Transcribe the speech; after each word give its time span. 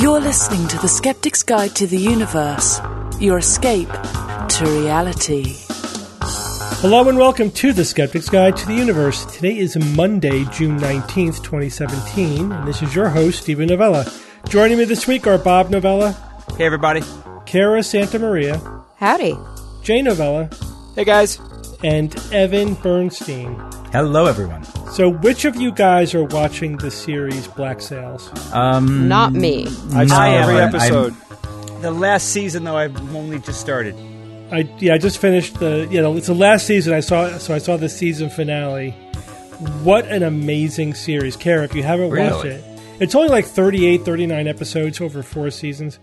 You're 0.00 0.20
listening 0.20 0.66
to 0.68 0.78
The 0.78 0.88
Skeptic's 0.88 1.42
Guide 1.42 1.74
to 1.76 1.86
the 1.86 1.98
Universe, 1.98 2.80
your 3.20 3.38
escape 3.38 3.88
to 3.88 4.64
reality. 4.64 5.54
Hello 6.80 7.08
and 7.08 7.18
welcome 7.18 7.50
to 7.52 7.72
The 7.72 7.84
Skeptic's 7.84 8.28
Guide 8.28 8.56
to 8.56 8.66
the 8.66 8.74
Universe. 8.74 9.24
Today 9.26 9.58
is 9.58 9.76
Monday, 9.96 10.44
June 10.46 10.78
19th, 10.78 11.42
2017, 11.42 12.50
and 12.50 12.66
this 12.68 12.82
is 12.82 12.94
your 12.94 13.08
host, 13.10 13.42
Steven 13.42 13.68
Novella. 13.68 14.10
Joining 14.48 14.78
me 14.78 14.84
this 14.84 15.06
week 15.06 15.26
are 15.26 15.38
Bob 15.38 15.70
Novella, 15.70 16.12
Hey, 16.56 16.64
everybody. 16.66 17.02
Cara 17.46 17.82
Santa 17.82 18.18
Maria, 18.18 18.58
Howdy. 18.96 19.36
Jay 19.82 20.02
Novella, 20.02 20.48
Hey 20.96 21.04
guys. 21.04 21.38
and 21.84 22.14
Evan 22.32 22.74
Bernstein. 22.74 23.54
Hello, 23.92 24.26
everyone. 24.26 24.64
So, 24.92 25.08
which 25.08 25.44
of 25.44 25.56
you 25.56 25.70
guys 25.72 26.14
are 26.14 26.24
watching 26.24 26.76
the 26.76 26.90
series 26.90 27.46
Black 27.48 27.80
Sails? 27.80 28.28
Um, 28.52 29.08
Not 29.08 29.32
me. 29.32 29.66
I've 29.94 30.08
seen 30.08 30.18
I 30.18 30.28
am, 30.30 30.42
every 30.42 30.56
I'm- 30.60 30.74
episode. 30.74 31.14
the 31.80 31.92
last 31.92 32.30
season, 32.30 32.64
though, 32.64 32.76
I've 32.76 32.96
only 33.14 33.38
just 33.38 33.60
started. 33.60 33.94
I 34.52 34.68
yeah, 34.80 34.94
I 34.94 34.98
just 34.98 35.18
finished 35.18 35.60
the 35.60 35.86
you 35.92 36.02
know 36.02 36.16
it's 36.16 36.26
the 36.26 36.34
last 36.34 36.66
season. 36.66 36.92
I 36.92 37.00
saw 37.00 37.38
so 37.38 37.54
I 37.54 37.58
saw 37.58 37.76
the 37.76 37.88
season 37.88 38.30
finale. 38.30 38.90
What 39.84 40.06
an 40.06 40.24
amazing 40.24 40.94
series, 40.94 41.36
Cara! 41.36 41.62
If 41.64 41.74
you 41.76 41.84
haven't 41.84 42.10
watched 42.10 42.44
it, 42.46 42.64
it's 42.98 43.14
only 43.14 43.28
like 43.28 43.46
38, 43.46 44.04
39 44.04 44.48
episodes 44.48 45.00
over 45.00 45.22
four 45.22 45.50
seasons. 45.52 46.00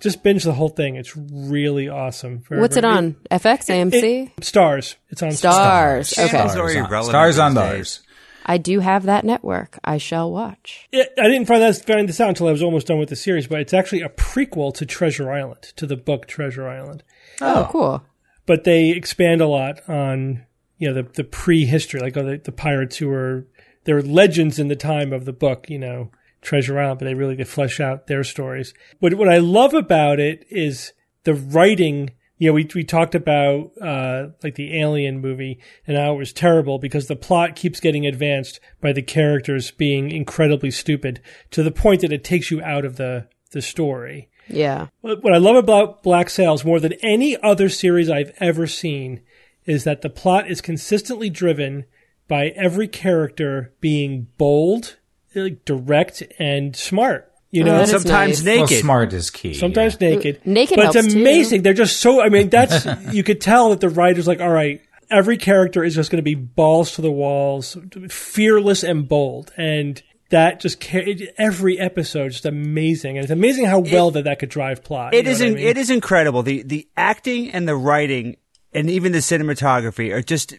Just 0.00 0.24
binge 0.24 0.42
the 0.42 0.52
whole 0.52 0.70
thing. 0.70 0.96
It's 0.96 1.16
really 1.16 1.88
awesome. 1.88 2.42
Very, 2.48 2.60
What's 2.60 2.76
it 2.76 2.80
very- 2.82 2.94
on? 2.94 3.16
FX, 3.30 3.70
AMC? 3.70 4.32
It- 4.38 4.44
stars. 4.44 4.96
It's 5.10 5.22
on 5.22 5.28
Starz. 5.30 6.12
Starz. 6.12 6.18
Okay. 6.18 6.30
Channels 6.32 6.56
are 6.56 6.68
irrelevant 6.70 7.04
Stars 7.06 7.38
on 7.38 7.54
these 7.54 7.62
those. 7.62 8.00
Days. 8.46 8.54
I 8.54 8.58
do 8.58 8.80
have 8.80 9.04
that 9.04 9.24
network. 9.24 9.78
I 9.84 9.98
shall 9.98 10.30
watch. 10.30 10.88
Yeah, 10.92 11.04
I 11.18 11.28
didn't 11.28 11.46
find 11.46 11.62
that 11.62 11.84
find 11.84 12.08
this 12.08 12.20
out 12.20 12.28
until 12.28 12.48
I 12.48 12.52
was 12.52 12.62
almost 12.62 12.86
done 12.86 12.98
with 12.98 13.08
the 13.08 13.16
series, 13.16 13.46
but 13.46 13.60
it's 13.60 13.74
actually 13.74 14.02
a 14.02 14.08
prequel 14.08 14.74
to 14.74 14.86
Treasure 14.86 15.30
Island, 15.30 15.62
to 15.76 15.86
the 15.86 15.96
book 15.96 16.26
Treasure 16.26 16.68
Island. 16.68 17.02
Oh, 17.40 17.62
oh. 17.62 17.68
cool. 17.70 18.02
But 18.46 18.64
they 18.64 18.90
expand 18.90 19.40
a 19.40 19.46
lot 19.46 19.88
on 19.88 20.44
you 20.78 20.88
know 20.88 21.02
the 21.02 21.08
the 21.10 21.24
prehistory, 21.24 22.00
like 22.00 22.16
oh, 22.16 22.24
the, 22.24 22.38
the 22.38 22.52
pirates 22.52 22.96
who 22.96 23.08
were 23.08 23.46
they're 23.84 24.02
legends 24.02 24.58
in 24.58 24.68
the 24.68 24.76
time 24.76 25.12
of 25.12 25.24
the 25.24 25.32
book, 25.32 25.68
you 25.68 25.78
know, 25.78 26.10
Treasure 26.40 26.78
Island, 26.78 26.98
but 26.98 27.04
they 27.06 27.14
really 27.14 27.36
they 27.36 27.44
flesh 27.44 27.80
out 27.80 28.06
their 28.06 28.24
stories. 28.24 28.74
But 29.00 29.14
what 29.14 29.28
I 29.28 29.38
love 29.38 29.74
about 29.74 30.20
it 30.20 30.46
is 30.50 30.92
the 31.24 31.34
writing. 31.34 32.10
You 32.36 32.48
know, 32.48 32.54
we 32.54 32.68
we 32.74 32.84
talked 32.84 33.14
about 33.14 33.70
uh, 33.80 34.28
like 34.42 34.56
the 34.56 34.78
Alien 34.80 35.20
movie 35.20 35.60
and 35.86 35.96
how 35.96 36.14
it 36.14 36.18
was 36.18 36.32
terrible 36.32 36.78
because 36.78 37.06
the 37.06 37.16
plot 37.16 37.54
keeps 37.54 37.80
getting 37.80 38.06
advanced 38.06 38.58
by 38.80 38.92
the 38.92 39.02
characters 39.02 39.70
being 39.70 40.10
incredibly 40.10 40.70
stupid 40.70 41.20
to 41.52 41.62
the 41.62 41.70
point 41.70 42.00
that 42.00 42.12
it 42.12 42.24
takes 42.24 42.50
you 42.50 42.60
out 42.62 42.84
of 42.84 42.96
the 42.96 43.28
the 43.52 43.62
story. 43.62 44.28
Yeah. 44.48 44.88
What 45.00 45.22
what 45.22 45.32
I 45.32 45.38
love 45.38 45.56
about 45.56 46.02
Black 46.02 46.28
Sails 46.28 46.64
more 46.64 46.80
than 46.80 46.94
any 47.02 47.36
other 47.40 47.68
series 47.68 48.10
I've 48.10 48.34
ever 48.38 48.66
seen 48.66 49.20
is 49.64 49.84
that 49.84 50.02
the 50.02 50.10
plot 50.10 50.50
is 50.50 50.60
consistently 50.60 51.30
driven 51.30 51.84
by 52.28 52.48
every 52.48 52.88
character 52.88 53.72
being 53.80 54.28
bold, 54.38 54.96
like, 55.34 55.64
direct, 55.64 56.22
and 56.38 56.74
smart. 56.74 57.30
You 57.54 57.62
Oh, 57.62 57.66
know, 57.66 57.72
that 57.78 57.84
is 57.84 57.90
Sometimes 57.90 58.44
nice. 58.44 58.58
Well, 58.58 58.66
smart 58.80 59.12
is 59.12 59.30
key. 59.30 59.54
sometimes 59.54 60.00
naked. 60.00 60.40
naked 60.44 60.76
but 60.76 60.86
it's 60.86 60.94
helps, 60.96 61.12
too. 61.14 61.20
amazing. 61.20 61.62
They're 61.62 61.72
just 61.72 61.98
so. 62.00 62.20
I 62.20 62.28
mean, 62.28 62.48
that's 62.50 62.84
you 63.12 63.22
could 63.22 63.40
tell 63.40 63.70
that 63.70 63.80
the 63.80 63.88
writers 63.88 64.26
like, 64.26 64.40
all 64.40 64.50
right, 64.50 64.80
every 65.10 65.36
character 65.36 65.84
is 65.84 65.94
just 65.94 66.10
going 66.10 66.18
to 66.18 66.22
be 66.22 66.34
balls 66.34 66.92
to 66.96 67.02
the 67.02 67.12
walls, 67.12 67.76
fearless 68.08 68.82
and 68.82 69.08
bold, 69.08 69.52
and 69.56 70.02
that 70.30 70.58
just 70.60 70.80
ca- 70.80 71.28
every 71.38 71.78
episode 71.78 72.30
just 72.32 72.46
amazing, 72.46 73.18
and 73.18 73.24
it's 73.24 73.30
amazing 73.30 73.66
how 73.66 73.78
well 73.78 74.10
that 74.10 74.24
that 74.24 74.38
could 74.40 74.48
drive 74.48 74.82
plot. 74.82 75.14
It 75.14 75.18
you 75.18 75.22
know 75.24 75.30
is. 75.30 75.38
what 75.40 75.44
I 75.44 75.48
in- 75.50 75.54
mean? 75.54 75.66
It 75.68 75.76
is 75.76 75.90
incredible. 75.90 76.42
The 76.42 76.62
the 76.64 76.88
acting 76.96 77.50
and 77.52 77.68
the 77.68 77.76
writing 77.76 78.36
and 78.72 78.90
even 78.90 79.12
the 79.12 79.18
cinematography 79.18 80.12
are 80.12 80.22
just 80.22 80.54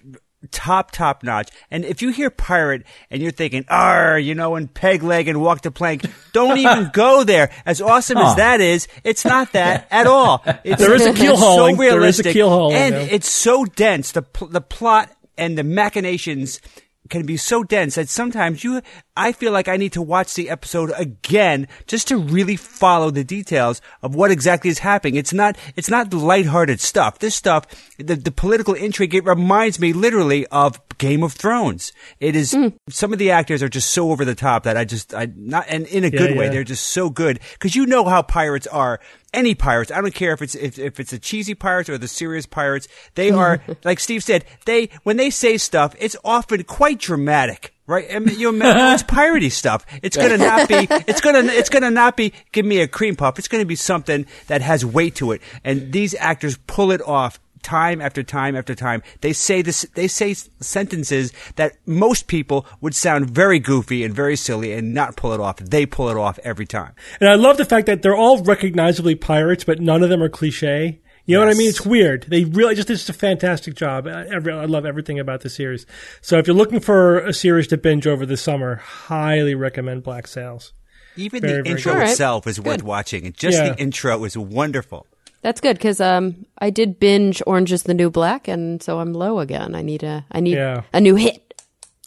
top 0.52 0.92
top 0.92 1.24
notch. 1.24 1.50
And 1.72 1.86
if 1.86 2.02
you 2.02 2.10
hear 2.10 2.30
pirate 2.30 2.84
and 3.10 3.22
you're 3.22 3.32
thinking, 3.32 3.66
"Ah, 3.70 4.16
you 4.16 4.36
know, 4.36 4.56
and 4.56 4.74
peg 4.74 5.04
leg 5.04 5.28
and 5.28 5.42
walk 5.42 5.62
the 5.62 5.72
plank," 5.72 6.06
don't 6.34 6.58
even 6.58 6.90
go 6.94 7.24
there. 7.24 7.52
As 7.66 7.82
awesome 7.82 8.18
as 8.18 8.36
that 8.36 8.62
is, 8.62 8.88
it's 9.04 9.26
not 9.26 9.52
that 9.54 9.88
at 9.92 10.08
all. 10.08 10.44
It's, 10.64 10.82
There 10.82 10.94
is 10.94 11.06
a 11.06 11.14
keel 11.14 11.38
hauling. 11.38 11.76
So 11.76 11.82
There 11.82 12.04
is 12.04 12.20
a 12.20 12.24
keel 12.24 12.50
hauling, 12.50 12.76
and 12.76 12.96
it's 12.96 13.30
so 13.30 13.66
dense. 13.66 14.12
The 14.12 14.22
pl- 14.22 14.48
the 14.48 14.62
plot 14.62 15.12
and 15.38 15.58
the 15.58 15.64
machinations 15.64 16.62
can 17.10 17.26
be 17.26 17.38
so 17.38 17.64
dense 17.64 17.96
that 17.96 18.10
sometimes 18.10 18.64
you 18.64 18.82
I 19.18 19.32
feel 19.32 19.52
like 19.52 19.68
I 19.68 19.78
need 19.78 19.94
to 19.94 20.02
watch 20.02 20.34
the 20.34 20.50
episode 20.50 20.92
again 20.98 21.68
just 21.88 22.08
to 22.10 22.18
really 22.18 22.56
follow 22.56 23.12
the 23.12 23.24
details 23.24 23.82
of 24.02 24.16
what 24.16 24.32
exactly 24.32 24.70
is 24.70 24.80
happening. 24.80 25.16
It's 25.16 25.34
not 25.34 25.58
it's 25.76 25.90
not 25.90 26.14
lighthearted 26.14 26.82
stuff. 26.82 27.20
This 27.20 27.36
stuff, 27.36 27.66
the, 27.98 28.16
the 28.16 28.32
political 28.32 28.74
intrigue, 28.74 29.16
it 29.16 29.24
reminds 29.24 29.80
me 29.80 29.94
literally 29.94 30.46
of 30.48 30.82
Game 30.98 31.24
of 31.24 31.34
Thrones. 31.34 31.94
It 32.20 32.36
is 32.36 32.54
hmm. 32.54 32.70
some 32.90 33.14
of 33.14 33.20
the 33.20 33.32
actors 33.32 33.64
are 33.64 33.70
just 33.70 33.92
so 33.92 34.12
over 34.12 34.26
the 34.26 34.36
top 34.36 34.64
that 34.64 34.78
I 34.78 34.86
just 34.86 35.14
I 35.14 35.28
not 35.36 35.66
and 35.70 35.88
in 35.88 36.04
a 36.04 36.10
good 36.10 36.38
way. 36.38 36.50
They're 36.50 36.64
just 36.64 36.90
so 36.90 37.10
good 37.10 37.40
because 37.54 37.76
you 37.76 37.86
know 37.86 38.06
how 38.06 38.22
pirates 38.22 38.68
are. 38.68 39.00
Any 39.36 39.54
pirates, 39.54 39.92
I 39.92 40.00
don't 40.00 40.14
care 40.14 40.32
if 40.32 40.42
it's 40.42 40.56
if, 40.56 40.80
if 40.80 41.00
it's 41.00 41.12
the 41.12 41.20
cheesy 41.20 41.54
pirates 41.54 41.90
or 41.90 41.98
the 41.98 42.08
serious 42.08 42.46
pirates. 42.46 42.88
They 43.16 43.32
are 43.44 43.62
like 43.84 44.00
Steve 44.00 44.24
said. 44.24 44.46
They 44.66 44.90
when 45.04 45.18
they 45.18 45.30
say 45.30 45.58
stuff, 45.58 45.94
it's 46.00 46.16
often 46.24 46.64
quite 46.64 47.00
dramatic. 47.00 47.74
Right, 47.88 48.08
I 48.12 48.18
mean, 48.18 48.40
you 48.40 48.50
imagine 48.50 48.94
it's 48.96 49.04
piratey 49.04 49.52
stuff. 49.52 49.86
It's 50.02 50.18
gonna 50.18 50.40
not 50.40 50.68
be. 50.68 50.88
It's 50.90 51.22
gonna. 51.22 51.44
It's 51.52 51.70
gonna 51.70 51.92
not 51.92 52.18
be. 52.18 52.34
Give 52.52 52.66
me 52.66 52.80
a 52.80 52.88
cream 52.88 53.16
puff. 53.16 53.38
It's 53.38 53.48
gonna 53.48 53.64
be 53.66 53.76
something 53.76 54.26
that 54.48 54.62
has 54.62 54.84
weight 54.84 55.16
to 55.16 55.34
it, 55.34 55.42
and 55.64 55.92
these 55.92 56.16
actors 56.16 56.58
pull 56.66 56.92
it 56.92 57.02
off 57.04 57.40
time 57.66 58.00
after 58.00 58.22
time 58.24 58.56
after 58.56 58.76
time. 58.76 59.02
They 59.22 59.34
say 59.34 59.62
this. 59.62 59.86
They 59.96 60.08
say 60.08 60.36
sentences 60.60 61.34
that 61.56 61.74
most 61.86 62.28
people 62.28 62.66
would 62.80 62.94
sound 62.96 63.30
very 63.30 63.60
goofy 63.60 64.04
and 64.04 64.14
very 64.14 64.36
silly 64.36 64.72
and 64.72 64.94
not 64.94 65.16
pull 65.18 65.34
it 65.34 65.40
off. 65.40 65.58
They 65.58 65.86
pull 65.86 66.10
it 66.10 66.18
off 66.18 66.40
every 66.44 66.68
time. 66.68 66.94
And 67.20 67.28
I 67.28 67.36
love 67.36 67.58
the 67.58 67.66
fact 67.66 67.88
that 67.88 68.02
they're 68.04 68.16
all 68.16 68.44
recognizably 68.44 69.16
pirates, 69.16 69.64
but 69.64 69.80
none 69.82 70.04
of 70.04 70.10
them 70.10 70.22
are 70.22 70.30
cliche. 70.30 71.02
You 71.26 71.38
know 71.38 71.46
what 71.46 71.56
I 71.56 71.58
mean? 71.58 71.70
It's 71.70 71.84
weird. 71.84 72.26
They 72.28 72.44
really 72.46 72.76
just 72.76 72.88
did 72.88 72.98
just 72.98 73.10
a 73.10 73.14
fantastic 73.14 73.74
job. 73.74 74.06
I, 74.06 74.28
every, 74.28 74.54
I 74.54 74.66
love 74.66 74.86
everything 74.86 75.20
about 75.20 75.42
the 75.42 75.50
series. 75.50 75.88
So 76.22 76.38
if 76.38 76.46
you're 76.46 76.56
looking 76.56 76.80
for 76.80 77.18
a 77.18 77.34
series 77.34 77.66
to 77.70 77.78
binge 77.78 78.06
over 78.06 78.28
the 78.28 78.38
summer, 78.38 78.76
highly 78.76 79.56
recommend 79.56 80.04
Black 80.04 80.28
Sails. 80.28 80.74
Even 81.16 81.42
Very, 81.42 81.54
the 81.58 81.64
very 81.64 81.76
intro 81.78 81.94
good. 81.94 82.10
Itself 82.10 82.46
is 82.46 82.62
worth 82.62 82.84
watching, 82.84 83.26
and 83.26 83.36
just 83.36 83.58
Yeah. 83.58 83.70
the 83.70 83.80
intro 83.80 84.24
is 84.24 84.38
wonderful. 84.38 85.08
That's 85.46 85.62
good 85.62 85.78
because 85.78 86.02
um, 86.02 86.48
I 86.58 86.72
did 86.72 87.00
binge 87.00 87.40
Orange 87.46 87.72
is 87.72 87.84
the 87.84 87.94
New 87.94 88.10
Black, 88.10 88.48
and 88.48 88.82
so 88.82 89.00
I'm 89.00 89.14
low 89.14 89.38
again. 89.38 89.76
I 89.76 89.84
need 89.84 90.02
a 90.02 90.26
I 90.32 90.40
need 90.40 90.56
Yeah. 90.56 90.82
a 90.92 91.00
new 91.00 91.14
hit. 91.14 91.54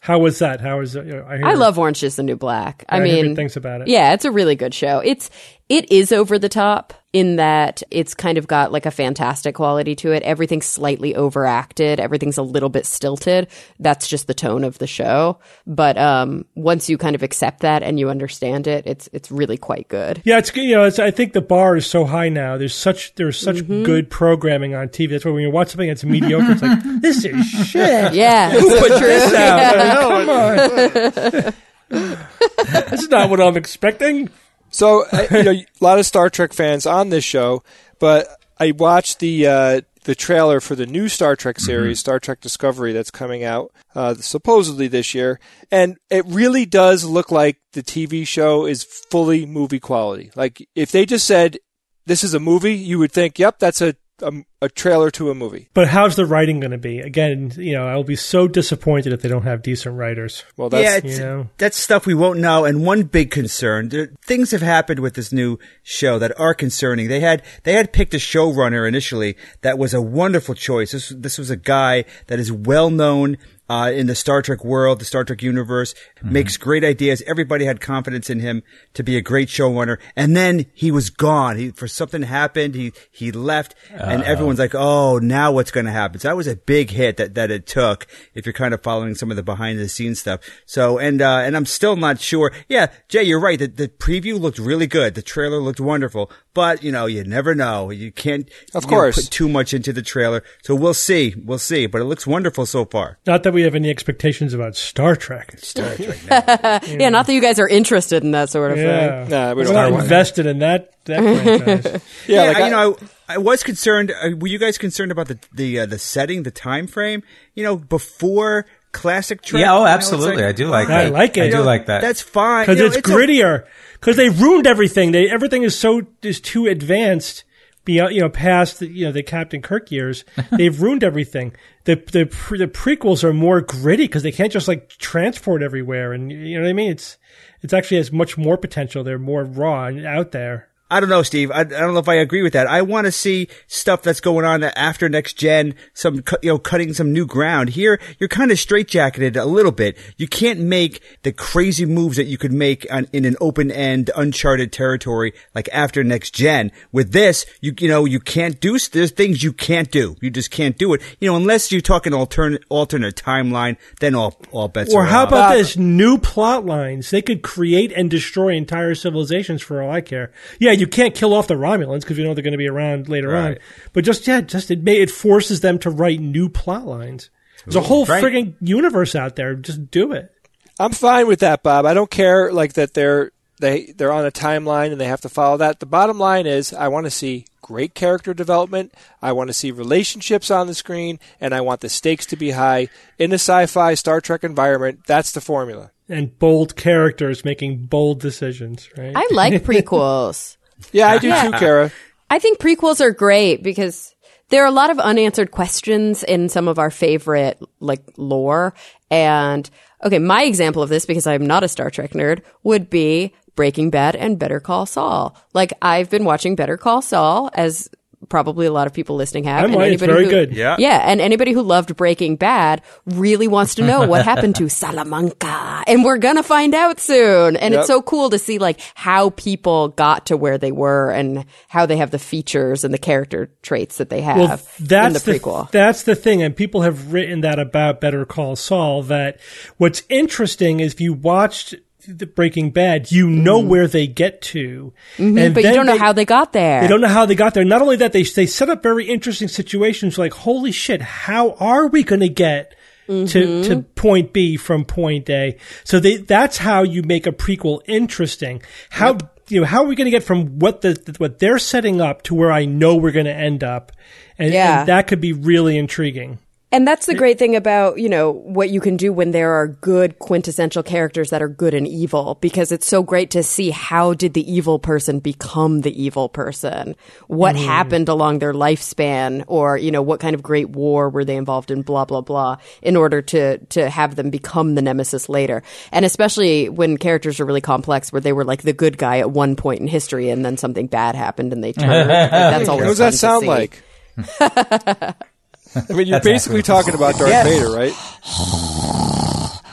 How 0.00 0.19
was 0.19 0.41
that? 0.41 0.60
How 0.60 0.81
was 0.81 0.97
it? 0.97 1.06
You 1.06 1.12
know, 1.12 1.22
I, 1.22 1.53
I 1.53 1.54
love 1.54 1.78
Orange 1.78 2.03
is 2.03 2.16
the 2.16 2.25
New 2.25 2.34
Black. 2.34 2.84
I, 2.88 2.97
I 2.97 3.00
mean, 3.00 3.37
things 3.37 3.56
about 3.56 3.82
it. 3.82 3.87
Yeah, 3.87 4.12
it's 4.12 4.25
a 4.25 4.32
really 4.32 4.56
good 4.56 4.75
show. 4.75 4.99
It's 4.99 5.31
it 5.68 5.90
is 5.92 6.12
over 6.12 6.38
the 6.38 6.48
top 6.48 6.94
in 7.14 7.36
that 7.36 7.82
it's 7.90 8.12
kind 8.14 8.36
of 8.36 8.46
got 8.46 8.70
like 8.70 8.84
a 8.84 8.90
fantastic 8.90 9.54
quality 9.54 9.94
to 9.96 10.12
it. 10.12 10.22
Everything's 10.24 10.66
slightly 10.66 11.14
overacted. 11.14 11.98
Everything's 12.00 12.36
a 12.36 12.42
little 12.42 12.68
bit 12.68 12.84
stilted. 12.84 13.48
That's 13.78 14.08
just 14.08 14.26
the 14.26 14.34
tone 14.34 14.62
of 14.62 14.76
the 14.78 14.86
show. 14.86 15.38
But 15.66 15.96
um, 15.96 16.44
once 16.54 16.90
you 16.90 16.98
kind 16.98 17.14
of 17.14 17.22
accept 17.22 17.60
that 17.60 17.82
and 17.82 17.98
you 17.98 18.10
understand 18.10 18.66
it, 18.66 18.86
it's 18.86 19.08
it's 19.12 19.30
really 19.30 19.56
quite 19.56 19.88
good. 19.88 20.20
Yeah, 20.24 20.38
it's 20.38 20.54
you 20.54 20.74
know, 20.74 20.84
it's, 20.84 20.98
I 20.98 21.10
think 21.10 21.32
the 21.32 21.40
bar 21.40 21.76
is 21.76 21.86
so 21.86 22.04
high 22.04 22.28
now. 22.28 22.58
There's 22.58 22.74
such 22.74 23.14
there's 23.14 23.38
such 23.38 23.56
Mm-hmm. 23.56 23.84
good 23.84 24.10
programming 24.10 24.74
on 24.74 24.88
TV. 24.88 25.10
That's 25.10 25.24
why 25.24 25.30
when 25.32 25.42
you 25.42 25.50
watch 25.50 25.68
something 25.68 25.88
that's 25.88 26.04
mediocre, 26.04 26.52
it's 26.52 26.62
like 26.62 26.78
this 27.00 27.24
is 27.24 27.46
shit. 27.46 28.12
Yeah, 28.14 28.50
who 28.58 28.78
Put 28.80 29.00
this 29.00 29.34
out. 29.34 29.98
Come 29.98 30.28
on. 30.30 31.54
this 32.90 33.02
is 33.02 33.08
not 33.08 33.30
what 33.30 33.40
I'm 33.40 33.56
expecting. 33.56 34.28
So, 34.70 35.05
you 35.31 35.43
know, 35.43 35.53
a 35.53 35.67
lot 35.81 35.99
of 35.99 36.06
Star 36.06 36.31
Trek 36.31 36.53
fans 36.53 36.87
on 36.87 37.11
this 37.11 37.25
show, 37.25 37.62
but 37.99 38.29
I 38.59 38.73
watched 38.73 39.20
the 39.20 39.47
uh, 39.47 39.81
the 40.05 40.15
trailer 40.15 40.61
for 40.61 40.75
the 40.75 40.87
new 40.87 41.09
Star 41.09 41.37
Trek 41.37 41.61
series, 41.61 42.00
Star 42.00 42.19
Trek 42.19 42.41
Discovery, 42.41 42.93
that's 42.93 43.11
coming 43.11 43.44
out 43.44 43.73
uh, 43.94 44.15
supposedly 44.15 44.88
this 44.88 45.15
year, 45.15 45.38
and 45.70 45.99
it 46.11 46.25
really 46.26 46.65
does 46.65 47.05
look 47.05 47.31
like 47.31 47.59
the 47.73 47.82
TV 47.82 48.26
show 48.26 48.67
is 48.67 48.85
fully 48.85 49.44
movie 49.47 49.81
quality. 49.81 50.31
Like 50.35 50.67
if 50.75 50.93
they 50.93 51.05
just 51.05 51.26
said 51.26 51.59
this 52.06 52.25
is 52.25 52.35
a 52.35 52.41
movie, 52.41 52.75
you 52.75 52.99
would 52.99 53.12
think, 53.12 53.38
yep, 53.38 53.59
that's 53.59 53.82
a 53.82 53.97
a, 54.23 54.32
a 54.61 54.69
trailer 54.69 55.11
to 55.12 55.31
a 55.31 55.35
movie. 55.35 55.69
But 55.75 55.88
how's 55.88 56.17
the 56.17 56.26
writing 56.26 56.61
going 56.61 56.73
to 56.73 56.79
be? 56.79 57.00
Again, 57.00 57.53
you 57.56 57.73
know, 57.75 57.87
I'll 57.87 58.05
be 58.05 58.17
so 58.17 58.49
disappointed 58.49 59.12
if 59.12 59.23
they 59.23 59.29
don't 59.29 59.43
have 59.43 59.62
decent 59.62 59.97
writers. 59.97 60.44
Well, 60.56 60.69
that's 60.69 61.05
yeah, 61.05 61.11
you 61.11 61.19
know. 61.19 61.49
that's 61.59 61.76
stuff 61.76 62.06
we 62.06 62.15
won't 62.15 62.38
know. 62.38 62.65
And 62.65 62.85
one 62.85 63.05
big 63.05 63.31
concern, 63.31 63.88
there, 63.88 64.11
things 64.23 64.50
have 64.50 64.62
happened 64.62 65.00
with 65.00 65.15
this 65.15 65.32
new 65.32 65.59
show 65.82 66.19
that 66.19 66.38
are 66.38 66.55
concerning. 66.55 67.09
They 67.09 67.20
had 67.20 67.43
they 67.65 67.75
had 67.75 67.93
picked 67.93 68.15
a 68.15 68.19
showrunner 68.19 68.87
initially 68.87 69.37
that 69.62 69.79
was 69.79 69.94
a 69.94 70.03
wonderful 70.03 70.55
choice. 70.55 70.93
This 70.93 71.11
this 71.11 71.38
was 71.38 71.50
a 71.50 71.56
guy 71.56 72.05
that 72.26 72.38
is 72.38 72.53
well 72.53 72.91
known 72.91 73.38
uh, 73.69 73.91
in 73.94 74.06
the 74.06 74.15
Star 74.15 74.43
Trek 74.43 74.65
world, 74.65 75.00
the 75.00 75.05
Star 75.05 75.25
Trek 75.25 75.43
universe, 75.43 75.94
makes 76.23 76.56
great 76.56 76.85
ideas. 76.85 77.23
Everybody 77.26 77.65
had 77.65 77.81
confidence 77.81 78.31
in 78.31 78.41
him 78.41 78.62
to 78.94 79.03
be 79.03 79.17
a 79.17 79.20
great 79.20 79.49
showrunner. 79.49 79.99
And 80.17 80.37
then 80.37 80.67
he 80.75 80.91
was 80.91 81.11
gone. 81.11 81.56
He, 81.56 81.70
for 81.70 81.88
something 81.88 82.23
happened, 82.23 82.75
he, 82.75 82.93
he 83.11 83.32
left 83.32 83.75
and 83.91 84.23
everyone's 84.23 84.59
like, 84.59 84.75
oh, 84.75 85.19
now 85.19 85.53
what's 85.53 85.70
going 85.70 85.87
to 85.87 85.93
happen? 85.93 86.20
So 86.20 86.29
that 86.29 86.37
was 86.37 86.47
a 86.47 86.56
big 86.56 86.91
hit 86.91 87.17
that, 87.19 87.35
that 87.35 87.50
it 87.50 87.67
took 87.67 88.06
if 88.35 88.47
you're 88.47 88.53
kind 88.53 88.75
of 88.75 88.82
following 88.82 89.15
some 89.15 89.31
of 89.31 89.37
the 89.37 89.43
behind 89.43 89.79
the 89.79 89.88
scenes 89.88 90.20
stuff. 90.20 90.41
So, 90.67 90.99
and, 90.99 91.20
uh, 91.20 91.38
and 91.38 91.56
I'm 91.56 91.67
still 91.67 91.97
not 91.97 92.20
sure. 92.20 92.53
Yeah, 92.69 92.88
Jay, 93.09 93.23
you're 93.23 93.41
right. 93.41 93.59
The, 93.59 93.67
the 93.67 93.88
preview 93.88 94.41
looked 94.41 94.59
really 94.59 94.87
good. 94.87 95.15
The 95.15 95.23
trailer 95.23 95.59
looked 95.59 95.81
wonderful, 95.81 96.31
but 96.54 96.82
you 96.82 96.90
know, 96.90 97.06
you 97.06 97.22
never 97.24 97.54
know. 97.54 97.90
You 97.90 98.10
can't, 98.10 98.48
Of 98.74 98.84
you 98.84 98.90
know, 98.90 98.96
course. 98.96 99.16
put 99.16 99.30
too 99.30 99.48
much 99.48 99.72
into 99.74 99.92
the 99.92 100.02
trailer. 100.02 100.42
So 100.62 100.74
we'll 100.74 100.94
see. 100.94 101.34
We'll 101.44 101.58
see, 101.58 101.86
but 101.86 102.00
it 102.00 102.04
looks 102.04 102.26
wonderful 102.26 102.66
so 102.66 102.84
far. 102.84 103.18
Not 103.26 103.42
that 103.44 103.52
we 103.52 103.62
have 103.62 103.74
any 103.74 103.90
expectations 103.90 104.54
about 104.54 104.74
Star 104.76 105.14
Trek. 105.16 105.54
Star 105.58 105.94
Trek. 105.94 106.18
now. 106.28 106.80
Yeah, 106.86 107.08
not 107.10 107.26
that 107.26 107.32
you 107.34 107.40
guys 107.40 107.58
are 107.58 107.68
interested 107.68 108.24
in 108.24 108.32
that 108.32 108.50
sort 108.50 108.72
of 108.72 108.78
thing. 108.78 108.86
Yeah, 108.86 109.26
Nah, 109.28 109.48
we 109.50 109.56
we're 109.56 109.64
don't 109.64 109.74
not 109.74 109.90
want 109.92 110.02
invested 110.04 110.46
in 110.46 110.58
that 110.60 110.92
that 111.04 111.20
franchise. 111.68 112.02
Yeah, 112.26 112.42
yeah, 112.44 112.48
like 112.48 112.56
I- 112.56 112.60
I- 112.60 112.64
you 112.66 112.70
know, 112.72 112.96
I, 113.28 113.34
I 113.34 113.38
was 113.38 113.62
concerned. 113.62 114.10
Uh, 114.10 114.30
were 114.38 114.48
you 114.48 114.58
guys 114.58 114.78
concerned 114.78 115.12
about 115.12 115.28
the 115.28 115.38
the 115.52 115.80
uh, 115.80 115.86
the 115.86 115.98
setting, 115.98 116.42
the 116.44 116.50
time 116.50 116.86
frame? 116.86 117.22
You 117.54 117.62
know, 117.62 117.76
before 117.76 118.64
classic 118.92 119.42
Trek. 119.42 119.60
Yeah, 119.60 119.66
you 119.66 119.72
oh, 119.72 119.78
know, 119.80 119.84
it's 119.86 119.94
absolutely. 119.94 120.44
I 120.44 120.52
do 120.52 120.66
like 120.66 120.88
I 120.88 121.04
that. 121.04 121.12
like 121.12 121.36
it. 121.36 121.40
I 121.42 121.44
You 121.44 121.50
do 121.50 121.56
know, 121.58 121.62
like 121.64 121.86
that. 121.86 122.00
That's 122.00 122.22
fine 122.22 122.62
because 122.64 122.78
You 122.78 122.84
know, 122.84 122.88
it's 122.88 122.96
a- 122.96 123.02
grittier. 123.02 123.66
Because 124.00 124.16
they've 124.16 124.40
ruined 124.40 124.66
everything. 124.66 125.12
They 125.12 125.28
everything 125.28 125.62
is 125.62 125.78
so 125.78 126.06
is 126.22 126.40
too 126.40 126.66
advanced. 126.66 127.44
Beyond 127.84 128.14
you 128.14 128.20
know, 128.20 128.28
past 128.28 128.80
the, 128.80 128.86
you 128.86 129.06
know 129.06 129.12
the 129.12 129.22
Captain 129.22 129.62
Kirk 129.62 129.90
years, 129.90 130.24
they've 130.50 130.80
ruined 130.80 131.02
everything. 131.02 131.54
The 131.84 131.96
the 131.96 132.26
pre, 132.26 132.58
the 132.58 132.68
prequels 132.68 133.24
are 133.24 133.32
more 133.32 133.62
gritty 133.62 134.04
because 134.04 134.22
they 134.22 134.32
can't 134.32 134.52
just 134.52 134.68
like 134.68 134.90
transport 134.90 135.62
everywhere, 135.62 136.12
and 136.12 136.30
you 136.30 136.56
know 136.56 136.64
what 136.64 136.70
I 136.70 136.74
mean. 136.74 136.90
It's 136.90 137.16
it's 137.62 137.72
actually 137.72 137.96
has 137.96 138.12
much 138.12 138.36
more 138.36 138.58
potential. 138.58 139.02
They're 139.02 139.18
more 139.18 139.44
raw 139.44 139.86
and 139.86 140.06
out 140.06 140.32
there. 140.32 140.68
I 140.90 141.00
don't 141.00 141.08
know, 141.11 141.23
Steve. 141.23 141.50
I, 141.50 141.61
I 141.61 141.64
don't 141.64 141.93
know 141.93 142.00
if 142.00 142.08
I 142.08 142.14
agree 142.14 142.43
with 142.43 142.55
that. 142.55 142.67
I 142.67 142.81
want 142.82 143.05
to 143.05 143.12
see 143.12 143.49
stuff 143.67 144.02
that's 144.02 144.20
going 144.20 144.46
on 144.46 144.64
after 144.64 145.08
next 145.08 145.35
gen, 145.35 145.75
some, 145.93 146.23
cu- 146.23 146.38
you 146.43 146.49
know, 146.50 146.58
cutting 146.58 146.94
some 146.94 147.12
new 147.12 147.26
ground. 147.26 147.70
Here, 147.70 148.00
you're 148.19 148.29
kind 148.29 148.50
of 148.50 148.56
straitjacketed 148.56 149.37
a 149.37 149.44
little 149.44 149.73
bit. 149.73 149.99
You 150.17 150.26
can't 150.26 150.61
make 150.61 151.02
the 151.25 151.32
crazy 151.32 151.85
moves 151.85 152.17
that 152.17 152.25
you 152.25 152.38
could 152.38 152.52
make 152.52 152.87
on, 152.90 153.06
in 153.12 153.25
an 153.26 153.37
open 153.40 153.70
end, 153.70 154.11
uncharted 154.17 154.73
territory 154.73 155.35
like 155.55 155.69
after 155.73 156.02
next 156.02 156.35
gen. 156.35 156.73
With 156.91 157.12
this, 157.12 157.44
you, 157.61 157.75
you 157.79 157.88
know, 157.88 158.06
you 158.06 158.19
can't 158.20 158.58
do, 158.58 158.79
there's 158.79 159.11
things 159.11 159.43
you 159.43 159.52
can't 159.52 159.91
do. 159.91 160.17
You 160.23 160.31
just 160.31 160.50
can't 160.50 160.79
do 160.79 160.94
it. 160.94 161.02
You 161.20 161.29
know, 161.31 161.37
unless 161.37 161.70
you 161.70 161.82
talk 161.82 162.06
an 162.06 162.14
alternate, 162.14 162.64
alternate 162.70 163.14
timeline, 163.14 163.76
then 164.00 164.14
all, 164.14 164.41
all 164.52 164.69
bets 164.69 164.94
Or 164.94 165.02
are 165.02 165.06
how 165.06 165.23
off. 165.25 165.29
about 165.29 165.52
this? 165.55 165.76
New 165.76 166.17
plot 166.17 166.64
lines. 166.64 167.11
They 167.11 167.20
could 167.20 167.43
create 167.43 167.93
and 167.93 168.11
destroy 168.11 168.55
entire 168.55 168.94
civilizations 168.94 169.61
for 169.61 169.82
all 169.82 169.91
I 169.91 170.00
care. 170.00 170.32
Yeah, 170.58 170.73
you 170.80 170.86
can't 170.86 171.14
kill 171.14 171.34
off 171.34 171.46
the 171.46 171.54
Romulans 171.54 172.00
because 172.00 172.19
you 172.19 172.25
know 172.25 172.34
they're 172.34 172.42
going 172.44 172.52
to 172.52 172.58
be 172.58 172.69
around 172.69 173.08
later 173.08 173.36
on. 173.36 173.58
But 173.92 174.04
just 174.04 174.26
yeah, 174.26 174.40
just 174.40 174.70
it 174.70 174.82
may, 174.82 174.96
it 175.00 175.10
forces 175.10 175.60
them 175.60 175.78
to 175.80 175.90
write 175.90 176.20
new 176.20 176.48
plot 176.48 176.86
lines. 176.86 177.30
There's 177.64 177.76
a 177.76 177.80
whole 177.80 178.04
Right. 178.06 178.22
frigging 178.22 178.54
universe 178.60 179.14
out 179.14 179.36
there. 179.36 179.54
Just 179.54 179.90
do 179.90 180.12
it. 180.12 180.32
I'm 180.80 180.92
fine 180.92 181.26
with 181.26 181.40
that, 181.40 181.62
Bob. 181.62 181.86
I 181.86 181.92
don't 181.94 182.10
care 182.10 182.52
like 182.52 182.75
that 182.75 182.94
they're 182.94 183.32
they 183.60 183.92
they're 183.96 184.12
on 184.12 184.25
a 184.25 184.30
timeline 184.30 184.92
and 184.92 185.00
they 185.00 185.06
have 185.08 185.20
to 185.22 185.28
follow 185.28 185.56
that. 185.56 185.80
The 185.80 185.86
bottom 185.86 186.19
line 186.19 186.46
is 186.46 186.72
I 186.72 186.86
want 186.88 187.06
to 187.06 187.10
see 187.10 187.44
great 187.60 187.94
character 187.94 188.32
development. 188.32 188.94
I 189.20 189.32
want 189.32 189.48
to 189.48 189.52
see 189.54 189.72
relationships 189.72 190.50
on 190.50 190.69
the 190.69 190.74
screen 190.74 191.19
and 191.40 191.52
I 191.52 191.60
want 191.60 191.81
the 191.81 191.88
stakes 191.88 192.24
to 192.26 192.36
be 192.36 192.52
high 192.52 192.88
in 193.19 193.32
a 193.32 193.34
sci-fi 193.34 193.94
Star 193.94 194.20
Trek 194.20 194.44
environment. 194.44 195.00
That's 195.06 195.32
the 195.32 195.40
formula. 195.40 195.90
And 196.08 196.38
bold 196.38 196.76
characters 196.76 197.44
making 197.44 197.86
bold 197.86 198.20
decisions. 198.20 198.88
Right. 198.96 199.12
I 199.14 199.26
like 199.32 199.52
prequels. 199.64 200.56
Yeah, 200.92 201.08
I 201.08 201.19
do 201.19 201.28
Yeah. 201.28 201.44
too, 201.44 201.52
Cara. 201.52 201.92
I 202.30 202.38
think 202.38 202.58
prequels 202.58 203.00
are 203.00 203.10
great 203.10 203.62
because 203.62 204.14
there 204.50 204.62
are 204.62 204.66
a 204.69 204.70
lot 204.72 204.90
of 204.90 204.98
unanswered 204.98 205.50
questions 205.50 206.22
in 206.22 206.48
some 206.48 206.69
of 206.69 206.78
our 206.78 206.90
favorite 206.90 207.58
like 207.80 208.02
lore. 208.16 208.75
And 209.10 209.69
okay, 210.04 210.19
my 210.19 210.44
example 210.44 210.82
of 210.82 210.88
this, 210.88 211.06
because 211.06 211.26
I'm 211.26 211.46
not 211.46 211.64
a 211.64 211.69
Star 211.69 211.90
Trek 211.90 212.12
nerd, 212.12 212.42
would 212.62 212.88
be 212.90 213.34
Breaking 213.54 213.90
Bad 213.90 214.14
and 214.14 214.38
Better 214.38 214.60
Call 214.60 214.86
Saul. 214.86 215.36
Like 215.54 215.72
I've 215.82 216.10
been 216.10 216.25
watching 216.25 216.54
Better 216.54 216.76
Call 216.76 217.02
Saul 217.02 217.50
as 217.54 217.88
probably 218.29 218.67
a 218.67 218.73
lot 218.73 218.87
of 218.87 218.93
people 218.93 219.17
listening 219.17 219.44
have. 219.44 219.65
I'm 219.65 219.73
like, 219.73 219.93
it's 219.93 220.03
anybody 220.03 220.12
very 220.12 220.25
who- 220.25 220.31
good. 220.31 220.56
Yeah. 220.56 220.76
Yeah, 220.79 221.00
and 221.05 221.20
anybody 221.20 221.53
who 221.53 221.62
loved 221.62 221.97
Breaking 221.97 222.37
Bad 222.37 222.82
really 223.06 223.47
wants 223.49 223.76
to 223.76 223.85
know 223.87 224.06
what 224.06 224.25
happened 224.25 224.56
to 224.56 224.69
Salamanca. 224.69 225.85
And 225.87 226.05
we're 226.05 226.19
gonna 226.19 226.43
find 226.43 226.75
out 226.75 227.00
soon. 227.00 227.56
And 227.56 227.73
Yep. 227.73 227.81
it's 227.81 227.87
so 227.87 228.03
cool 228.03 228.31
to 228.31 228.38
see 228.38 228.59
like 228.59 228.81
how 228.94 229.31
people 229.31 229.88
got 229.88 230.26
to 230.26 230.37
where 230.37 230.59
they 230.59 230.73
were 230.73 231.11
and 231.11 231.44
how 231.69 231.87
they 231.87 231.97
have 231.97 232.11
the 232.11 232.19
features 232.19 232.85
and 232.85 232.93
the 232.93 232.99
character 232.99 233.50
traits 233.62 233.99
that 233.99 234.11
they 234.11 234.20
have 234.20 234.37
well, 234.38 234.61
that's 234.81 235.06
in 235.26 235.32
the 235.32 235.38
prequel. 235.38 235.70
that's 235.70 236.03
the 236.03 236.15
thing, 236.15 236.43
and 236.43 236.56
people 236.56 236.82
have 236.82 237.12
written 237.12 237.41
that 237.43 237.59
about 237.59 238.00
Better 238.00 238.25
Call 238.25 238.56
Saul. 238.56 239.03
That 239.05 239.38
what's 239.76 240.03
interesting 240.09 240.81
is 240.81 240.93
if 240.94 241.00
you 241.00 241.12
watched 241.12 241.75
the 242.06 242.26
Breaking 242.26 242.70
Bad, 242.70 243.10
you 243.10 243.28
know 243.28 243.58
where 243.58 243.86
they 243.88 244.06
get 244.06 244.40
to, 244.42 244.92
Mm-hmm. 245.16 245.52
but 245.54 245.64
you 245.64 245.72
don't 245.72 245.86
know 245.86 245.92
they- 245.92 245.98
how 245.98 246.12
they 246.12 246.24
got 246.24 246.52
there. 246.52 246.80
They 246.80 246.86
don't 246.88 247.00
know 247.00 247.08
how 247.08 247.26
they 247.26 247.34
got 247.34 247.54
there. 247.54 247.64
Not 247.64 247.82
only 247.82 247.96
that, 247.96 248.12
they 248.12 248.22
they 248.22 248.46
set 248.46 248.70
up 248.70 248.82
very 248.82 249.06
interesting 249.06 249.48
situations. 249.48 250.16
Like, 250.18 250.32
holy 250.32 250.72
shit, 250.72 251.02
how 251.02 251.52
are 251.52 251.88
we 251.88 252.02
going 252.04 252.20
to 252.20 252.28
get 252.28 252.74
to 253.08 253.24
to 253.64 253.82
point 253.94 254.32
B 254.32 254.56
from 254.56 254.84
point 254.84 255.28
A? 255.30 255.56
So 255.84 255.98
they 255.98 256.18
that's 256.18 256.58
how 256.58 256.82
you 256.82 257.02
make 257.02 257.26
a 257.26 257.32
prequel 257.32 257.80
interesting. 257.86 258.62
How 258.90 259.18
you 259.48 259.60
know 259.60 259.66
how 259.66 259.82
are 259.82 259.86
we 259.88 259.96
going 259.96 260.04
to 260.06 260.10
get 260.10 260.22
from 260.22 260.58
what 260.58 260.82
the 260.82 261.14
what 261.18 261.38
they're 261.40 261.58
setting 261.58 262.00
up 262.00 262.22
to 262.24 262.34
where 262.34 262.52
I 262.52 262.64
know 262.64 262.96
we're 262.96 263.12
going 263.12 263.26
to 263.26 263.34
end 263.34 263.64
up, 263.64 263.92
and, 264.38 264.52
Yeah. 264.52 264.80
and 264.80 264.88
that 264.88 265.06
could 265.08 265.20
be 265.20 265.32
really 265.32 265.76
intriguing. 265.76 266.38
And 266.70 266.87
that's 266.87 267.06
the 267.06 267.15
great 267.15 267.38
thing 267.38 267.56
about, 267.56 267.99
you 267.99 268.11
know, 268.11 268.31
what 268.31 268.69
you 268.69 268.79
can 268.81 268.99
do 268.99 269.11
when 269.11 269.31
there 269.31 269.55
are 269.55 269.69
good 269.69 270.19
quintessential 270.19 270.82
characters 270.82 271.31
that 271.31 271.41
are 271.41 271.49
good 271.49 271.73
and 271.73 271.88
evil 271.88 272.37
because 272.43 272.73
it's 272.73 272.87
so 272.87 273.03
great 273.03 273.31
to 273.31 273.43
see 273.43 273.70
how 273.70 274.12
did 274.12 274.35
the 274.35 274.53
evil 274.53 274.79
person 274.79 275.19
become 275.19 275.81
the 275.81 276.03
evil 276.03 276.29
person? 276.29 276.94
What 277.26 277.56
mm-hmm. 277.56 277.65
happened 277.65 278.09
along 278.11 278.41
their 278.41 278.53
lifespan 278.53 279.44
or, 279.47 279.79
you 279.79 279.91
know, 279.91 280.03
what 280.03 280.20
kind 280.20 280.35
of 280.35 280.43
great 280.43 280.69
war 280.69 281.09
were 281.09 281.25
they 281.25 281.37
involved 281.37 281.70
in 281.70 281.81
blah 281.81 282.05
blah 282.05 282.20
blah 282.20 282.59
in 282.82 282.97
order 282.97 283.23
to 283.23 283.56
to 283.59 283.88
have 283.88 284.17
them 284.17 284.29
become 284.29 284.75
the 284.75 284.82
nemesis 284.82 285.31
later. 285.31 285.62
And 285.91 286.05
especially 286.05 286.69
when 286.69 286.99
characters 286.99 287.41
are 287.41 287.47
really 287.47 287.62
complex 287.62 288.12
where 288.12 288.20
they 288.20 288.35
were 288.35 288.44
like 288.44 288.61
the 288.61 288.75
good 288.75 288.99
guy 288.99 289.20
at 289.20 289.31
one 289.31 289.56
point 289.56 289.81
in 289.81 289.87
history 289.87 290.29
and 290.29 290.44
then 290.44 290.58
something 290.58 290.87
bad 290.87 291.15
happened 291.15 291.55
and 291.55 291.65
they 291.65 291.72
turned. 291.72 292.10
Like, 292.10 292.31
that's 292.31 292.69
always 292.69 292.98
What 292.98 293.10
does 293.10 293.20
fun 293.22 293.41
that 293.41 293.41
sound 293.41 293.46
like? 293.46 295.22
I 295.75 295.93
mean, 295.93 296.06
you're 296.06 296.20
basically 296.20 296.60
actually- 296.60 296.63
talking 296.63 296.94
about 296.94 297.17
Darth 297.17 297.31
Yes. 297.31 297.46
Vader, 297.46 297.70
right? 297.70 297.93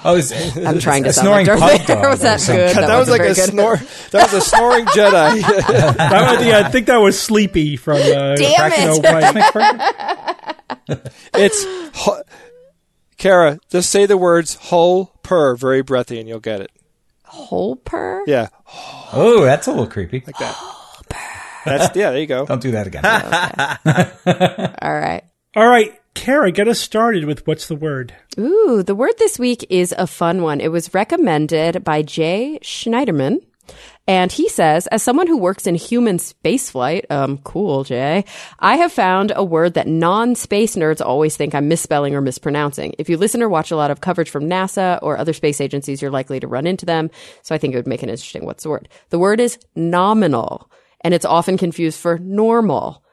Oh, 0.08 0.18
is, 0.18 0.32
I'm 0.58 0.78
trying 0.80 1.02
to 1.04 1.10
a 1.10 1.14
sound 1.14 1.30
like 1.30 1.46
snoring 1.48 1.60
Darth 1.60 1.88
Vader. 1.88 1.94
dog 2.02 2.10
Was 2.12 2.20
that 2.22 2.40
good? 2.46 2.76
that, 2.76 2.88
was 3.00 3.10
wasn't 3.10 3.20
like 3.20 3.22
a 3.32 3.34
good. 3.34 3.50
snore. 3.50 3.78
That 4.12 4.32
was 4.32 4.34
a 4.34 4.42
snoring 4.42 4.86
Jedi. 4.86 5.42
That 5.98 6.38
was, 6.38 6.46
yeah, 6.46 6.60
I 6.60 6.70
think 6.70 6.86
that 6.88 6.98
was 6.98 7.20
Sleepy 7.20 7.76
from 7.76 7.98
uh, 7.98 8.36
Damn 8.36 8.70
Black 8.72 8.74
Snow 8.74 9.02
it. 10.88 11.12
It's 11.34 11.64
hu- 12.06 12.22
Cara. 13.18 13.60
Just 13.72 13.90
say 13.90 14.06
the 14.06 14.18
words 14.18 14.54
"whole 14.56 15.06
purr" 15.24 15.56
very 15.56 15.82
breathy, 15.82 16.20
and 16.20 16.30
you'll 16.30 16.40
get 16.40 16.62
it. 16.62 16.70
Whole 17.24 17.76
purr? 17.76 18.24
Yeah, 18.28 18.50
Oh, 19.12 19.44
that's 19.44 19.66
a 19.68 19.72
little 19.72 19.88
creepy. 19.88 20.22
Like 20.26 20.38
that. 20.38 20.56
That's 21.66 21.96
yeah. 21.96 22.12
There 22.12 22.20
you 22.20 22.28
go. 22.28 22.46
Don't 22.46 22.62
do 22.62 22.72
that 22.72 22.86
again. 22.88 23.04
All 24.82 24.94
right. 25.00 25.24
All 25.58 25.70
right, 25.70 25.98
Cara, 26.16 26.52
get 26.52 26.68
us 26.68 26.82
started 26.82 27.24
with 27.24 27.48
what's 27.48 27.70
the 27.70 27.78
word? 27.78 28.14
Ooh, 28.38 28.84
the 28.84 28.94
word 28.94 29.14
this 29.20 29.40
week 29.40 29.66
is 29.70 29.96
a 29.98 30.06
fun 30.06 30.42
one. 30.42 30.60
It 30.60 30.70
was 30.70 30.94
recommended 30.94 31.82
by 31.82 32.02
Jay 32.02 32.60
Schneiderman. 32.62 33.38
And 34.06 34.34
he 34.34 34.50
says, 34.50 34.86
as 34.88 35.02
someone 35.02 35.28
who 35.28 35.38
works 35.38 35.66
in 35.66 35.76
human 35.76 36.18
spaceflight, 36.18 37.10
um, 37.10 37.38
cool, 37.38 37.86
Jay, 37.86 38.26
I 38.60 38.76
have 38.76 38.92
found 38.92 39.32
a 39.34 39.46
word 39.46 39.76
that 39.76 39.88
non-space 39.88 40.76
nerds 40.76 41.00
always 41.00 41.38
think 41.38 41.56
I'm 41.56 41.70
misspelling 41.70 42.16
or 42.16 42.22
mispronouncing. 42.22 42.94
If 43.00 43.08
you 43.08 43.16
listen 43.16 43.42
or 43.42 43.48
watch 43.48 43.72
a 43.72 43.78
lot 43.78 43.92
of 43.92 44.02
coverage 44.02 44.30
from 44.30 44.50
NASA 44.50 45.00
or 45.02 45.18
other 45.18 45.32
space 45.32 45.62
agencies, 45.62 46.02
you're 46.02 46.12
likely 46.12 46.42
to 46.42 46.48
run 46.48 46.68
into 46.68 46.86
them. 46.86 47.10
So 47.44 47.56
I 47.56 47.60
think 47.60 47.74
it 47.74 47.78
would 47.78 47.88
make 47.88 48.04
an 48.04 48.10
interesting. 48.10 48.46
What's 48.46 48.64
the 48.64 48.72
word? 48.72 48.90
The 49.10 49.20
word 49.20 49.40
is 49.40 49.58
nominal, 49.74 50.70
and 51.00 51.14
it's 51.14 51.24
often 51.24 51.58
confused 51.58 51.98
for 51.98 52.20
normal. 52.20 53.05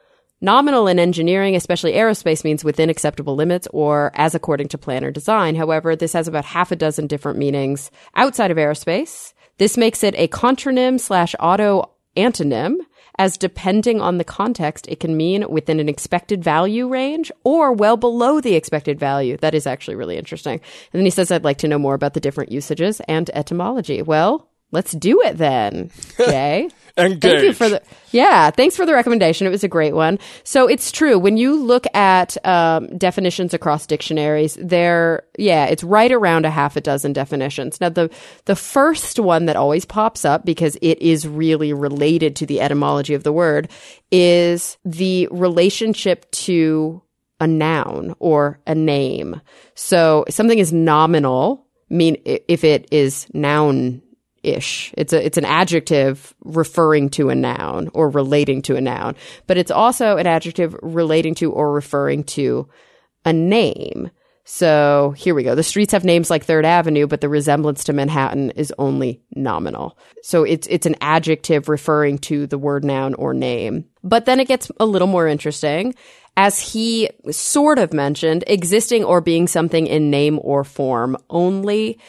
Nominal 0.43 0.89
in 0.89 0.99
engineering, 0.99 1.55
especially 1.55 1.93
aerospace, 1.93 2.43
means 2.43 2.65
within 2.65 2.89
acceptable 2.89 3.33
limits 3.33 3.65
or 3.71 4.11
as 4.13 4.35
according 4.35 4.67
to 4.67 4.77
plan 4.77 5.05
or 5.05 5.09
design. 5.09 5.55
However, 5.55 5.95
this 5.95 6.11
has 6.11 6.27
about 6.27 6.43
half 6.43 6.69
a 6.69 6.75
dozen 6.75 7.07
different 7.07 7.37
meanings 7.37 7.89
outside 8.13 8.51
of 8.51 8.57
aerospace. 8.57 9.33
This 9.57 9.77
makes 9.77 10.03
it 10.03 10.15
a 10.17 10.27
contronym 10.27 10.99
slash 10.99 11.33
auto 11.39 11.91
antonym 12.17 12.79
as 13.17 13.37
depending 13.37 14.01
on 14.01 14.17
the 14.17 14.25
context, 14.25 14.85
it 14.89 14.99
can 14.99 15.15
mean 15.15 15.49
within 15.49 15.79
an 15.79 15.87
expected 15.87 16.43
value 16.43 16.89
range 16.89 17.31
or 17.45 17.71
well 17.71 17.95
below 17.95 18.41
the 18.41 18.55
expected 18.55 18.99
value. 18.99 19.37
That 19.37 19.55
is 19.55 19.65
actually 19.65 19.95
really 19.95 20.17
interesting. 20.17 20.55
And 20.55 20.99
then 20.99 21.05
he 21.05 21.09
says, 21.09 21.31
I'd 21.31 21.45
like 21.45 21.59
to 21.59 21.69
know 21.69 21.79
more 21.79 21.93
about 21.93 22.15
the 22.15 22.19
different 22.19 22.51
usages 22.51 22.99
and 23.07 23.29
etymology. 23.33 24.01
Well, 24.01 24.49
let's 24.73 24.91
do 24.91 25.21
it 25.21 25.37
then, 25.37 25.91
Jay. 26.17 26.69
Engage. 26.95 27.21
Thank 27.21 27.43
you 27.43 27.53
for 27.53 27.69
the 27.69 27.81
yeah. 28.11 28.51
Thanks 28.51 28.75
for 28.75 28.85
the 28.85 28.93
recommendation. 28.93 29.47
It 29.47 29.49
was 29.49 29.63
a 29.63 29.67
great 29.67 29.95
one. 29.95 30.19
So 30.43 30.67
it's 30.67 30.91
true 30.91 31.17
when 31.17 31.37
you 31.37 31.55
look 31.55 31.87
at 31.95 32.37
um, 32.45 32.95
definitions 32.99 33.55
across 33.55 33.87
dictionaries, 33.87 34.59
there 34.61 35.23
yeah, 35.39 35.65
it's 35.65 35.83
right 35.83 36.11
around 36.11 36.45
a 36.45 36.51
half 36.51 36.75
a 36.75 36.81
dozen 36.81 37.11
definitions. 37.11 37.81
Now 37.81 37.89
the 37.89 38.11
the 38.45 38.55
first 38.55 39.17
one 39.17 39.47
that 39.47 39.55
always 39.55 39.85
pops 39.85 40.23
up 40.23 40.45
because 40.45 40.77
it 40.83 41.01
is 41.01 41.27
really 41.27 41.73
related 41.73 42.35
to 42.35 42.45
the 42.45 42.61
etymology 42.61 43.15
of 43.15 43.23
the 43.23 43.33
word 43.33 43.71
is 44.11 44.77
the 44.85 45.27
relationship 45.31 46.29
to 46.31 47.01
a 47.39 47.47
noun 47.47 48.13
or 48.19 48.59
a 48.67 48.75
name. 48.75 49.41
So 49.73 50.25
something 50.29 50.59
is 50.59 50.71
nominal 50.71 51.65
mean 51.89 52.17
if 52.25 52.63
it 52.63 52.87
is 52.91 53.27
noun 53.33 54.01
ish. 54.43 54.93
It's 54.97 55.13
a 55.13 55.25
it's 55.25 55.37
an 55.37 55.45
adjective 55.45 56.33
referring 56.43 57.09
to 57.11 57.29
a 57.29 57.35
noun 57.35 57.89
or 57.93 58.09
relating 58.09 58.61
to 58.63 58.75
a 58.75 58.81
noun, 58.81 59.15
but 59.47 59.57
it's 59.57 59.71
also 59.71 60.17
an 60.17 60.27
adjective 60.27 60.75
relating 60.81 61.35
to 61.35 61.51
or 61.51 61.73
referring 61.73 62.23
to 62.25 62.67
a 63.25 63.33
name. 63.33 64.11
So 64.45 65.13
here 65.15 65.33
we 65.33 65.43
go. 65.43 65.55
The 65.55 65.63
streets 65.63 65.93
have 65.93 66.03
names 66.03 66.29
like 66.29 66.43
Third 66.43 66.65
Avenue, 66.65 67.07
but 67.07 67.21
the 67.21 67.29
resemblance 67.29 67.85
to 67.85 67.93
Manhattan 67.93 68.51
is 68.51 68.73
only 68.77 69.21
nominal. 69.33 69.97
So 70.21 70.43
it's 70.43 70.67
it's 70.67 70.85
an 70.85 70.97
adjective 70.99 71.69
referring 71.69 72.17
to 72.19 72.45
the 72.45 72.57
word 72.57 72.83
noun 72.83 73.13
or 73.13 73.33
name. 73.33 73.85
But 74.03 74.25
then 74.25 74.41
it 74.41 74.49
gets 74.49 74.69
a 74.79 74.85
little 74.85 75.07
more 75.07 75.27
interesting. 75.27 75.95
As 76.35 76.59
he 76.59 77.09
sort 77.29 77.79
of 77.79 77.93
mentioned, 77.93 78.43
existing 78.47 79.03
or 79.03 79.21
being 79.21 79.47
something 79.47 79.87
in 79.87 80.09
name 80.09 80.39
or 80.41 80.63
form 80.63 81.15
only 81.29 81.99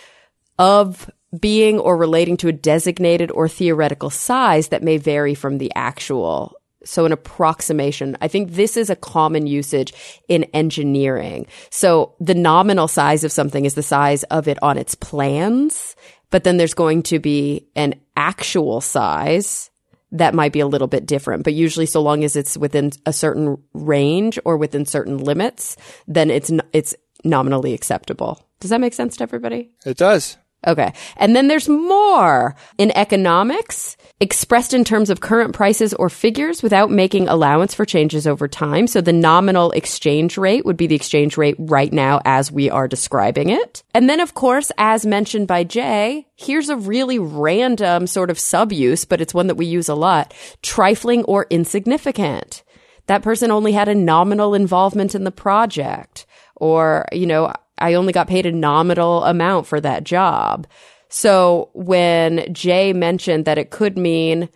of 0.58 1.10
being 1.40 1.78
or 1.78 1.96
relating 1.96 2.36
to 2.38 2.48
a 2.48 2.52
designated 2.52 3.30
or 3.30 3.48
theoretical 3.48 4.10
size 4.10 4.68
that 4.68 4.82
may 4.82 4.96
vary 4.96 5.34
from 5.34 5.58
the 5.58 5.72
actual. 5.74 6.54
So 6.84 7.06
an 7.06 7.12
approximation. 7.12 8.16
I 8.20 8.28
think 8.28 8.52
this 8.52 8.76
is 8.76 8.90
a 8.90 8.96
common 8.96 9.46
usage 9.46 9.94
in 10.28 10.44
engineering. 10.52 11.46
So 11.70 12.14
the 12.20 12.34
nominal 12.34 12.88
size 12.88 13.24
of 13.24 13.32
something 13.32 13.64
is 13.64 13.74
the 13.74 13.82
size 13.82 14.22
of 14.24 14.48
it 14.48 14.62
on 14.62 14.76
its 14.76 14.94
plans, 14.94 15.96
but 16.30 16.44
then 16.44 16.58
there's 16.58 16.74
going 16.74 17.02
to 17.04 17.18
be 17.18 17.66
an 17.74 17.94
actual 18.16 18.80
size 18.80 19.70
that 20.12 20.34
might 20.34 20.52
be 20.52 20.60
a 20.60 20.66
little 20.66 20.86
bit 20.86 21.06
different, 21.06 21.42
but 21.42 21.54
usually 21.54 21.86
so 21.86 22.00
long 22.00 22.22
as 22.22 22.36
it's 22.36 22.56
within 22.56 22.92
a 23.04 23.12
certain 23.12 23.58
range 23.72 24.38
or 24.44 24.56
within 24.56 24.86
certain 24.86 25.18
limits, 25.18 25.76
then 26.06 26.30
it's, 26.30 26.52
it's 26.72 26.94
nominally 27.24 27.74
acceptable. 27.74 28.40
Does 28.60 28.70
that 28.70 28.80
make 28.80 28.94
sense 28.94 29.16
to 29.16 29.24
everybody? 29.24 29.70
It 29.84 29.96
does. 29.96 30.36
Okay. 30.66 30.92
And 31.16 31.36
then 31.36 31.48
there's 31.48 31.68
more 31.68 32.56
in 32.78 32.90
economics 32.96 33.96
expressed 34.20 34.72
in 34.72 34.84
terms 34.84 35.10
of 35.10 35.20
current 35.20 35.54
prices 35.54 35.92
or 35.94 36.08
figures 36.08 36.62
without 36.62 36.90
making 36.90 37.28
allowance 37.28 37.74
for 37.74 37.84
changes 37.84 38.26
over 38.26 38.48
time. 38.48 38.86
So 38.86 39.00
the 39.00 39.12
nominal 39.12 39.70
exchange 39.72 40.38
rate 40.38 40.64
would 40.64 40.76
be 40.76 40.86
the 40.86 40.94
exchange 40.94 41.36
rate 41.36 41.56
right 41.58 41.92
now 41.92 42.20
as 42.24 42.50
we 42.50 42.70
are 42.70 42.88
describing 42.88 43.50
it. 43.50 43.82
And 43.92 44.08
then, 44.08 44.20
of 44.20 44.34
course, 44.34 44.70
as 44.78 45.04
mentioned 45.04 45.48
by 45.48 45.64
Jay, 45.64 46.26
here's 46.36 46.68
a 46.68 46.76
really 46.76 47.18
random 47.18 48.06
sort 48.06 48.30
of 48.30 48.38
subuse, 48.38 49.06
but 49.06 49.20
it's 49.20 49.34
one 49.34 49.48
that 49.48 49.56
we 49.56 49.66
use 49.66 49.88
a 49.88 49.94
lot. 49.94 50.32
Trifling 50.62 51.24
or 51.24 51.46
insignificant. 51.50 52.62
That 53.06 53.22
person 53.22 53.50
only 53.50 53.72
had 53.72 53.88
a 53.88 53.94
nominal 53.94 54.54
involvement 54.54 55.14
in 55.14 55.24
the 55.24 55.30
project 55.30 56.24
or, 56.56 57.04
you 57.12 57.26
know, 57.26 57.52
I 57.78 57.94
only 57.94 58.12
got 58.12 58.28
paid 58.28 58.46
a 58.46 58.52
nominal 58.52 59.24
amount 59.24 59.66
for 59.66 59.80
that 59.80 60.04
job. 60.04 60.66
So 61.08 61.70
when 61.74 62.52
Jay 62.52 62.92
mentioned 62.92 63.44
that 63.44 63.58
it 63.58 63.70
could 63.70 63.96
mean 63.96 64.48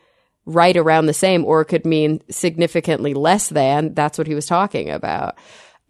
right 0.45 0.77
around 0.77 1.07
the 1.07 1.13
same 1.13 1.45
or 1.45 1.61
it 1.61 1.67
could 1.67 1.85
mean 1.85 2.21
significantly 2.31 3.15
less 3.15 3.49
than, 3.49 3.95
that's 3.95 4.19
what 4.19 4.27
he 4.27 4.35
was 4.35 4.47
talking 4.47 4.91
about. 4.91 5.37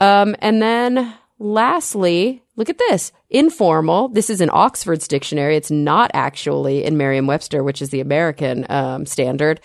Um, 0.00 0.36
and 0.40 0.60
then 0.60 1.14
lastly, 1.38 2.42
look 2.56 2.68
at 2.68 2.78
this 2.78 3.12
informal. 3.30 4.08
This 4.08 4.30
is 4.30 4.40
in 4.40 4.50
Oxford's 4.52 5.08
dictionary. 5.08 5.56
It's 5.56 5.70
not 5.70 6.10
actually 6.12 6.84
in 6.84 6.96
Merriam 6.96 7.26
Webster, 7.26 7.62
which 7.62 7.80
is 7.80 7.90
the 7.90 8.00
American 8.00 8.66
um, 8.68 9.06
standard. 9.06 9.60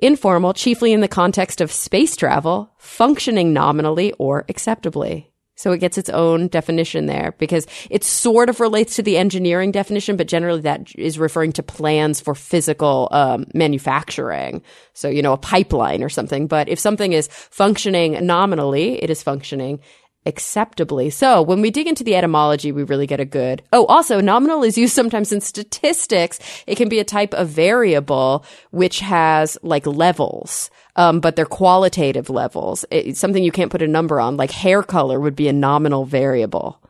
Informal, 0.00 0.52
chiefly 0.52 0.92
in 0.92 1.00
the 1.00 1.08
context 1.08 1.60
of 1.60 1.72
space 1.72 2.16
travel, 2.16 2.70
functioning 2.78 3.52
nominally 3.52 4.12
or 4.18 4.44
acceptably. 4.48 5.27
So 5.58 5.72
it 5.72 5.78
gets 5.78 5.98
its 5.98 6.08
own 6.08 6.46
definition 6.46 7.06
there 7.06 7.34
because 7.36 7.66
it 7.90 8.04
sort 8.04 8.48
of 8.48 8.60
relates 8.60 8.94
to 8.94 9.02
the 9.02 9.18
engineering 9.18 9.72
definition, 9.72 10.16
but 10.16 10.28
generally 10.28 10.60
that 10.60 10.94
is 10.94 11.18
referring 11.18 11.50
to 11.54 11.64
plans 11.64 12.20
for 12.20 12.36
physical 12.36 13.08
um, 13.10 13.44
manufacturing. 13.54 14.62
So, 14.92 15.08
you 15.08 15.20
know, 15.20 15.32
a 15.32 15.36
pipeline 15.36 16.04
or 16.04 16.08
something. 16.08 16.46
But 16.46 16.68
if 16.68 16.78
something 16.78 17.12
is 17.12 17.26
functioning 17.26 18.24
nominally, 18.24 19.02
it 19.02 19.10
is 19.10 19.20
functioning 19.20 19.80
acceptably. 20.28 21.10
So 21.10 21.42
when 21.42 21.60
we 21.60 21.70
dig 21.70 21.88
into 21.88 22.04
the 22.04 22.14
etymology, 22.14 22.70
we 22.70 22.84
really 22.84 23.06
get 23.06 23.18
a 23.18 23.24
good. 23.24 23.62
Oh, 23.72 23.86
also 23.86 24.20
nominal 24.20 24.62
is 24.62 24.78
used 24.78 24.94
sometimes 24.94 25.32
in 25.32 25.40
statistics. 25.40 26.38
It 26.66 26.76
can 26.76 26.88
be 26.88 27.00
a 27.00 27.04
type 27.04 27.34
of 27.34 27.48
variable 27.48 28.44
which 28.70 29.00
has 29.00 29.58
like 29.62 29.86
levels. 29.86 30.70
Um, 30.94 31.20
but 31.20 31.36
they're 31.36 31.46
qualitative 31.46 32.28
levels. 32.28 32.84
It's 32.90 33.20
something 33.20 33.42
you 33.44 33.52
can't 33.52 33.70
put 33.70 33.82
a 33.82 33.88
number 33.88 34.20
on. 34.20 34.36
Like 34.36 34.50
hair 34.50 34.82
color 34.82 35.20
would 35.20 35.36
be 35.36 35.48
a 35.48 35.52
nominal 35.52 36.04
variable. 36.04 36.82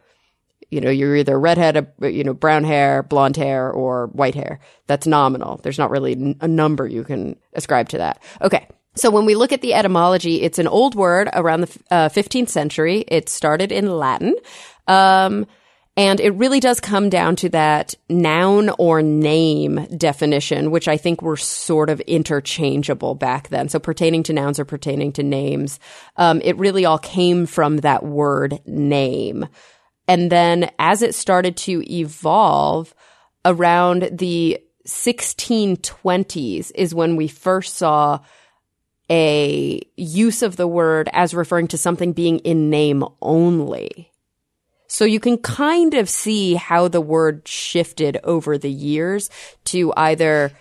You 0.71 0.80
know, 0.80 0.90
you're 0.90 1.16
either 1.16 1.38
redhead, 1.38 1.92
you 2.02 2.25
know, 2.25 2.35
brown 2.35 2.64
hair, 2.64 3.02
blonde 3.02 3.37
hair, 3.37 3.71
or 3.71 4.09
white 4.09 4.35
hair. 4.35 4.61
That's 4.87 5.07
nominal. 5.07 5.59
There's 5.62 5.78
not 5.78 5.90
really 5.90 6.37
a 6.40 6.49
number 6.49 6.87
you 6.87 7.04
can 7.04 7.37
ascribe 7.54 7.90
to 7.90 7.99
that. 7.99 8.23
Okay. 8.42 8.66
So 8.99 9.11
when 9.11 9.25
we 9.25 9.35
look 9.35 9.52
at 9.52 9.61
the 9.61 9.75
etymology, 9.75 10.43
it's 10.43 10.59
an 10.59 10.69
old 10.69 10.95
word 10.95 11.28
around 11.33 11.62
the 11.62 11.81
uh, 11.90 12.09
15th 12.09 12.49
century. 12.49 13.05
It 13.09 13.28
started 13.28 13.73
in 13.73 13.90
Latin. 13.90 14.35
Um, 14.87 15.47
and 15.97 16.21
it 16.21 16.31
really 16.31 16.61
does 16.61 16.78
come 16.78 17.09
down 17.09 17.35
to 17.37 17.49
that 17.49 17.97
noun 18.09 18.71
or 18.78 19.02
name 19.02 19.85
definition, 19.97 20.71
which 20.71 20.87
I 20.87 20.97
think 20.97 21.23
were 21.23 21.37
sort 21.37 21.90
of 21.90 22.00
interchangeable 22.02 23.17
back 23.17 23.49
then. 23.49 23.69
So 23.69 23.81
pertaining 23.81 24.23
to 24.25 24.33
nouns 24.33 24.61
or 24.61 24.64
pertaining 24.64 25.12
to 25.14 25.25
names. 25.25 25.81
Um, 26.17 26.40
it 26.45 26.57
really 26.57 26.85
all 26.85 26.99
came 26.99 27.47
from 27.47 27.78
that 27.78 28.05
word 28.05 28.61
name. 28.64 29.49
And 30.07 30.31
then 30.31 30.71
as 30.78 31.02
it 31.02 31.17
started 31.17 31.57
to 31.59 31.83
evolve 31.93 32.95
around 33.45 34.09
the 34.12 34.61
1620s 34.87 36.71
is 36.76 36.95
when 36.95 37.17
we 37.17 37.26
first 37.26 37.76
saw 37.76 38.21
a 39.11 39.81
use 39.97 40.43
of 40.43 40.57
the 40.57 40.69
word 40.69 41.09
as 41.12 41.35
referring 41.35 41.69
to 41.69 41.79
something 41.79 42.12
being 42.12 42.38
in 42.41 42.71
name 42.71 43.05
only. 43.23 44.11
So 44.87 45.05
you 45.05 45.21
can 45.21 45.38
kind 45.38 45.95
of 45.95 46.09
see 46.09 46.55
how 46.55 46.88
the 46.88 47.00
word 47.00 47.47
shifted 47.47 48.19
over 48.25 48.57
the 48.57 48.71
years 48.71 49.29
to 49.65 49.93
either 49.97 50.53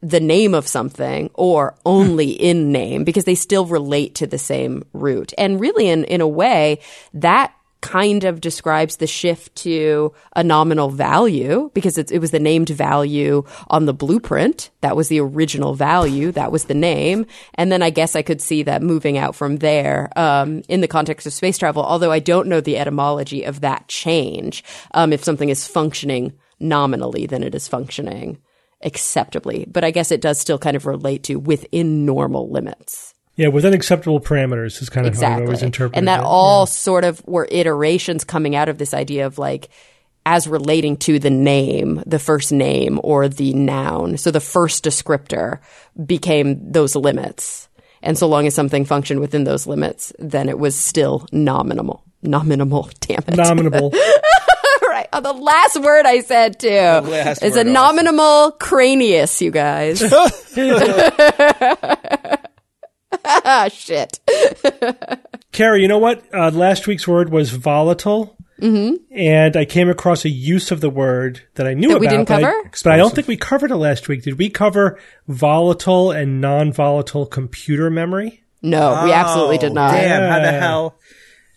the 0.00 0.20
name 0.20 0.54
of 0.54 0.68
something 0.68 1.30
or 1.34 1.74
only 1.84 2.30
in 2.30 2.70
name 2.70 3.04
because 3.04 3.24
they 3.24 3.34
still 3.34 3.66
relate 3.66 4.16
to 4.16 4.26
the 4.26 4.38
same 4.38 4.84
root. 4.92 5.32
And 5.36 5.60
really 5.60 5.88
in, 5.88 6.04
in 6.04 6.20
a 6.20 6.28
way, 6.28 6.80
that 7.14 7.52
kind 7.86 8.24
of 8.24 8.40
describes 8.40 8.96
the 8.96 9.06
shift 9.06 9.54
to 9.54 10.12
a 10.34 10.42
nominal 10.42 10.90
value 10.90 11.70
because 11.72 11.96
it 11.98 12.18
was 12.18 12.32
the 12.32 12.40
named 12.40 12.68
value 12.68 13.44
on 13.68 13.86
the 13.86 13.94
blueprint. 13.94 14.70
That 14.80 14.96
was 14.96 15.06
the 15.06 15.20
original 15.20 15.74
value. 15.74 16.32
That 16.32 16.50
was 16.50 16.64
the 16.64 16.74
name. 16.74 17.26
And 17.54 17.70
then 17.70 17.82
I 17.82 17.90
guess 17.90 18.16
I 18.16 18.22
could 18.22 18.40
see 18.40 18.64
that 18.64 18.82
moving 18.82 19.18
out 19.18 19.36
from 19.36 19.58
there 19.58 20.10
um, 20.16 20.62
in 20.68 20.80
the 20.80 20.88
context 20.88 21.28
of 21.28 21.32
space 21.32 21.58
travel, 21.58 21.84
although 21.84 22.10
I 22.10 22.18
don't 22.18 22.48
know 22.48 22.60
the 22.60 22.76
etymology 22.76 23.44
of 23.44 23.60
that 23.60 23.86
change. 23.86 24.64
Um, 24.90 25.12
if 25.12 25.22
something 25.22 25.48
is 25.48 25.68
functioning 25.68 26.32
nominally, 26.58 27.26
then 27.26 27.44
it 27.44 27.54
is 27.54 27.68
functioning 27.68 28.38
acceptably. 28.82 29.64
But 29.70 29.84
I 29.84 29.92
guess 29.92 30.10
it 30.10 30.20
does 30.20 30.40
still 30.40 30.58
kind 30.58 30.76
of 30.76 30.86
relate 30.86 31.22
to 31.24 31.36
within 31.36 32.04
normal 32.04 32.50
limits. 32.50 33.14
Yeah, 33.36 33.48
within 33.48 33.74
acceptable 33.74 34.20
parameters 34.20 34.80
is 34.80 34.88
kind 34.88 35.06
of 35.06 35.12
exactly. 35.12 35.32
how 35.34 35.40
I 35.40 35.44
always 35.44 35.62
interpret 35.62 35.98
And 35.98 36.08
that 36.08 36.20
it. 36.20 36.26
all 36.26 36.62
Yeah. 36.62 36.66
sort 36.66 37.04
of 37.04 37.22
were 37.26 37.46
iterations 37.50 38.24
coming 38.24 38.56
out 38.56 38.68
of 38.68 38.78
this 38.78 38.94
idea 38.94 39.26
of 39.26 39.38
like 39.38 39.68
as 40.24 40.48
relating 40.48 40.96
to 40.96 41.18
the 41.18 41.30
name, 41.30 42.02
the 42.06 42.18
first 42.18 42.50
name 42.50 42.98
or 43.04 43.28
the 43.28 43.52
noun. 43.54 44.16
So 44.16 44.30
the 44.30 44.40
first 44.40 44.84
descriptor 44.84 45.58
became 46.04 46.72
those 46.72 46.96
limits. 46.96 47.68
And 48.02 48.16
so 48.18 48.26
long 48.26 48.46
as 48.46 48.54
something 48.54 48.84
functioned 48.84 49.20
within 49.20 49.44
those 49.44 49.66
limits, 49.66 50.12
then 50.18 50.48
it 50.48 50.58
was 50.58 50.74
still 50.74 51.26
nominal. 51.30 52.02
Nominal, 52.22 52.90
damn 53.00 53.18
it. 53.28 53.36
nominable. 53.36 53.90
right. 54.88 55.08
Oh, 55.12 55.20
the 55.20 55.32
last 55.32 55.80
word 55.80 56.06
I 56.06 56.20
said 56.22 56.58
too 56.58 56.68
last 56.70 57.42
is 57.42 57.54
word, 57.54 57.66
a 57.66 57.70
nominal 57.70 58.52
cranius, 58.58 59.40
you 59.40 59.50
guys. 59.50 60.02
shit. 63.72 64.20
Carrie, 65.52 65.82
you 65.82 65.88
know 65.88 65.98
what? 65.98 66.22
Uh, 66.34 66.50
last 66.50 66.86
week's 66.86 67.06
word 67.08 67.30
was 67.30 67.50
volatile. 67.50 68.36
Mm-hmm. 68.60 68.96
And 69.14 69.54
I 69.56 69.66
came 69.66 69.90
across 69.90 70.24
a 70.24 70.30
use 70.30 70.70
of 70.70 70.80
the 70.80 70.88
word 70.88 71.42
that 71.56 71.66
I 71.66 71.74
knew 71.74 71.88
That 71.88 71.96
about. 71.96 72.00
we 72.00 72.08
didn't 72.08 72.28
but 72.28 72.42
I- 72.42 72.50
cover? 72.52 72.70
but 72.84 72.92
I 72.92 72.96
don't 72.96 73.14
think 73.14 73.28
we 73.28 73.36
covered 73.36 73.70
it 73.70 73.76
last 73.76 74.08
week. 74.08 74.22
Did 74.22 74.38
we 74.38 74.48
cover 74.48 74.98
volatile 75.28 76.10
and 76.10 76.40
non 76.40 76.72
volatile 76.72 77.26
computer 77.26 77.90
memory? 77.90 78.42
No, 78.62 79.02
we 79.04 79.12
absolutely 79.12 79.58
did 79.58 79.74
not. 79.74 79.90
Oh, 79.92 79.96
Damn, 79.98 80.30
how 80.32 80.38
the 80.40 80.58
hell 80.58 80.98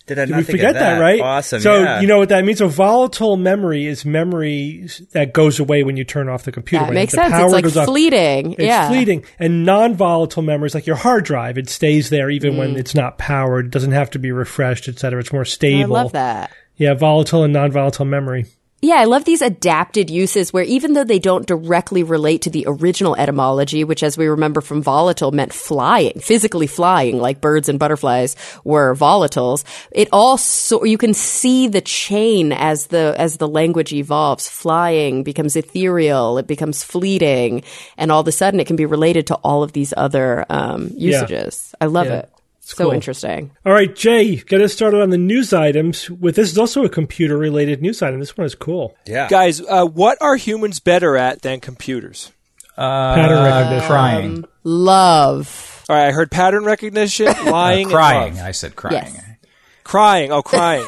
did 0.10 0.18
I 0.20 0.26
Did 0.26 0.32
not 0.32 0.38
we 0.38 0.44
think 0.44 0.58
forget 0.58 0.76
of 0.76 0.80
that? 0.80 1.00
right? 1.00 1.22
Awesome. 1.22 1.62
So 1.62 1.84
yeah. 1.84 2.02
you 2.02 2.08
know 2.08 2.18
what 2.18 2.30
that 2.30 2.44
means? 2.44 2.62
A 2.62 2.68
volatile 2.68 3.38
memory 3.38 3.86
is 3.86 4.04
memory 4.06 4.90
that 5.12 5.34
goes 5.34 5.60
away 5.60 5.84
when 5.84 5.98
you 5.98 6.04
turn 6.04 6.28
off 6.28 6.44
the 6.44 6.52
computer. 6.52 6.84
That 6.84 6.90
When 6.90 6.96
makes 6.96 7.14
the 7.14 7.18
sense. 7.18 7.32
power 7.32 7.46
It's 7.46 7.54
like 7.54 7.64
goes 7.64 7.78
off- 7.78 7.86
fleeting. 7.86 8.54
It's 8.54 8.64
yeah. 8.64 8.90
fleeting. 8.90 9.24
And 9.38 9.64
non-volatile 9.66 10.42
memory 10.42 10.66
is 10.68 10.74
like 10.76 10.88
your 10.88 10.96
hard 10.96 11.26
drive. 11.26 11.58
It 11.60 11.70
stays 11.70 12.10
there 12.10 12.30
even 12.32 12.58
when 12.58 12.74
mm. 12.74 12.80
it's 12.80 12.96
not 12.96 13.20
powered. 13.20 13.68
It 13.68 13.72
doesn't 13.72 13.92
have 13.92 14.10
to 14.12 14.20
be 14.20 14.32
refreshed, 14.32 14.88
etc. 14.88 15.20
It's 15.20 15.32
more 15.32 15.42
oh, 15.42 15.44
I 15.44 15.46
stable. 15.46 15.94
love 15.94 16.12
that. 16.14 16.52
Yeah, 16.76 16.96
volatile 16.96 17.44
and 17.44 17.54
non-volatile 17.54 18.06
memory. 18.06 18.46
Yeah, 18.82 18.96
I 18.96 19.04
love 19.06 19.26
these 19.26 19.42
adapted 19.42 20.10
uses 20.10 20.54
where 20.54 20.64
even 20.64 20.94
though 20.94 21.04
they 21.04 21.20
don't 21.20 21.46
directly 21.46 22.02
relate 22.02 22.44
to 22.44 22.50
the 22.50 22.64
original 22.66 23.14
etymology, 23.18 23.84
which 23.84 24.04
as 24.04 24.18
we 24.18 24.28
remember 24.28 24.62
from 24.62 24.82
volatile 24.82 25.32
meant 25.34 25.52
flying, 25.52 26.18
physically 26.22 26.66
flying, 26.66 27.20
like 27.20 27.42
birds 27.42 27.68
and 27.68 27.78
butterflies 27.78 28.38
were 28.64 28.96
volatiles, 28.96 29.66
it 29.92 30.08
also, 30.14 30.86
you 30.86 30.98
can 30.98 31.14
see 31.14 31.68
the 31.68 31.82
chain 31.82 32.54
as 32.54 32.88
the, 32.88 33.14
as 33.18 33.36
the 33.36 33.50
language 33.50 33.92
evolves. 33.92 34.48
Flying 34.48 35.24
becomes 35.24 35.58
ethereal, 35.58 36.38
it 36.38 36.48
becomes 36.48 36.82
fleeting, 36.82 37.64
and 37.98 38.14
all 38.14 38.22
of 38.22 38.28
a 38.30 38.32
sudden 38.32 38.62
it 38.62 38.68
can 38.68 38.78
be 38.78 38.86
related 38.86 39.28
to 39.28 39.36
all 39.44 39.62
of 39.62 39.74
these 39.74 39.94
other, 39.98 40.46
um, 40.50 40.90
usages. 40.96 41.76
I 41.82 41.88
love 41.88 42.08
Yeah. 42.08 42.20
it. 42.20 42.30
So 42.72 42.86
cool. 42.86 42.94
interesting. 42.94 43.52
All 43.66 43.74
right, 43.74 43.94
Jay, 43.96 44.36
get 44.38 44.62
us 44.62 44.74
started 44.74 45.02
on 45.02 45.10
the 45.10 45.18
news 45.18 45.54
items. 45.54 46.10
With 46.10 46.36
this 46.36 46.52
is 46.52 46.58
also 46.58 46.84
a 46.84 46.90
computer-related 46.90 47.82
news 47.82 48.02
item. 48.02 48.20
This 48.20 48.38
one 48.38 48.46
is 48.46 48.54
cool. 48.56 48.96
yeah. 49.06 49.28
Guys, 49.28 49.60
uh, 49.62 49.86
what 49.86 50.18
are 50.22 50.36
humans 50.36 50.80
better 50.80 51.18
at 51.18 51.42
than 51.42 51.60
computers? 51.62 52.32
Uh, 52.78 53.16
Pattern 53.16 53.44
recognition. 53.44 53.88
Crying. 53.88 54.46
Love. 54.64 55.84
All 55.90 55.96
right, 55.96 56.08
I 56.08 56.12
heard 56.12 56.30
pattern 56.32 56.64
recognition, 56.66 57.26
lying, 57.46 57.84
and 57.84 57.92
crying. 57.92 58.36
love. 58.36 58.46
I 58.46 58.52
said 58.52 58.76
crying. 58.76 58.96
Yes. 58.96 59.24
crying. 59.84 60.32
Oh, 60.32 60.44
crying. 60.44 60.86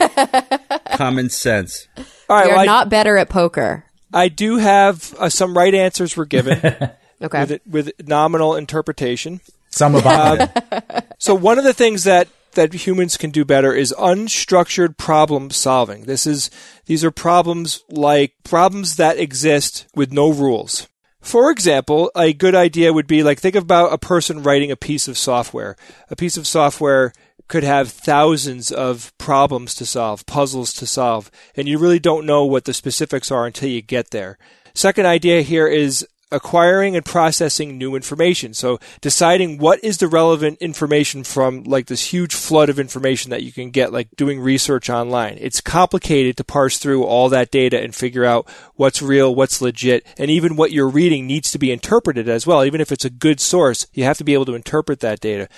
Common 0.93 1.29
sense. 1.29 1.87
All 1.97 2.03
right, 2.37 2.45
We 2.45 2.51
well, 2.51 2.59
are 2.59 2.61
I, 2.61 2.65
not 2.65 2.89
better 2.89 3.17
at 3.17 3.29
poker. 3.29 3.85
I 4.13 4.27
do 4.29 4.57
have 4.57 5.13
uh, 5.17 5.29
some 5.29 5.57
right 5.57 5.73
answers 5.73 6.15
were 6.15 6.25
given 6.25 6.59
Okay. 7.21 7.39
with 7.41 7.51
it, 7.51 7.61
with 7.67 7.91
nominal 8.07 8.55
interpretation. 8.55 9.41
Some 9.69 9.95
about 9.95 10.41
it. 10.71 11.05
So 11.21 11.35
one 11.35 11.59
of 11.59 11.63
the 11.63 11.73
things 11.73 12.03
that 12.05 12.29
that 12.53 12.73
humans 12.73 13.15
can 13.15 13.29
do 13.29 13.45
better 13.45 13.73
is 13.73 13.93
unstructured 13.93 14.97
problem 14.97 15.51
solving. 15.51 16.05
This 16.05 16.25
is 16.25 16.49
these 16.87 17.05
are 17.05 17.11
problems 17.11 17.83
like 17.89 18.33
problems 18.43 18.95
that 18.95 19.19
exist 19.19 19.85
with 19.93 20.11
no 20.11 20.33
rules. 20.33 20.87
For 21.21 21.51
example, 21.51 22.09
a 22.15 22.33
good 22.33 22.55
idea 22.55 22.91
would 22.91 23.05
be 23.05 23.21
like 23.21 23.39
think 23.39 23.53
about 23.53 23.93
a 23.93 23.99
person 23.99 24.41
writing 24.41 24.71
a 24.71 24.75
piece 24.75 25.07
of 25.07 25.15
software. 25.15 25.75
A 26.09 26.15
piece 26.15 26.37
of 26.37 26.47
software 26.47 27.13
could 27.47 27.63
have 27.63 27.91
thousands 27.91 28.71
of 28.71 29.15
problems 29.19 29.75
to 29.75 29.85
solve, 29.85 30.25
puzzles 30.25 30.73
to 30.73 30.87
solve, 30.87 31.29
and 31.55 31.67
you 31.67 31.77
really 31.77 31.99
don't 31.99 32.25
know 32.25 32.45
what 32.45 32.65
the 32.65 32.73
specifics 32.73 33.29
are 33.29 33.45
until 33.45 33.69
you 33.69 33.83
get 33.83 34.09
there. 34.09 34.39
Second 34.73 35.05
idea 35.05 35.43
here 35.43 35.67
is 35.67 36.03
acquiring 36.31 36.95
and 36.95 37.05
processing 37.05 37.77
new 37.77 37.95
information. 37.95 38.53
So 38.53 38.79
deciding 39.01 39.57
what 39.57 39.83
is 39.83 39.97
the 39.97 40.07
relevant 40.07 40.59
information 40.59 41.23
from 41.23 41.63
like 41.63 41.87
this 41.87 42.13
huge 42.13 42.33
flood 42.33 42.69
of 42.69 42.79
information 42.79 43.31
that 43.31 43.43
you 43.43 43.51
can 43.51 43.69
get, 43.69 43.91
like 43.91 44.09
doing 44.15 44.39
research 44.39 44.89
online. 44.89 45.37
It's 45.39 45.61
complicated 45.61 46.37
to 46.37 46.43
parse 46.43 46.77
through 46.77 47.03
all 47.03 47.29
that 47.29 47.51
data 47.51 47.81
and 47.81 47.93
figure 47.93 48.25
out 48.25 48.49
what's 48.75 49.01
real, 49.01 49.33
what's 49.35 49.61
legit, 49.61 50.05
and 50.17 50.31
even 50.31 50.55
what 50.55 50.71
you're 50.71 50.89
reading 50.89 51.27
needs 51.27 51.51
to 51.51 51.59
be 51.59 51.71
interpreted 51.71 52.29
as 52.29 52.47
well. 52.47 52.63
Even 52.63 52.81
if 52.81 52.91
it's 52.91 53.05
a 53.05 53.09
good 53.09 53.39
source, 53.39 53.87
you 53.93 54.03
have 54.03 54.17
to 54.17 54.23
be 54.23 54.33
able 54.33 54.45
to 54.45 54.55
interpret 54.55 55.01
that 55.01 55.19
data. 55.19 55.49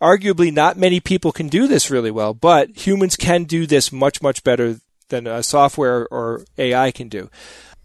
Arguably, 0.00 0.52
not 0.52 0.78
many 0.78 0.98
people 0.98 1.30
can 1.30 1.48
do 1.48 1.66
this 1.66 1.90
really 1.90 2.10
well, 2.10 2.32
but 2.32 2.86
humans 2.86 3.16
can 3.16 3.44
do 3.44 3.66
this 3.66 3.92
much, 3.92 4.22
much 4.22 4.42
better 4.42 4.80
than 5.08 5.26
a 5.26 5.42
software 5.42 6.06
or 6.08 6.44
AI 6.56 6.90
can 6.90 7.08
do. 7.08 7.28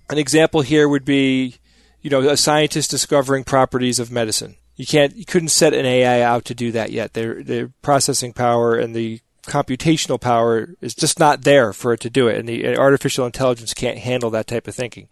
An 0.10 0.17
example 0.17 0.62
here 0.62 0.88
would 0.88 1.03
be 1.03 1.55
you 2.05 2.11
know, 2.11 2.21
a 2.29 2.37
scientist 2.37 2.91
discovering 2.91 3.43
properties 3.43 3.99
of 3.99 4.11
medicine. 4.11 4.57
You 4.75 4.85
can't, 4.85 5.15
you 5.15 5.25
couldn't 5.25 5.47
set 5.47 5.73
an 5.73 5.87
AI 5.87 6.21
out 6.21 6.45
to 6.45 6.53
do 6.53 6.71
that 6.71 6.91
yet. 6.91 7.13
Their 7.13 7.41
their 7.41 7.69
processing 7.81 8.31
power 8.31 8.75
and 8.75 8.95
the 8.95 9.21
computational 9.47 10.21
power 10.21 10.69
is 10.81 10.93
just 10.93 11.19
not 11.19 11.41
there 11.41 11.73
for 11.73 11.93
it 11.93 11.99
to 12.01 12.11
do 12.11 12.27
it, 12.27 12.37
and 12.37 12.47
the 12.47 12.77
artificial 12.77 13.25
intelligence 13.25 13.73
can't 13.73 13.97
handle 13.97 14.29
that 14.29 14.45
type 14.45 14.67
of 14.67 14.75
thinking. 14.75 15.09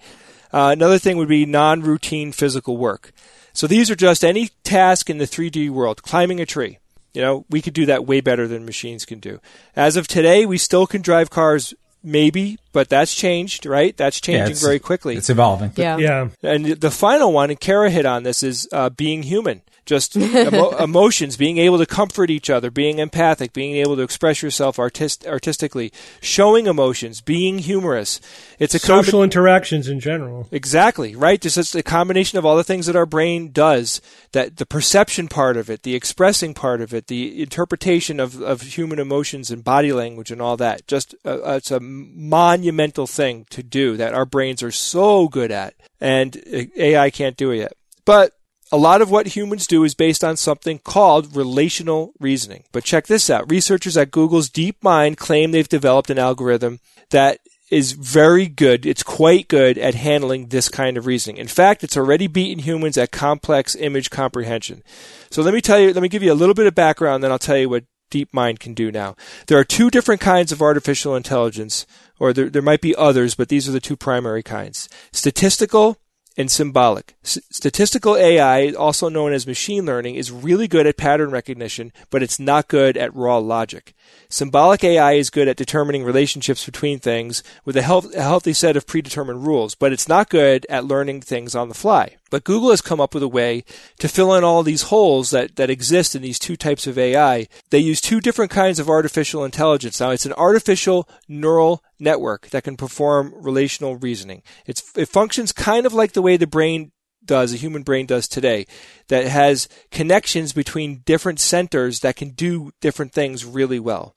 Uh, 0.52 0.70
another 0.72 1.00
thing 1.00 1.18
would 1.18 1.28
be 1.28 1.48
non-routine 1.48 2.32
physical 2.32 2.78
work. 2.78 3.12
So 3.54 3.66
these 3.66 3.90
are 3.90 3.96
just 3.96 4.24
any 4.24 4.50
task 4.64 5.10
in 5.10 5.18
the 5.18 5.26
3D 5.26 5.72
world, 5.72 6.04
climbing 6.04 6.40
a 6.40 6.46
tree. 6.46 6.78
You 7.12 7.24
know, 7.24 7.46
we 7.50 7.64
could 7.64 7.74
do 7.74 7.88
that 7.88 8.06
way 8.06 8.22
better 8.22 8.48
than 8.48 8.66
machines 8.66 9.04
can 9.04 9.20
do. 9.20 9.40
As 9.76 9.98
of 9.98 10.08
today, 10.08 10.46
we 10.46 10.60
still 10.60 10.86
can 10.86 11.02
drive 11.02 11.32
cars, 11.32 11.74
maybe, 12.04 12.58
but 12.72 12.90
that's 12.90 13.16
changed, 13.16 13.66
right? 13.66 13.96
That's 13.96 14.20
changing 14.20 14.44
it's- 14.44 14.62
very 14.62 14.80
quickly. 14.80 15.16
It's 15.16 15.30
evolving. 15.30 15.72
Yeah. 15.76 15.98
Yeah. 15.98 16.30
And 16.42 16.66
the 16.66 16.92
final 16.92 17.32
one, 17.32 17.50
and 17.50 17.60
Cara 17.60 17.90
hit 17.90 18.06
on 18.06 18.24
this, 18.24 18.44
is 18.44 18.68
uh, 18.72 18.90
being 18.90 19.24
human. 19.24 19.62
Just 19.86 20.16
emo- 20.18 20.76
emotions, 20.78 21.38
being 21.38 21.58
able 21.58 21.78
to 21.78 21.86
comfort 21.86 22.30
each 22.30 22.50
other, 22.50 22.72
being 22.72 23.00
empathic, 23.00 23.54
being 23.54 23.76
able 23.76 23.96
to 23.96 24.02
express 24.02 24.42
yourself 24.42 24.80
artist- 24.80 25.26
artistically, 25.26 25.92
showing 26.22 26.68
emotions, 26.68 27.22
being 27.22 27.60
humorous. 27.60 28.22
It's 28.60 28.76
a 28.76 28.80
combi- 28.80 29.06
Social 29.06 29.24
interactions 29.24 29.88
in 29.88 30.00
general. 30.00 30.48
Exactly, 30.52 31.16
right? 31.16 31.42
Just 31.42 31.58
it's 31.58 31.76
a 31.76 31.84
combination 31.84 32.38
of 32.38 32.46
all 32.46 32.56
the 32.56 32.64
things 32.64 32.86
that 32.86 32.96
our 32.96 33.06
brain 33.06 33.52
does, 33.52 34.02
that 34.32 34.58
the 34.58 34.66
perception 34.66 35.28
part 35.28 35.58
of 35.58 35.70
it, 35.70 35.84
the 35.84 35.96
expressing 35.96 36.54
part 36.54 36.82
of 36.82 36.94
it, 36.94 37.08
the 37.08 37.42
interpretation 37.42 38.20
of, 38.20 38.42
of 38.42 38.62
human 38.62 39.00
emotions 39.00 39.52
and 39.52 39.64
body 39.64 39.92
language 39.92 40.32
and 40.32 40.42
all 40.42 40.58
that. 40.58 40.88
Just 40.88 41.16
uh, 41.26 41.40
uh, 41.46 41.54
it's 41.58 41.72
a 41.72 41.80
monumental 41.80 43.08
thing 43.08 43.46
to 43.50 43.64
do 43.64 43.98
that 43.98 44.14
our 44.14 44.26
brains 44.26 44.64
are 44.64 44.72
so 44.72 45.28
good 45.28 45.52
at, 45.52 45.74
and 46.00 46.38
uh, 46.38 46.64
AI 46.76 47.10
can't 47.10 47.38
do 47.38 47.52
it 47.52 47.58
yet. 47.58 47.74
But 48.06 48.34
a 48.74 48.78
lot 48.78 49.04
of 49.04 49.12
what 49.12 49.28
humans 49.28 49.68
do 49.68 49.84
is 49.84 49.94
based 49.94 50.24
on 50.24 50.36
something 50.36 50.80
called 50.80 51.36
relational 51.36 52.12
reasoning. 52.20 52.64
But 52.72 52.84
check 52.84 53.06
this 53.06 53.30
out. 53.30 53.50
Researchers 53.50 53.96
at 53.96 54.10
Google's 54.10 54.50
DeepMind 54.50 55.18
claim 55.18 55.52
they've 55.52 55.70
developed 55.70 56.10
an 56.10 56.18
algorithm 56.18 56.80
that 57.12 57.38
is 57.70 57.92
very 57.92 58.48
good. 58.48 58.88
It's 58.88 59.04
quite 59.04 59.48
good 59.48 59.78
at 59.78 59.94
handling 59.94 60.48
this 60.48 60.70
kind 60.70 60.98
of 60.98 61.06
reasoning. 61.06 61.38
In 61.38 61.48
fact, 61.48 61.84
it's 61.84 61.96
already 61.96 62.26
beaten 62.26 62.64
humans 62.64 62.98
at 62.98 63.12
complex 63.12 63.76
image 63.76 64.10
comprehension. 64.10 64.82
So 65.30 65.44
let 65.44 65.54
me 65.54 65.62
tell 65.62 65.80
you, 65.80 65.94
let 65.94 66.02
me 66.02 66.10
give 66.10 66.24
you 66.24 66.34
a 66.34 66.42
little 66.42 66.56
bit 66.56 66.66
of 66.66 66.74
background, 66.74 67.24
then 67.24 67.32
I'll 67.32 67.38
tell 67.38 67.58
you 67.58 67.70
what 67.70 67.84
DeepMind 68.10 68.58
can 68.58 68.74
do 68.74 68.92
now. 68.92 69.16
There 69.46 69.60
are 69.60 69.64
two 69.64 69.92
different 69.92 70.20
kinds 70.20 70.52
of 70.52 70.64
artificial 70.64 71.16
intelligence, 71.16 71.86
or 72.20 72.34
there, 72.34 72.50
there 72.50 72.62
might 72.64 72.82
be 72.82 72.96
others, 72.96 73.36
but 73.36 73.50
these 73.50 73.70
are 73.70 73.72
the 73.72 73.80
two 73.80 73.96
primary 73.96 74.42
kinds. 74.42 74.90
Statistical 75.12 76.00
and 76.38 76.50
symbolic. 76.50 77.16
S- 77.24 77.40
statistical 77.50 78.16
AI, 78.18 78.72
also 78.72 79.10
known 79.10 79.34
as 79.34 79.48
machine 79.48 79.86
learning, 79.86 80.16
is 80.16 80.32
really 80.32 80.68
good 80.68 80.88
at 80.88 80.98
pattern 80.98 81.32
recognition, 81.32 81.92
but 82.10 82.24
it's 82.24 82.40
not 82.40 82.68
good 82.68 82.98
at 82.98 83.16
raw 83.16 83.38
logic. 83.38 83.94
Symbolic 84.30 84.84
AI 84.84 85.14
is 85.14 85.30
good 85.30 85.48
at 85.48 85.58
determining 85.58 86.04
relationships 86.04 86.66
between 86.66 87.00
things 87.00 87.44
with 87.66 87.78
a, 87.78 87.84
health, 87.84 88.14
a 88.16 88.22
healthy 88.22 88.54
set 88.54 88.76
of 88.76 88.88
predetermined 88.88 89.46
rules, 89.46 89.76
but 89.76 89.94
it's 89.94 90.08
not 90.08 90.30
good 90.30 90.66
at 90.70 90.86
learning 90.86 91.22
things 91.22 91.54
on 91.54 91.70
the 91.70 91.76
fly. 91.76 92.18
But 92.32 92.44
Google 92.44 92.72
has 92.72 92.82
come 92.82 93.00
up 93.00 93.14
with 93.14 93.22
a 93.22 93.28
way 93.28 93.64
to 94.00 94.08
fill 94.08 94.34
in 94.34 94.44
all 94.44 94.64
these 94.64 94.84
holes 94.84 95.30
that, 95.30 95.56
that 95.58 95.70
exist 95.70 96.16
in 96.16 96.24
these 96.24 96.40
two 96.40 96.56
types 96.56 96.88
of 96.88 96.98
AI. 96.98 97.48
They 97.70 97.78
use 97.78 98.02
two 98.02 98.20
different 98.20 98.50
kinds 98.50 98.80
of 98.80 98.90
artificial 98.90 99.46
intelligence. 99.46 100.00
Now, 100.00 100.10
it's 100.10 100.26
an 100.26 100.34
artificial 100.34 101.08
neural 101.28 101.84
network 102.00 102.50
that 102.50 102.64
can 102.64 102.78
perform 102.78 103.34
relational 103.36 103.96
reasoning. 103.96 104.42
It's, 104.66 104.84
it 104.98 105.08
functions 105.10 105.52
kind 105.52 105.86
of 105.86 105.94
like 105.94 106.14
the 106.14 106.22
way 106.22 106.38
the 106.38 106.48
brain 106.48 106.92
does, 107.26 107.54
a 107.54 107.58
human 107.58 107.84
brain 107.84 108.06
does 108.06 108.28
today, 108.28 108.66
that 109.08 109.26
has 109.28 109.70
connections 109.92 110.52
between 110.54 111.04
different 111.06 111.40
centers 111.40 112.02
that 112.02 112.16
can 112.16 112.32
do 112.32 112.72
different 112.82 113.14
things 113.14 113.46
really 113.46 113.80
well. 113.80 114.16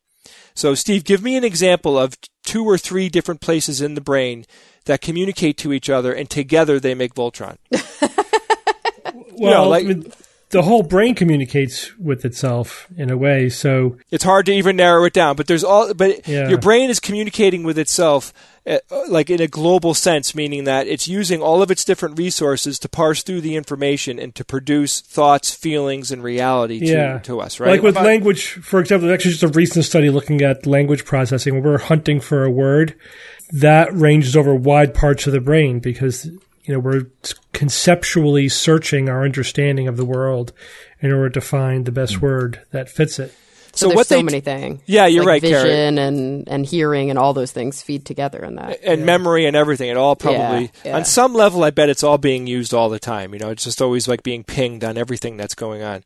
So, 0.54 0.74
Steve, 0.74 1.04
give 1.04 1.22
me 1.22 1.36
an 1.36 1.44
example 1.44 1.96
of 1.98 2.16
two 2.44 2.64
or 2.64 2.78
three 2.78 3.08
different 3.08 3.40
places 3.40 3.80
in 3.80 3.94
the 3.94 4.00
brain 4.00 4.44
that 4.86 5.00
communicate 5.00 5.56
to 5.58 5.72
each 5.72 5.88
other, 5.88 6.12
and 6.12 6.28
together 6.28 6.80
they 6.80 6.94
make 6.94 7.14
Voltron. 7.14 7.58
Well, 9.38 9.68
like- 9.68 9.84
I 9.84 9.88
mean, 9.88 10.12
the 10.50 10.62
whole 10.62 10.82
brain 10.82 11.14
communicates 11.14 11.96
with 11.98 12.24
itself 12.24 12.87
in 12.96 13.11
a 13.11 13.16
way. 13.16 13.48
So 13.48 13.96
it's 14.11 14.24
hard 14.24 14.46
to 14.46 14.52
even 14.52 14.76
narrow 14.76 15.04
it 15.04 15.12
down. 15.12 15.37
But 15.37 15.48
there's 15.48 15.64
all, 15.64 15.92
but 15.92 16.26
Yeah. 16.28 16.48
your 16.48 16.59
brain 16.59 16.88
is 16.88 17.00
communicating 17.00 17.64
with 17.64 17.78
itself, 17.78 18.32
uh, 18.64 18.78
like 19.09 19.28
in 19.28 19.40
a 19.40 19.48
global 19.48 19.92
sense, 19.92 20.35
meaning 20.37 20.64
that 20.64 20.87
it's 20.87 21.09
using 21.09 21.42
all 21.42 21.62
of 21.62 21.70
its 21.72 21.85
different 21.85 22.16
resources 22.16 22.78
to 22.78 22.88
parse 22.88 23.22
through 23.24 23.40
the 23.40 23.56
information 23.56 24.20
and 24.20 24.37
to 24.37 24.44
produce 24.44 25.00
thoughts, 25.00 25.52
feelings, 25.52 26.12
and 26.12 26.22
reality 26.22 26.78
to, 26.78 26.87
yeah, 26.87 27.18
to 27.18 27.40
us. 27.40 27.59
Right? 27.59 27.70
Like 27.70 27.82
with 27.82 27.96
language, 27.96 28.52
for 28.62 28.78
example, 28.78 29.09
there's 29.09 29.18
actually 29.18 29.32
just 29.32 29.42
a 29.42 29.48
recent 29.48 29.85
study 29.85 30.11
looking 30.11 30.42
at 30.42 30.64
language 30.64 31.04
processing. 31.04 31.54
When 31.54 31.64
we're 31.64 31.78
hunting 31.78 32.20
for 32.20 32.44
a 32.44 32.50
word, 32.50 32.94
that 33.52 33.92
ranges 33.92 34.37
over 34.37 34.54
wide 34.54 34.94
parts 34.94 35.26
of 35.26 35.32
the 35.32 35.40
brain 35.40 35.80
because 35.80 36.30
you 36.66 36.74
know 36.74 36.81
we're 36.81 37.07
conceptually 37.52 38.48
searching 38.48 39.09
our 39.09 39.24
understanding 39.24 39.88
of 39.88 39.96
the 39.96 40.05
world 40.05 40.52
in 41.00 41.12
order 41.12 41.31
to 41.31 41.40
find 41.40 41.87
the 41.87 41.92
best 41.92 42.16
hmm. 42.16 42.26
word 42.26 42.62
that 42.72 42.88
fits 42.90 43.18
it. 43.18 43.33
So, 43.72 43.81
So 43.81 43.87
there's 43.88 43.96
what 43.96 44.07
so 44.07 44.14
they- 44.16 44.22
many 44.22 44.40
things. 44.40 44.81
Yeah, 44.87 45.07
you're 45.07 45.22
like 45.22 45.42
right, 45.42 45.50
Carrie. 45.50 45.68
Vision 45.68 45.98
and 45.98 46.48
and 46.48 46.66
hearing 46.66 47.11
and 47.11 47.18
all 47.18 47.35
those 47.35 47.52
things 47.52 47.83
feed 47.83 48.05
together 48.07 48.42
in 48.42 48.57
that. 48.57 48.83
and 48.83 49.05
memory 49.05 49.44
and 49.46 49.55
everything. 49.55 49.90
It 49.90 49.96
all 49.96 50.16
probably 50.16 50.62
Yeah, 50.62 50.68
yeah. 50.85 50.96
on 50.96 51.05
some 51.05 51.35
level, 51.35 51.62
I 51.62 51.70
bet 51.70 51.90
it's 51.90 52.02
all 52.02 52.18
being 52.18 52.46
used 52.46 52.72
all 52.72 52.88
the 52.88 52.98
time. 52.98 53.35
You 53.35 53.40
know, 53.40 53.50
it's 53.50 53.64
just 53.64 53.83
always 53.83 54.09
like 54.09 54.22
being 54.22 54.44
pinged 54.44 54.83
on 54.83 54.96
everything 54.96 55.37
that's 55.37 55.55
going 55.55 55.83
on. 55.83 56.05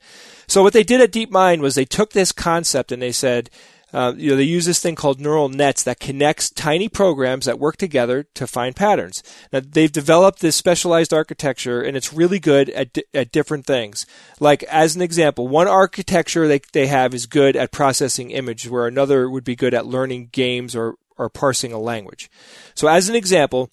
So 0.49 0.65
what 0.65 0.73
they 0.73 0.83
did 0.83 1.01
at 1.01 1.13
DeepMind 1.13 1.61
was 1.61 1.77
they 1.77 1.85
took 1.85 2.11
this 2.11 2.33
concept 2.33 2.91
and 2.91 3.01
they 3.01 3.13
said, 3.13 3.51
uh, 3.93 4.13
you 4.17 4.31
know, 4.31 4.37
they 4.37 4.43
use 4.43 4.67
this 4.67 4.81
thing 4.81 4.95
called 4.95 5.21
neural 5.21 5.49
nets 5.49 5.83
that 5.83 6.01
connects 6.01 6.51
tiny 6.51 6.89
programs 6.89 7.47
that 7.47 7.59
work 7.59 7.77
together 7.77 8.25
to 8.35 8.47
find 8.47 8.77
patterns. 8.77 9.23
Now 9.53 9.61
they've 9.65 9.91
developed 9.91 10.41
this 10.41 10.57
specialized 10.57 11.13
architecture 11.13 11.81
and 11.81 11.97
it's 11.97 12.13
really 12.13 12.39
good 12.39 12.71
at 12.71 12.93
di- 12.93 13.05
at 13.15 13.33
different 13.33 13.67
things. 13.67 14.07
Like 14.39 14.63
as 14.65 14.97
an 14.97 15.03
example, 15.03 15.49
one 15.49 15.69
architecture 15.69 16.47
they 16.47 16.61
they 16.73 16.87
have 16.87 17.15
is 17.15 17.27
good 17.27 17.57
at 17.57 17.73
processing 17.73 18.31
image, 18.31 18.69
where 18.69 18.87
another 18.87 19.29
would 19.29 19.45
be 19.45 19.57
good 19.57 19.75
at 19.75 19.87
learning 19.87 20.29
games 20.33 20.77
or 20.77 20.97
or 21.19 21.29
parsing 21.29 21.73
a 21.73 21.79
language. 21.79 22.31
So 22.75 22.89
as 22.89 23.09
an 23.09 23.15
example, 23.15 23.71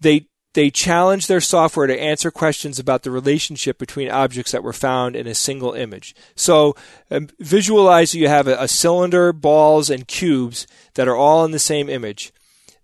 they 0.00 0.26
they 0.52 0.70
challenge 0.70 1.26
their 1.26 1.40
software 1.40 1.86
to 1.86 2.00
answer 2.00 2.30
questions 2.30 2.78
about 2.78 3.02
the 3.02 3.10
relationship 3.10 3.78
between 3.78 4.10
objects 4.10 4.52
that 4.52 4.64
were 4.64 4.72
found 4.72 5.14
in 5.14 5.26
a 5.26 5.34
single 5.34 5.74
image. 5.74 6.14
So 6.34 6.74
um, 7.10 7.28
visualize 7.38 8.14
you 8.14 8.28
have 8.28 8.48
a, 8.48 8.56
a 8.60 8.68
cylinder, 8.68 9.32
balls, 9.32 9.90
and 9.90 10.08
cubes 10.08 10.66
that 10.94 11.06
are 11.06 11.16
all 11.16 11.44
in 11.44 11.52
the 11.52 11.58
same 11.58 11.88
image. 11.88 12.32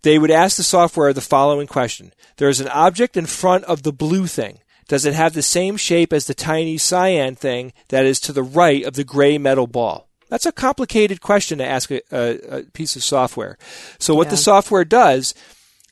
They 0.02 0.18
would 0.18 0.30
ask 0.30 0.56
the 0.56 0.62
software 0.62 1.12
the 1.12 1.20
following 1.20 1.66
question. 1.66 2.12
There 2.36 2.48
is 2.48 2.60
an 2.60 2.68
object 2.68 3.16
in 3.16 3.26
front 3.26 3.64
of 3.64 3.82
the 3.82 3.92
blue 3.92 4.28
thing. 4.28 4.60
Does 4.86 5.04
it 5.04 5.14
have 5.14 5.32
the 5.32 5.42
same 5.42 5.76
shape 5.76 6.12
as 6.12 6.26
the 6.26 6.34
tiny 6.34 6.78
cyan 6.78 7.34
thing 7.34 7.72
that 7.88 8.06
is 8.06 8.20
to 8.20 8.32
the 8.32 8.44
right 8.44 8.84
of 8.84 8.94
the 8.94 9.02
gray 9.02 9.36
metal 9.36 9.66
ball? 9.66 10.06
That's 10.28 10.46
a 10.46 10.52
complicated 10.52 11.20
question 11.20 11.58
to 11.58 11.66
ask 11.66 11.90
a, 11.90 12.00
a, 12.12 12.58
a 12.58 12.62
piece 12.64 12.94
of 12.94 13.02
software. 13.02 13.58
So 13.98 14.14
what 14.14 14.30
the 14.30 14.36
software 14.36 14.84
does 14.84 15.34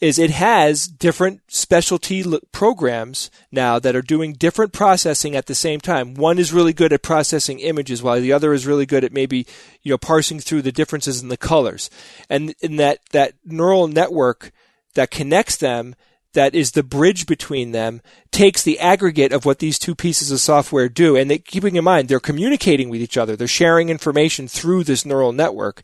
is 0.04 0.18
it 0.18 0.32
has 0.32 0.86
different 0.86 1.40
specialty 1.48 2.22
programs 2.52 3.30
now 3.50 3.78
that 3.78 3.96
are 3.96 4.02
doing 4.02 4.34
different 4.34 4.70
processing 4.70 5.34
at 5.34 5.46
the 5.46 5.54
same 5.54 5.80
time. 5.80 6.12
One 6.12 6.38
is 6.38 6.52
really 6.52 6.74
good 6.74 6.92
at 6.92 7.02
processing 7.02 7.58
images 7.60 8.02
while 8.02 8.20
the 8.20 8.30
other 8.30 8.52
is 8.52 8.66
really 8.66 8.84
good 8.84 9.02
at 9.02 9.14
maybe, 9.14 9.46
you 9.82 9.90
know, 9.90 9.96
parsing 9.96 10.40
through 10.40 10.60
the 10.60 10.72
differences 10.72 11.22
in 11.22 11.28
the 11.28 11.38
colors. 11.38 11.88
And 12.28 12.54
in 12.60 12.76
that, 12.76 12.98
that 13.12 13.32
neural 13.46 13.88
network 13.88 14.52
that 14.94 15.10
connects 15.10 15.56
them, 15.56 15.94
that 16.34 16.54
is 16.54 16.72
the 16.72 16.82
bridge 16.82 17.24
between 17.24 17.72
them, 17.72 18.02
takes 18.30 18.62
the 18.62 18.78
aggregate 18.80 19.32
of 19.32 19.46
what 19.46 19.58
these 19.58 19.78
two 19.78 19.94
pieces 19.94 20.30
of 20.30 20.38
software 20.38 20.90
do. 20.90 21.16
And 21.16 21.30
they, 21.30 21.38
keeping 21.38 21.76
in 21.76 21.84
mind, 21.84 22.10
they're 22.10 22.20
communicating 22.20 22.90
with 22.90 23.00
each 23.00 23.16
other. 23.16 23.36
They're 23.36 23.48
sharing 23.48 23.88
information 23.88 24.48
through 24.48 24.84
this 24.84 25.06
neural 25.06 25.32
network. 25.32 25.80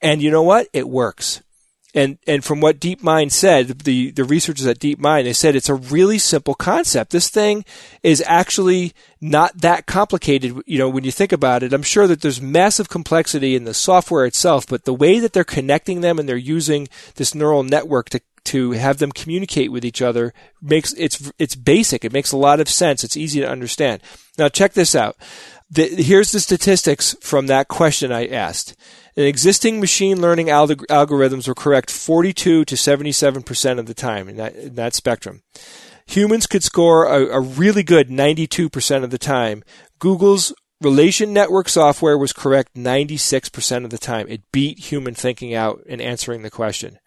And 0.00 0.22
you 0.22 0.30
know 0.30 0.44
what? 0.44 0.68
It 0.72 0.88
works. 0.88 1.42
And 1.96 2.18
and 2.26 2.44
from 2.44 2.60
what 2.60 2.78
DeepMind 2.78 3.32
said, 3.32 3.80
the 3.80 4.10
the 4.10 4.22
researchers 4.22 4.66
at 4.66 4.78
DeepMind, 4.78 5.24
they 5.24 5.32
said 5.32 5.56
it's 5.56 5.70
a 5.70 5.74
really 5.74 6.18
simple 6.18 6.54
concept. 6.54 7.10
This 7.10 7.30
thing 7.30 7.64
is 8.02 8.22
actually 8.26 8.92
not 9.18 9.62
that 9.62 9.86
complicated. 9.86 10.60
You 10.66 10.78
know, 10.78 10.90
when 10.90 11.04
you 11.04 11.10
think 11.10 11.32
about 11.32 11.62
it, 11.62 11.72
I'm 11.72 11.82
sure 11.82 12.06
that 12.06 12.20
there's 12.20 12.40
massive 12.40 12.90
complexity 12.90 13.56
in 13.56 13.64
the 13.64 13.72
software 13.72 14.26
itself, 14.26 14.66
but 14.66 14.84
the 14.84 14.92
way 14.92 15.18
that 15.18 15.32
they're 15.32 15.42
connecting 15.42 16.02
them 16.02 16.18
and 16.18 16.28
they're 16.28 16.36
using 16.36 16.86
this 17.14 17.34
neural 17.34 17.62
network 17.62 18.10
to 18.10 18.20
to 18.44 18.72
have 18.72 18.98
them 18.98 19.10
communicate 19.10 19.72
with 19.72 19.84
each 19.84 20.02
other 20.02 20.34
makes 20.60 20.92
it's 20.98 21.32
it's 21.38 21.56
basic. 21.56 22.04
It 22.04 22.12
makes 22.12 22.30
a 22.30 22.36
lot 22.36 22.60
of 22.60 22.68
sense. 22.68 23.04
It's 23.04 23.16
easy 23.16 23.40
to 23.40 23.48
understand. 23.48 24.02
Now 24.36 24.50
check 24.50 24.74
this 24.74 24.94
out. 24.94 25.16
The, 25.70 25.88
here's 25.88 26.30
the 26.30 26.40
statistics 26.40 27.16
from 27.20 27.48
that 27.48 27.68
question 27.68 28.12
I 28.12 28.28
asked. 28.28 28.76
Existing 29.16 29.80
machine 29.80 30.20
learning 30.20 30.46
alg- 30.48 30.86
algorithms 30.86 31.48
were 31.48 31.54
correct 31.54 31.90
42 31.90 32.64
to 32.64 32.74
77% 32.74 33.78
of 33.78 33.86
the 33.86 33.94
time 33.94 34.28
in 34.28 34.36
that, 34.36 34.54
in 34.54 34.74
that 34.74 34.94
spectrum. 34.94 35.42
Humans 36.06 36.46
could 36.46 36.62
score 36.62 37.06
a, 37.06 37.38
a 37.38 37.40
really 37.40 37.82
good 37.82 38.08
92% 38.08 39.04
of 39.04 39.10
the 39.10 39.18
time. 39.18 39.64
Google's 39.98 40.52
relation 40.82 41.32
network 41.32 41.68
software 41.68 42.18
was 42.18 42.32
correct 42.32 42.74
96% 42.74 43.84
of 43.84 43.90
the 43.90 43.98
time. 43.98 44.26
It 44.28 44.42
beat 44.52 44.78
human 44.90 45.14
thinking 45.14 45.54
out 45.54 45.80
in 45.86 46.00
answering 46.00 46.42
the 46.42 46.50
question. 46.50 46.98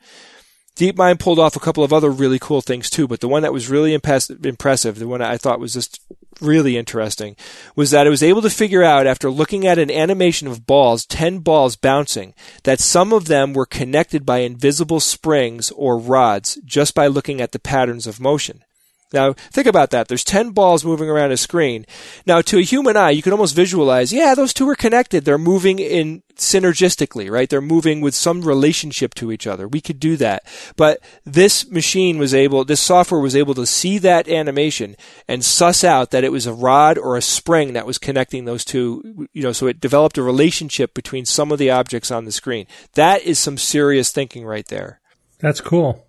DeepMind 0.80 1.20
pulled 1.20 1.40
off 1.40 1.58
a 1.58 1.60
couple 1.60 1.84
of 1.84 1.92
other 1.92 2.10
really 2.10 2.40
cool 2.40 2.62
things 2.62 2.90
too, 2.90 3.06
but 3.06 3.20
the 3.20 3.28
one 3.28 3.42
that 3.42 3.52
was 3.52 3.70
really 3.70 3.94
impress- 3.94 4.30
impressive, 4.30 4.98
the 4.98 5.10
one 5.10 5.22
I 5.22 5.36
thought 5.36 5.60
was 5.60 5.74
just 5.74 6.02
really 6.40 6.78
interesting, 6.78 7.36
was 7.76 7.92
that 7.92 8.08
it 8.08 8.10
was 8.10 8.24
able 8.24 8.42
to 8.42 8.50
figure 8.50 8.82
out 8.82 9.06
after 9.06 9.30
looking 9.30 9.68
at 9.68 9.78
an 9.78 9.92
animation 9.92 10.48
of 10.48 10.66
balls, 10.66 11.06
10 11.06 11.40
balls 11.40 11.76
bouncing, 11.76 12.34
that 12.64 12.80
some 12.80 13.12
of 13.12 13.26
them 13.26 13.52
were 13.52 13.66
connected 13.66 14.26
by 14.26 14.38
invisible 14.38 15.02
springs 15.02 15.70
or 15.72 15.98
rods 15.98 16.58
just 16.64 16.96
by 16.96 17.08
looking 17.08 17.42
at 17.42 17.52
the 17.52 17.60
patterns 17.60 18.08
of 18.08 18.22
motion. 18.22 18.64
Now, 19.12 19.34
think 19.34 19.66
about 19.66 19.90
that. 19.90 20.08
There's 20.08 20.24
10 20.24 20.52
balls 20.52 20.86
moving 20.86 21.10
around 21.10 21.32
a 21.32 21.38
screen. 21.38 21.86
Now, 22.28 22.42
to 22.42 22.60
a 22.60 22.64
human 22.64 22.96
eye, 22.96 23.10
you 23.10 23.24
can 23.24 23.32
almost 23.32 23.56
visualize, 23.56 24.14
yeah, 24.14 24.36
those 24.36 24.54
two 24.54 24.70
are 24.70 24.76
connected. 24.76 25.26
They're 25.26 25.40
moving 25.40 25.80
in 25.80 26.22
synergistically, 26.36 27.30
right? 27.30 27.50
They're 27.50 27.60
moving 27.60 28.02
with 28.02 28.14
some 28.14 28.44
relationship 28.44 29.16
to 29.16 29.32
each 29.32 29.48
other. 29.48 29.68
We 29.68 29.82
could 29.82 30.00
do 30.00 30.16
that. 30.18 30.46
But 30.76 31.00
this 31.26 31.70
machine 31.70 32.20
was 32.20 32.36
able, 32.36 32.64
this 32.66 32.82
software 32.82 33.20
was 33.20 33.36
able 33.36 33.56
to 33.56 33.66
see 33.66 33.98
that 33.98 34.30
animation 34.30 34.96
and 35.28 35.44
suss 35.44 35.84
out 35.84 36.12
that 36.12 36.24
it 36.24 36.32
was 36.32 36.46
a 36.46 36.54
rod 36.54 36.98
or 36.98 37.18
a 37.18 37.22
spring 37.22 37.74
that 37.74 37.88
was 37.88 37.98
connecting 37.98 38.46
those 38.46 38.64
two, 38.64 39.28
you 39.34 39.42
know, 39.42 39.52
so 39.52 39.66
it 39.66 39.82
developed 39.82 40.20
a 40.20 40.24
relationship 40.24 40.94
between 40.94 41.26
some 41.26 41.52
of 41.52 41.58
the 41.58 41.72
objects 41.72 42.12
on 42.12 42.26
the 42.26 42.32
screen. 42.32 42.68
That 42.94 43.24
is 43.24 43.40
some 43.40 43.58
serious 43.58 44.12
thinking 44.12 44.46
right 44.46 44.68
there. 44.68 45.00
That's 45.40 45.62
cool. 45.62 46.06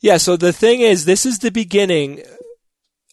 Yeah, 0.00 0.16
so 0.16 0.36
the 0.36 0.52
thing 0.52 0.80
is, 0.80 1.04
this 1.04 1.26
is 1.26 1.38
the 1.38 1.50
beginning 1.50 2.22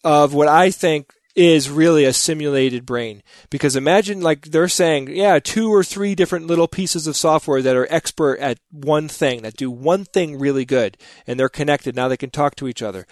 of 0.04 0.32
what 0.32 0.48
I 0.48 0.70
think 0.70 1.12
is 1.34 1.68
really 1.68 2.04
a 2.04 2.12
simulated 2.12 2.86
brain. 2.86 3.22
Because 3.50 3.76
imagine, 3.76 4.20
like, 4.22 4.46
they're 4.46 4.68
saying, 4.68 5.08
yeah, 5.08 5.38
two 5.38 5.72
or 5.72 5.84
three 5.84 6.14
different 6.14 6.46
little 6.46 6.68
pieces 6.68 7.06
of 7.06 7.16
software 7.16 7.60
that 7.60 7.76
are 7.76 7.86
expert 7.90 8.38
at 8.38 8.58
one 8.70 9.08
thing, 9.08 9.42
that 9.42 9.56
do 9.56 9.70
one 9.70 10.04
thing 10.04 10.38
really 10.38 10.64
good, 10.64 10.96
and 11.26 11.38
they're 11.38 11.48
connected. 11.48 11.94
Now 11.94 12.08
they 12.08 12.16
can 12.16 12.30
talk 12.30 12.56
to 12.56 12.68
each 12.68 12.82
other. 12.82 13.06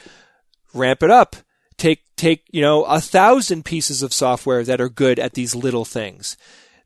Ramp 0.73 1.03
it 1.03 1.11
up. 1.11 1.37
Take, 1.77 2.05
take, 2.17 2.45
you 2.51 2.63
know, 2.63 2.85
a 2.85 3.01
thousand 3.01 3.65
pieces 3.65 4.03
of 4.03 4.15
software 4.15 4.65
that 4.65 4.81
are 4.81 4.89
good 4.89 5.19
at 5.19 5.35
these 5.35 5.55
little 5.55 5.85
things 5.85 6.37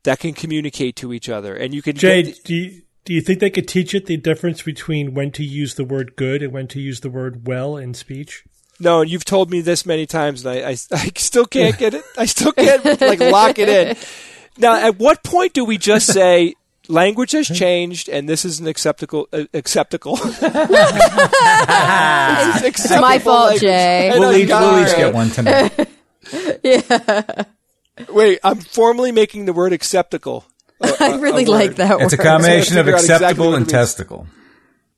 that 0.03 0.19
can 0.19 0.33
communicate 0.33 0.95
to 0.97 1.13
each 1.13 1.29
other. 1.29 1.55
And 1.55 1.73
you 1.73 1.81
can 1.81 1.95
get, 1.95 2.43
do 2.43 2.55
you, 2.55 2.81
do 3.09 3.15
you 3.15 3.21
think 3.21 3.39
they 3.39 3.49
could 3.49 3.67
teach 3.67 3.95
it 3.95 4.05
the 4.05 4.17
difference 4.17 4.61
between 4.61 5.15
when 5.15 5.31
to 5.31 5.43
use 5.43 5.73
the 5.73 5.83
word 5.83 6.15
good 6.15 6.43
and 6.43 6.53
when 6.53 6.67
to 6.67 6.79
use 6.79 6.99
the 6.99 7.09
word 7.09 7.47
well 7.47 7.75
in 7.75 7.95
speech? 7.95 8.43
No, 8.79 9.01
and 9.01 9.09
you've 9.09 9.25
told 9.25 9.49
me 9.49 9.61
this 9.61 9.83
many 9.83 10.05
times, 10.05 10.45
and 10.45 10.53
I, 10.53 10.69
I, 10.69 10.69
I 10.91 11.11
still 11.15 11.47
can't 11.47 11.75
get 11.75 11.95
it. 11.95 12.03
I 12.19 12.27
still 12.27 12.51
can't 12.51 12.85
like 13.01 13.19
lock 13.19 13.57
it 13.57 13.67
in. 13.67 13.97
Now, 14.59 14.75
at 14.75 14.99
what 14.99 15.23
point 15.23 15.53
do 15.53 15.65
we 15.65 15.79
just 15.79 16.05
say 16.05 16.53
language 16.89 17.31
has 17.31 17.47
changed 17.47 18.09
and 18.09 18.27
this 18.27 18.43
is 18.43 18.59
an 18.59 18.67
acceptable 18.67 19.27
uh, 19.31 19.45
acceptable? 19.55 20.19
It's 20.21 20.41
It's 22.65 22.89
my 22.91 23.17
fault, 23.19 23.51
language. 23.51 23.61
Jay. 23.61 24.11
We'll 24.13 24.37
you 24.37 24.43
each, 24.43 24.49
we'll 24.49 24.85
each 24.85 24.95
get 24.95 25.13
one 25.13 25.29
tonight. 25.29 25.89
Yeah. 26.61 27.43
Wait, 28.09 28.39
I'm 28.43 28.59
formally 28.59 29.13
making 29.13 29.45
the 29.45 29.53
word 29.53 29.71
acceptable. 29.71 30.45
Oh, 30.81 30.95
I 30.99 31.15
really 31.17 31.45
a 31.45 31.49
like 31.51 31.69
word. 31.71 31.77
that 31.77 32.01
It's 32.01 32.13
a 32.13 32.17
combination 32.17 32.77
of 32.77 32.85
figure 32.85 32.95
out 32.95 33.01
exactly 33.01 33.25
acceptable 33.27 33.55
and 33.55 33.67
testicle. 33.69 34.27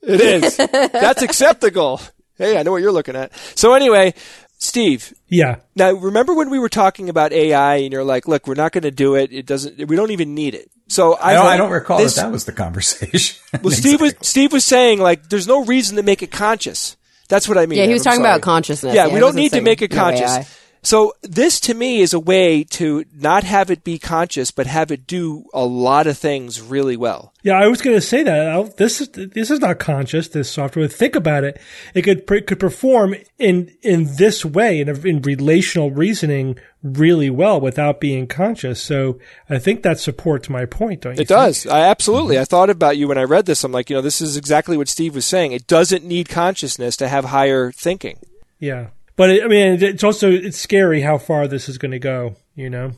It 0.01 0.21
is. 0.21 0.57
That's 0.57 1.21
acceptable. 1.21 2.01
Hey, 2.37 2.57
I 2.57 2.63
know 2.63 2.71
what 2.71 2.81
you're 2.81 2.91
looking 2.91 3.15
at. 3.15 3.31
So 3.55 3.73
anyway, 3.73 4.13
Steve, 4.57 5.13
Yeah. 5.27 5.57
Now, 5.75 5.91
remember 5.91 6.33
when 6.33 6.49
we 6.49 6.59
were 6.59 6.69
talking 6.69 7.09
about 7.09 7.33
AI 7.33 7.75
and 7.77 7.91
you're 7.93 8.03
like, 8.03 8.27
look, 8.27 8.47
we're 8.47 8.55
not 8.55 8.71
going 8.71 8.83
to 8.83 8.91
do 8.91 9.15
it. 9.15 9.31
It 9.31 9.45
doesn't, 9.45 9.87
we 9.87 9.95
don't 9.95 10.11
even 10.11 10.33
need 10.35 10.55
it. 10.55 10.69
So 10.87 11.13
I, 11.15 11.31
I 11.31 11.33
don't, 11.33 11.45
I 11.47 11.57
don't 11.57 11.71
recall 11.71 11.97
this- 11.99 12.15
that 12.15 12.23
that 12.23 12.31
was 12.31 12.45
the 12.45 12.51
conversation. 12.51 13.37
Well, 13.61 13.71
Steve 13.71 13.99
was, 14.01 14.13
Steve 14.21 14.51
was 14.53 14.63
saying 14.65 14.99
like, 14.99 15.29
there's 15.29 15.47
no 15.47 15.65
reason 15.65 15.97
to 15.97 16.03
make 16.03 16.21
it 16.23 16.31
conscious. 16.31 16.95
That's 17.27 17.47
what 17.47 17.57
I 17.57 17.65
mean. 17.65 17.79
Yeah, 17.79 17.85
he 17.85 17.93
was 17.93 18.05
I'm 18.05 18.11
talking 18.11 18.23
sorry. 18.23 18.33
about 18.35 18.41
consciousness. 18.41 18.95
Yeah, 18.95 19.07
he 19.07 19.13
we 19.13 19.19
don't 19.19 19.35
need 19.35 19.51
to 19.53 19.61
make 19.61 19.81
it 19.81 19.89
conscious. 19.91 20.29
AI. 20.31 20.47
So 20.83 21.13
this 21.21 21.59
to 21.61 21.75
me 21.75 22.01
is 22.01 22.13
a 22.13 22.19
way 22.19 22.63
to 22.71 23.05
not 23.13 23.43
have 23.43 23.69
it 23.69 23.83
be 23.83 23.99
conscious, 23.99 24.49
but 24.49 24.65
have 24.65 24.91
it 24.91 25.05
do 25.05 25.45
a 25.53 25.63
lot 25.63 26.07
of 26.07 26.17
things 26.17 26.59
really 26.59 26.97
well. 26.97 27.33
Yeah, 27.43 27.59
I 27.59 27.67
was 27.67 27.81
going 27.81 27.95
to 27.95 28.01
say 28.01 28.23
that 28.23 28.47
I'll- 28.47 28.73
this 28.77 28.99
is 28.99 29.09
this 29.09 29.51
is 29.51 29.59
not 29.59 29.77
conscious. 29.79 30.27
This 30.27 30.49
software. 30.49 30.87
Think 30.87 31.15
about 31.15 31.43
it. 31.43 31.61
It 31.93 32.01
could 32.01 32.29
it 32.31 32.47
could 32.47 32.59
perform 32.59 33.15
in 33.37 33.71
in 33.83 34.15
this 34.17 34.43
way 34.43 34.79
in, 34.79 34.89
a, 34.89 34.93
in 35.01 35.21
relational 35.21 35.91
reasoning 35.91 36.57
really 36.83 37.29
well 37.29 37.61
without 37.61 37.99
being 37.99 38.25
conscious. 38.25 38.81
So 38.81 39.19
I 39.49 39.59
think 39.59 39.83
that 39.83 39.99
supports 39.99 40.49
my 40.49 40.65
point. 40.65 41.01
Don't 41.01 41.15
you? 41.15 41.21
It 41.21 41.27
does. 41.27 41.67
I 41.67 41.81
absolutely. 41.81 42.35
Mm-hmm. 42.35 42.41
I 42.41 42.45
thought 42.45 42.69
about 42.71 42.97
you 42.97 43.07
when 43.07 43.19
I 43.19 43.23
read 43.23 43.45
this. 43.45 43.63
I'm 43.63 43.71
like, 43.71 43.91
you 43.91 43.95
know, 43.95 44.01
this 44.01 44.19
is 44.19 44.35
exactly 44.35 44.77
what 44.77 44.87
Steve 44.89 45.13
was 45.13 45.25
saying. 45.25 45.51
It 45.51 45.67
doesn't 45.67 46.03
need 46.03 46.27
consciousness 46.27 46.97
to 46.97 47.07
have 47.07 47.25
higher 47.25 47.71
thinking. 47.71 48.17
Yeah, 48.59 48.87
but 49.15 49.30
it, 49.30 49.43
I 49.43 49.47
mean, 49.47 49.82
it's 49.84 50.04
also 50.04 50.30
it's 50.32 50.58
scary 50.58 51.02
how 51.02 51.17
far 51.17 51.47
this 51.47 51.67
is 51.69 51.78
going 51.78 51.91
to 51.91 52.00
go. 52.00 52.36
You 52.56 52.69
know. 52.69 52.91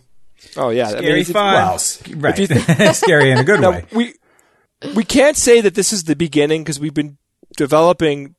Oh 0.58 0.70
yeah, 0.70 0.90
I 0.90 0.94
mean, 0.94 0.98
Scary 1.04 1.22
it's- 1.22 1.34
Well, 1.34 2.20
right. 2.20 2.38
you 2.40 2.48
Scary 2.94 3.32
in 3.32 3.38
a 3.38 3.44
good 3.44 3.62
Now, 3.62 3.72
way. 3.72 3.86
we 3.94 4.14
we 4.96 5.04
can't 5.06 5.38
say 5.38 5.62
that 5.62 5.76
this 5.76 5.94
is 5.94 6.04
the 6.04 6.16
beginning 6.16 6.64
because 6.64 6.80
we've 6.80 6.94
been 6.94 7.18
developing 7.56 8.36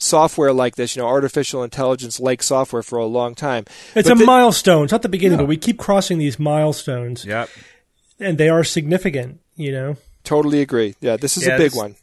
software 0.00 0.52
like 0.52 0.74
this, 0.74 0.96
you 0.96 1.02
know, 1.02 1.08
artificial 1.08 1.62
intelligence 1.62 2.18
like 2.18 2.42
software 2.42 2.82
for 2.82 2.98
a 2.98 3.06
long 3.06 3.34
time. 3.36 3.64
It's 3.94 4.08
But 4.08 4.16
a 4.16 4.18
the- 4.18 4.26
milestone. 4.26 4.84
It's 4.84 4.92
not 4.92 5.02
the 5.02 5.08
beginning, 5.08 5.38
but 5.38 5.46
we 5.46 5.56
keep 5.56 5.78
crossing 5.78 6.18
these 6.18 6.38
milestones, 6.38 7.24
Yep. 7.24 7.48
and 8.18 8.36
they 8.36 8.48
are 8.48 8.64
significant. 8.64 9.40
You 9.56 9.70
know. 9.72 9.96
Totally 10.24 10.60
agree. 10.60 10.96
Yeah, 11.00 11.16
this 11.16 11.36
is 11.36 11.46
Yeah, 11.46 11.54
a 11.54 11.58
big 11.58 11.70
this- 11.70 11.76
one. 11.76 11.94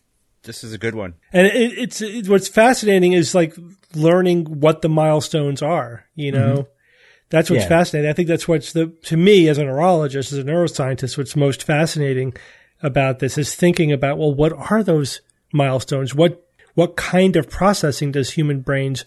This 0.44 0.64
is 0.64 0.74
a 0.74 0.78
good 0.78 0.96
one. 0.96 1.14
And 1.32 1.48
it, 1.48 1.78
it's 1.78 2.02
it, 2.02 2.28
what's 2.28 2.48
fascinating 2.48 3.14
is 3.14 3.36
like 3.36 3.56
learning 3.94 4.60
what 4.60 4.82
the 4.82 4.90
milestones 4.90 5.62
are. 5.62 6.06
You 6.16 6.32
know, 6.32 6.54
mm-hmm. 6.54 6.70
that's 7.30 7.50
what's 7.50 7.64
Yeah. 7.64 7.70
fascinating. 7.70 8.10
I 8.10 8.14
think 8.14 8.28
that's 8.28 8.48
what's 8.48 8.74
the 8.74 8.88
to 9.04 9.18
me 9.18 9.48
as 9.48 9.58
a 9.58 9.64
neurologist, 9.66 10.32
as 10.32 10.40
a 10.40 10.44
neuroscientist, 10.44 11.18
what's 11.18 11.36
most 11.36 11.64
fascinating 11.64 12.34
about 12.82 13.20
this 13.20 13.38
is 13.38 13.54
thinking 13.56 13.92
about 13.92 14.18
well, 14.18 14.34
what 14.34 14.54
are 14.54 14.84
those 14.84 15.22
milestones? 15.54 16.16
What 16.16 16.44
what 16.82 16.96
kind 16.96 17.36
of 17.36 17.48
processing 17.48 18.12
does 18.12 18.32
human 18.32 18.62
brains 18.62 19.06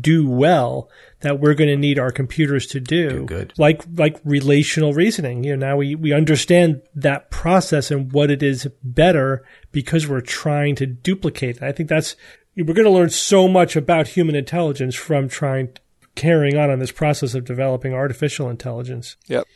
do 0.00 0.30
well 0.30 0.88
that 1.22 1.40
we're 1.40 1.54
going 1.54 1.68
to 1.68 1.76
need 1.76 1.98
our 1.98 2.12
computers 2.12 2.68
to 2.68 2.78
do? 2.78 3.24
good. 3.24 3.52
Like 3.58 3.82
like 3.94 4.20
relational 4.24 4.92
reasoning. 4.92 5.42
You 5.42 5.56
know, 5.56 5.66
now 5.66 5.76
we 5.76 5.96
we 5.96 6.12
understand 6.12 6.82
that 6.94 7.32
process 7.32 7.90
and 7.90 8.12
what 8.12 8.30
it 8.30 8.44
is 8.44 8.68
better 8.84 9.44
because 9.72 10.06
we're 10.06 10.20
trying 10.20 10.76
to 10.76 10.86
duplicate. 10.86 11.56
it. 11.56 11.64
I 11.64 11.72
think 11.72 11.88
that's 11.88 12.14
we're 12.56 12.74
going 12.74 12.84
to 12.84 12.90
learn 12.90 13.10
so 13.10 13.48
much 13.48 13.74
about 13.74 14.06
human 14.06 14.36
intelligence 14.36 14.94
from 14.94 15.28
trying 15.28 15.70
carrying 16.14 16.56
on 16.56 16.70
on 16.70 16.78
this 16.78 16.92
process 16.92 17.34
of 17.34 17.44
developing 17.44 17.92
artificial 17.92 18.48
intelligence. 18.48 19.16
Yep. 19.26 19.48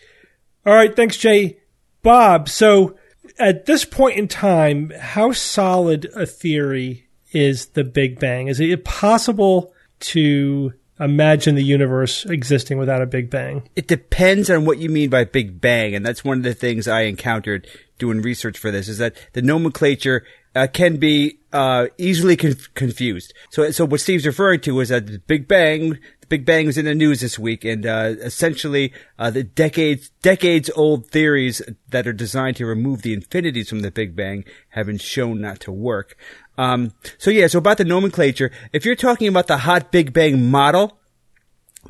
All 0.67 0.75
right, 0.75 0.97
thanks, 0.97 1.17
Jay. 1.17 1.61
Bob, 2.03 2.49
so 2.49 2.97
at 3.39 3.67
this 3.67 3.85
point 3.85 4.19
in 4.19 4.27
time, 4.27 4.91
how 4.99 5.31
solid 5.31 6.07
a 6.17 6.27
theory 6.27 7.07
is 7.33 7.67
the 7.67 7.85
Big 7.85 8.19
Bang? 8.19 8.49
Is 8.49 8.61
it 8.61 8.85
possible 8.85 9.73
to 10.01 10.73
imagine 10.99 11.55
the 11.55 11.65
universe 11.65 12.27
existing 12.27 12.79
without 12.79 13.03
a 13.03 13.07
Big 13.07 13.31
Bang? 13.31 13.69
It 13.77 13.89
depends 13.89 14.51
on 14.51 14.65
what 14.65 14.79
you 14.79 14.89
mean 14.89 15.11
by 15.11 15.25
Big 15.25 15.61
Bang, 15.61 15.95
and 15.95 16.05
that's 16.05 16.25
one 16.25 16.39
of 16.39 16.45
the 16.45 16.55
things 16.55 16.87
I 16.87 17.03
encountered 17.03 17.67
doing 17.99 18.23
research 18.23 18.59
for 18.59 18.71
this. 18.71 18.89
Is 18.89 18.99
that 18.99 19.17
the 19.33 19.43
nomenclature 19.43 20.25
uh, 20.55 20.67
can 20.73 20.97
be 20.97 21.39
uh, 21.53 21.87
easily 21.99 22.37
conf- 22.37 22.73
confused. 22.75 23.33
So, 23.51 23.71
so 23.71 23.85
what 23.85 24.01
Steve's 24.01 24.27
referring 24.27 24.61
to 24.61 24.81
is 24.81 24.89
that 24.89 25.07
the 25.07 25.19
Big 25.19 25.47
Bang, 25.47 25.99
the 26.21 26.27
Big 26.29 26.45
Bang 26.45 26.67
was 26.67 26.79
in 26.79 26.85
the 26.85 26.95
news 26.95 27.21
this 27.21 27.39
week, 27.39 27.65
and 27.65 27.87
uh, 27.87 28.15
essentially 28.21 28.93
uh, 29.19 29.31
the 29.31 29.45
decades 29.45 30.11
decades 30.23 30.71
old 30.75 31.07
theories 31.07 31.63
that 31.89 32.07
are 32.07 32.13
designed 32.13 32.57
to 32.57 32.67
remove 32.67 33.03
the 33.03 33.13
infinities 33.13 33.69
from 33.69 33.81
the 33.81 33.91
Big 33.91 34.17
Bang 34.17 34.45
have 34.71 34.87
been 34.87 34.99
shown 34.99 35.41
not 35.41 35.61
to 35.61 35.73
work. 35.73 36.17
Um, 36.61 36.93
so 37.17 37.31
yeah, 37.31 37.47
so 37.47 37.59
about 37.59 37.79
the 37.79 37.87
nomenclature, 37.87 38.51
if 38.75 38.85
you're 38.85 38.95
talking 38.95 39.29
about 39.29 39.47
the 39.47 39.57
hot 39.57 39.91
Big 39.91 40.13
Bang 40.13 40.51
model, 40.51 40.99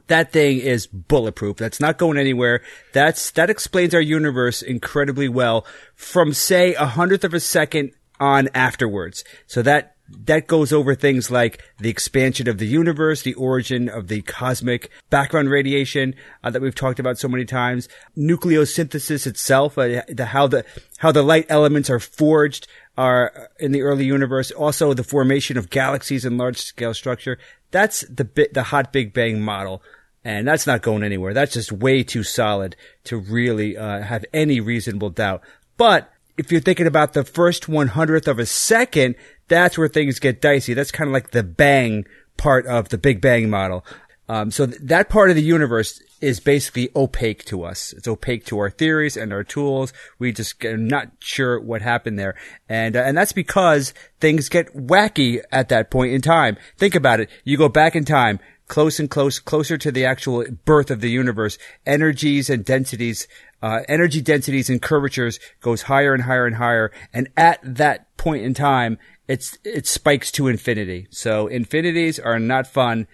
that 0.07 0.31
thing 0.31 0.59
is 0.59 0.87
bulletproof. 0.87 1.57
That's 1.57 1.81
not 1.81 1.99
going 1.99 2.17
anywhere. 2.17 2.63
That's 2.93 3.33
that 3.33 3.51
explains 3.51 3.95
our 3.95 4.01
universe 4.01 4.63
incredibly 4.63 5.29
well 5.29 5.67
from 5.97 6.33
say 6.33 6.75
a 6.75 6.87
hundredth 6.87 7.25
of 7.25 7.35
a 7.35 7.41
second 7.41 7.91
on 8.21 8.49
afterwards. 8.55 9.25
So 9.49 9.61
that 9.63 9.97
that 10.27 10.47
goes 10.47 10.73
over 10.73 10.95
things 10.95 11.31
like 11.31 11.63
the 11.79 11.89
expansion 11.89 12.49
of 12.49 12.59
the 12.59 12.67
universe, 12.67 13.23
the 13.23 13.35
origin 13.35 13.89
of 13.89 14.09
the 14.09 14.23
cosmic 14.23 14.91
background 15.09 15.51
radiation 15.51 16.15
uh, 16.43 16.51
that 16.51 16.63
we've 16.63 16.75
talked 16.75 16.99
about 16.99 17.19
so 17.19 17.29
many 17.29 17.45
times, 17.45 17.89
nucleosynthesis 18.17 19.27
itself, 19.27 19.79
uh, 19.79 20.03
the, 20.09 20.27
how 20.27 20.47
the 20.47 20.65
how 20.99 21.13
the 21.13 21.23
light 21.23 21.47
elements 21.49 21.91
are 21.91 22.01
forged 22.01 22.67
are 23.01 23.49
in 23.59 23.73
the 23.73 23.83
early 23.83 24.05
universe. 24.05 24.51
Also, 24.51 24.93
the 24.95 25.11
formation 25.15 25.57
of 25.57 25.71
galaxies 25.71 26.25
and 26.25 26.37
large 26.37 26.59
scale 26.59 26.95
structure. 26.95 27.39
That's 27.71 28.05
the 28.19 28.25
bit, 28.25 28.53
the 28.53 28.65
hot 28.65 28.93
Big 28.93 29.13
Bang 29.13 29.41
model. 29.41 29.83
And 30.23 30.47
that's 30.47 30.67
not 30.67 30.83
going 30.83 31.03
anywhere. 31.03 31.33
That's 31.33 31.55
just 31.55 31.73
way 31.73 32.03
too 32.03 32.23
solid 32.23 32.77
to 33.05 33.17
really 33.17 33.77
uh, 33.77 34.03
have 34.03 34.25
any 34.35 34.61
reasonable 34.61 35.11
doubt. 35.11 35.41
But 35.79 36.13
if 36.37 36.53
you're 36.53 36.61
thinking 36.61 36.87
about 36.87 37.15
the 37.15 37.25
first 37.25 37.69
one 37.69 37.89
hundredth 37.89 38.29
of 38.29 38.39
a 38.39 38.45
second, 38.45 39.15
that's 39.49 39.79
where 39.79 39.89
things 39.89 40.19
get 40.19 40.43
dicey. 40.43 40.75
That's 40.75 40.93
kind 40.93 41.09
of 41.09 41.15
like 41.15 41.31
the 41.31 41.43
bang 41.43 42.05
part 42.37 42.67
of 42.67 42.91
the 42.91 42.99
Big 42.99 43.21
Bang 43.21 43.49
model. 43.49 43.85
Um, 44.31 44.53
so 44.53 44.67
th- 44.67 44.79
that 44.83 45.09
part 45.09 45.31
of 45.31 45.35
the 45.35 45.43
universe 45.43 46.01
is 46.21 46.39
basically 46.39 46.89
opaque 46.95 47.45
to 47.47 47.65
us. 47.65 47.93
It's 47.93 48.07
opaque 48.07 48.47
to 48.47 48.61
our 48.61 48.71
theories 48.71 49.17
and 49.17 49.33
our 49.33 49.43
tools. 49.43 49.93
We 50.21 50.31
just 50.31 50.65
are 50.65 50.77
not 50.77 51.09
sure 51.19 51.59
what 51.59 51.83
happened 51.83 52.17
there, 52.17 52.37
and 52.69 52.95
uh, 52.95 53.01
and 53.01 53.19
that's 53.19 53.33
because 53.33 53.93
things 54.21 54.49
get 54.49 54.73
wacky 54.73 55.43
at 55.51 55.69
that 55.71 55.91
point 55.91 56.13
in 56.13 56.21
time. 56.21 56.59
Think 56.79 56.95
about 56.95 57.19
it. 57.19 57.29
You 57.43 57.57
go 57.57 57.69
back 57.69 57.97
in 57.97 58.05
time, 58.05 58.39
close 58.69 59.01
and 59.01 59.11
close, 59.11 59.41
closer 59.41 59.77
to 59.79 59.91
the 59.91 60.05
actual 60.05 60.45
birth 60.65 60.93
of 60.93 61.01
the 61.01 61.11
universe. 61.11 61.59
Energies 61.85 62.49
and 62.49 62.65
densities, 62.65 63.27
uh, 63.61 63.81
energy 63.89 64.21
densities 64.21 64.71
and 64.71 64.81
curvatures 64.81 65.41
goes 65.61 65.83
higher 65.83 66.15
and 66.15 66.23
higher 66.23 66.47
and 66.47 66.55
higher, 66.55 66.93
and 67.13 67.27
at 67.37 67.59
that 67.65 68.17
point 68.17 68.45
in 68.45 68.55
time, 68.55 68.97
it's 69.27 69.59
it 69.65 69.89
spikes 69.89 70.31
to 70.33 70.47
infinity. 70.47 71.09
So 71.11 71.49
infinities 71.49 72.21
are 72.21 72.39
not 72.39 72.69
fun 72.69 73.09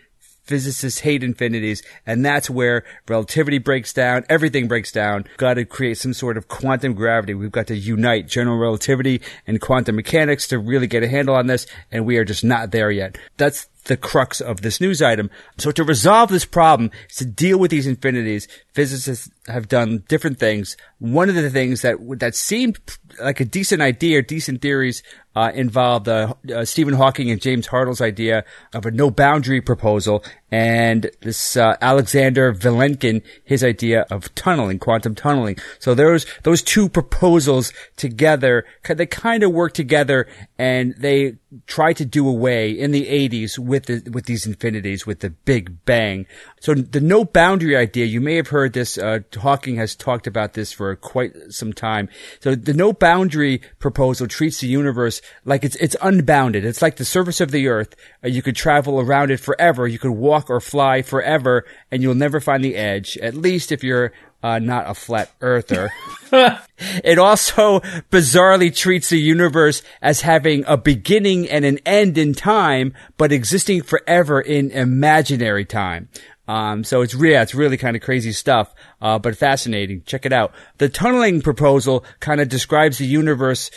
physicists 0.47 1.01
hate 1.01 1.23
infinities, 1.23 1.83
and 2.07 2.25
that's 2.25 2.49
where 2.49 2.85
relativity 3.09 3.59
breaks 3.59 3.93
down. 3.93 4.25
Everything 4.29 4.69
breaks 4.69 4.93
down. 4.93 5.25
Got 5.37 5.55
to 5.55 5.65
create 5.65 5.99
some 5.99 6.15
sort 6.15 6.37
of 6.37 6.49
quantum 6.49 6.95
gravity. 6.95 7.35
We've 7.35 7.53
got 7.53 7.67
to 7.69 7.77
unite 7.77 8.29
general 8.29 8.59
relativity 8.59 9.21
and 9.47 9.61
quantum 9.61 9.97
mechanics 9.97 10.49
to 10.49 10.59
really 10.59 10.87
get 10.87 11.03
a 11.03 11.09
handle 11.09 11.35
on 11.35 11.47
this, 11.47 11.67
and 11.91 12.07
we 12.07 12.17
are 12.17 12.25
just 12.25 12.45
not 12.45 12.71
there 12.71 12.91
yet. 12.91 13.19
That's 13.37 13.67
the 13.87 13.97
crux 13.97 14.41
of 14.41 14.61
this 14.61 14.81
news 14.81 15.01
item. 15.01 15.31
So 15.59 15.71
to 15.71 15.85
resolve 15.85 16.31
this 16.31 16.45
problem 16.45 16.91
to 17.17 17.25
deal 17.25 17.59
with 17.59 17.71
these 17.71 17.87
infinities. 17.87 18.49
Physicists 18.75 19.31
have 19.47 19.69
done 19.69 20.05
different 20.09 20.39
things. 20.39 20.77
One 20.99 21.29
of 21.29 21.35
the 21.35 21.51
things 21.51 21.83
that 21.83 21.97
that 22.19 22.35
seemed 22.35 22.79
like 23.21 23.41
a 23.41 23.45
decent 23.45 23.83
idea, 23.83 24.23
decent 24.23 24.61
theories, 24.61 25.03
uh, 25.37 25.53
involved 25.55 26.09
uh, 26.09 26.33
uh, 26.53 26.65
Stephen 26.65 26.95
Hawking 26.95 27.31
and 27.31 27.41
James 27.41 27.67
Hartle's 27.67 28.01
idea 28.01 28.45
of 28.73 28.87
a 28.87 28.91
no 28.91 29.11
boundary 29.11 29.61
proposal, 29.61 30.25
and 30.51 31.11
this 31.21 31.59
uh, 31.59 31.77
Alexander 31.83 32.55
Vilenkin 32.55 33.23
his 33.45 33.63
idea 33.63 34.07
of 34.11 34.35
tunneling, 34.35 34.79
quantum 34.79 35.15
tunneling. 35.15 35.59
So 35.79 35.95
those 35.95 36.25
those 36.45 36.63
two 36.63 36.89
proposals 36.89 37.73
together, 37.97 38.65
they 38.89 39.05
kind 39.05 39.43
of 39.43 39.53
work 39.53 39.75
together, 39.75 40.27
and 40.59 40.95
they 40.97 41.37
try 41.67 41.93
to 41.93 42.05
do 42.05 42.29
away 42.29 42.71
in 42.71 42.91
the 42.91 43.07
80s 43.07 43.59
with 43.59 43.87
the, 43.87 44.11
with 44.11 44.27
these 44.27 44.47
infinities, 44.47 45.07
with 45.07 45.21
the 45.21 45.31
Big 45.31 45.85
Bang. 45.85 46.27
So 46.61 46.75
the 46.75 47.01
no 47.01 47.25
boundary 47.25 47.77
idea, 47.77 48.07
you 48.07 48.21
may 48.21 48.37
have 48.37 48.49
heard 48.49 48.73
this. 48.73 48.99
Uh, 48.99 49.21
Hawking 49.35 49.77
has 49.77 49.95
talked 49.95 50.27
about 50.27 50.55
this 50.55 50.73
for 50.73 50.95
quite 50.97 51.35
some 51.51 51.73
time. 51.73 52.09
So 52.41 52.55
the 52.55 52.75
no 52.75 52.93
boundary 52.93 53.63
proposal 53.79 54.27
treats 54.27 54.61
the 54.61 54.69
universe 54.69 55.21
like 55.45 55.65
it's 55.65 55.77
it's 55.77 55.97
unbounded. 56.03 56.65
It's 56.65 56.83
like 56.83 56.97
the 56.97 57.05
surface 57.05 57.41
of 57.41 57.51
the 57.51 57.69
Earth. 57.69 57.95
Uh, 58.25 58.29
you 58.29 58.43
could 58.43 58.57
travel 58.57 59.01
around 59.01 59.31
it 59.31 59.41
forever. 59.41 59.87
You 59.87 59.99
could 59.99 60.11
walk 60.11 60.51
or 60.51 60.61
fly 60.61 61.03
forever, 61.03 61.65
and 61.91 62.03
you'll 62.03 62.15
never 62.15 62.41
find 62.41 62.65
the 62.65 62.77
edge. 62.77 63.17
At 63.19 63.35
least 63.35 63.73
if 63.73 63.85
you're 63.85 64.13
uh, 64.43 64.59
not 64.59 64.89
a 64.89 64.95
flat 64.95 65.31
earther. 65.41 65.93
it 66.33 67.19
also 67.19 67.81
bizarrely 68.11 68.75
treats 68.75 69.09
the 69.09 69.19
universe 69.19 69.83
as 70.01 70.21
having 70.21 70.65
a 70.67 70.77
beginning 70.77 71.49
and 71.49 71.65
an 71.65 71.79
end 71.85 72.17
in 72.17 72.33
time, 72.33 72.95
but 73.17 73.33
existing 73.33 73.83
forever 73.83 74.41
in 74.41 74.71
imaginary 74.71 75.65
time. 75.65 76.09
Um, 76.49 76.85
so 76.85 77.01
it's 77.01 77.15
yeah, 77.15 77.43
it's 77.43 77.57
really 77.57 77.77
kind 77.77 77.97
of 77.97 78.03
crazy 78.03 78.33
stuff, 78.33 78.73
uh, 79.01 79.19
but 79.19 79.37
fascinating. 79.37 80.03
Check 80.07 80.25
it 80.25 80.33
out. 80.33 80.53
The 80.79 80.89
tunneling 80.89 81.43
proposal 81.43 82.05
kind 82.21 82.41
of 82.41 82.49
describes 82.49 82.99
the 82.99 83.07
universe 83.07 83.71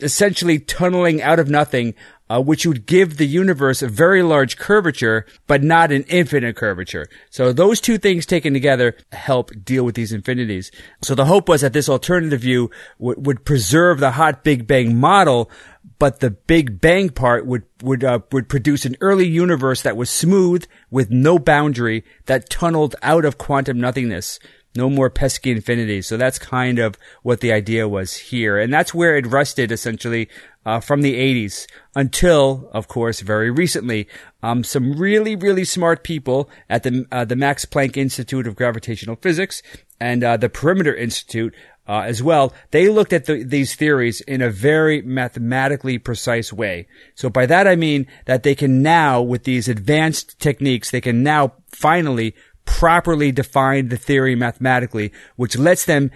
essentially 0.00 0.58
tunneling 0.58 1.22
out 1.22 1.38
of 1.38 1.48
nothing 1.48 1.94
uh, 2.28 2.40
which 2.40 2.66
would 2.66 2.86
give 2.86 3.16
the 3.16 3.26
universe 3.26 3.82
a 3.82 3.88
very 3.88 4.22
large 4.22 4.56
curvature, 4.56 5.24
but 5.46 5.62
not 5.62 5.92
an 5.92 6.02
infinite 6.08 6.56
curvature. 6.56 7.06
So 7.30 7.52
those 7.52 7.80
two 7.80 7.98
things 7.98 8.26
taken 8.26 8.52
together 8.52 8.96
help 9.12 9.50
deal 9.64 9.84
with 9.84 9.94
these 9.94 10.12
infinities. 10.12 10.70
So 11.02 11.14
the 11.14 11.26
hope 11.26 11.48
was 11.48 11.60
that 11.60 11.72
this 11.72 11.88
alternative 11.88 12.40
view 12.40 12.70
w- 12.98 13.20
would 13.20 13.44
preserve 13.44 14.00
the 14.00 14.12
hot 14.12 14.42
Big 14.42 14.66
Bang 14.66 14.96
model, 14.96 15.50
but 15.98 16.20
the 16.20 16.30
Big 16.30 16.80
Bang 16.80 17.10
part 17.10 17.46
would 17.46 17.62
would 17.82 18.02
uh, 18.02 18.20
would 18.32 18.48
produce 18.48 18.84
an 18.84 18.96
early 19.00 19.26
universe 19.26 19.82
that 19.82 19.96
was 19.96 20.10
smooth 20.10 20.66
with 20.90 21.10
no 21.10 21.38
boundary 21.38 22.04
that 22.26 22.50
tunneled 22.50 22.96
out 23.02 23.24
of 23.24 23.38
quantum 23.38 23.80
nothingness. 23.80 24.40
No 24.76 24.90
more 24.90 25.10
pesky 25.10 25.50
infinities. 25.50 26.06
So 26.06 26.16
that's 26.16 26.38
kind 26.38 26.78
of 26.78 26.98
what 27.22 27.40
the 27.40 27.52
idea 27.52 27.88
was 27.88 28.16
here, 28.16 28.58
and 28.58 28.72
that's 28.72 28.94
where 28.94 29.16
it 29.16 29.26
rested 29.26 29.72
essentially 29.72 30.28
uh, 30.64 30.80
from 30.80 31.02
the 31.02 31.14
80s 31.14 31.66
until, 31.94 32.68
of 32.72 32.88
course, 32.88 33.20
very 33.20 33.50
recently, 33.50 34.08
um, 34.42 34.64
some 34.64 34.92
really 34.92 35.36
really 35.36 35.64
smart 35.64 36.02
people 36.02 36.50
at 36.68 36.82
the 36.82 37.06
uh, 37.10 37.24
the 37.24 37.36
Max 37.36 37.64
Planck 37.64 37.96
Institute 37.96 38.46
of 38.46 38.56
Gravitational 38.56 39.16
Physics 39.16 39.62
and 40.00 40.22
uh, 40.22 40.36
the 40.36 40.48
Perimeter 40.48 40.94
Institute 40.94 41.54
uh, 41.88 42.00
as 42.00 42.22
well, 42.22 42.52
they 42.72 42.88
looked 42.88 43.12
at 43.12 43.26
the, 43.26 43.44
these 43.44 43.74
theories 43.74 44.20
in 44.22 44.42
a 44.42 44.50
very 44.50 45.02
mathematically 45.02 45.98
precise 45.98 46.52
way. 46.52 46.88
So 47.14 47.30
by 47.30 47.46
that 47.46 47.68
I 47.68 47.76
mean 47.76 48.06
that 48.24 48.42
they 48.42 48.54
can 48.54 48.82
now, 48.82 49.22
with 49.22 49.44
these 49.44 49.68
advanced 49.68 50.38
techniques, 50.40 50.90
they 50.90 51.00
can 51.00 51.22
now 51.22 51.54
finally 51.68 52.34
properly 52.66 53.32
define 53.32 53.88
the 53.88 53.96
theory 53.96 54.34
mathematically, 54.34 55.12
which 55.36 55.56
lets 55.56 55.86
them 55.86 56.10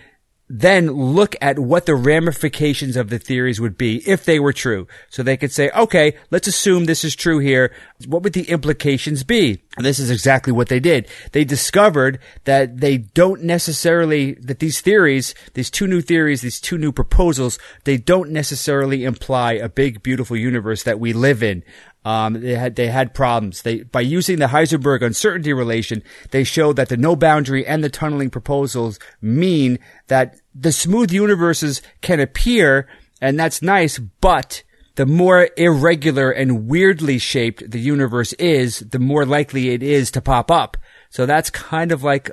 then 0.52 0.90
look 0.90 1.36
at 1.40 1.60
what 1.60 1.86
the 1.86 1.94
ramifications 1.94 2.96
of 2.96 3.08
the 3.08 3.20
theories 3.20 3.60
would 3.60 3.78
be 3.78 4.02
if 4.04 4.24
they 4.24 4.40
were 4.40 4.52
true. 4.52 4.88
So 5.08 5.22
they 5.22 5.36
could 5.36 5.52
say, 5.52 5.70
okay, 5.70 6.16
let's 6.32 6.48
assume 6.48 6.84
this 6.84 7.04
is 7.04 7.14
true 7.14 7.38
here. 7.38 7.72
What 8.04 8.24
would 8.24 8.32
the 8.32 8.50
implications 8.50 9.22
be? 9.22 9.62
And 9.76 9.86
this 9.86 10.00
is 10.00 10.10
exactly 10.10 10.52
what 10.52 10.68
they 10.68 10.80
did. 10.80 11.06
They 11.30 11.44
discovered 11.44 12.18
that 12.44 12.80
they 12.80 12.98
don't 12.98 13.44
necessarily, 13.44 14.34
that 14.34 14.58
these 14.58 14.80
theories, 14.80 15.36
these 15.54 15.70
two 15.70 15.86
new 15.86 16.00
theories, 16.00 16.40
these 16.40 16.60
two 16.60 16.78
new 16.78 16.90
proposals, 16.90 17.60
they 17.84 17.96
don't 17.96 18.30
necessarily 18.30 19.04
imply 19.04 19.52
a 19.52 19.68
big, 19.68 20.02
beautiful 20.02 20.36
universe 20.36 20.82
that 20.82 20.98
we 20.98 21.12
live 21.12 21.44
in. 21.44 21.62
Um, 22.04 22.40
they 22.40 22.54
had 22.54 22.76
they 22.76 22.86
had 22.86 23.12
problems. 23.12 23.62
They 23.62 23.82
by 23.82 24.00
using 24.00 24.38
the 24.38 24.46
Heisenberg 24.46 25.02
uncertainty 25.02 25.52
relation, 25.52 26.02
they 26.30 26.44
showed 26.44 26.76
that 26.76 26.88
the 26.88 26.96
no 26.96 27.14
boundary 27.14 27.66
and 27.66 27.84
the 27.84 27.90
tunneling 27.90 28.30
proposals 28.30 28.98
mean 29.20 29.78
that 30.06 30.36
the 30.54 30.72
smooth 30.72 31.12
universes 31.12 31.82
can 32.00 32.18
appear, 32.18 32.88
and 33.20 33.38
that's 33.38 33.60
nice, 33.60 33.98
but 33.98 34.62
the 34.94 35.06
more 35.06 35.48
irregular 35.56 36.30
and 36.30 36.66
weirdly 36.68 37.18
shaped 37.18 37.70
the 37.70 37.80
universe 37.80 38.32
is, 38.34 38.80
the 38.80 38.98
more 38.98 39.24
likely 39.24 39.70
it 39.70 39.82
is 39.82 40.10
to 40.10 40.20
pop 40.20 40.50
up. 40.50 40.76
So 41.10 41.26
that's 41.26 41.50
kind 41.50 41.92
of 41.92 42.02
like 42.02 42.30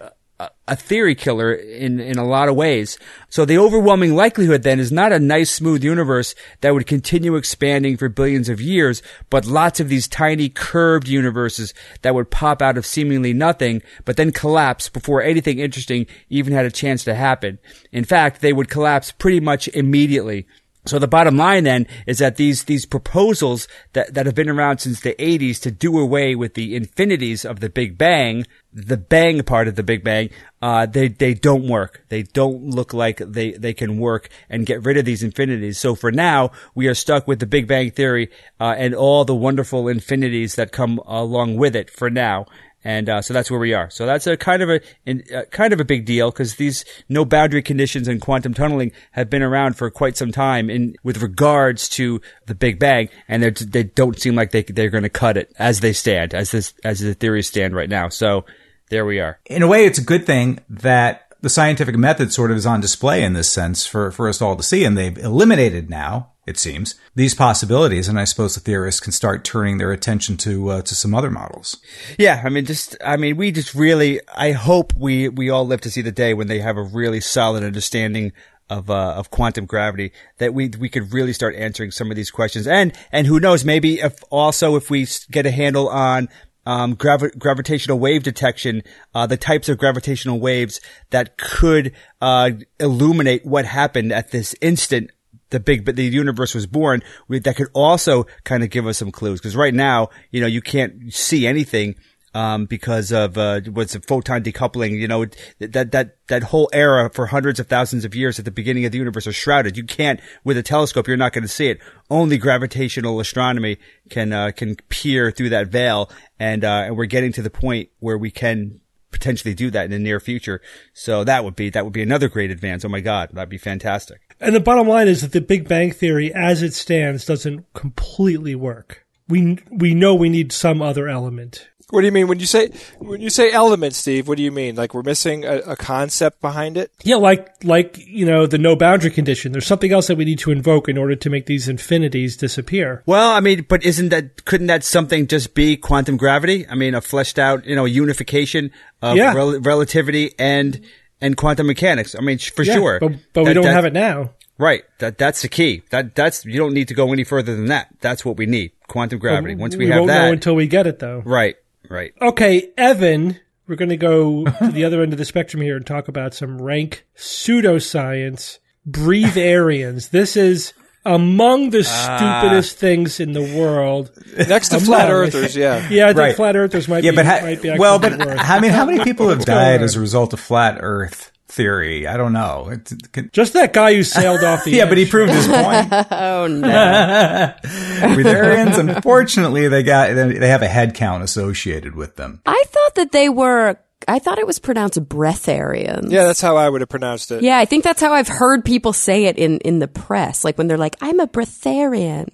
a 0.68 0.76
theory 0.76 1.16
killer 1.16 1.52
in, 1.54 2.00
in 2.00 2.18
a 2.18 2.26
lot 2.26 2.50
of 2.50 2.56
ways. 2.56 3.00
So 3.30 3.44
the 3.44 3.58
overwhelming 3.58 4.16
likelihood 4.16 4.64
then 4.64 4.80
is 4.80 4.92
not 4.92 5.12
a 5.12 5.20
nice 5.20 5.50
smooth 5.50 5.84
universe 5.84 6.36
that 6.62 6.74
would 6.74 6.86
continue 6.86 7.36
expanding 7.36 7.98
for 7.98 8.10
billions 8.10 8.48
of 8.48 8.62
years, 8.62 9.02
but 9.30 9.46
lots 9.46 9.80
of 9.80 9.90
these 9.90 10.08
tiny 10.08 10.50
curved 10.50 11.08
universes 11.08 11.74
that 12.04 12.14
would 12.14 12.30
pop 12.30 12.62
out 12.62 12.78
of 12.78 12.86
seemingly 12.86 13.34
nothing, 13.34 13.82
but 14.06 14.16
then 14.16 14.32
collapse 14.32 14.90
before 14.90 15.24
anything 15.24 15.58
interesting 15.58 16.06
even 16.30 16.54
had 16.54 16.66
a 16.66 16.72
chance 16.72 17.04
to 17.06 17.16
happen. 17.16 17.58
In 17.92 18.04
fact, 18.04 18.42
they 18.42 18.54
would 18.54 18.70
collapse 18.70 19.12
pretty 19.12 19.40
much 19.40 19.68
immediately. 19.70 20.46
So 20.88 21.00
the 21.00 21.08
bottom 21.08 21.38
line 21.38 21.64
then 21.64 21.88
is 22.06 22.20
that 22.20 22.38
these 22.38 22.64
these 22.64 22.86
proposals 22.86 23.68
that, 23.94 24.14
that 24.14 24.26
have 24.26 24.36
been 24.36 24.50
around 24.50 24.80
since 24.80 25.02
the 25.02 25.16
80s 25.16 25.62
to 25.62 25.72
do 25.72 26.00
away 26.00 26.36
with 26.36 26.54
the 26.54 26.76
infinities 26.76 27.46
of 27.46 27.60
the 27.60 27.70
Big 27.70 27.98
Bang, 27.98 28.46
the 28.74 28.98
bang 28.98 29.44
part 29.44 29.68
of 29.68 29.76
the 29.76 29.84
Big 29.84 30.04
Bang, 30.04 30.30
uh, 30.62 30.86
they 30.86 31.08
they 31.08 31.34
don't 31.34 31.68
work. 31.68 32.04
They 32.10 32.24
don't 32.24 32.64
look 32.64 32.94
like 32.94 33.18
they 33.18 33.52
they 33.52 33.74
can 33.74 34.00
work 34.00 34.30
and 34.50 34.66
get 34.66 34.86
rid 34.86 34.98
of 34.98 35.06
these 35.06 35.24
infinities. 35.24 35.78
So 35.78 35.96
for 35.96 36.12
now, 36.12 36.52
we 36.74 36.88
are 36.88 36.96
stuck 36.96 37.28
with 37.28 37.40
the 37.40 37.46
Big 37.46 37.68
Bang 37.68 37.92
theory 37.92 38.30
uh, 38.60 38.76
and 38.78 38.96
all 38.96 39.26
the 39.26 39.36
wonderful 39.36 39.88
infinities 39.88 40.56
that 40.56 40.72
come 40.72 41.00
along 41.06 41.58
with 41.58 41.76
it 41.76 41.90
for 41.90 42.10
now 42.10 42.46
and 42.88 43.10
uh, 43.10 43.22
so 43.22 43.34
that's 43.34 43.52
where 43.52 43.60
we 43.60 43.74
are. 43.74 43.90
So 43.90 44.06
that's 44.06 44.28
a 44.28 44.38
kind 44.38 44.62
of 44.62 44.70
a, 44.70 44.80
a 45.06 45.46
kind 45.48 45.74
of 45.74 45.82
a 45.82 45.84
big 45.84 46.06
deal 46.06 46.32
because 46.32 46.56
these 46.56 46.86
no 47.10 47.26
boundary 47.26 47.62
conditions 47.62 48.08
and 48.08 48.22
quantum 48.22 48.54
tunneling 48.54 48.94
have 49.12 49.30
been 49.30 49.44
around 49.44 49.76
for 49.76 49.92
quite 49.92 50.16
some 50.16 50.32
time 50.32 50.70
in 50.70 50.96
with 51.04 51.22
regards 51.22 51.90
to 51.90 52.22
the 52.46 52.56
Big 52.56 52.80
Bang, 52.80 53.10
and 53.28 53.44
they 53.44 53.50
they 53.50 53.84
don't 53.84 54.18
seem 54.18 54.36
like 54.36 54.52
they 54.52 54.64
they're 54.64 54.90
going 54.90 55.04
to 55.04 55.10
cut 55.10 55.36
it 55.36 55.52
as 55.60 55.82
they 55.82 55.92
stand 55.92 56.34
as 56.34 56.52
this 56.52 56.74
as 56.86 57.02
the 57.02 57.14
theories 57.14 57.50
stand 57.50 57.76
right 57.76 57.90
now. 57.90 58.08
So 58.08 58.46
there 58.90 59.06
we 59.06 59.20
are. 59.20 59.38
In 59.48 59.64
a 59.64 59.68
way, 59.68 59.86
it's 59.86 60.00
a 60.00 60.04
good 60.04 60.26
thing 60.26 60.60
that 60.70 61.34
the 61.42 61.50
scientific 61.50 61.98
method 61.98 62.32
sort 62.32 62.52
of 62.52 62.58
is 62.58 62.66
on 62.66 62.80
display 62.80 63.22
in 63.22 63.34
this 63.34 63.52
sense 63.52 63.86
for, 63.86 64.12
for 64.12 64.30
us 64.30 64.42
all 64.42 64.56
to 64.56 64.64
see, 64.64 64.86
and 64.86 64.98
they've 64.98 65.18
eliminated 65.18 65.90
now 65.90 66.32
it 66.48 66.58
seems, 66.58 66.96
these 67.14 67.36
possibilities. 67.36 68.08
And 68.08 68.18
I 68.18 68.24
suppose 68.24 68.56
the 68.56 68.62
theorists 68.62 69.02
can 69.02 69.12
start 69.12 69.44
turning 69.44 69.78
their 69.78 69.92
attention 69.92 70.38
to 70.38 70.70
uh, 70.70 70.82
to 70.82 70.96
some 70.96 71.14
other 71.14 71.30
models. 71.30 71.78
Yeah, 72.18 72.42
I 72.44 72.50
mean, 72.50 72.66
just 72.66 72.96
I 73.06 73.18
mean, 73.18 73.36
we 73.36 73.52
just 73.52 73.76
really, 73.76 74.22
I 74.34 74.54
hope 74.54 74.94
we 74.96 75.28
we 75.28 75.50
all 75.50 75.68
live 75.68 75.82
to 75.82 75.92
see 75.92 76.02
the 76.02 76.12
day 76.12 76.34
when 76.34 76.48
they 76.48 76.60
have 76.60 76.78
a 76.78 76.84
really 76.84 77.20
solid 77.20 77.64
understanding 77.64 78.32
of 78.70 78.90
uh, 78.90 79.14
of 79.18 79.30
quantum 79.30 79.66
gravity 79.66 80.12
that 80.38 80.54
we 80.54 80.70
we 80.80 80.90
could 80.90 81.14
really 81.14 81.34
start 81.34 81.56
answering 81.56 81.92
some 81.92 82.10
of 82.10 82.16
these 82.16 82.32
questions. 82.32 82.66
And 82.66 82.94
and 83.12 83.28
who 83.28 83.40
knows, 83.40 83.66
maybe 83.66 84.00
if 84.00 84.24
also 84.30 84.76
if 84.78 84.90
we 84.90 85.06
get 85.30 85.46
a 85.46 85.52
handle 85.52 85.90
on 85.90 86.30
um, 86.66 86.96
gravi- 86.96 87.32
gravitational 87.38 87.98
wave 87.98 88.24
detection, 88.24 88.84
uh, 89.16 89.26
the 89.26 89.38
types 89.38 89.70
of 89.70 89.78
gravitational 89.78 90.40
waves 90.40 90.82
that 91.12 91.38
could 91.38 91.94
uh, 92.22 92.52
illuminate 92.80 93.46
what 93.46 93.66
happened 93.66 94.12
at 94.12 94.32
this 94.32 94.54
instant 94.62 95.12
the 95.50 95.60
big, 95.60 95.86
but 95.86 95.96
the 95.96 96.06
universe 96.06 96.54
was 96.54 96.68
born, 96.68 97.02
we, 97.28 97.40
that 97.40 97.56
could 97.56 97.70
also 97.74 98.26
kind 98.44 98.64
of 98.64 98.70
give 98.70 98.86
us 98.88 98.98
some 98.98 99.12
clues. 99.12 99.40
Because 99.40 99.56
right 99.56 99.74
now, 99.74 100.10
you 100.32 100.42
know, 100.42 100.48
you 100.48 100.62
can't 100.62 101.14
see 101.14 101.48
anything 101.48 101.96
um, 102.38 102.66
because 102.66 103.12
of 103.12 103.38
uh, 103.38 103.62
what's 103.62 103.96
a 103.96 104.02
photon 104.02 104.44
decoupling. 104.44 104.92
You 104.92 105.08
know 105.08 105.26
that 105.60 105.92
that 105.92 106.18
that 106.28 106.44
whole 106.44 106.70
era 106.72 107.10
for 107.10 107.26
hundreds 107.26 107.60
of 107.60 107.68
thousands 107.68 108.06
of 108.06 108.14
years 108.14 108.38
at 108.38 108.46
the 108.46 108.52
beginning 108.52 108.86
of 108.86 108.92
the 108.92 108.98
universe 109.00 109.26
are 109.26 109.34
shrouded. 109.34 109.76
You 109.76 109.84
can't 109.84 110.20
with 110.44 110.58
a 110.58 110.64
telescope. 110.64 111.08
You're 111.08 111.18
not 111.18 111.34
going 111.34 111.44
to 111.44 111.48
see 111.48 111.70
it. 111.70 111.80
Only 112.10 112.38
gravitational 112.38 113.20
astronomy 113.20 113.78
can 114.10 114.34
uh, 114.34 114.52
can 114.52 114.76
peer 114.90 115.32
through 115.32 115.50
that 115.50 115.68
veil, 115.68 116.12
and 116.40 116.64
uh, 116.64 116.84
and 116.86 116.98
we're 116.98 117.06
getting 117.06 117.32
to 117.34 117.42
the 117.42 117.50
point 117.50 117.90
where 118.00 118.18
we 118.18 118.30
can 118.30 118.82
potentially 119.10 119.56
do 119.56 119.72
that 119.72 119.86
in 119.86 119.92
the 119.92 120.00
near 120.00 120.20
future. 120.20 120.62
So 120.94 121.24
that 121.24 121.44
would 121.44 121.56
be 121.56 121.72
that 121.72 121.86
would 121.86 121.94
be 121.94 122.04
another 122.04 122.30
great 122.30 122.52
advance. 122.52 122.86
Oh 122.86 122.90
my 122.90 123.02
God, 123.02 123.30
that'd 123.34 123.50
be 123.50 123.58
fantastic. 123.58 124.27
And 124.40 124.56
the 124.56 124.60
bottom 124.60 124.88
line 124.88 125.08
is 125.08 125.22
that 125.22 125.32
the 125.32 125.42
Big 125.42 125.68
Bang 125.68 125.92
Theory, 125.92 126.34
as 126.34 126.62
it 126.62 126.74
stands, 126.74 127.26
doesn't 127.26 127.66
completely 127.74 128.56
work. 128.56 129.06
We 129.28 129.60
we 129.70 129.94
know 129.94 130.16
we 130.16 130.30
need 130.30 130.52
some 130.52 130.82
other 130.82 131.08
element. 131.08 131.68
What 131.90 132.02
do 132.02 132.06
you 132.06 132.12
mean 132.12 132.28
when 132.28 132.40
you 132.40 132.46
say 132.46 132.70
when 133.00 133.22
you 133.22 133.30
say 133.30 133.50
element, 133.50 133.96
Steve? 133.96 134.28
What 134.28 134.36
do 134.36 134.44
you 134.44 134.52
mean? 134.52 134.76
Like 134.76 134.94
we're 134.94 135.04
missing 135.04 135.46
a, 135.46 135.60
a, 135.60 135.76
concept 135.78 136.42
behind 136.42 136.76
it? 136.76 136.92
Yeah, 137.04 137.16
like 137.16 137.64
like 137.64 137.98
you 137.98 138.26
know 138.26 138.46
the 138.46 138.58
no 138.58 138.76
boundary 138.76 139.10
condition. 139.10 139.54
There's 139.54 139.66
something 139.66 139.94
else 139.94 140.08
that 140.08 140.18
we 140.18 140.26
need 140.26 140.40
to 140.40 140.52
invoke 140.52 140.90
in 140.90 140.98
order 140.98 141.16
to 141.16 141.30
make 141.30 141.46
these 141.46 141.70
infinities 141.70 142.36
disappear. 142.36 143.04
Well, 143.06 143.32
I 143.32 143.40
mean, 143.40 143.66
but 143.70 143.86
isn't 143.86 144.10
that 144.10 144.44
couldn't 144.44 144.68
that 144.68 144.84
something 144.84 145.28
just 145.28 145.56
be 145.56 145.78
quantum 145.78 146.18
gravity? 146.18 146.68
I 146.68 146.76
mean, 146.76 146.94
a 146.94 147.00
fleshed 147.00 147.40
out 147.40 147.66
you 147.66 147.76
know 147.76 147.86
unification 147.86 148.72
of 149.02 149.16
Yeah. 149.16 149.34
rel- 149.34 149.60
relativity 149.62 150.34
and 150.38 150.82
and 151.22 151.36
quantum 151.38 151.68
mechanics. 151.68 152.16
I 152.16 152.22
mean, 152.22 152.38
for 152.38 152.64
Yeah, 152.64 152.74
sure. 152.76 153.00
but, 153.00 153.12
but 153.34 153.46
we 153.46 153.54
don't 153.54 153.64
that- 153.64 153.74
have 153.74 153.86
it 153.86 153.94
now. 153.94 154.32
Right. 154.60 154.84
That 154.98 155.20
that's 155.20 155.44
the 155.44 155.50
key. 155.50 155.84
That 155.92 156.16
that's 156.16 156.44
you 156.44 156.58
don't 156.58 156.74
need 156.74 156.88
to 156.88 156.96
go 156.96 157.14
any 157.14 157.24
further 157.24 157.56
than 157.56 157.68
that. 157.68 157.90
That's 158.02 158.26
what 158.26 158.38
we 158.38 158.48
need. 158.48 158.72
Quantum 158.88 159.20
gravity. 159.20 159.54
Once 159.54 159.76
we, 159.76 159.86
have 159.88 159.90
that, 159.90 159.90
we 159.90 159.92
have 159.94 160.00
won't 160.02 160.08
that, 160.08 160.26
know 160.26 160.32
until 160.34 160.56
we 160.56 160.66
get 160.68 160.88
it, 160.88 160.98
though. 160.98 161.22
right, 161.26 161.56
right. 161.90 162.12
Okay, 162.20 162.72
Evan, 162.76 163.40
we're 163.68 163.76
going 163.76 163.90
to 163.90 163.98
go 163.98 164.46
to 164.60 164.72
the 164.72 164.84
other 164.86 165.04
end 165.04 165.14
of 165.14 165.20
the 165.20 165.26
spectrum 165.26 165.62
here 165.62 165.76
and 165.78 165.86
talk 165.86 166.08
about 166.08 166.34
some 166.34 166.60
rank 166.60 167.06
pseudoscience, 167.16 168.58
breatharians. 168.90 170.10
This 170.10 170.36
is 170.36 170.74
among 171.08 171.70
the 171.72 171.84
ah. 171.88 172.18
stupidest 172.42 172.78
things 172.78 173.20
in 173.20 173.32
the 173.34 173.42
world. 173.42 174.12
Next 174.48 174.70
to 174.70 174.76
Among- 174.78 174.86
flat 174.86 175.10
earthers, 175.10 175.56
yeah. 175.56 175.88
Yeah, 175.90 176.06
I 176.06 176.08
think 176.10 176.18
Right. 176.20 176.36
flat 176.36 176.56
earthers 176.56 176.88
might 176.88 177.04
Yeah, 177.04 177.12
be, 177.12 177.18
but 177.18 177.26
ha- 177.26 177.40
might 177.42 177.62
be 177.62 177.76
well, 177.78 177.98
but 178.00 178.18
worse. 178.20 178.38
I 178.40 178.60
mean, 178.60 178.72
how 178.72 178.86
many 178.86 179.04
people 179.10 179.30
have 179.30 179.46
died 179.46 179.82
as 179.82 179.96
a 179.96 180.00
result 180.00 180.34
of 180.34 180.40
flat 180.40 180.78
Earth 180.82 181.32
theory? 181.48 182.06
I 182.06 182.18
don't 182.18 182.34
know. 182.34 182.70
It, 182.72 182.92
it- 183.16 183.34
Just 183.34 183.54
that 183.54 183.74
guy 183.74 183.94
who 183.96 184.04
sailed 184.04 184.44
off 184.44 184.64
the 184.66 184.72
yeah, 184.78 184.86
but 184.88 184.98
he 184.98 185.06
proved 185.06 185.32
his 185.34 185.48
point. 185.48 185.88
Oh 186.12 186.48
no. 186.48 187.54
Breatharians, 187.64 188.78
unfortunately, 188.78 189.68
they 189.68 189.84
got 189.84 190.14
they 190.14 190.48
have 190.50 190.62
a 190.62 190.68
head 190.68 190.94
count 190.94 191.24
associated 191.24 191.96
with 191.96 192.16
them. 192.16 192.42
I 192.46 192.64
thought 192.68 192.96
that 192.96 193.12
they 193.12 193.30
were. 193.30 193.78
I 194.08 194.20
thought 194.20 194.40
it 194.40 194.48
was 194.48 194.60
pronounced 194.60 195.04
breatharians. 195.04 196.12
Yeah, 196.12 196.24
that's 196.24 196.40
how 196.42 196.56
I 196.56 196.70
would 196.70 196.82
have 196.82 196.90
pronounced 196.90 197.32
it. 197.32 197.44
Yeah, 197.44 197.58
I 197.58 197.66
think 197.66 197.84
that's 197.84 198.02
how 198.02 198.14
I've 198.14 198.28
heard 198.28 198.64
people 198.64 198.94
say 198.94 199.26
it 199.26 199.38
in 199.38 199.60
in 199.60 199.80
the 199.80 199.88
press, 199.88 200.46
like 200.46 200.58
when 200.58 200.68
they're 200.68 200.78
like, 200.78 200.96
"I'm 201.02 201.20
a 201.20 201.28
breatharian." 201.28 202.30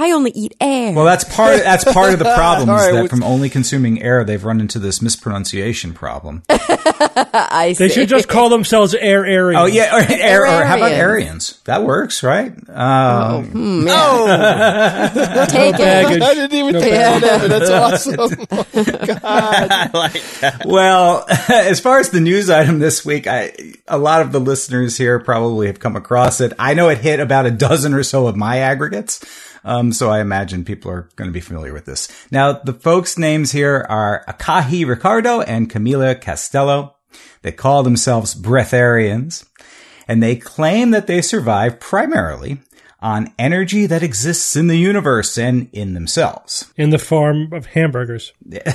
I 0.00 0.12
only 0.12 0.30
eat 0.32 0.54
air. 0.60 0.94
Well, 0.94 1.04
that's 1.04 1.24
part. 1.24 1.58
That's 1.62 1.84
part 1.84 2.12
of 2.12 2.18
the 2.18 2.32
problem. 2.34 2.68
Is 2.76 2.82
right, 2.82 2.92
that 3.02 3.10
from 3.10 3.22
only 3.22 3.50
consuming 3.50 4.02
air, 4.02 4.24
they've 4.24 4.44
run 4.44 4.60
into 4.60 4.78
this 4.78 5.02
mispronunciation 5.02 5.92
problem. 5.92 6.42
I 6.48 7.74
see. 7.76 7.88
They 7.88 7.94
should 7.94 8.08
just 8.08 8.28
call 8.28 8.48
themselves 8.48 8.94
air 8.94 9.26
Aryans. 9.26 9.62
Oh 9.62 9.66
yeah, 9.66 9.96
or, 9.96 10.00
air, 10.08 10.42
or 10.42 10.64
how 10.64 10.76
about 10.76 10.92
Aryans. 10.92 11.00
Aryans? 11.02 11.60
That 11.64 11.82
works, 11.82 12.22
right? 12.22 12.52
Um, 12.70 13.44
take 15.48 15.74
it. 15.74 15.78
Baggage. 15.78 16.22
I 16.22 16.34
didn't 16.34 16.54
even 16.54 16.74
think 16.80 16.94
of 16.94 17.20
that, 17.22 17.40
but 17.40 17.48
that's 17.48 17.70
awesome. 17.70 18.18
Well, 20.64 21.24
as 21.48 21.80
far 21.80 21.98
as 21.98 22.10
the 22.10 22.20
news 22.20 22.50
item 22.50 22.78
this 22.78 23.04
week, 23.04 23.26
I, 23.26 23.52
a 23.86 23.98
lot 23.98 24.22
of 24.22 24.32
the 24.32 24.40
listeners 24.40 24.96
here 24.96 25.18
probably 25.18 25.66
have 25.66 25.80
come 25.80 25.96
across 25.96 26.40
it. 26.40 26.52
I 26.58 26.74
know 26.74 26.88
it 26.88 26.98
hit 26.98 27.20
about 27.20 27.46
a 27.46 27.50
dozen 27.50 27.94
or 27.94 28.02
so 28.02 28.26
of 28.26 28.36
my 28.36 28.58
aggregates. 28.58 29.24
Um, 29.68 29.92
so 29.92 30.08
I 30.08 30.20
imagine 30.20 30.64
people 30.64 30.90
are 30.90 31.10
going 31.16 31.28
to 31.28 31.32
be 31.32 31.40
familiar 31.40 31.74
with 31.74 31.84
this. 31.84 32.08
Now, 32.30 32.52
the 32.54 32.72
folks' 32.72 33.18
names 33.18 33.52
here 33.52 33.84
are 33.88 34.24
Akahi 34.26 34.88
Ricardo 34.88 35.42
and 35.42 35.70
Camila 35.70 36.18
Castello. 36.18 36.96
They 37.42 37.52
call 37.52 37.82
themselves 37.82 38.34
breatharians, 38.34 39.46
and 40.08 40.22
they 40.22 40.36
claim 40.36 40.90
that 40.92 41.06
they 41.06 41.20
survive 41.20 41.80
primarily 41.80 42.60
on 43.00 43.32
energy 43.38 43.84
that 43.86 44.02
exists 44.02 44.56
in 44.56 44.68
the 44.68 44.78
universe 44.78 45.36
and 45.36 45.68
in 45.72 45.92
themselves. 45.92 46.72
in 46.76 46.88
the 46.88 46.98
form 46.98 47.52
of 47.52 47.66
hamburgers. 47.66 48.32
that's 48.46 48.70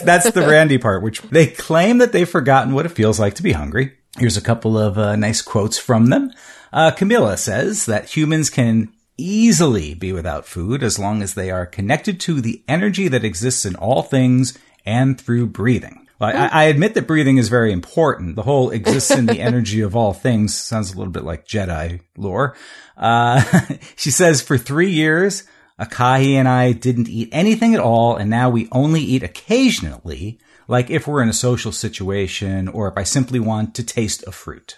that's 0.00 0.30
the 0.32 0.46
Randy 0.46 0.78
part, 0.78 1.04
which 1.04 1.22
they 1.22 1.46
claim 1.46 1.98
that 1.98 2.10
they've 2.12 2.28
forgotten 2.28 2.74
what 2.74 2.84
it 2.84 2.90
feels 2.90 3.20
like 3.20 3.34
to 3.34 3.44
be 3.44 3.52
hungry. 3.52 3.94
Here's 4.18 4.36
a 4.36 4.42
couple 4.42 4.76
of 4.76 4.98
uh, 4.98 5.14
nice 5.14 5.40
quotes 5.40 5.78
from 5.78 6.06
them. 6.06 6.32
Uh, 6.72 6.90
Camilla 6.90 7.36
says 7.36 7.86
that 7.86 8.16
humans 8.16 8.50
can 8.50 8.92
easily 9.16 9.94
be 9.94 10.12
without 10.12 10.46
food 10.46 10.82
as 10.82 10.98
long 10.98 11.22
as 11.22 11.34
they 11.34 11.50
are 11.50 11.66
connected 11.66 12.20
to 12.20 12.40
the 12.40 12.62
energy 12.68 13.08
that 13.08 13.24
exists 13.24 13.66
in 13.66 13.74
all 13.76 14.02
things 14.02 14.56
and 14.86 15.20
through 15.20 15.46
breathing. 15.46 16.06
Well, 16.20 16.36
I, 16.36 16.46
I 16.46 16.64
admit 16.64 16.94
that 16.94 17.06
breathing 17.06 17.36
is 17.36 17.48
very 17.48 17.72
important. 17.72 18.36
The 18.36 18.42
whole 18.42 18.70
exists 18.70 19.10
in 19.10 19.26
the 19.26 19.40
energy 19.40 19.80
of 19.80 19.94
all 19.94 20.12
things 20.12 20.56
sounds 20.56 20.92
a 20.92 20.98
little 20.98 21.12
bit 21.12 21.24
like 21.24 21.46
Jedi 21.46 22.00
lore. 22.16 22.56
Uh, 22.96 23.42
she 23.96 24.10
says 24.10 24.42
for 24.42 24.58
three 24.58 24.90
years, 24.90 25.44
Akahi 25.78 26.32
and 26.32 26.48
I 26.48 26.72
didn't 26.72 27.08
eat 27.08 27.28
anything 27.30 27.74
at 27.74 27.80
all, 27.80 28.16
and 28.16 28.28
now 28.28 28.50
we 28.50 28.68
only 28.72 29.00
eat 29.00 29.22
occasionally, 29.22 30.40
like 30.66 30.90
if 30.90 31.06
we're 31.06 31.22
in 31.22 31.28
a 31.28 31.34
social 31.34 31.70
situation 31.70 32.66
or 32.66 32.88
if 32.88 32.96
I 32.96 33.04
simply 33.04 33.38
want 33.38 33.74
to 33.76 33.84
taste 33.84 34.24
a 34.26 34.32
fruit. 34.32 34.76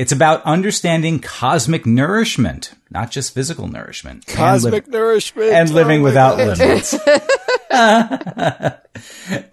It's 0.00 0.12
about 0.12 0.42
understanding 0.44 1.18
cosmic 1.20 1.84
nourishment, 1.84 2.72
not 2.90 3.10
just 3.10 3.34
physical 3.34 3.68
nourishment. 3.68 4.24
and 4.26 4.28
li- 4.28 4.34
Cosmic 4.36 4.88
nourishment. 4.88 5.50
and 5.52 5.68
living 5.74 6.00
Oh 6.00 6.04
without 6.04 6.38
God. 6.38 6.58
limits. 6.58 6.94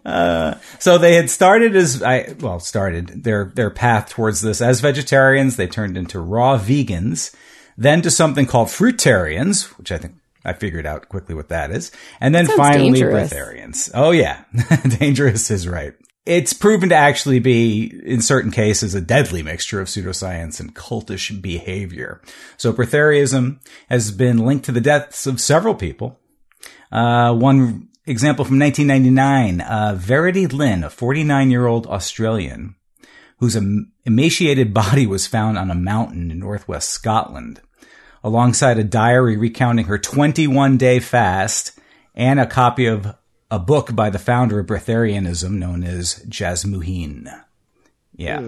Uh, 0.05 0.55
so 0.79 0.97
they 0.97 1.15
had 1.15 1.29
started 1.29 1.75
as 1.75 2.01
I 2.01 2.33
well 2.39 2.59
started 2.59 3.23
their 3.23 3.51
their 3.55 3.69
path 3.69 4.09
towards 4.09 4.41
this 4.41 4.61
as 4.61 4.79
vegetarians. 4.81 5.55
They 5.55 5.67
turned 5.67 5.97
into 5.97 6.19
raw 6.19 6.57
vegans, 6.57 7.33
then 7.77 8.01
to 8.01 8.09
something 8.11 8.45
called 8.45 8.67
fruitarians, 8.69 9.65
which 9.77 9.91
I 9.91 9.97
think 9.97 10.15
I 10.43 10.53
figured 10.53 10.85
out 10.85 11.07
quickly 11.09 11.35
what 11.35 11.49
that 11.49 11.71
is, 11.71 11.91
and 12.19 12.33
then 12.33 12.47
finally 12.47 12.91
dangerous. 12.99 13.31
breatharians. 13.31 13.91
Oh 13.93 14.11
yeah, 14.11 14.43
dangerous 14.99 15.51
is 15.51 15.67
right. 15.67 15.93
It's 16.27 16.51
proven 16.51 16.89
to 16.89 16.95
actually 16.95 17.39
be, 17.39 18.01
in 18.05 18.21
certain 18.21 18.51
cases, 18.51 18.93
a 18.93 18.99
deadly 18.99 19.41
mixture 19.41 19.79
of 19.79 19.87
pseudoscience 19.87 20.59
and 20.59 20.75
cultish 20.75 21.41
behavior. 21.41 22.21
So 22.57 22.73
breatharianism 22.73 23.59
has 23.89 24.11
been 24.11 24.39
linked 24.39 24.65
to 24.65 24.73
the 24.73 24.81
deaths 24.81 25.25
of 25.25 25.39
several 25.39 25.73
people. 25.73 26.19
Uh, 26.91 27.33
one 27.33 27.87
example 28.05 28.43
from 28.43 28.59
1999, 28.59 29.61
uh, 29.61 29.95
Verity 29.97 30.47
Linn, 30.47 30.83
a 30.83 30.89
49 30.89 31.49
year 31.49 31.65
old 31.65 31.87
Australian 31.87 32.75
whose 33.39 33.55
em- 33.55 33.91
emaciated 34.05 34.73
body 34.73 35.05
was 35.07 35.27
found 35.27 35.57
on 35.57 35.71
a 35.71 35.75
mountain 35.75 36.31
in 36.31 36.39
northwest 36.39 36.89
Scotland, 36.89 37.61
alongside 38.23 38.77
a 38.77 38.83
diary 38.83 39.37
recounting 39.37 39.85
her 39.85 39.97
21 39.97 40.77
day 40.77 40.99
fast 40.99 41.79
and 42.15 42.39
a 42.39 42.45
copy 42.45 42.85
of 42.85 43.15
a 43.49 43.59
book 43.59 43.95
by 43.95 44.09
the 44.09 44.19
founder 44.19 44.59
of 44.59 44.67
breatharianism 44.67 45.51
known 45.51 45.83
as 45.83 46.23
Jasmuheen. 46.27 47.27
Yeah. 48.15 48.41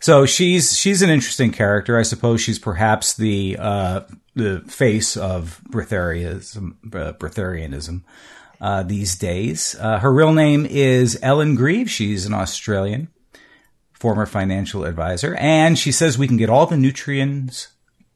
So 0.00 0.26
she's 0.26 0.76
she's 0.76 1.00
an 1.02 1.10
interesting 1.10 1.50
character. 1.52 1.98
I 1.98 2.02
suppose 2.02 2.40
she's 2.40 2.58
perhaps 2.58 3.14
the 3.14 3.56
uh, 3.58 4.00
the 4.34 4.60
face 4.66 5.16
of 5.16 5.60
breatharianism, 5.70 6.72
uh, 6.94 7.12
breatharianism 7.14 8.02
uh, 8.60 8.82
these 8.82 9.16
days. 9.16 9.74
Uh, 9.80 9.98
her 10.00 10.12
real 10.12 10.32
name 10.32 10.66
is 10.66 11.18
Ellen 11.22 11.54
Grieve. 11.54 11.90
She's 11.90 12.26
an 12.26 12.34
Australian 12.34 13.08
former 13.92 14.26
financial 14.26 14.84
advisor, 14.84 15.34
and 15.36 15.78
she 15.78 15.90
says 15.92 16.18
we 16.18 16.26
can 16.28 16.36
get 16.36 16.50
all 16.50 16.66
the 16.66 16.76
nutrients 16.76 17.68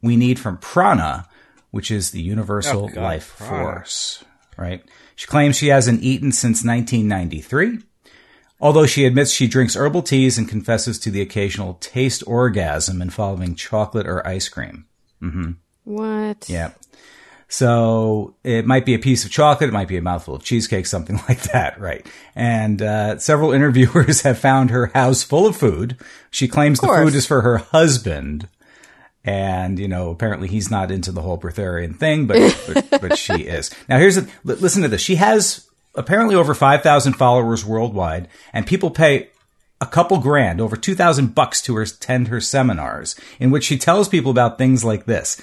we 0.02 0.16
need 0.16 0.38
from 0.38 0.58
prana, 0.58 1.26
which 1.70 1.90
is 1.90 2.10
the 2.10 2.20
universal 2.20 2.84
Oh, 2.84 2.88
God, 2.88 2.96
life 3.02 3.34
prana. 3.38 3.62
force. 3.64 4.22
Right? 4.58 4.82
She 5.18 5.26
claims 5.26 5.56
she 5.56 5.66
hasn't 5.66 6.04
eaten 6.04 6.30
since 6.30 6.64
1993. 6.64 7.80
Although 8.60 8.86
she 8.86 9.04
admits 9.04 9.32
she 9.32 9.48
drinks 9.48 9.74
herbal 9.74 10.02
teas 10.02 10.38
and 10.38 10.48
confesses 10.48 10.96
to 11.00 11.10
the 11.10 11.20
occasional 11.20 11.74
taste 11.80 12.22
orgasm 12.24 13.02
involving 13.02 13.56
chocolate 13.56 14.06
or 14.06 14.24
ice 14.24 14.48
cream. 14.48 14.86
Mm-hmm. 15.20 15.50
What? 15.82 16.48
Yeah. 16.48 16.70
So 17.48 18.36
it 18.44 18.64
might 18.64 18.86
be 18.86 18.94
a 18.94 19.00
piece 19.00 19.24
of 19.24 19.32
chocolate, 19.32 19.70
it 19.70 19.72
might 19.72 19.88
be 19.88 19.96
a 19.96 20.02
mouthful 20.02 20.36
of 20.36 20.44
cheesecake, 20.44 20.86
something 20.86 21.16
like 21.28 21.42
that, 21.50 21.80
right? 21.80 22.06
And 22.36 22.80
uh, 22.80 23.18
several 23.18 23.50
interviewers 23.58 24.20
have 24.20 24.38
found 24.38 24.70
her 24.70 24.86
house 24.94 25.24
full 25.24 25.48
of 25.48 25.56
food. 25.56 25.96
She 26.30 26.46
claims 26.46 26.78
the 26.78 26.86
food 26.86 27.16
is 27.16 27.26
for 27.26 27.40
her 27.40 27.58
husband, 27.58 28.46
and 29.28 29.78
you 29.78 29.88
know 29.88 30.10
apparently 30.10 30.48
he's 30.48 30.70
not 30.70 30.90
into 30.90 31.12
the 31.12 31.20
whole 31.20 31.38
breatharian 31.38 31.94
thing, 31.94 32.26
but 32.26 32.64
but, 32.66 33.00
but 33.00 33.18
she 33.18 33.34
is. 33.42 33.70
Now 33.88 33.98
here's 33.98 34.16
a 34.16 34.26
listen 34.44 34.82
to 34.82 34.88
this. 34.88 35.02
She 35.02 35.16
has 35.16 35.68
apparently 35.94 36.34
over 36.34 36.54
five 36.54 36.82
thousand 36.82 37.12
followers 37.12 37.64
worldwide, 37.64 38.28
and 38.54 38.66
people 38.66 38.90
pay 38.90 39.28
a 39.80 39.86
couple 39.86 40.18
grand, 40.18 40.60
over 40.60 40.76
2000 40.76 41.36
bucks 41.36 41.62
to 41.62 41.78
attend 41.78 42.26
her 42.26 42.40
seminars 42.40 43.14
in 43.38 43.52
which 43.52 43.62
she 43.62 43.78
tells 43.78 44.08
people 44.08 44.32
about 44.32 44.58
things 44.58 44.82
like 44.84 45.04
this, 45.04 45.40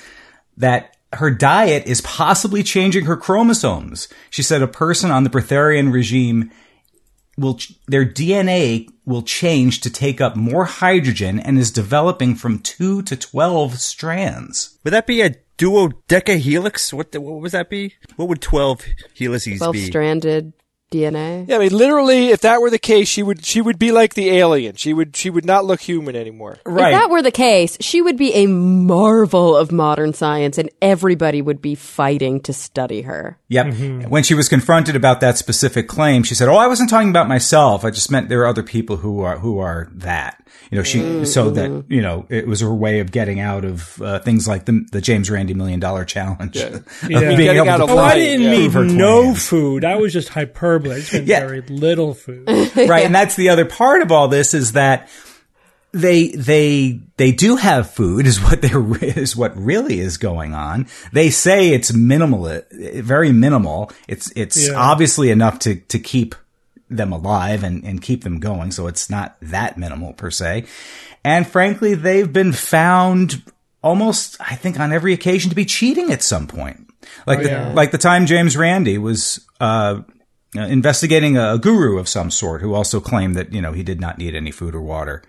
that 0.57 0.97
her 1.13 1.31
diet 1.31 1.85
is 1.85 2.01
possibly 2.01 2.61
changing 2.61 3.05
her 3.05 3.15
chromosomes. 3.15 4.09
She 4.29 4.43
said 4.43 4.61
a 4.61 4.67
person 4.67 5.09
on 5.09 5.23
the 5.23 5.29
breatharian 5.29 5.93
regime 5.93 6.51
will, 7.37 7.59
their 7.87 8.05
DNA 8.05 8.89
will 9.05 9.21
change 9.21 9.81
to 9.81 9.89
take 9.89 10.19
up 10.21 10.35
more 10.35 10.65
hydrogen 10.65 11.39
and 11.39 11.57
is 11.57 11.71
developing 11.71 12.35
from 12.35 12.59
two 12.59 13.01
to 13.03 13.15
12 13.15 13.79
strands. 13.79 14.77
Would 14.83 14.91
that 14.91 15.07
be 15.07 15.21
a 15.21 15.35
duodecahelix? 15.57 16.93
What 16.93 17.11
the, 17.11 17.21
what 17.21 17.41
would 17.41 17.51
that 17.51 17.69
be? 17.69 17.95
What 18.15 18.29
would 18.29 18.41
twelve 18.41 18.83
helices 19.13 19.59
Twelve 19.59 19.73
be? 19.73 19.85
stranded 19.85 20.53
DNA. 20.91 21.47
Yeah, 21.47 21.55
I 21.57 21.59
mean, 21.59 21.75
literally, 21.75 22.27
if 22.29 22.41
that 22.41 22.61
were 22.61 22.69
the 22.69 22.77
case, 22.79 23.07
she 23.07 23.23
would 23.23 23.43
she 23.45 23.59
would 23.61 23.79
be 23.79 23.91
like 23.91 24.13
the 24.13 24.29
alien. 24.29 24.75
She 24.75 24.93
would 24.93 25.15
she 25.15 25.29
would 25.29 25.45
not 25.45 25.65
look 25.65 25.81
human 25.81 26.15
anymore. 26.15 26.57
If 26.65 26.75
that 26.75 27.09
were 27.09 27.21
the 27.21 27.31
case, 27.31 27.77
she 27.81 28.01
would 28.01 28.17
be 28.17 28.33
a 28.33 28.47
marvel 28.47 29.55
of 29.55 29.71
modern 29.71 30.13
science, 30.13 30.57
and 30.57 30.69
everybody 30.81 31.41
would 31.41 31.61
be 31.61 31.75
fighting 31.75 32.39
to 32.41 32.53
study 32.53 33.01
her. 33.01 33.37
Yep. 33.49 34.09
When 34.09 34.23
she 34.23 34.33
was 34.35 34.47
confronted 34.47 34.95
about 34.95 35.21
that 35.21 35.37
specific 35.37 35.87
claim, 35.87 36.23
she 36.23 36.35
said, 36.35 36.47
"Oh, 36.49 36.55
I 36.55 36.67
wasn't 36.67 36.89
talking 36.89 37.09
about 37.09 37.27
myself. 37.27 37.83
I 37.83 37.89
just 37.89 38.11
meant 38.11 38.29
there 38.29 38.41
are 38.41 38.47
other 38.47 38.63
people 38.63 38.97
who 38.97 39.21
are 39.21 39.39
who 39.39 39.59
are 39.59 39.89
that." 39.93 40.41
You 40.71 40.77
know, 40.77 40.83
she 40.83 41.25
so 41.25 41.49
that 41.51 41.85
you 41.89 42.01
know 42.01 42.25
it 42.29 42.47
was 42.47 42.61
her 42.61 42.73
way 42.73 42.99
of 42.99 43.11
getting 43.11 43.39
out 43.39 43.65
of 43.65 44.01
uh, 44.01 44.19
things 44.19 44.47
like 44.47 44.65
the 44.65 44.85
the 44.91 45.01
James 45.01 45.29
Randi 45.29 45.53
Million 45.53 45.79
Dollar 45.79 46.05
Challenge. 46.05 46.55
Yeah. 46.55 46.65
Of 46.75 47.09
Yeah. 47.09 47.19
being 47.19 47.37
Getting 47.37 47.57
able 47.57 47.69
out 47.69 47.77
to 47.77 47.83
of 47.83 47.89
Oh, 47.91 47.97
I 47.97 48.15
didn't 48.15 48.41
yeah. 48.43 48.51
mean 48.81 48.97
no 48.97 49.35
food. 49.35 49.83
I 49.85 49.95
was 49.97 50.11
just 50.13 50.29
hyperbole. 50.29 50.75
I 50.91 50.99
just 50.99 51.13
meant 51.13 51.27
Yeah. 51.27 51.39
very 51.41 51.61
little 51.61 52.13
food. 52.13 52.47
right, 52.75 53.05
and 53.05 53.13
that's 53.15 53.35
the 53.35 53.49
other 53.49 53.65
part 53.65 54.01
of 54.01 54.11
all 54.11 54.27
this 54.27 54.53
is 54.53 54.73
that 54.73 55.09
they 55.91 56.27
they 56.31 56.99
they 57.17 57.31
do 57.31 57.55
have 57.55 57.89
food 57.89 58.27
is 58.27 58.41
what 58.41 58.61
they 58.61 58.67
is 59.07 59.35
what 59.35 59.55
really 59.57 59.99
is 59.99 60.17
going 60.17 60.53
on. 60.53 60.87
They 61.13 61.29
say 61.29 61.69
it's 61.69 61.93
minimal, 61.93 62.45
uh, 62.45 62.61
very 62.95 63.31
minimal. 63.31 63.91
It's 64.07 64.31
it's 64.35 64.67
Yeah. 64.67 64.75
obviously 64.75 65.29
enough 65.31 65.59
to 65.59 65.75
to 65.75 65.99
keep 65.99 66.35
them 66.89 67.11
alive 67.13 67.63
and 67.63 67.83
and 67.85 68.01
keep 68.01 68.23
them 68.23 68.39
going. 68.39 68.71
So 68.71 68.87
it's 68.87 69.09
not 69.09 69.37
that 69.41 69.77
minimal 69.77 70.13
per 70.13 70.31
se. 70.31 70.65
And 71.23 71.47
frankly, 71.47 71.95
they've 71.95 72.31
been 72.31 72.51
found 72.53 73.41
almost, 73.81 74.37
I 74.39 74.55
think, 74.55 74.79
on 74.79 74.91
every 74.91 75.13
occasion 75.13 75.49
to 75.49 75.55
be 75.55 75.65
cheating 75.65 76.11
at 76.11 76.21
some 76.21 76.45
point. 76.45 76.87
Like 77.25 77.41
the, 77.41 77.49
yeah. 77.49 77.73
like 77.73 77.91
the 77.91 77.97
time 77.97 78.25
James 78.25 78.57
Randi 78.57 78.97
was 78.97 79.39
uh, 79.59 80.01
investigating 80.57 81.37
a, 81.37 81.57
guru 81.57 81.97
of 81.97 82.07
some 82.07 82.31
sort 82.31 82.61
who 82.61 82.73
also 82.73 82.99
claimed 82.99 83.35
that 83.35 83.53
you 83.53 83.61
know 83.61 83.73
he 83.73 83.83
did 83.83 83.99
not 83.99 84.17
need 84.17 84.35
any 84.35 84.51
food 84.51 84.75
or 84.75 84.81
water 84.81 85.23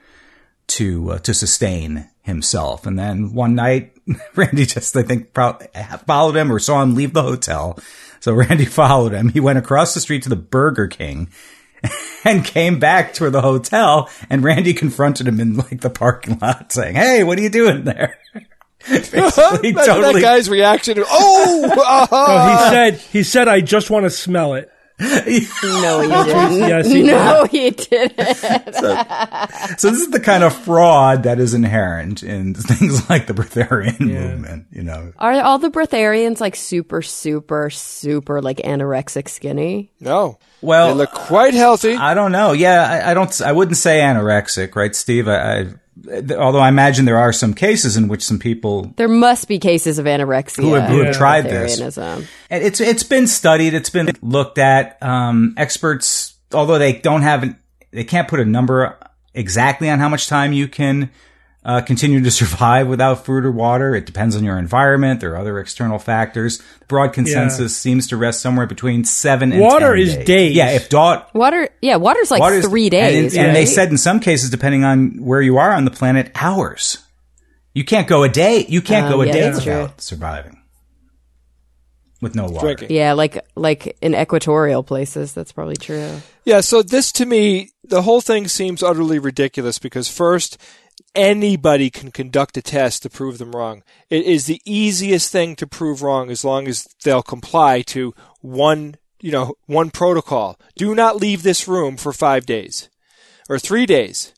to 0.69 1.13
uh, 1.13 1.19
to 1.21 1.35
sustain 1.35 2.09
himself. 2.23 2.87
And 2.87 2.99
then 2.99 3.33
one 3.33 3.55
night 3.55 3.97
Randi 4.35 4.67
just, 4.67 4.97
I 4.97 5.03
think, 5.03 5.33
pro- 5.33 5.59
followed 6.07 6.37
him 6.37 6.53
or 6.53 6.59
saw 6.59 6.83
him 6.83 6.95
leave 6.95 7.13
the 7.13 7.23
hotel. 7.23 7.79
So 8.21 8.33
Randi 8.35 8.65
followed 8.65 9.13
him. 9.13 9.31
He 9.31 9.41
went 9.41 9.59
across 9.59 9.95
the 9.95 10.01
street 10.01 10.23
to 10.25 10.29
the 10.29 10.37
Burger 10.37 10.87
King 10.87 11.31
and 12.25 12.45
came 12.45 12.79
back 12.79 13.15
to 13.15 13.31
the 13.31 13.43
hotel. 13.43 14.11
And 14.31 14.45
Randi 14.45 14.75
confronted 14.75 15.27
him 15.29 15.41
in 15.41 15.57
like 15.57 15.81
the 15.81 15.91
parking 15.91 16.39
lot, 16.39 16.73
saying, 16.73 16.95
"Hey, 16.97 17.25
what 17.25 17.39
are 17.39 17.43
you 17.43 17.51
doing 17.51 17.85
there?" 17.85 18.19
Basically, 18.89 19.71
Imagine 19.71 20.03
that 20.03 20.19
guy's 20.21 20.49
reaction. 20.49 21.03
Oh, 21.05 21.65
uh-huh. 21.65 22.07
Oh, 22.13 22.51
he 22.51 22.71
said, 22.71 22.95
he 23.11 23.23
said, 23.25 23.49
I 23.49 23.61
just 23.61 23.91
want 23.91 24.05
to 24.05 24.11
smell 24.11 24.55
it. 24.55 24.71
No, 24.99 25.21
he 25.27 25.41
didn't. 25.61 26.59
Yes, 26.59 26.87
he 26.87 27.03
did. 27.03 27.07
No, 27.07 27.45
he 27.45 27.71
didn't. 27.71 28.17
So 29.79 29.91
this 29.91 30.01
is 30.01 30.11
the 30.11 30.21
kind 30.21 30.43
of 30.43 30.55
fraud 30.57 31.25
that 31.25 31.39
is 31.39 31.53
inherent 31.55 32.23
in 32.23 32.55
things 32.55 33.09
like 33.11 33.27
the 33.27 33.35
Breatharian 33.35 34.01
movement. 34.01 34.67
You 34.71 34.83
know, 34.85 35.13
Are 35.19 35.33
all 35.43 35.59
the 35.59 35.71
Breatharians 35.71 36.41
like 36.41 36.57
super, 36.57 37.03
super, 37.03 37.69
super 37.71 38.41
like 38.41 38.59
anorexic 38.59 39.29
skinny? 39.29 39.93
no. 40.01 40.39
well, 40.63 40.89
They 40.89 40.95
look 40.95 41.13
quite 41.13 41.55
healthy. 41.55 41.95
I 41.95 42.15
don't 42.15 42.33
know. 42.33 42.53
Yeah, 42.53 42.83
I, 43.05 43.11
I 43.11 43.15
don't. 43.15 43.41
I 43.43 43.53
wouldn't 43.53 43.77
say 43.77 44.01
anorexic, 44.01 44.75
right, 44.77 44.95
Steve? 44.95 45.29
I, 45.29 45.35
I, 45.61 45.67
although 46.09 46.61
I 46.61 46.69
imagine 46.69 47.05
there 47.05 47.19
are 47.19 47.33
some 47.33 47.55
cases 47.55 47.97
in 47.97 48.09
which 48.09 48.23
some 48.23 48.39
people 48.39 48.93
There 48.97 49.09
must 49.09 49.49
be 49.49 49.59
cases 49.59 49.99
of 49.99 50.07
anorexia. 50.07 50.63
who 50.63 50.75
have, 50.75 50.89
who 50.89 51.03
have 51.05 51.17
tried 51.17 51.45
this. 51.45 51.99
And 51.99 52.27
it's 52.51 52.81
it's 52.81 53.03
been 53.03 53.27
studied. 53.27 53.75
It's 53.75 53.91
been 53.91 54.11
looked 54.23 54.59
at. 54.59 55.03
Um, 55.03 55.55
experts, 55.57 56.35
although 56.53 56.79
they 56.79 56.95
don't 56.95 57.23
have, 57.23 57.43
an, 57.43 57.59
they 57.91 58.05
can't 58.05 58.29
put 58.29 58.41
a 58.41 58.45
number 58.45 58.99
exactly 59.35 59.91
on 59.91 59.99
how 59.99 60.09
much 60.09 60.29
time 60.29 60.53
you 60.53 60.69
can 60.69 61.11
uh, 61.67 61.81
continue 61.83 62.23
to 62.23 62.31
survive 62.43 62.87
without 62.87 63.27
food 63.27 63.45
or 63.45 63.51
water. 63.51 63.95
It 63.95 64.07
depends 64.07 64.37
on 64.37 64.45
your 64.45 64.57
environment. 64.57 65.21
There 65.21 65.33
are 65.35 65.37
other 65.37 65.59
external 65.59 65.99
factors. 65.99 66.59
The 66.59 66.87
broad 66.87 67.13
consensus 67.13 67.77
seems 67.77 68.07
to 68.07 68.17
rest 68.17 68.41
somewhere 68.41 68.67
between 68.67 69.05
seven 69.05 69.51
and 69.53 69.61
Water 69.61 69.95
10 69.97 69.99
is 69.99 70.15
days. 70.15 70.27
days. 70.27 70.55
Yeah, 70.57 70.71
if 70.71 70.89
dot 70.89 71.35
Water, 71.35 71.69
yeah, 71.83 71.97
water's 71.97 72.31
like 72.31 72.41
water's- 72.41 72.67
three 72.69 72.85
and, 72.85 72.91
days. 72.93 73.37
and 73.37 73.55
they 73.55 73.67
said 73.67 73.91
in 73.91 73.99
some 73.99 74.21
cases, 74.21 74.49
depending 74.49 74.85
on 74.85 75.23
where 75.25 75.43
you 75.43 75.59
are 75.59 75.73
on 75.73 75.85
the 75.85 75.91
planet, 75.91 76.31
hours. 76.37 76.99
You 77.75 77.85
can't 77.85 78.07
go 78.09 78.23
a 78.23 78.29
day. 78.29 78.65
You 78.69 78.81
can't 78.81 79.07
Um, 79.07 79.13
go 79.13 79.21
a 79.23 79.27
yeah, 79.27 79.33
day 79.33 79.41
that's 79.51 79.63
true. 79.65 79.73
without 79.75 80.01
surviving 80.01 80.63
with 82.23 82.35
no 82.35 82.45
water. 82.45 82.61
Drinking. 82.75 82.97
yeah, 82.97 83.13
like 83.13 83.45
like 83.57 83.97
in 84.01 84.15
equatorial 84.15 84.83
places, 84.83 85.33
that's 85.35 85.53
probably 85.53 85.77
true. 85.77 86.21
Yeah, 86.45 86.61
so 86.61 86.83
this 86.83 87.13
to 87.13 87.27
me, 87.27 87.71
the 87.85 88.03
whole 88.03 88.21
thing 88.21 88.49
seems 88.49 88.83
utterly 88.83 89.19
ridiculous 89.19 89.79
because 89.79 90.09
first, 90.09 90.57
anybody 91.17 91.91
can 91.91 92.13
conduct 92.13 92.57
a 92.57 92.63
test 92.63 93.03
to 93.03 93.11
prove 93.11 93.39
them 93.39 93.53
wrong. 93.53 93.83
It 94.11 94.25
is 94.25 94.47
the 94.47 94.61
easiest 94.65 95.33
thing 95.33 95.57
to 95.57 95.67
prove 95.67 96.03
wrong 96.03 96.31
as 96.31 96.45
long 96.45 96.69
as 96.69 96.87
they'll 97.03 97.23
comply 97.23 97.83
to 97.83 98.15
one, 98.41 98.97
you 99.21 99.33
know, 99.33 99.55
one 99.67 99.91
protocol. 99.91 100.61
Do 100.77 100.95
not 100.95 101.17
leave 101.17 101.43
this 101.43 101.67
room 101.67 101.97
for 101.97 102.13
five 102.13 102.47
days 102.47 102.89
or 103.49 103.59
three 103.59 103.87
days. 103.87 104.33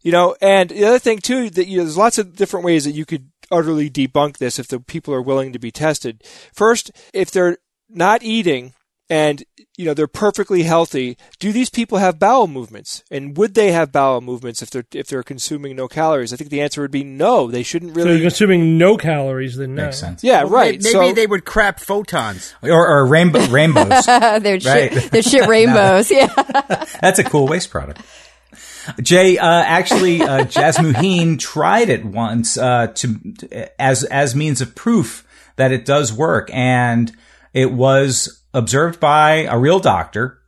You 0.00 0.12
know, 0.12 0.36
and 0.40 0.70
the 0.70 0.84
other 0.84 0.98
thing 0.98 1.18
too, 1.18 1.50
that 1.50 1.66
you 1.66 1.78
know, 1.78 1.84
there's 1.84 1.96
lots 1.96 2.18
of 2.18 2.36
different 2.36 2.64
ways 2.64 2.84
that 2.84 2.92
you 2.92 3.04
could 3.04 3.30
utterly 3.50 3.90
debunk 3.90 4.38
this 4.38 4.58
if 4.58 4.68
the 4.68 4.80
people 4.80 5.12
are 5.12 5.22
willing 5.22 5.52
to 5.52 5.58
be 5.58 5.70
tested. 5.70 6.22
First, 6.52 6.90
if 7.12 7.30
they're 7.30 7.58
not 7.88 8.22
eating 8.22 8.74
and 9.10 9.44
you 9.76 9.84
know 9.84 9.92
they're 9.94 10.06
perfectly 10.06 10.62
healthy, 10.62 11.18
do 11.38 11.52
these 11.52 11.68
people 11.68 11.98
have 11.98 12.18
bowel 12.18 12.46
movements? 12.46 13.02
And 13.10 13.36
would 13.36 13.54
they 13.54 13.72
have 13.72 13.92
bowel 13.92 14.20
movements 14.20 14.62
if 14.62 14.70
they're 14.70 14.86
if 14.94 15.08
they're 15.08 15.22
consuming 15.22 15.76
no 15.76 15.88
calories? 15.88 16.32
I 16.32 16.36
think 16.36 16.50
the 16.50 16.60
answer 16.62 16.80
would 16.80 16.90
be 16.90 17.04
no. 17.04 17.50
They 17.50 17.62
shouldn't 17.62 17.90
really 17.94 18.02
So 18.02 18.08
really. 18.08 18.20
you're 18.22 18.30
consuming 18.30 18.78
no 18.78 18.96
calories, 18.96 19.56
then 19.56 19.74
no. 19.74 19.84
Makes 19.86 19.98
sense. 19.98 20.24
yeah, 20.24 20.44
Well, 20.44 20.52
right. 20.52 20.82
Maybe 20.82 20.92
so, 20.92 21.12
they 21.12 21.26
would 21.26 21.44
crap 21.44 21.80
photons. 21.80 22.54
Or, 22.62 22.86
or 22.86 23.06
rainbow, 23.06 23.44
rainbows. 23.48 24.06
they're 24.06 24.60
shit, 24.60 24.64
Right. 24.94 25.10
they're 25.10 25.22
shit 25.22 25.46
rainbows. 25.48 26.10
Yeah, 26.10 26.26
That's 27.00 27.18
a 27.18 27.24
cool 27.24 27.46
waste 27.48 27.70
product. 27.70 28.00
Jay, 29.02 29.38
uh, 29.38 29.46
actually, 29.46 30.20
uh, 30.22 30.44
Jasmuheen 30.44 31.38
tried 31.38 31.88
it 31.88 32.04
once 32.04 32.58
uh, 32.58 32.88
to 32.96 33.18
as 33.78 34.04
as 34.04 34.34
means 34.36 34.60
of 34.60 34.74
proof 34.74 35.26
that 35.56 35.72
it 35.72 35.84
does 35.86 36.12
work, 36.12 36.50
and 36.52 37.10
it 37.54 37.72
was 37.72 38.42
observed 38.54 39.00
by 39.00 39.42
a 39.42 39.58
real 39.58 39.80
doctor 39.80 40.40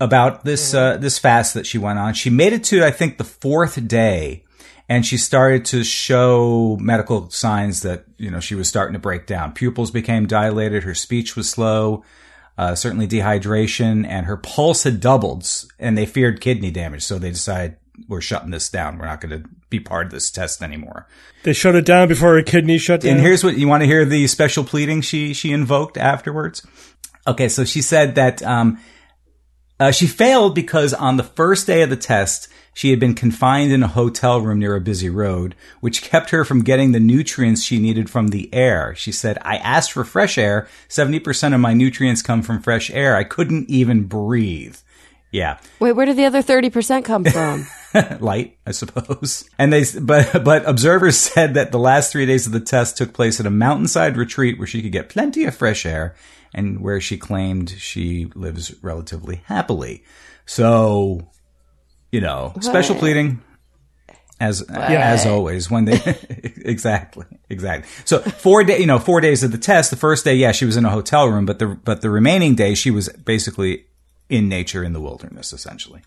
about 0.00 0.44
this 0.44 0.74
uh, 0.74 0.98
this 0.98 1.18
fast 1.18 1.54
that 1.54 1.66
she 1.66 1.78
went 1.78 1.98
on. 1.98 2.12
She 2.12 2.28
made 2.28 2.52
it 2.52 2.64
to 2.64 2.84
I 2.84 2.90
think 2.90 3.16
the 3.16 3.24
fourth 3.24 3.86
day, 3.88 4.44
and 4.88 5.06
she 5.06 5.16
started 5.16 5.64
to 5.66 5.84
show 5.84 6.76
medical 6.80 7.30
signs 7.30 7.82
that 7.82 8.04
you 8.18 8.30
know 8.30 8.40
she 8.40 8.54
was 8.54 8.68
starting 8.68 8.92
to 8.92 8.98
break 8.98 9.26
down. 9.26 9.52
Pupils 9.52 9.90
became 9.90 10.26
dilated. 10.26 10.82
Her 10.82 10.94
speech 10.94 11.36
was 11.36 11.48
slow. 11.48 12.04
Uh, 12.56 12.74
certainly 12.76 13.08
dehydration, 13.08 14.06
and 14.06 14.26
her 14.26 14.36
pulse 14.36 14.84
had 14.84 15.00
doubled, 15.00 15.48
and 15.80 15.98
they 15.98 16.06
feared 16.06 16.40
kidney 16.40 16.70
damage. 16.70 17.02
So 17.02 17.18
they 17.18 17.30
decided 17.30 17.78
we're 18.08 18.20
shutting 18.20 18.50
this 18.50 18.68
down. 18.68 18.98
We're 18.98 19.06
not 19.06 19.20
going 19.20 19.42
to 19.42 19.48
be 19.70 19.80
part 19.80 20.06
of 20.06 20.12
this 20.12 20.30
test 20.30 20.62
anymore. 20.62 21.06
They 21.42 21.52
shut 21.52 21.74
it 21.74 21.84
down 21.84 22.08
before 22.08 22.34
her 22.34 22.42
kidney 22.42 22.78
shut 22.78 23.02
down. 23.02 23.12
And 23.12 23.20
here's 23.20 23.44
what 23.44 23.56
you 23.56 23.68
want 23.68 23.82
to 23.82 23.86
hear 23.86 24.04
the 24.04 24.26
special 24.26 24.64
pleading 24.64 25.00
she 25.00 25.34
she 25.34 25.52
invoked 25.52 25.96
afterwards. 25.96 26.66
Okay, 27.26 27.48
so 27.48 27.64
she 27.64 27.80
said 27.80 28.16
that 28.16 28.42
um, 28.42 28.78
uh, 29.80 29.90
she 29.90 30.06
failed 30.06 30.54
because 30.54 30.92
on 30.92 31.16
the 31.16 31.22
first 31.22 31.66
day 31.66 31.82
of 31.82 31.90
the 31.90 31.96
test, 31.96 32.48
she 32.74 32.90
had 32.90 33.00
been 33.00 33.14
confined 33.14 33.72
in 33.72 33.82
a 33.82 33.88
hotel 33.88 34.40
room 34.40 34.58
near 34.58 34.74
a 34.74 34.80
busy 34.80 35.08
road, 35.08 35.54
which 35.80 36.02
kept 36.02 36.30
her 36.30 36.44
from 36.44 36.64
getting 36.64 36.92
the 36.92 37.00
nutrients 37.00 37.62
she 37.62 37.78
needed 37.78 38.10
from 38.10 38.28
the 38.28 38.52
air. 38.52 38.94
She 38.96 39.12
said, 39.12 39.38
I 39.42 39.56
asked 39.58 39.92
for 39.92 40.04
fresh 40.04 40.36
air. 40.36 40.68
70% 40.88 41.54
of 41.54 41.60
my 41.60 41.72
nutrients 41.72 42.20
come 42.20 42.42
from 42.42 42.60
fresh 42.60 42.90
air. 42.90 43.16
I 43.16 43.24
couldn't 43.24 43.70
even 43.70 44.04
breathe. 44.04 44.76
Yeah. 45.30 45.58
wait, 45.80 45.92
where 45.92 46.06
did 46.06 46.16
the 46.16 46.26
other 46.26 46.42
thirty 46.42 46.70
percent 46.70 47.04
come 47.04 47.24
from? 47.24 47.66
light, 48.20 48.58
I 48.66 48.72
suppose. 48.72 49.48
And 49.58 49.72
they, 49.72 49.84
but, 50.00 50.44
but 50.44 50.68
observers 50.68 51.16
said 51.32 51.54
that 51.54 51.72
the 51.72 51.78
last 51.78 52.12
three 52.12 52.26
days 52.26 52.46
of 52.46 52.52
the 52.52 52.60
test 52.60 52.96
took 52.96 53.12
place 53.12 53.40
at 53.40 53.46
a 53.46 53.50
mountainside 53.50 54.16
retreat 54.16 54.58
where 54.58 54.66
she 54.66 54.82
could 54.82 54.92
get 54.92 55.08
plenty 55.08 55.44
of 55.44 55.54
fresh 55.54 55.86
air 55.86 56.14
and 56.52 56.80
where 56.80 57.00
she 57.00 57.16
claimed 57.16 57.70
she 57.70 58.26
lives 58.34 58.74
relatively 58.82 59.42
happily. 59.46 60.04
So, 60.46 61.28
you 62.12 62.20
know, 62.20 62.52
special 62.60 62.96
pleading. 62.96 63.42
As 64.40 64.62
as 64.62 65.26
always, 65.26 65.70
when 65.70 65.84
they 65.84 65.94
exactly 66.56 67.24
exactly 67.48 67.88
so 68.04 68.18
four 68.18 68.64
day 68.64 68.80
you 68.80 68.84
know 68.84 68.98
four 68.98 69.20
days 69.20 69.44
of 69.44 69.52
the 69.52 69.58
test. 69.58 69.90
The 69.90 69.96
first 69.96 70.24
day, 70.24 70.34
yeah, 70.34 70.50
she 70.50 70.64
was 70.64 70.76
in 70.76 70.84
a 70.84 70.90
hotel 70.90 71.28
room, 71.28 71.46
but 71.46 71.60
the 71.60 71.68
but 71.68 72.00
the 72.00 72.10
remaining 72.10 72.56
day 72.56 72.74
she 72.74 72.90
was 72.90 73.08
basically 73.10 73.86
in 74.28 74.48
nature 74.48 74.82
in 74.82 74.92
the 74.92 75.00
wilderness, 75.00 75.52
essentially 75.52 76.02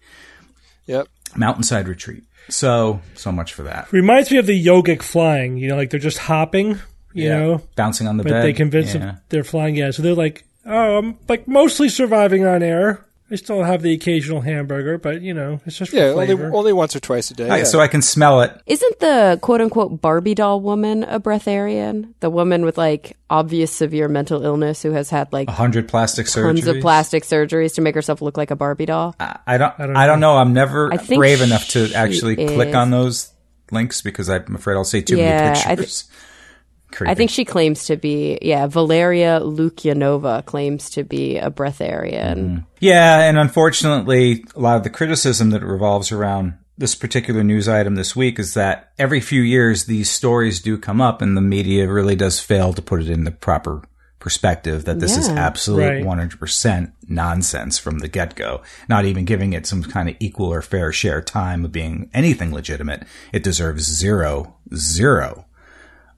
yep. 0.87 1.07
mountainside 1.35 1.87
retreat. 1.87 2.23
So 2.49 3.01
so 3.15 3.31
much 3.31 3.53
for 3.53 3.63
that. 3.63 3.91
Reminds 3.91 4.31
me 4.31 4.37
of 4.37 4.45
the 4.45 4.65
yogic 4.65 5.01
flying. 5.01 5.57
You 5.57 5.67
know, 5.67 5.75
like 5.75 5.89
they're 5.89 5.99
just 5.99 6.17
hopping. 6.17 6.79
You 7.13 7.29
know, 7.29 7.61
Bouncing 7.75 8.07
on 8.07 8.17
the 8.17 8.23
but 8.23 8.29
bed. 8.29 8.43
they 8.43 8.53
convince 8.53 8.93
yeah. 8.93 8.99
them 8.99 9.17
they're 9.29 9.43
flying. 9.43 9.75
Yeah, 9.75 9.89
so 9.89 10.03
they're 10.03 10.13
like, 10.13 10.45
oh, 10.67 10.97
I'm 10.97 11.17
like 11.27 11.47
mostly 11.47 11.89
surviving 11.89 12.45
on 12.45 12.61
air. 12.61 13.03
I 13.29 13.35
still 13.35 13.61
have 13.63 13.81
the 13.81 13.91
occasional 13.93 14.39
hamburger, 14.39 14.97
but 14.97 15.21
you 15.21 15.33
know, 15.33 15.59
it's 15.65 15.77
just 15.77 15.91
for 15.91 15.97
Yeah, 15.97 16.03
only 16.11 16.31
only 16.33 16.71
once 16.73 16.95
or 16.95 17.01
twice 17.01 17.29
a 17.29 17.33
day. 17.33 17.43
All 17.43 17.49
right, 17.49 17.57
yeah. 17.59 17.63
So 17.65 17.79
I 17.81 17.87
can 17.89 18.01
smell 18.01 18.41
it. 18.41 18.51
Isn't 18.65 18.99
the 18.99 19.37
quote 19.41 19.59
unquote 19.59 20.01
Barbie 20.01 20.33
doll 20.33 20.61
woman 20.61 21.03
a 21.03 21.19
breatharian? 21.19 22.13
The 22.21 22.29
woman 22.29 22.63
with 22.63 22.77
like 22.77 23.17
obvious 23.29 23.71
severe 23.71 24.07
mental 24.07 24.43
illness 24.45 24.81
who 24.81 24.91
has 24.91 25.09
had 25.09 25.33
like 25.33 25.49
A 25.49 25.51
hundred 25.51 25.89
plastic 25.89 26.27
surgeries. 26.27 26.43
tons 26.61 26.67
of 26.67 26.79
plastic 26.79 27.23
surgeries 27.23 27.75
to 27.75 27.81
make 27.81 27.95
herself 27.95 28.21
look 28.21 28.37
like 28.37 28.51
a 28.51 28.55
Barbie 28.55 28.85
doll. 28.85 29.13
I 29.19 29.37
I 29.45 29.57
don't. 29.57 29.73
I 29.79 29.85
don't 29.87 29.93
don't, 30.07 30.19
know. 30.21 30.37
I'm 30.37 30.53
never 30.53 30.93
I 30.93 30.97
think 30.97 31.19
brave 31.19 31.41
enough 31.41 31.67
to 31.69 31.87
she 31.87 31.95
actually 31.95 32.35
click 32.37 32.73
on 32.75 32.91
those 32.91 33.31
links 33.71 34.01
because 34.01 34.29
I'm 34.29 34.55
afraid 34.55 34.75
I'll 34.75 34.85
see 34.85 35.01
too 35.01 35.17
Yeah, 35.17 35.51
many 35.53 35.59
I 35.59 35.75
pictures. 36.89 37.07
I 37.09 37.13
think 37.15 37.29
she 37.29 37.45
claims 37.45 37.85
to 37.85 37.97
be, 37.97 38.37
yeah, 38.41 38.67
Valeria 38.67 39.39
Lukyanova 39.41 40.45
claims 40.45 40.89
to 40.91 41.03
be 41.03 41.37
a 41.37 41.49
breatharian. 41.51 42.65
Yeah, 42.79 43.21
and 43.21 43.37
unfortunately, 43.37 44.45
a 44.55 44.59
lot 44.59 44.77
of 44.77 44.83
the 44.83 44.89
criticism 44.89 45.49
that 45.51 45.63
revolves 45.63 46.11
around 46.11 46.53
this 46.77 46.95
particular 46.95 47.43
news 47.43 47.67
item 47.67 47.95
this 47.95 48.15
week 48.15 48.37
is 48.39 48.53
that 48.53 48.91
every 48.99 49.19
few 49.19 49.41
years 49.41 49.85
these 49.85 50.09
stories 50.09 50.61
do 50.61 50.77
come 50.77 51.01
up, 51.01 51.21
and 51.21 51.35
the 51.35 51.41
media 51.41 51.87
really 51.91 52.15
does 52.15 52.39
fail 52.39 52.73
to 52.73 52.81
put 52.81 53.01
it 53.01 53.09
in 53.09 53.23
the 53.23 53.31
proper 53.31 53.83
perspective 54.19 54.85
that 54.85 54.99
this 54.99 55.15
is 55.15 55.27
Yeah. 55.27 55.35
absolute 55.35 55.87
Right. 55.87 56.03
100% 56.03 56.91
nonsense 57.07 57.77
from 57.77 57.99
the 57.99 58.07
get 58.07 58.35
go, 58.35 58.61
not 58.89 59.05
even 59.05 59.25
giving 59.25 59.53
it 59.53 59.65
some 59.67 59.83
kind 59.83 60.09
of 60.09 60.15
equal 60.19 60.51
or 60.51 60.61
fair 60.61 60.91
share 60.91 61.21
time 61.21 61.63
of 61.63 61.71
being 61.71 62.09
anything 62.13 62.51
legitimate. 62.51 63.03
It 63.31 63.43
deserves 63.43 63.83
zero, 63.83 64.55
zero 64.75 65.45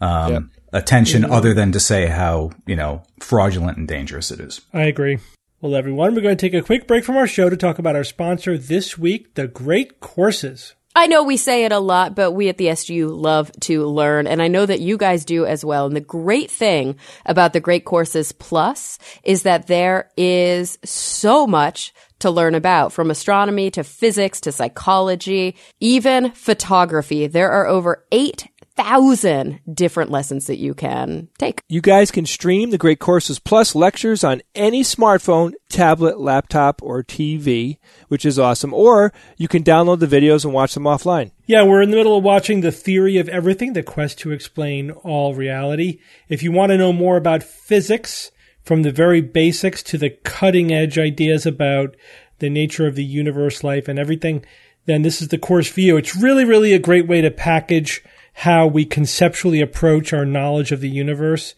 um, 0.01 0.31
Yep. 0.33 0.43
Attention 0.73 1.23
mm-hmm. 1.23 1.31
other 1.31 1.53
than 1.53 1.71
to 1.71 1.79
say 1.79 2.07
how, 2.07 2.51
you 2.65 2.75
know, 2.75 3.03
fraudulent 3.19 3.77
and 3.77 3.87
dangerous 3.87 4.31
it 4.31 4.39
is. 4.39 4.61
I 4.73 4.83
agree. 4.83 5.19
Well, 5.61 5.75
everyone, 5.75 6.15
we're 6.15 6.21
going 6.21 6.37
to 6.37 6.49
take 6.49 6.53
a 6.53 6.65
quick 6.65 6.87
break 6.87 7.03
from 7.03 7.17
our 7.17 7.27
show 7.27 7.49
to 7.49 7.57
talk 7.57 7.79
about 7.79 7.95
our 7.95 8.05
sponsor 8.05 8.57
this 8.57 8.97
week, 8.97 9.33
the 9.33 9.47
Great 9.47 9.99
Courses. 9.99 10.73
I 10.95 11.07
know 11.07 11.23
we 11.23 11.37
say 11.37 11.65
it 11.65 11.71
a 11.71 11.79
lot, 11.79 12.15
but 12.15 12.31
we 12.31 12.49
at 12.49 12.57
the 12.57 12.67
SGU 12.67 13.09
love 13.09 13.51
to 13.61 13.85
learn. 13.85 14.25
And 14.25 14.41
I 14.41 14.47
know 14.47 14.65
that 14.65 14.79
you 14.79 14.97
guys 14.97 15.23
do 15.23 15.45
as 15.45 15.63
well. 15.63 15.85
And 15.85 15.95
the 15.95 16.01
great 16.01 16.49
thing 16.49 16.97
about 17.25 17.53
the 17.53 17.59
Great 17.59 17.85
Courses 17.85 18.31
Plus 18.31 18.99
is 19.23 19.43
that 19.43 19.67
there 19.67 20.09
is 20.17 20.79
so 20.83 21.45
much 21.45 21.93
to 22.19 22.31
learn 22.31 22.55
about 22.55 22.91
from 22.91 23.11
astronomy 23.11 23.71
to 23.71 23.83
physics 23.83 24.41
to 24.41 24.51
psychology, 24.51 25.55
even 25.79 26.31
photography. 26.31 27.27
There 27.27 27.51
are 27.51 27.67
over 27.67 28.05
eight 28.11 28.47
thousand 28.79 29.59
different 29.71 30.09
lessons 30.09 30.47
that 30.47 30.57
you 30.57 30.73
can 30.73 31.27
take. 31.37 31.61
You 31.67 31.81
guys 31.81 32.11
can 32.11 32.25
stream 32.25 32.69
the 32.69 32.77
Great 32.77 32.99
Courses 32.99 33.37
Plus 33.37 33.75
lectures 33.75 34.23
on 34.23 34.41
any 34.55 34.83
smartphone, 34.83 35.53
tablet, 35.67 36.19
laptop, 36.19 36.81
or 36.81 37.03
TV, 37.03 37.77
which 38.07 38.25
is 38.25 38.39
awesome. 38.39 38.73
Or 38.73 39.11
you 39.35 39.49
can 39.49 39.63
download 39.63 39.99
the 39.99 40.07
videos 40.07 40.45
and 40.45 40.53
watch 40.53 40.75
them 40.75 40.83
offline. 40.83 41.31
Yeah, 41.45 41.63
we're 41.63 41.81
in 41.81 41.91
the 41.91 41.97
middle 41.97 42.17
of 42.17 42.23
watching 42.23 42.61
The 42.61 42.71
Theory 42.71 43.17
of 43.17 43.27
Everything, 43.27 43.73
the 43.73 43.83
quest 43.83 44.19
to 44.19 44.31
explain 44.31 44.91
all 44.91 45.33
reality. 45.33 45.99
If 46.29 46.41
you 46.41 46.51
want 46.51 46.71
to 46.71 46.77
know 46.77 46.93
more 46.93 47.17
about 47.17 47.43
physics, 47.43 48.31
from 48.69 48.83
the 48.83 48.91
very 48.91 49.19
basics 49.19 49.81
to 49.81 49.97
the 49.97 50.11
cutting 50.11 50.71
edge 50.71 50.99
ideas 50.99 51.45
about 51.47 51.95
the 52.37 52.51
nature 52.51 52.85
of 52.85 52.95
the 52.95 53.03
universe, 53.03 53.63
life, 53.63 53.87
and 53.87 53.97
everything, 53.97 54.45
then 54.85 55.01
this 55.01 55.23
is 55.23 55.29
the 55.29 55.37
course 55.39 55.67
for 55.67 55.81
you. 55.81 55.97
It's 55.97 56.15
really, 56.15 56.45
really 56.45 56.73
a 56.73 56.79
great 56.79 57.07
way 57.07 57.21
to 57.21 57.31
package 57.31 58.03
how 58.39 58.65
we 58.65 58.85
conceptually 58.85 59.59
approach 59.59 60.13
our 60.13 60.23
knowledge 60.23 60.71
of 60.71 60.79
the 60.79 60.89
universe. 60.89 61.55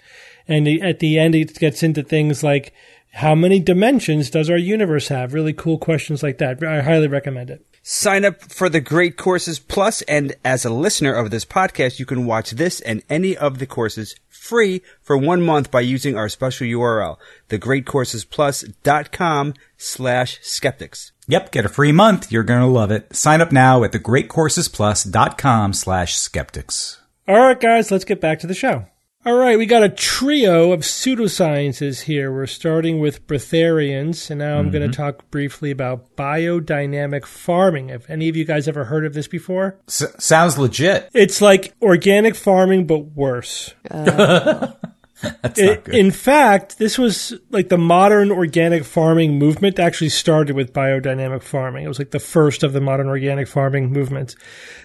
And 0.47 0.67
at 0.67 0.97
the 0.97 1.19
end, 1.19 1.35
it 1.35 1.59
gets 1.59 1.83
into 1.83 2.01
things 2.01 2.43
like 2.43 2.73
how 3.13 3.35
many 3.35 3.59
dimensions 3.59 4.31
does 4.31 4.49
our 4.49 4.57
universe 4.57 5.09
have? 5.09 5.35
Really 5.35 5.53
cool 5.53 5.77
questions 5.77 6.23
like 6.23 6.39
that. 6.39 6.63
I 6.63 6.81
highly 6.81 7.07
recommend 7.07 7.51
it. 7.51 7.63
Sign 7.83 8.25
up 8.25 8.43
for 8.43 8.69
the 8.69 8.79
Great 8.79 9.17
Courses 9.17 9.57
Plus, 9.57 10.03
and 10.03 10.35
as 10.45 10.63
a 10.65 10.69
listener 10.69 11.13
of 11.13 11.31
this 11.31 11.45
podcast, 11.45 11.97
you 11.97 12.05
can 12.05 12.27
watch 12.27 12.51
this 12.51 12.79
and 12.81 13.01
any 13.09 13.35
of 13.35 13.57
the 13.57 13.65
courses 13.65 14.15
free 14.29 14.83
for 15.01 15.17
one 15.17 15.41
month 15.41 15.71
by 15.71 15.81
using 15.81 16.15
our 16.15 16.29
special 16.29 16.67
URL, 16.67 17.17
thegreatcoursesplus.com 17.49 19.53
slash 19.77 20.39
skeptics. 20.43 21.11
Yep, 21.27 21.51
get 21.51 21.65
a 21.65 21.69
free 21.69 21.91
month. 21.91 22.31
You're 22.31 22.43
going 22.43 22.61
to 22.61 22.67
love 22.67 22.91
it. 22.91 23.15
Sign 23.15 23.41
up 23.41 23.51
now 23.51 23.83
at 23.83 23.93
thegreatcoursesplus.com 23.93 25.73
slash 25.73 26.17
skeptics. 26.17 26.99
All 27.27 27.39
right, 27.39 27.59
guys, 27.59 27.89
let's 27.89 28.05
get 28.05 28.21
back 28.21 28.37
to 28.39 28.47
the 28.47 28.53
show. 28.53 28.85
All 29.23 29.35
right, 29.35 29.55
we 29.55 29.67
got 29.67 29.83
a 29.83 29.89
trio 29.89 30.71
of 30.71 30.79
pseudosciences 30.79 32.01
here. 32.01 32.31
We're 32.33 32.47
starting 32.47 32.99
with 32.99 33.27
breatharians, 33.27 34.31
and 34.31 34.39
now 34.39 34.57
I'm 34.57 34.71
going 34.71 34.81
to 34.81 34.87
mm-hmm. 34.87 34.99
talk 34.99 35.29
briefly 35.29 35.69
about 35.69 36.15
biodynamic 36.15 37.27
farming. 37.27 37.89
Have 37.89 38.09
any 38.09 38.29
of 38.29 38.35
you 38.35 38.45
guys 38.45 38.67
ever 38.67 38.85
heard 38.85 39.05
of 39.05 39.13
this 39.13 39.27
before? 39.27 39.77
S- 39.87 40.15
sounds 40.17 40.57
legit. 40.57 41.07
It's 41.13 41.39
like 41.39 41.75
organic 41.83 42.35
farming, 42.35 42.87
but 42.87 42.97
worse. 42.97 43.75
That's 43.83 44.09
uh, 44.09 44.73
It- 45.43 45.57
not 45.57 45.83
good. 45.83 45.95
in 45.95 46.11
fact, 46.11 46.77
this 46.77 46.97
was 46.97 47.33
like 47.49 47.69
the 47.69 47.77
modern 47.77 48.31
organic 48.31 48.83
farming 48.83 49.37
movement 49.37 49.79
actually 49.79 50.09
started 50.09 50.55
with 50.55 50.73
biodynamic 50.73 51.43
farming. 51.43 51.85
It 51.85 51.87
was 51.87 51.99
like 51.99 52.11
the 52.11 52.19
first 52.19 52.63
of 52.63 52.73
the 52.73 52.81
modern 52.81 53.07
organic 53.07 53.47
farming 53.47 53.91
movements. 53.91 54.35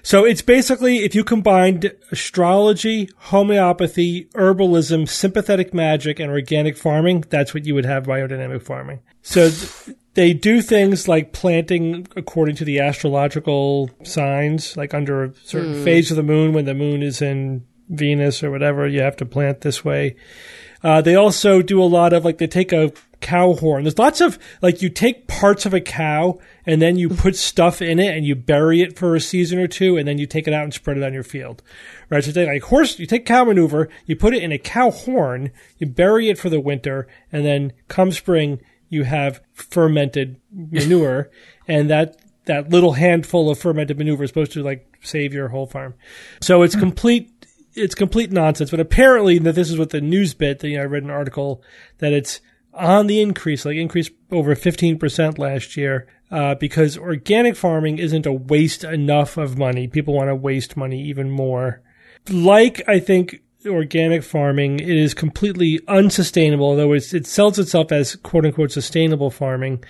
So 0.03 0.25
it's 0.25 0.43
basically 0.43 0.99
if 0.99 1.15
you 1.15 1.25
combined 1.25 1.93
astrology, 2.11 3.09
homeopathy, 3.17 4.27
herbalism, 4.35 5.09
sympathetic 5.09 5.73
magic, 5.73 6.21
and 6.21 6.31
organic 6.31 6.77
farming, 6.77 7.25
that's 7.29 7.55
what 7.55 7.65
you 7.67 7.75
would 7.75 7.87
have 7.87 8.05
biodynamic 8.05 8.63
farming. 8.63 9.01
So 9.23 9.51
th- 9.51 9.97
they 10.15 10.33
do 10.33 10.63
things 10.63 11.09
like 11.09 11.33
planting 11.33 12.07
according 12.17 12.57
to 12.57 12.65
the 12.65 12.81
astrological 12.81 13.91
signs, 14.03 14.77
like 14.77 14.95
under 14.95 15.25
a 15.25 15.35
certain 15.45 15.75
hmm. 15.75 15.85
phase 15.85 16.11
of 16.11 16.17
the 16.17 16.23
moon 16.23 16.53
when 16.53 16.65
the 16.65 16.75
moon 16.75 17.03
is 17.03 17.21
in 17.21 17.67
Venus 17.89 18.43
or 18.43 18.51
whatever, 18.51 18.87
you 18.87 19.01
have 19.01 19.17
to 19.17 19.27
plant 19.27 19.61
this 19.61 19.85
way. 19.85 20.17
Uh, 20.83 21.01
they 21.01 21.15
also 21.15 21.63
do 21.63 21.83
a 21.83 21.85
lot 21.85 22.13
of 22.13 22.25
like 22.25 22.39
they 22.39 22.47
take 22.47 22.73
a 22.73 22.93
cow 23.21 23.55
horn. 23.55 23.85
There's 23.85 23.99
lots 23.99 24.21
of 24.21 24.39
like 24.63 24.83
you 24.83 24.89
take 24.89 25.27
parts 25.27 25.67
of 25.67 25.75
a 25.75 25.81
cow 25.81 26.39
and 26.65 26.83
then 26.83 26.97
you 26.97 27.09
put 27.09 27.35
stuff 27.35 27.81
in 27.81 27.99
it 27.99 28.17
and 28.17 28.27
you 28.27 28.35
bury 28.35 28.83
it 28.83 28.99
for 28.99 29.15
a 29.15 29.21
season 29.21 29.59
or 29.59 29.67
two 29.67 29.97
and 29.97 30.07
then 30.07 30.19
you 30.19 30.27
take 30.27 30.47
it 30.47 30.55
out 30.55 30.65
and 30.65 30.75
spread 30.75 30.97
it 30.97 31.03
on 31.03 31.15
your 31.15 31.23
field. 31.23 31.63
Right? 32.11 32.23
So 32.23 32.31
they 32.31 32.47
like 32.47 32.65
horse, 32.65 32.99
you 32.99 33.07
take 33.07 33.27
cow 33.27 33.45
maneuver, 33.45 33.89
you 34.05 34.17
put 34.17 34.35
it 34.35 34.43
in 34.43 34.53
a 34.53 34.59
cow 34.59 34.91
horn, 34.91 35.51
you 35.79 35.87
bury 35.87 36.29
it 36.29 36.39
for 36.39 36.51
the 36.51 36.61
winter, 36.61 37.09
and 37.33 37.45
then 37.45 37.73
come 37.89 38.13
spring 38.13 38.61
you 38.89 39.05
have 39.05 39.41
fermented 39.53 40.41
manure, 40.53 41.31
and 41.69 41.91
that 41.91 42.21
that 42.45 42.71
little 42.71 42.93
handful 42.93 43.51
of 43.51 43.59
fermented 43.59 43.99
manure 43.99 44.23
is 44.23 44.31
supposed 44.31 44.53
to 44.53 44.63
like 44.63 44.97
save 45.03 45.35
your 45.35 45.49
whole 45.49 45.67
farm. 45.67 45.95
So 46.41 46.63
it's 46.63 46.77
complete 46.77 47.36
it's 47.77 47.95
complete 47.95 48.33
nonsense. 48.33 48.71
But 48.71 48.81
apparently, 48.81 49.39
that 49.39 49.55
this 49.55 49.71
is 49.71 49.79
what 49.79 49.91
the 49.91 50.01
news 50.01 50.35
bit 50.35 50.59
that 50.61 50.69
you 50.69 50.77
know, 50.77 50.83
I 50.83 50.87
read 50.87 51.05
an 51.05 51.11
article 51.11 51.63
that 51.99 52.13
it's 52.13 52.41
on 52.75 53.07
the 53.07 53.21
increase, 53.21 53.65
like 53.65 53.77
increased 53.77 54.13
over 54.31 54.55
fifteen 54.55 54.99
percent 54.99 55.39
last 55.39 55.77
year, 55.77 56.07
uh, 56.31 56.55
because 56.57 56.99
organic 56.99 57.57
farming 57.57 57.99
isn't 57.99 58.27
a 58.27 58.33
waste 58.33 58.85
enough 58.85 59.37
of 59.37 59.59
money. 59.59 59.87
People 59.87 60.15
want 60.15 60.29
to 60.29 60.35
waste 60.35 60.77
money 60.77 61.03
even 61.03 61.31
more. 61.31 61.83
Like 62.29 62.83
I 62.89 62.99
think 62.99 63.43
organic 63.67 64.23
farming, 64.23 64.81
it 64.81 64.89
is 64.89 65.15
completely 65.15 65.81
unsustainable. 65.89 66.67
Although 66.67 66.93
it 66.93 67.27
sells 67.27 67.59
itself 67.59 67.93
as 67.93 68.17
quote 68.17 68.47
unquote 68.47 68.73
sustainable 68.73 69.31
farming. 69.31 69.85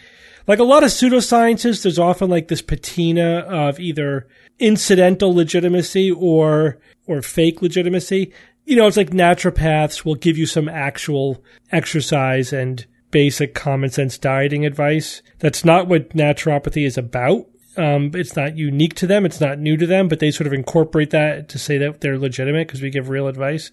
Like 0.46 0.60
a 0.60 0.64
lot 0.64 0.84
of 0.84 0.90
pseudosciences, 0.90 1.82
there's 1.82 1.98
often 1.98 2.30
like 2.30 2.46
this 2.46 2.62
patina 2.62 3.38
of 3.40 3.80
either 3.80 4.28
incidental 4.60 5.34
legitimacy 5.34 6.12
or 6.12 6.78
or 7.06 7.22
fake 7.22 7.62
legitimacy. 7.62 8.32
You 8.64 8.76
know, 8.76 8.86
it's 8.86 8.96
like 8.96 9.10
naturopaths 9.10 10.04
will 10.04 10.16
give 10.16 10.36
you 10.36 10.46
some 10.46 10.68
actual 10.68 11.42
exercise 11.70 12.52
and 12.52 12.84
basic 13.10 13.54
common 13.54 13.90
sense 13.90 14.18
dieting 14.18 14.66
advice. 14.66 15.22
That's 15.38 15.64
not 15.64 15.88
what 15.88 16.10
naturopathy 16.10 16.84
is 16.86 16.98
about. 16.98 17.46
Um, 17.76 18.10
it's 18.14 18.36
not 18.36 18.56
unique 18.56 18.94
to 18.94 19.06
them. 19.06 19.26
It's 19.26 19.40
not 19.40 19.58
new 19.58 19.76
to 19.76 19.86
them, 19.86 20.08
but 20.08 20.18
they 20.18 20.30
sort 20.30 20.46
of 20.46 20.52
incorporate 20.52 21.10
that 21.10 21.48
to 21.50 21.58
say 21.58 21.78
that 21.78 22.00
they're 22.00 22.18
legitimate 22.18 22.66
because 22.66 22.82
we 22.82 22.90
give 22.90 23.08
real 23.08 23.28
advice. 23.28 23.70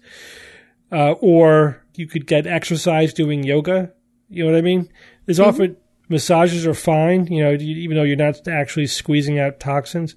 Uh, 0.92 1.12
or 1.12 1.82
you 1.94 2.06
could 2.06 2.26
get 2.26 2.46
exercise 2.46 3.12
doing 3.12 3.42
yoga. 3.42 3.92
You 4.28 4.44
know 4.44 4.52
what 4.52 4.58
I 4.58 4.62
mean? 4.62 4.90
There's 5.26 5.40
often 5.40 5.76
massages 6.08 6.66
are 6.66 6.74
fine, 6.74 7.26
you 7.26 7.42
know, 7.42 7.52
even 7.54 7.96
though 7.96 8.02
you're 8.02 8.16
not 8.16 8.46
actually 8.46 8.86
squeezing 8.86 9.38
out 9.38 9.60
toxins. 9.60 10.14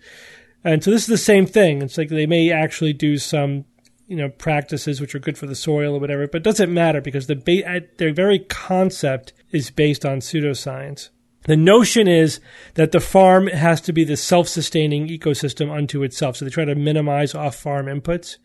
And 0.68 0.84
so 0.84 0.91
this 0.91 1.03
is 1.03 1.07
the 1.07 1.18
same 1.18 1.45
thing. 1.45 1.82
It's 1.82 1.97
like 1.97 2.09
they 2.09 2.26
may 2.26 2.51
actually 2.51 2.91
do 2.91 3.18
some, 3.18 3.63
you 4.05 4.18
know, 4.18 4.28
practices 4.28 4.99
which 4.99 5.15
are 5.15 5.20
good 5.20 5.38
for 5.38 5.45
the 5.45 5.55
soil 5.55 5.95
or 5.95 5.99
whatever, 6.01 6.28
but 6.28 6.39
it 6.39 6.43
doesn't 6.43 6.74
matter 6.74 6.99
because 6.99 7.28
the 7.28 7.38
ba- 7.38 7.65
uh, 7.65 7.80
their 7.97 8.11
very 8.11 8.39
concept 8.39 9.32
is 9.51 9.72
based 9.72 10.05
on 10.05 10.20
pseudoscience. 10.20 11.07
The 11.43 11.55
notion 11.55 12.09
is 12.09 12.41
that 12.74 12.91
the 12.91 12.99
farm 12.99 13.47
has 13.47 13.80
to 13.82 13.93
be 13.93 14.03
the 14.03 14.18
self-sustaining 14.18 15.07
ecosystem 15.07 15.72
unto 15.72 16.03
itself. 16.03 16.36
So 16.36 16.43
they 16.43 16.51
try 16.51 16.65
to 16.65 16.76
minimize 16.76 17.34
off-farm 17.34 17.86
inputs. 17.86 18.36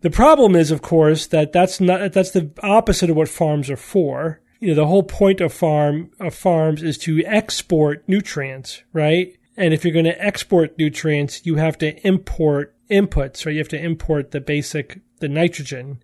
The 0.00 0.10
problem 0.10 0.56
is, 0.56 0.72
of 0.72 0.82
course, 0.82 1.28
that 1.28 1.52
that's 1.52 1.80
not 1.80 2.12
that's 2.12 2.32
the 2.32 2.50
opposite 2.64 3.10
of 3.10 3.16
what 3.16 3.28
farms 3.28 3.70
are 3.70 3.76
for. 3.76 4.40
You 4.58 4.70
know, 4.70 4.74
the 4.74 4.88
whole 4.88 5.04
point 5.04 5.40
of 5.40 5.52
farm 5.52 6.10
of 6.18 6.34
farms 6.34 6.82
is 6.82 6.98
to 6.98 7.24
export 7.24 8.02
nutrients, 8.08 8.82
right? 8.92 9.36
And 9.56 9.72
if 9.72 9.84
you're 9.84 9.92
going 9.92 10.04
to 10.04 10.22
export 10.24 10.76
nutrients, 10.78 11.44
you 11.46 11.56
have 11.56 11.78
to 11.78 11.94
import 12.06 12.74
inputs, 12.90 13.46
or 13.46 13.50
you 13.50 13.58
have 13.58 13.68
to 13.68 13.82
import 13.82 14.30
the 14.30 14.40
basic 14.40 15.00
the 15.20 15.28
nitrogen. 15.28 16.02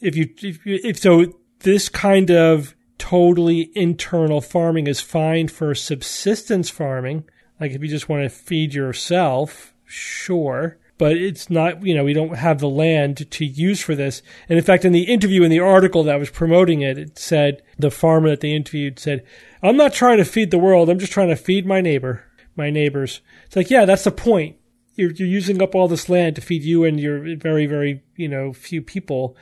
If 0.00 0.16
you 0.16 0.28
if, 0.42 0.64
you- 0.66 0.80
if 0.82 0.98
so, 0.98 1.34
this 1.60 1.88
kind 1.88 2.30
of 2.30 2.74
totally 2.98 3.70
internal 3.74 4.40
farming 4.40 4.86
is 4.86 5.00
fine 5.00 5.48
for 5.48 5.74
subsistence 5.74 6.68
farming. 6.70 7.24
Like 7.58 7.72
if 7.72 7.82
you 7.82 7.88
just 7.88 8.08
want 8.08 8.22
to 8.24 8.28
feed 8.30 8.74
yourself, 8.74 9.74
sure. 9.84 10.78
But 10.98 11.16
it's 11.16 11.48
not, 11.48 11.82
you 11.82 11.94
know, 11.94 12.04
we 12.04 12.12
don't 12.12 12.36
have 12.36 12.58
the 12.60 12.68
land 12.68 13.30
to 13.30 13.44
use 13.46 13.80
for 13.80 13.94
this. 13.94 14.22
And 14.50 14.58
in 14.58 14.64
fact, 14.64 14.84
in 14.84 14.92
the 14.92 15.04
interview 15.04 15.42
in 15.42 15.50
the 15.50 15.58
article 15.60 16.02
that 16.04 16.18
was 16.18 16.28
promoting 16.28 16.82
it, 16.82 16.98
it 16.98 17.18
said 17.18 17.62
the 17.78 17.90
farmer 17.90 18.28
that 18.28 18.40
they 18.40 18.52
interviewed 18.52 18.98
said, 18.98 19.24
I'm 19.62 19.78
not 19.78 19.94
trying 19.94 20.18
to 20.18 20.26
feed 20.26 20.50
the 20.50 20.58
world. 20.58 20.90
I'm 20.90 20.98
just 20.98 21.12
trying 21.12 21.28
to 21.28 21.36
feed 21.36 21.64
my 21.64 21.80
neighbor, 21.80 22.24
my 22.56 22.70
neighbors. 22.70 23.20
It's 23.46 23.56
like, 23.56 23.70
yeah, 23.70 23.84
that's 23.84 24.04
the 24.04 24.10
point. 24.10 24.56
You're, 24.94 25.12
you're 25.12 25.28
using 25.28 25.62
up 25.62 25.74
all 25.74 25.88
this 25.88 26.08
land 26.08 26.36
to 26.36 26.42
feed 26.42 26.62
you 26.62 26.84
and 26.84 27.00
your 27.00 27.36
very, 27.36 27.66
very, 27.66 28.02
you 28.16 28.28
know, 28.28 28.52
few 28.52 28.82
people 28.82 29.36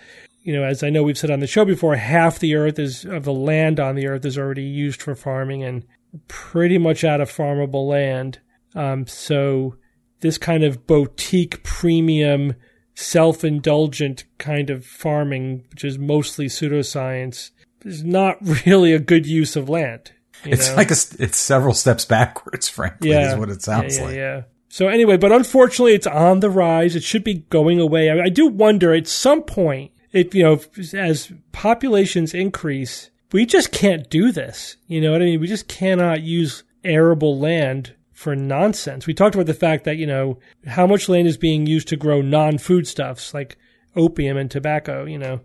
you 0.49 0.55
know, 0.55 0.65
as 0.65 0.83
I 0.83 0.89
know 0.89 1.03
we've 1.03 1.19
said 1.19 1.31
on 1.31 1.41
the 1.41 1.47
show 1.47 1.67
before, 1.67 1.95
half 1.97 2.39
the 2.39 2.55
earth 2.55 2.79
is 2.79 3.05
of 3.05 3.25
the 3.25 3.35
land 3.35 3.79
on 3.79 3.97
the 3.97 4.07
earth 4.07 4.25
is 4.25 4.39
already 4.39 4.63
used 4.63 5.03
for 5.03 5.15
farming 5.15 5.63
and 5.63 5.85
pretty 6.27 6.79
much 6.79 7.05
out 7.05 7.21
of 7.21 7.31
farmable 7.31 7.87
land. 7.87 8.41
Um, 8.75 9.07
so 9.07 9.77
this 10.21 10.39
kind 10.39 10.65
of 10.65 10.87
boutique 10.87 11.63
premium 11.63 12.55
self-indulgent 12.95 14.25
kind 14.39 14.71
of 14.71 14.87
farming, 14.87 15.65
which 15.71 15.85
is 15.85 15.99
mostly 15.99 16.47
pseudoscience, 16.47 17.51
is 17.85 18.03
not 18.03 18.39
really 18.67 18.95
a 18.95 18.99
good 18.99 19.27
use 19.27 19.55
of 19.55 19.69
land. 19.69 20.13
It's 20.45 20.68
know? 20.68 20.76
like 20.76 20.91
a, 20.91 20.97
it's 21.18 21.39
several 21.39 21.74
steps 21.74 22.05
backwards, 22.05 22.68
frankly, 22.68 23.11
is 23.11 23.36
what 23.36 23.51
it 23.51 23.62
sounds 23.62 23.97
yeah, 23.97 24.03
yeah, 24.03 24.09
like. 24.09 24.16
Yeah. 24.16 24.43
So 24.68 24.89
anyway, 24.89 25.16
but 25.16 25.32
unfortunately, 25.32 25.95
it's 25.95 26.07
on 26.07 26.41
the 26.41 26.51
rise. 26.51 26.95
It 26.95 27.03
should 27.03 27.24
be 27.24 27.47
going 27.51 27.80
away. 27.80 28.11
I, 28.11 28.24
I 28.24 28.28
do 28.28 28.47
wonder 28.47 28.93
at 28.95 29.09
some 29.09 29.43
point, 29.43 29.93
if 30.12 30.34
you 30.34 30.43
know, 30.43 30.61
as 30.95 31.32
populations 31.53 32.34
increase, 32.34 33.11
we 33.32 33.47
just 33.47 33.72
can't 33.72 34.09
do 34.11 34.32
this. 34.32 34.76
You 34.86 35.01
know 35.01 35.12
what 35.12 35.22
I 35.22 35.26
mean? 35.26 35.41
We 35.41 35.47
just 35.47 35.68
cannot 35.68 36.22
use 36.22 36.64
arable 36.84 37.39
land 37.39 37.95
for 38.12 38.34
nonsense. 38.34 39.07
We 39.07 39.14
talked 39.14 39.34
about 39.34 39.47
the 39.47 39.55
fact 39.55 39.84
that, 39.84 39.97
you 39.97 40.07
know, 40.07 40.39
how 40.66 40.86
much 40.86 41.09
land 41.09 41.28
is 41.28 41.36
being 41.36 41.66
used 41.66 41.89
to 41.89 41.97
grow 41.97 42.20
non-foodstuffs 42.20 43.32
like 43.32 43.57
opium 43.95 44.36
and 44.36 44.51
tobacco, 44.51 45.05
you 45.05 45.18
know, 45.18 45.41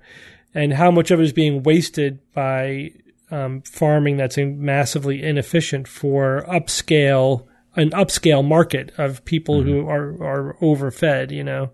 and 0.54 0.74
how 0.74 0.92
much 0.92 1.12
of 1.12 1.20
it 1.20 1.24
is 1.24 1.34
being 1.34 1.64
wasted 1.64 2.20
by 2.34 2.92
um, 3.34 3.62
farming 3.62 4.18
that's 4.18 4.38
massively 4.38 5.24
inefficient 5.24 5.88
for 5.88 6.46
upscale 6.48 7.48
an 7.76 7.90
upscale 7.90 8.46
market 8.46 8.92
of 8.98 9.26
people 9.26 9.56
mm-hmm. 9.56 9.70
who 9.70 9.88
are 9.88 10.24
are 10.24 10.58
overfed. 10.62 11.32
You 11.32 11.44
know, 11.44 11.72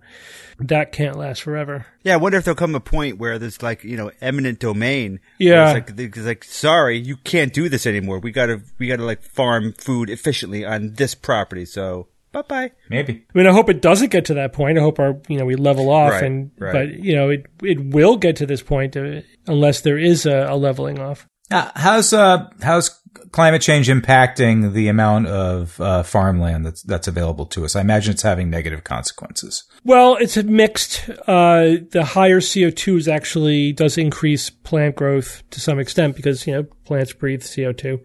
that 0.60 0.92
can't 0.92 1.18
last 1.18 1.42
forever. 1.42 1.86
Yeah, 2.04 2.14
I 2.14 2.18
wonder 2.18 2.38
if 2.38 2.46
there'll 2.46 2.56
come 2.56 2.76
a 2.76 2.80
point 2.80 3.18
where 3.18 3.38
there's 3.38 3.62
like 3.62 3.84
you 3.84 3.98
know 3.98 4.12
eminent 4.22 4.60
domain. 4.60 5.20
Yeah, 5.38 5.76
it's 5.76 5.90
like, 5.90 6.00
it's 6.00 6.18
like 6.18 6.44
sorry, 6.44 6.98
you 6.98 7.18
can't 7.18 7.54
do 7.54 7.70
this 7.70 7.86
anymore. 7.86 8.20
We 8.20 8.32
gotta 8.32 8.62
we 8.78 8.88
gotta 8.88 9.04
like 9.04 9.22
farm 9.22 9.74
food 9.74 10.10
efficiently 10.10 10.66
on 10.66 10.94
this 10.94 11.16
property. 11.16 11.66
So 11.66 12.08
bye 12.32 12.44
bye. 12.44 12.72
Maybe. 12.90 13.26
I 13.34 13.38
mean, 13.38 13.48
I 13.48 13.52
hope 13.52 13.70
it 13.70 13.82
doesn't 13.82 14.12
get 14.12 14.26
to 14.26 14.36
that 14.36 14.54
point. 14.54 14.78
I 14.78 14.82
hope 14.82 15.00
our 15.00 15.20
you 15.28 15.38
know 15.38 15.46
we 15.46 15.56
level 15.56 15.90
off, 15.90 16.12
Right, 16.12 16.24
and 16.24 16.52
right. 16.58 16.72
but 16.72 17.04
you 17.04 17.16
know 17.16 17.30
it 17.30 17.46
it 17.62 17.84
will 17.84 18.16
get 18.16 18.38
to 18.38 18.46
this 18.46 18.62
point 18.62 18.96
uh, 18.96 19.22
unless 19.48 19.82
there 19.82 19.98
is 19.98 20.26
a, 20.26 20.48
a 20.50 20.56
leveling 20.56 21.00
off. 21.00 21.28
Uh, 21.52 21.72
how's 21.76 22.14
uh 22.14 22.48
how's 22.62 22.90
climate 23.32 23.62
change 23.62 23.88
impacting 23.88 24.74
the 24.74 24.88
amount 24.88 25.28
of 25.28 25.80
uh, 25.82 26.04
farmland 26.04 26.66
that's 26.66 26.84
that's 26.84 27.08
available 27.08 27.46
to 27.48 27.66
us? 27.66 27.76
I 27.76 27.82
imagine 27.82 28.14
it's 28.14 28.22
having 28.22 28.50
negative 28.50 28.84
consequences. 28.84 29.64
Well, 29.84 30.16
it's 30.18 30.38
a 30.38 30.44
mixed. 30.44 31.10
Uh, 31.28 31.78
the 31.92 32.06
higher 32.06 32.42
CO 32.42 32.70
two 32.70 32.98
is 32.98 33.08
actually 33.08 33.74
does 33.74 33.98
increase 33.98 34.50
plant 34.50 34.96
growth 34.96 35.44
to 35.52 35.60
some 35.60 35.80
extent 35.80 36.16
because 36.16 36.46
you 36.46 36.54
know 36.54 36.64
plants 36.86 37.14
breathe 37.14 37.44
CO 37.44 37.72
two, 37.72 38.02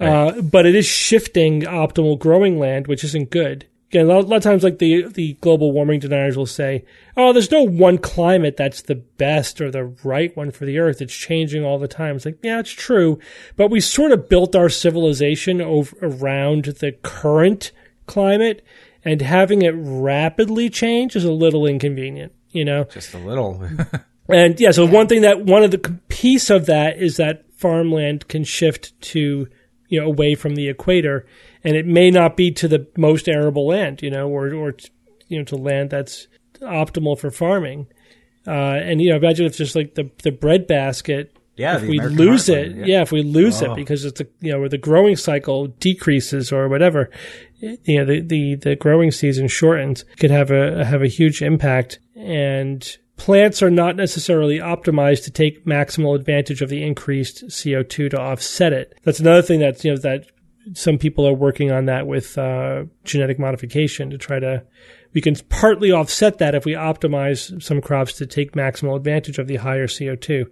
uh, 0.00 0.40
but 0.40 0.66
it 0.66 0.74
is 0.74 0.86
shifting 0.86 1.62
optimal 1.62 2.18
growing 2.18 2.58
land, 2.58 2.86
which 2.86 3.04
isn't 3.04 3.30
good. 3.30 3.66
Again, 3.88 4.06
a 4.06 4.08
lot, 4.08 4.24
a 4.24 4.26
lot 4.26 4.36
of 4.38 4.42
times, 4.42 4.64
like 4.64 4.78
the 4.78 5.02
the 5.08 5.34
global 5.34 5.70
warming 5.70 6.00
deniers 6.00 6.36
will 6.36 6.44
say, 6.44 6.84
"Oh, 7.16 7.32
there's 7.32 7.52
no 7.52 7.62
one 7.62 7.98
climate 7.98 8.56
that's 8.56 8.82
the 8.82 8.96
best 8.96 9.60
or 9.60 9.70
the 9.70 9.84
right 10.02 10.36
one 10.36 10.50
for 10.50 10.64
the 10.64 10.78
Earth. 10.78 11.00
It's 11.00 11.14
changing 11.14 11.64
all 11.64 11.78
the 11.78 11.86
time." 11.86 12.16
It's 12.16 12.24
like, 12.24 12.38
yeah, 12.42 12.58
it's 12.58 12.72
true, 12.72 13.20
but 13.54 13.70
we 13.70 13.80
sort 13.80 14.10
of 14.10 14.28
built 14.28 14.56
our 14.56 14.68
civilization 14.68 15.60
over, 15.60 15.96
around 16.02 16.64
the 16.64 16.92
current 17.02 17.70
climate, 18.06 18.64
and 19.04 19.22
having 19.22 19.62
it 19.62 19.74
rapidly 19.76 20.68
change 20.68 21.14
is 21.14 21.24
a 21.24 21.32
little 21.32 21.64
inconvenient. 21.64 22.32
You 22.50 22.64
know, 22.64 22.84
Just 22.84 23.14
a 23.14 23.18
little. 23.18 23.62
and 24.28 24.58
yeah, 24.58 24.72
so 24.72 24.84
one 24.84 25.06
thing 25.06 25.22
that 25.22 25.44
one 25.44 25.62
of 25.62 25.70
the 25.70 26.00
piece 26.08 26.50
of 26.50 26.66
that 26.66 26.98
is 26.98 27.18
that 27.18 27.44
farmland 27.52 28.26
can 28.28 28.42
shift 28.42 29.00
to 29.00 29.46
you 29.88 30.00
know 30.00 30.06
away 30.06 30.34
from 30.34 30.54
the 30.54 30.68
equator, 30.68 31.26
and 31.64 31.76
it 31.76 31.86
may 31.86 32.10
not 32.10 32.36
be 32.36 32.50
to 32.52 32.68
the 32.68 32.86
most 32.96 33.28
arable 33.28 33.66
land, 33.66 34.02
you 34.02 34.10
know, 34.10 34.28
or 34.28 34.52
or 34.54 34.74
you 35.28 35.38
know 35.38 35.44
to 35.44 35.56
land 35.56 35.90
that's 35.90 36.26
optimal 36.60 37.18
for 37.18 37.30
farming. 37.30 37.86
Uh, 38.46 38.50
and 38.80 39.00
you 39.00 39.10
know, 39.10 39.16
imagine 39.16 39.46
if 39.46 39.56
just 39.56 39.74
like 39.76 39.94
the 39.94 40.10
the 40.22 40.30
bread 40.30 40.66
basket, 40.66 41.36
Yeah, 41.56 41.76
if 41.76 41.82
we 41.82 41.98
American 41.98 42.18
lose 42.18 42.46
heartland, 42.46 42.66
it, 42.66 42.76
yeah. 42.76 42.84
yeah. 42.86 43.02
if 43.02 43.12
we 43.12 43.22
lose 43.22 43.62
Oh. 43.62 43.72
it 43.72 43.76
because 43.76 44.04
it's 44.04 44.20
a 44.20 44.26
you 44.40 44.52
know 44.52 44.60
where 44.60 44.68
the 44.68 44.78
growing 44.78 45.16
cycle 45.16 45.66
decreases 45.66 46.52
or 46.52 46.68
whatever, 46.68 47.10
you 47.60 47.98
know, 47.98 48.04
the 48.04 48.20
the 48.20 48.54
the 48.54 48.76
growing 48.76 49.10
season 49.10 49.48
shortens, 49.48 50.04
could 50.18 50.30
have 50.30 50.50
a 50.50 50.84
have 50.84 51.02
a 51.02 51.08
huge 51.08 51.42
impact. 51.42 51.98
And 52.14 52.96
plants 53.16 53.62
are 53.62 53.70
not 53.70 53.96
necessarily 53.96 54.58
optimized 54.58 55.24
to 55.24 55.30
take 55.30 55.64
maximal 55.64 56.14
advantage 56.14 56.62
of 56.62 56.68
the 56.68 56.82
increased 56.82 57.44
CO 57.62 57.82
two 57.82 58.08
to 58.08 58.20
offset 58.20 58.72
it. 58.72 58.98
That's 59.02 59.20
another 59.20 59.42
thing 59.42 59.60
that 59.60 59.82
you 59.84 59.92
know 59.92 59.98
that 59.98 60.26
some 60.74 60.98
people 60.98 61.26
are 61.26 61.32
working 61.32 61.70
on 61.70 61.86
that 61.86 62.06
with 62.06 62.36
uh, 62.36 62.84
genetic 63.04 63.38
modification 63.38 64.10
to 64.10 64.18
try 64.18 64.38
to 64.38 64.64
we 65.14 65.20
can 65.20 65.36
partly 65.48 65.92
offset 65.92 66.38
that 66.38 66.54
if 66.54 66.64
we 66.64 66.72
optimize 66.72 67.62
some 67.62 67.80
crops 67.80 68.14
to 68.14 68.26
take 68.26 68.52
maximal 68.52 68.96
advantage 68.96 69.38
of 69.38 69.46
the 69.46 69.56
higher 69.56 69.86
CO2 69.86 70.46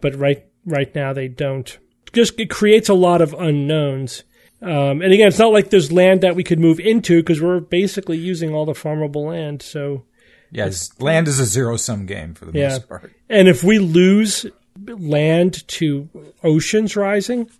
but 0.00 0.14
right 0.14 0.44
right 0.64 0.94
now 0.94 1.12
they 1.12 1.28
don't. 1.28 1.78
Just 2.12 2.38
it 2.38 2.50
creates 2.50 2.88
a 2.88 2.94
lot 2.94 3.22
of 3.22 3.34
unknowns. 3.34 4.24
Um, 4.62 5.02
and 5.02 5.12
again 5.12 5.28
it's 5.28 5.38
not 5.38 5.52
like 5.52 5.70
there's 5.70 5.92
land 5.92 6.20
that 6.22 6.36
we 6.36 6.44
could 6.44 6.60
move 6.60 6.80
into 6.80 7.20
because 7.22 7.40
we're 7.40 7.60
basically 7.60 8.18
using 8.18 8.54
all 8.54 8.66
the 8.66 8.72
farmable 8.72 9.26
land. 9.26 9.62
So 9.62 10.04
yes, 10.50 10.90
land 11.00 11.28
is 11.28 11.38
a 11.40 11.46
zero 11.46 11.76
sum 11.76 12.06
game 12.06 12.34
for 12.34 12.44
the 12.46 12.58
Yeah. 12.58 12.68
most 12.70 12.88
part. 12.88 13.12
and 13.28 13.48
if 13.48 13.62
we 13.64 13.78
lose 13.78 14.46
land 14.84 15.66
to 15.68 16.08
oceans 16.44 16.96
rising 16.96 17.50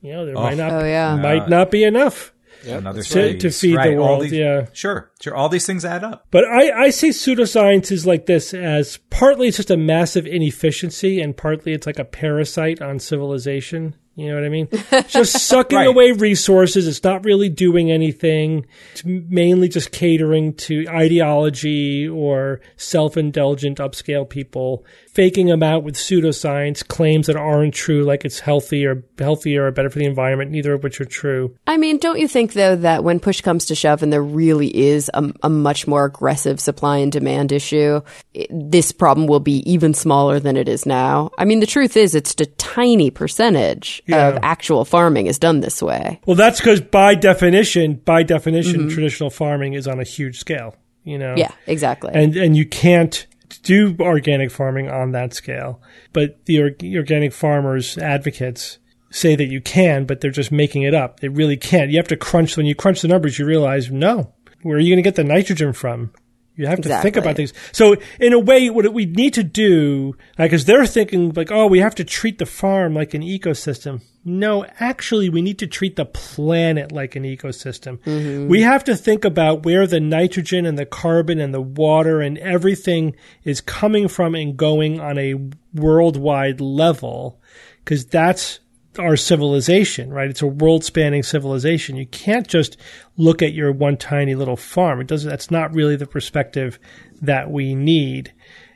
you 0.00 0.12
know 0.12 0.24
there 0.26 0.34
might 0.34 0.54
oh. 0.54 0.56
not 0.68 0.72
Oh, 0.72 0.84
yeah. 0.84 1.16
might 1.16 1.42
uh, 1.42 1.48
not 1.48 1.70
be 1.70 1.84
enough 1.84 2.32
Another 2.64 3.02
to, 3.02 3.38
to 3.38 3.50
feed 3.50 3.74
Right, 3.74 3.90
the 3.90 3.96
all 3.96 4.08
world 4.10 4.22
these- 4.22 4.32
yeah 4.34 4.66
Sure, 4.72 5.10
sure. 5.20 5.34
All 5.34 5.48
these 5.48 5.66
things 5.66 5.84
add 5.84 6.04
up. 6.04 6.26
But 6.30 6.44
I, 6.44 6.84
I 6.84 6.90
see 6.90 7.08
pseudosciences 7.08 8.06
like 8.06 8.26
this 8.26 8.54
as 8.54 8.98
partly 9.10 9.48
it's 9.48 9.56
just 9.56 9.72
a 9.72 9.76
massive 9.76 10.26
inefficiency 10.26 11.20
and 11.20 11.36
partly 11.36 11.72
it's 11.72 11.86
like 11.88 11.98
a 11.98 12.04
parasite 12.04 12.80
on 12.80 13.00
civilization. 13.00 13.96
You 14.14 14.28
know 14.28 14.34
what 14.34 14.44
I 14.44 14.50
mean? 14.50 14.68
It's 14.70 15.12
just 15.14 15.46
sucking 15.46 15.78
Right. 15.78 15.86
away 15.86 16.12
resources. 16.12 16.86
It's 16.86 17.02
not 17.02 17.24
really 17.24 17.48
doing 17.48 17.90
anything. 17.90 18.66
It's 18.92 19.04
mainly 19.06 19.68
just 19.68 19.90
catering 19.90 20.52
to 20.54 20.84
ideology 20.88 22.06
or 22.08 22.60
self-indulgent 22.76 23.78
upscale 23.78 24.28
people, 24.28 24.84
faking 25.14 25.46
them 25.46 25.62
out 25.62 25.84
with 25.84 25.94
pseudoscience 25.94 26.86
claims 26.86 27.26
that 27.26 27.36
aren't 27.36 27.74
true, 27.74 28.02
like 28.02 28.24
it's 28.24 28.40
healthy 28.40 28.86
or 28.86 29.04
healthier 29.18 29.66
or 29.66 29.70
better 29.70 29.90
for 29.90 29.98
the 29.98 30.06
environment, 30.06 30.50
neither 30.50 30.72
of 30.72 30.82
which 30.82 31.00
are 31.00 31.04
true. 31.04 31.54
I 31.66 31.76
mean, 31.76 31.98
don't 31.98 32.18
you 32.18 32.26
think 32.26 32.54
though 32.54 32.76
that 32.76 33.04
when 33.04 33.20
push 33.20 33.40
comes 33.42 33.66
to 33.66 33.74
shove, 33.74 34.02
and 34.02 34.12
there 34.12 34.22
really 34.22 34.74
is 34.74 35.10
a, 35.12 35.32
a 35.42 35.50
much 35.50 35.86
more 35.86 36.04
aggressive 36.06 36.60
supply 36.60 36.98
and 36.98 37.12
demand 37.12 37.52
issue, 37.52 38.00
it, 38.32 38.48
this 38.50 38.90
problem 38.92 39.26
will 39.26 39.40
be 39.40 39.58
even 39.70 39.92
smaller 39.94 40.40
than 40.40 40.56
it 40.56 40.68
is 40.68 40.86
now. 40.86 41.30
I 41.36 41.44
mean, 41.44 41.60
the 41.60 41.66
truth 41.66 41.96
is, 41.96 42.14
it's 42.14 42.34
a 42.40 42.46
tiny 42.46 43.10
percentage 43.10 44.02
Yeah. 44.06 44.28
of 44.28 44.38
actual 44.42 44.84
farming 44.84 45.26
is 45.26 45.38
done 45.38 45.60
this 45.60 45.82
way. 45.82 46.20
Well, 46.26 46.36
that's 46.36 46.58
because 46.60 46.80
by 46.80 47.14
definition, 47.14 48.00
by 48.04 48.22
definition, 48.22 48.80
mm-hmm. 48.80 48.88
traditional 48.88 49.30
farming 49.30 49.74
is 49.74 49.86
on 49.86 50.00
a 50.00 50.04
huge 50.04 50.38
scale. 50.38 50.74
You 51.04 51.18
know, 51.18 51.34
Yeah, 51.36 51.50
exactly. 51.66 52.12
and 52.14 52.36
and 52.36 52.56
you 52.56 52.64
can't 52.64 53.26
do 53.58 53.96
organic 54.00 54.50
farming 54.50 54.88
on 54.88 55.12
that 55.12 55.34
scale. 55.34 55.80
But 56.12 56.44
the 56.46 56.60
or- 56.60 56.76
organic 56.96 57.32
farmers 57.32 57.98
advocates 57.98 58.78
say 59.10 59.36
that 59.36 59.48
you 59.48 59.60
can, 59.60 60.06
but 60.06 60.20
they're 60.20 60.30
just 60.30 60.52
making 60.52 60.82
it 60.82 60.94
up. 60.94 61.20
They 61.20 61.28
really 61.28 61.56
can't. 61.56 61.90
You 61.90 61.98
have 61.98 62.08
to 62.08 62.16
crunch 62.16 62.56
when 62.56 62.66
you 62.66 62.74
crunch 62.74 63.02
the 63.02 63.08
numbers. 63.08 63.38
You 63.38 63.44
realize 63.44 63.90
no, 63.90 64.32
where 64.62 64.76
are 64.76 64.80
you 64.80 64.94
going 64.94 65.02
to 65.02 65.08
get 65.08 65.16
the 65.16 65.24
nitrogen 65.24 65.72
from? 65.72 66.12
You 66.54 66.66
have 66.66 66.82
to 66.82 67.00
think 67.00 67.16
about 67.16 67.36
things. 67.36 67.54
So 67.72 67.96
in 68.20 68.34
a 68.34 68.38
way, 68.38 68.68
what 68.68 68.92
we 68.92 69.06
need 69.06 69.34
to 69.34 69.42
do, 69.42 70.16
because 70.36 70.66
they're 70.66 70.86
thinking 70.86 71.32
like, 71.32 71.50
oh, 71.50 71.66
we 71.66 71.78
have 71.78 71.94
to 71.94 72.04
treat 72.04 72.38
the 72.38 72.46
farm 72.46 72.94
like 72.94 73.14
an 73.14 73.22
ecosystem. 73.22 74.02
No, 74.24 74.64
actually, 74.78 75.28
we 75.28 75.42
need 75.42 75.58
to 75.58 75.66
treat 75.66 75.96
the 75.96 76.04
planet 76.04 76.92
like 76.92 77.16
an 77.16 77.24
ecosystem. 77.24 77.98
Mm-hmm. 77.98 78.48
We 78.48 78.62
have 78.62 78.84
to 78.84 78.94
think 78.94 79.24
about 79.24 79.64
where 79.64 79.86
the 79.86 79.98
nitrogen 79.98 80.64
and 80.64 80.78
the 80.78 80.86
carbon 80.86 81.40
and 81.40 81.52
the 81.52 81.60
water 81.60 82.20
and 82.20 82.38
everything 82.38 83.16
is 83.42 83.60
coming 83.60 84.06
from 84.06 84.36
and 84.36 84.56
going 84.56 85.00
on 85.00 85.18
a 85.18 85.34
worldwide 85.74 86.60
level, 86.60 87.40
because 87.84 88.06
that's 88.06 88.60
our 88.98 89.16
civilization, 89.16 90.12
right? 90.12 90.30
It's 90.30 90.42
a 90.42 90.46
world 90.46 90.84
spanning 90.84 91.22
civilization. 91.22 91.96
You 91.96 92.06
can't 92.06 92.46
just 92.46 92.76
look 93.16 93.42
at 93.42 93.54
your 93.54 93.72
one 93.72 93.96
tiny 93.96 94.34
little 94.34 94.56
farm. 94.56 95.00
It 95.00 95.06
doesn't, 95.08 95.28
that's 95.28 95.50
not 95.50 95.74
really 95.74 95.96
the 95.96 96.06
perspective 96.06 96.78
that 97.22 97.50
we 97.50 97.74
need. 97.74 98.32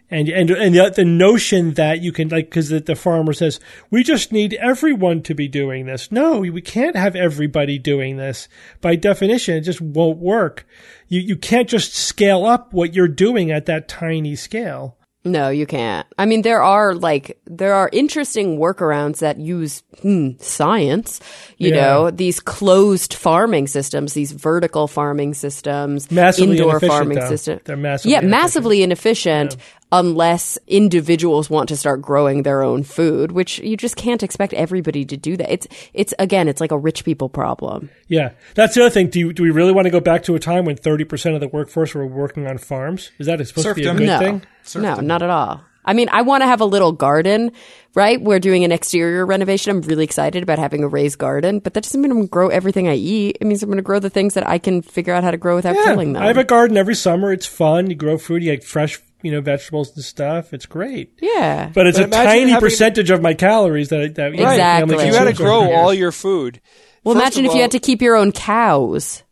And, 0.09 0.28
and, 0.28 0.50
and 0.50 0.74
the, 0.74 0.90
the 0.94 1.04
notion 1.04 1.74
that 1.74 2.00
you 2.00 2.12
can, 2.12 2.28
like, 2.28 2.50
cause 2.50 2.68
the, 2.68 2.78
the 2.78 2.94
farmer 2.94 3.32
says, 3.32 3.59
we 3.90 4.04
just 4.04 4.30
need 4.30 4.54
everyone 4.54 5.22
to 5.22 5.34
be 5.34 5.48
doing 5.48 5.86
this. 5.86 6.12
No, 6.12 6.38
we 6.38 6.62
can't 6.62 6.94
have 6.94 7.16
everybody 7.16 7.78
doing 7.78 8.16
this. 8.16 8.48
By 8.80 8.94
definition, 8.94 9.57
it 9.57 9.62
just 9.62 9.80
won't 9.80 10.18
work. 10.18 10.64
You, 11.09 11.20
you 11.20 11.36
can't 11.36 11.68
just 11.68 11.92
scale 11.94 12.44
up 12.44 12.72
what 12.72 12.94
you're 12.94 13.09
doing 13.09 13.50
at 13.50 13.66
that 13.66 13.88
tiny 13.88 14.36
scale. 14.36 14.96
No, 15.26 15.48
you 15.48 15.66
can't. 15.66 16.07
I 16.18 16.24
mean, 16.24 16.42
there 16.42 16.62
are 16.62 16.94
like 16.94 17.36
there 17.46 17.74
are 17.74 17.90
interesting 17.92 18.59
workarounds 18.59 19.18
that 19.18 19.38
use 19.40 19.82
hmm, 20.00 20.30
science. 20.38 21.18
You 21.59 21.70
Yeah. 21.70 21.80
know, 21.80 22.11
these 22.12 22.38
closed 22.38 23.12
farming 23.12 23.66
systems, 23.66 24.14
these 24.14 24.30
vertical 24.30 24.86
farming 24.86 25.34
systems, 25.34 26.12
Massively 26.12 26.59
indoor 26.59 26.78
farming 26.78 27.20
systems. 27.22 27.62
They're 27.64 27.76
massively 27.76 28.12
yeah, 28.12 28.18
inefficient. 28.18 28.30
massively 28.30 28.82
inefficient. 28.84 29.57
Unless 29.99 30.59
individuals 30.66 31.49
want 31.51 31.68
to 31.68 31.76
start 31.76 32.03
growing 32.03 32.42
their 32.42 32.62
own 32.62 32.82
food, 32.82 33.32
which 33.32 33.59
you 33.61 33.76
just 33.76 33.97
can't 33.97 34.22
expect 34.22 34.53
everybody 34.53 35.05
to 35.05 35.16
do 35.16 35.36
that. 35.36 35.51
It's 35.51 35.66
it's 35.94 36.14
again, 36.18 36.49
it's 36.49 36.61
like 36.61 36.72
a 36.72 36.78
rich 36.78 37.05
people 37.05 37.28
problem. 37.28 37.90
Yeah, 38.09 38.30
that's 38.55 38.74
the 38.74 38.82
other 38.82 38.90
thing. 38.90 39.09
Do 39.09 39.18
you, 39.18 39.32
do 39.32 39.42
we 39.42 39.51
really 39.51 39.72
want 39.72 39.86
to 39.86 39.90
go 39.90 40.01
back 40.01 40.22
to 40.24 40.34
a 40.34 40.38
time 40.38 40.64
when 40.64 40.76
thirty 40.76 41.05
percent 41.05 41.34
of 41.34 41.40
the 41.40 41.49
workforce 41.49 41.94
were 41.94 42.07
working 42.07 42.47
on 42.47 42.59
farms? 42.59 43.11
Is 43.18 43.26
that 43.26 43.38
supposed 43.47 43.68
to 43.68 43.74
be 43.74 43.82
a 43.82 43.84
Serfdom. 43.84 43.97
good 43.97 44.07
no, 44.07 44.18
thing? 44.18 44.82
no, 44.82 44.94
not 44.97 45.22
at 45.22 45.30
all. 45.30 45.62
I 45.88 45.92
mean, 45.92 46.09
I 46.11 46.22
want 46.22 46.42
to 46.42 46.47
have 46.47 46.61
a 46.61 46.64
little 46.64 46.90
garden, 46.90 47.53
right? 47.94 48.20
We're 48.20 48.40
doing 48.40 48.64
an 48.64 48.72
exterior 48.72 49.24
renovation. 49.24 49.70
I'm 49.70 49.82
really 49.82 50.03
excited 50.03 50.42
about 50.42 50.59
having 50.59 50.82
a 50.82 50.88
raised 50.88 51.16
garden, 51.16 51.61
but 51.61 51.74
that 51.74 51.84
doesn't 51.84 52.01
mean 52.03 52.11
I'm 52.11 52.16
going 52.16 52.26
to 52.26 52.30
grow 52.32 52.49
everything 52.49 52.88
I 52.88 52.97
eat. 52.97 53.38
It 53.40 53.47
means 53.47 53.62
I'm 53.62 53.68
going 53.68 53.76
to 53.76 53.82
grow 53.82 54.01
the 54.01 54.11
things 54.11 54.34
that 54.34 54.44
I 54.49 54.59
can 54.59 54.82
figure 54.82 55.14
out 55.14 55.22
how 55.22 55.30
to 55.30 55.36
grow 55.36 55.55
without 55.55 55.76
Yeah, 55.76 55.84
killing 55.84 56.12
them. 56.12 56.24
I 56.24 56.26
have 56.26 56.38
a 56.38 56.44
garden 56.44 56.76
every 56.76 56.97
summer. 56.97 57.32
It's 57.32 57.47
fun. 57.47 57.88
You 57.88 57.94
grow 57.94 58.18
food. 58.18 58.42
You 58.42 58.57
get 58.57 58.64
fresh, 58.64 58.99
you 59.22 59.32
know, 59.32 59.40
vegetables 59.40 59.94
and 59.96 60.04
stuff. 60.04 60.52
It's 60.52 60.66
great. 60.66 61.18
yeah. 61.20 61.70
But 61.74 61.86
it's 61.86 61.98
But 61.98 62.08
a 62.08 62.10
tiny 62.10 62.50
having- 62.50 62.60
percentage 62.60 63.10
of 63.10 63.22
my 63.22 63.34
calories 63.34 63.88
that 63.88 64.14
that 64.16 64.32
you 64.32 64.42
know, 64.44 64.50
Exactly. 64.50 64.90
family 64.96 65.04
If 65.08 65.12
you 65.12 65.18
had 65.18 65.24
to 65.24 65.32
grow 65.42 65.72
all 65.72 65.92
your 65.94 66.12
food. 66.12 66.60
well, 67.04 67.14
imagine 67.16 67.44
of 67.44 67.50
if 67.50 67.54
you 67.56 67.62
had 67.62 67.70
to 67.72 67.78
keep 67.80 68.00
your 68.02 68.16
own 68.16 68.32
cows. 68.32 69.22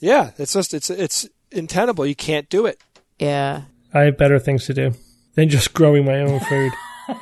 Yeah, 0.00 0.30
it's 0.38 0.52
just 0.52 0.72
it's 0.74 0.90
it's 0.90 1.28
untenable. 1.52 2.06
You 2.06 2.14
can't 2.14 2.48
do 2.48 2.66
it. 2.66 2.80
Yeah. 3.18 3.62
I 3.92 4.02
have 4.02 4.16
better 4.18 4.38
things 4.38 4.66
to 4.66 4.74
do 4.74 4.94
than 5.34 5.48
just 5.48 5.72
growing 5.74 6.04
my 6.04 6.20
own 6.20 6.40
food. 6.40 6.72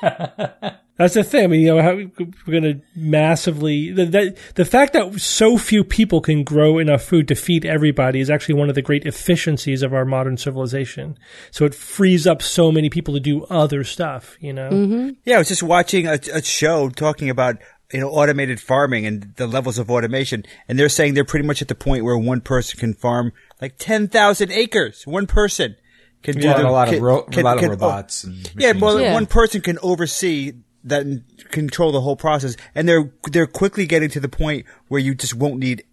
That's 0.99 1.13
the 1.15 1.23
thing. 1.25 1.45
I 1.45 1.47
mean, 1.49 1.61
you 1.61 1.75
know, 1.75 1.83
how 1.83 1.95
we're 1.95 2.61
going 2.61 2.63
to 2.63 2.81
massively 2.95 3.91
the, 3.93 4.07
the 4.07 4.37
the 4.55 4.65
fact 4.65 4.93
that 4.95 5.21
so 5.21 5.59
few 5.59 5.85
people 5.85 6.21
can 6.21 6.43
grow 6.45 6.79
enough 6.79 7.03
food 7.03 7.29
to 7.29 7.35
feed 7.35 7.65
everybody 7.67 8.21
is 8.21 8.31
actually 8.31 8.55
one 8.55 8.69
of 8.69 8.75
the 8.75 8.83
great 8.83 9.05
efficiencies 9.05 9.83
of 9.83 9.93
our 9.93 10.05
modern 10.05 10.37
civilization. 10.37 11.19
So 11.51 11.65
it 11.65 11.75
frees 11.75 12.27
up 12.27 12.41
so 12.41 12.73
many 12.73 12.89
people 12.89 13.13
to 13.15 13.21
do 13.21 13.45
other 13.45 13.85
stuff. 13.85 14.37
You 14.41 14.53
know, 14.55 14.71
mm-hmm. 14.71 15.11
Yeah, 15.25 15.37
I 15.37 15.39
was 15.39 15.49
just 15.49 15.63
watching 15.63 16.07
a, 16.07 16.19
a 16.33 16.43
show 16.43 16.89
talking 16.89 17.29
about 17.31 17.57
you 17.93 18.01
know 18.01 18.09
automated 18.11 18.61
farming 18.61 19.05
and 19.07 19.35
the 19.37 19.47
levels 19.47 19.79
of 19.79 19.91
automation, 19.91 20.45
and 20.69 20.79
they're 20.79 20.89
saying 20.89 21.15
they're 21.15 21.25
pretty 21.25 21.47
much 21.47 21.61
at 21.63 21.69
the 21.69 21.75
point 21.75 22.05
where 22.05 22.17
one 22.17 22.41
person 22.41 22.79
can 22.81 22.95
farm 22.95 23.33
like 23.61 23.77
ten 23.79 24.09
thousand 24.09 24.51
acres. 24.53 25.07
One 25.07 25.27
person 25.27 25.77
can 26.23 26.37
do 26.37 26.49
Yeah, 26.49 26.55
the- 26.59 26.69
a 26.69 26.71
lot 26.71 26.93
of 26.93 27.01
ro- 27.03 27.23
can- 27.25 27.41
a 27.43 27.45
lot 27.45 27.57
of 27.59 27.61
can- 27.61 27.71
robots 27.71 28.25
and 28.25 28.51
yeah, 28.57 28.69
machines. 28.69 28.83
well, 28.83 29.01
Yeah. 29.01 29.13
one 29.13 29.27
person 29.27 29.61
can 29.61 29.79
oversee 29.83 30.55
that 30.87 31.23
control 31.51 31.93
the 31.93 32.01
whole 32.01 32.17
process, 32.17 32.57
and 32.75 32.89
they're 32.89 33.13
they're 33.31 33.47
quickly 33.47 33.87
getting 33.87 34.09
to 34.11 34.21
the 34.21 34.29
point 34.29 34.67
where 34.89 35.01
you 35.01 35.15
just 35.15 35.35
won't 35.35 35.59
need 35.59 35.85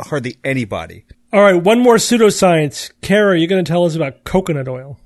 hardly 0.00 0.36
anybody. 0.44 1.04
all 1.32 1.42
right. 1.42 1.54
One 1.54 1.80
more 1.80 1.96
pseudoscience. 1.96 2.92
Cara, 3.00 3.38
you're 3.38 3.48
going 3.48 3.64
to 3.64 3.70
tell 3.70 3.84
us 3.84 3.94
about 3.96 4.24
coconut 4.24 4.68
oil. 4.68 4.98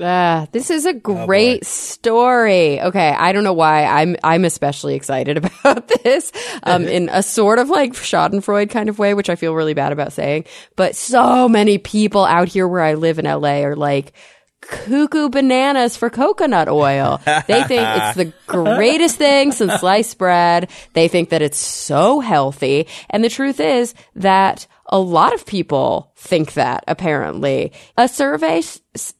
Ah, 0.00 0.46
this 0.52 0.70
is 0.70 0.86
a 0.86 0.94
great 0.94 1.66
story. 1.66 2.80
Okay, 2.80 3.10
I 3.10 3.32
don't 3.32 3.44
know 3.44 3.52
why 3.52 3.84
I'm 3.84 4.16
I'm 4.22 4.44
especially 4.44 4.94
excited 4.94 5.36
about 5.64 5.88
this. 6.02 6.32
Um, 6.62 6.86
in 6.86 7.08
a 7.10 7.22
sort 7.22 7.58
of 7.58 7.68
like 7.68 7.92
Schadenfreude 7.92 8.70
kind 8.70 8.88
of 8.88 8.98
way, 8.98 9.14
which 9.14 9.28
I 9.28 9.36
feel 9.36 9.54
really 9.54 9.74
bad 9.74 9.92
about 9.92 10.12
saying. 10.12 10.44
But 10.76 10.96
so 10.96 11.48
many 11.48 11.78
people 11.78 12.24
out 12.24 12.48
here 12.48 12.66
where 12.66 12.82
I 12.82 12.94
live 12.94 13.18
in 13.18 13.26
LA 13.26 13.62
are 13.62 13.76
like 13.76 14.12
cuckoo 14.60 15.28
bananas 15.28 15.96
for 15.96 16.10
coconut 16.10 16.68
oil. 16.68 17.20
They 17.24 17.64
think 17.64 17.88
it's 17.88 18.16
the 18.16 18.32
greatest 18.46 19.16
thing 19.16 19.52
since 19.52 19.80
sliced 19.80 20.18
bread. 20.18 20.70
They 20.92 21.08
think 21.08 21.30
that 21.30 21.42
it's 21.42 21.58
so 21.58 22.20
healthy. 22.20 22.86
And 23.08 23.24
the 23.24 23.28
truth 23.28 23.60
is 23.60 23.94
that 24.16 24.66
a 24.86 24.98
lot 24.98 25.32
of 25.32 25.46
people 25.46 26.12
think 26.16 26.54
that, 26.54 26.84
apparently. 26.88 27.72
A 27.96 28.08
survey 28.08 28.62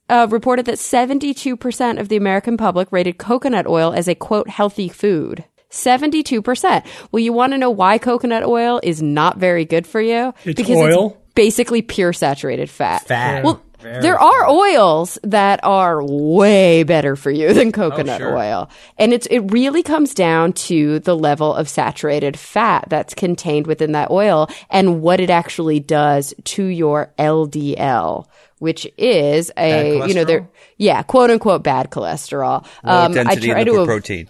uh, 0.08 0.26
reported 0.30 0.66
that 0.66 0.78
72% 0.78 2.00
of 2.00 2.08
the 2.08 2.16
American 2.16 2.56
public 2.56 2.90
rated 2.90 3.18
coconut 3.18 3.66
oil 3.66 3.92
as 3.92 4.08
a 4.08 4.14
quote, 4.14 4.48
healthy 4.48 4.88
food. 4.88 5.44
72%. 5.70 6.84
Well, 7.12 7.20
you 7.20 7.32
want 7.32 7.52
to 7.52 7.58
know 7.58 7.70
why 7.70 7.98
coconut 7.98 8.42
oil 8.42 8.80
is 8.82 9.00
not 9.00 9.38
very 9.38 9.64
good 9.64 9.86
for 9.86 10.00
you? 10.00 10.34
It's 10.44 10.56
because 10.56 10.76
oil? 10.76 11.10
it's 11.10 11.34
basically 11.34 11.82
pure 11.82 12.12
saturated 12.12 12.68
fat. 12.68 13.06
Fat. 13.06 13.44
Well, 13.44 13.62
Very 13.80 14.02
there 14.02 14.18
are 14.18 14.48
oils 14.48 15.18
that 15.22 15.60
are 15.64 16.04
way 16.04 16.82
better 16.82 17.16
for 17.16 17.30
you 17.30 17.52
than 17.54 17.72
coconut 17.72 18.20
sure. 18.20 18.36
oil. 18.36 18.70
And 18.98 19.12
it's 19.12 19.26
it 19.26 19.40
really 19.50 19.82
comes 19.82 20.14
down 20.14 20.52
to 20.52 20.98
the 21.00 21.16
level 21.16 21.54
of 21.54 21.68
saturated 21.68 22.38
fat 22.38 22.84
that's 22.88 23.14
contained 23.14 23.66
within 23.66 23.92
that 23.92 24.10
oil 24.10 24.48
and 24.68 25.02
what 25.02 25.20
it 25.20 25.30
actually 25.30 25.80
does 25.80 26.34
to 26.44 26.64
your 26.64 27.12
LDL, 27.18 28.26
which 28.58 28.86
is 28.96 29.50
a 29.56 30.06
you 30.06 30.14
know 30.14 30.24
there 30.24 30.48
yeah, 30.76 31.02
quote 31.02 31.30
unquote 31.30 31.62
bad 31.62 31.90
cholesterol. 31.90 32.66
Low 32.84 33.04
Um, 33.06 33.12
I 33.12 33.14
density 33.14 33.48
try 33.48 33.64
to 33.64 33.84
protein. 33.84 34.28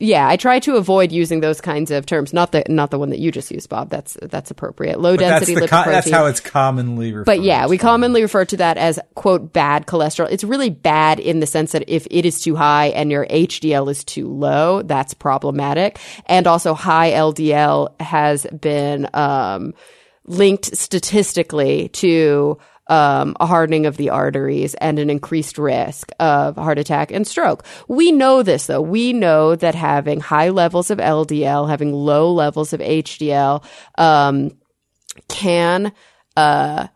Yeah, 0.00 0.26
I 0.26 0.36
try 0.36 0.58
to 0.60 0.76
avoid 0.76 1.12
using 1.12 1.40
those 1.40 1.60
kinds 1.60 1.90
of 1.90 2.06
terms. 2.06 2.32
Not 2.32 2.52
the 2.52 2.64
not 2.68 2.90
the 2.90 2.98
one 2.98 3.10
that 3.10 3.18
you 3.20 3.30
just 3.30 3.50
used, 3.50 3.68
Bob. 3.68 3.90
That's 3.90 4.16
that's 4.22 4.50
appropriate. 4.50 4.98
Low 4.98 5.16
But 5.16 5.20
density 5.20 5.54
the 5.54 5.68
lipoprotein. 5.68 5.84
co- 5.84 5.90
that's 5.90 6.10
how 6.10 6.26
it's 6.26 6.40
commonly 6.40 7.12
referred 7.12 7.26
But 7.26 7.42
yeah, 7.42 7.66
we 7.66 7.76
to. 7.76 7.82
commonly 7.82 8.22
refer 8.22 8.44
to 8.46 8.56
that 8.56 8.78
as 8.78 8.98
quote 9.14 9.52
bad 9.52 9.86
cholesterol. 9.86 10.28
It's 10.30 10.42
really 10.42 10.70
bad 10.70 11.20
in 11.20 11.40
the 11.40 11.46
sense 11.46 11.72
that 11.72 11.84
if 11.86 12.06
it 12.10 12.24
is 12.26 12.40
too 12.40 12.56
high 12.56 12.86
and 12.88 13.10
your 13.10 13.26
HDL 13.26 13.90
is 13.90 14.02
too 14.02 14.26
low, 14.28 14.82
that's 14.82 15.12
problematic. 15.14 15.98
And 16.26 16.46
also 16.46 16.74
high 16.74 17.12
LDL 17.12 18.00
has 18.00 18.46
been 18.58 19.06
um, 19.14 19.74
linked 20.24 20.74
statistically 20.76 21.88
to 21.90 22.58
um, 22.90 23.36
a 23.38 23.46
hardening 23.46 23.86
of 23.86 23.96
the 23.96 24.10
arteries 24.10 24.74
and 24.74 24.98
an 24.98 25.08
increased 25.08 25.56
risk 25.56 26.10
of 26.18 26.56
heart 26.56 26.78
attack 26.78 27.12
and 27.12 27.26
stroke. 27.26 27.64
We 27.88 28.12
know 28.12 28.42
this 28.42 28.66
though. 28.66 28.82
We 28.82 29.12
know 29.12 29.54
that 29.54 29.74
having 29.74 30.20
high 30.20 30.50
levels 30.50 30.90
of 30.90 30.98
LDL, 30.98 31.68
having 31.68 31.92
low 31.94 32.32
levels 32.32 32.72
of 32.72 32.80
HDL, 32.80 33.64
um, 33.96 34.50
can 35.28 35.92
uh, 36.36 36.88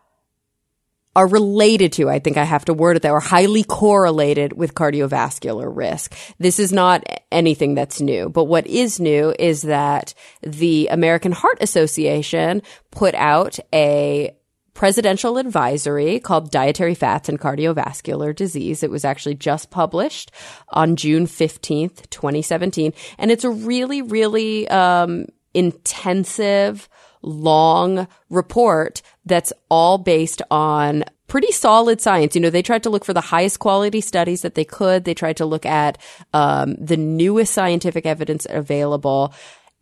are 1.15 1.27
related 1.27 1.93
to, 1.93 2.09
I 2.09 2.19
think 2.19 2.35
I 2.35 2.43
have 2.43 2.65
to 2.65 2.73
word 2.73 2.97
it 2.97 3.03
that, 3.03 3.11
are 3.11 3.21
highly 3.21 3.63
correlated 3.63 4.51
with 4.51 4.75
cardiovascular 4.75 5.73
risk. 5.73 6.13
This 6.39 6.59
is 6.59 6.73
not 6.73 7.05
anything 7.31 7.73
that's 7.73 8.01
new, 8.01 8.27
but 8.27 8.45
what 8.45 8.67
is 8.67 8.99
new 8.99 9.33
is 9.39 9.61
that 9.61 10.13
the 10.41 10.89
American 10.91 11.31
Heart 11.31 11.59
Association 11.61 12.63
put 12.91 13.15
out 13.15 13.59
a 13.73 14.35
presidential 14.75 15.39
advisory 15.39 16.19
called 16.19 16.51
Dietary 16.51 16.93
Fats 16.93 17.27
and 17.27 17.39
Cardiovascular 17.39 18.35
Disease. 18.35 18.83
It 18.83 18.91
was 18.91 19.03
actually 19.03 19.35
just 19.35 19.71
published 19.71 20.31
on 20.69 20.95
June 20.95 21.25
15th, 21.25 22.07
2017. 22.11 22.93
And 23.17 23.31
it's 23.31 23.43
a 23.43 23.49
really, 23.49 24.03
really, 24.03 24.67
um, 24.67 25.25
intensive, 25.55 26.87
long 27.23 28.07
report 28.29 29.01
that's 29.25 29.51
all 29.69 29.97
based 29.97 30.43
on 30.51 31.03
pretty 31.27 31.51
solid 31.51 31.99
science. 31.99 32.35
You 32.35 32.41
know, 32.41 32.49
they 32.49 32.61
tried 32.61 32.83
to 32.83 32.89
look 32.89 33.03
for 33.03 33.13
the 33.13 33.21
highest 33.21 33.59
quality 33.59 34.01
studies 34.01 34.43
that 34.43 34.53
they 34.55 34.65
could. 34.65 35.05
They 35.05 35.15
tried 35.15 35.37
to 35.37 35.45
look 35.45 35.65
at 35.65 35.97
um, 36.33 36.75
the 36.75 36.97
newest 36.97 37.53
scientific 37.53 38.05
evidence 38.05 38.45
available. 38.47 39.33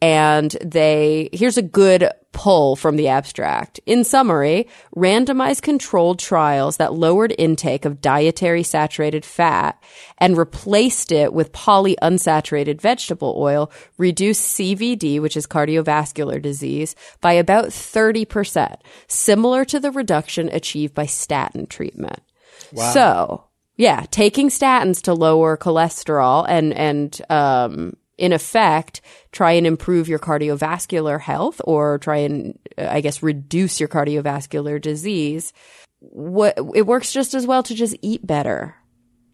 And 0.01 0.51
they, 0.63 1.29
here's 1.33 1.57
a 1.57 1.61
good 1.61 2.09
pull 2.33 2.75
from 2.75 2.97
the 2.97 3.07
abstract. 3.07 3.79
In 3.85 4.03
summary, 4.03 4.67
randomized 4.95 5.61
controlled 5.61 6.19
trials 6.19 6.77
that 6.77 6.93
lowered 6.93 7.33
intake 7.37 7.85
of 7.85 8.01
dietary 8.01 8.63
saturated 8.63 9.23
fat 9.23 9.81
and 10.17 10.37
replaced 10.37 11.11
it 11.11 11.33
with 11.33 11.53
polyunsaturated 11.53 12.81
vegetable 12.81 13.35
oil 13.37 13.71
reduced 13.97 14.57
CVD, 14.57 15.21
which 15.21 15.37
is 15.37 15.47
cardiovascular 15.47 16.41
disease, 16.41 16.95
by 17.21 17.33
about 17.33 17.65
30%, 17.65 18.75
similar 19.07 19.63
to 19.65 19.79
the 19.79 19.91
reduction 19.91 20.49
achieved 20.49 20.93
by 20.93 21.05
statin 21.05 21.67
treatment. 21.67 22.19
So, 22.91 23.45
yeah, 23.77 24.05
taking 24.11 24.49
statins 24.49 25.01
to 25.03 25.13
lower 25.13 25.57
cholesterol 25.57 26.45
and, 26.47 26.73
and, 26.73 27.21
um, 27.29 27.95
in 28.23 28.31
effect, 28.31 29.01
try 29.33 29.51
and 29.51 29.67
improve 29.67 30.07
your 30.07 30.17
cardiovascular 30.17 31.19
health 31.19 31.59
or 31.65 31.97
try 31.97 32.19
and, 32.19 32.57
I 32.77 33.01
guess, 33.01 33.21
reduce 33.21 33.81
your 33.81 33.89
cardiovascular 33.89 34.81
disease. 34.81 35.51
What, 35.99 36.57
it 36.73 36.87
works 36.87 37.11
just 37.11 37.33
as 37.33 37.45
well 37.45 37.63
to 37.63 37.75
just 37.75 37.97
eat 38.01 38.25
better. 38.25 38.75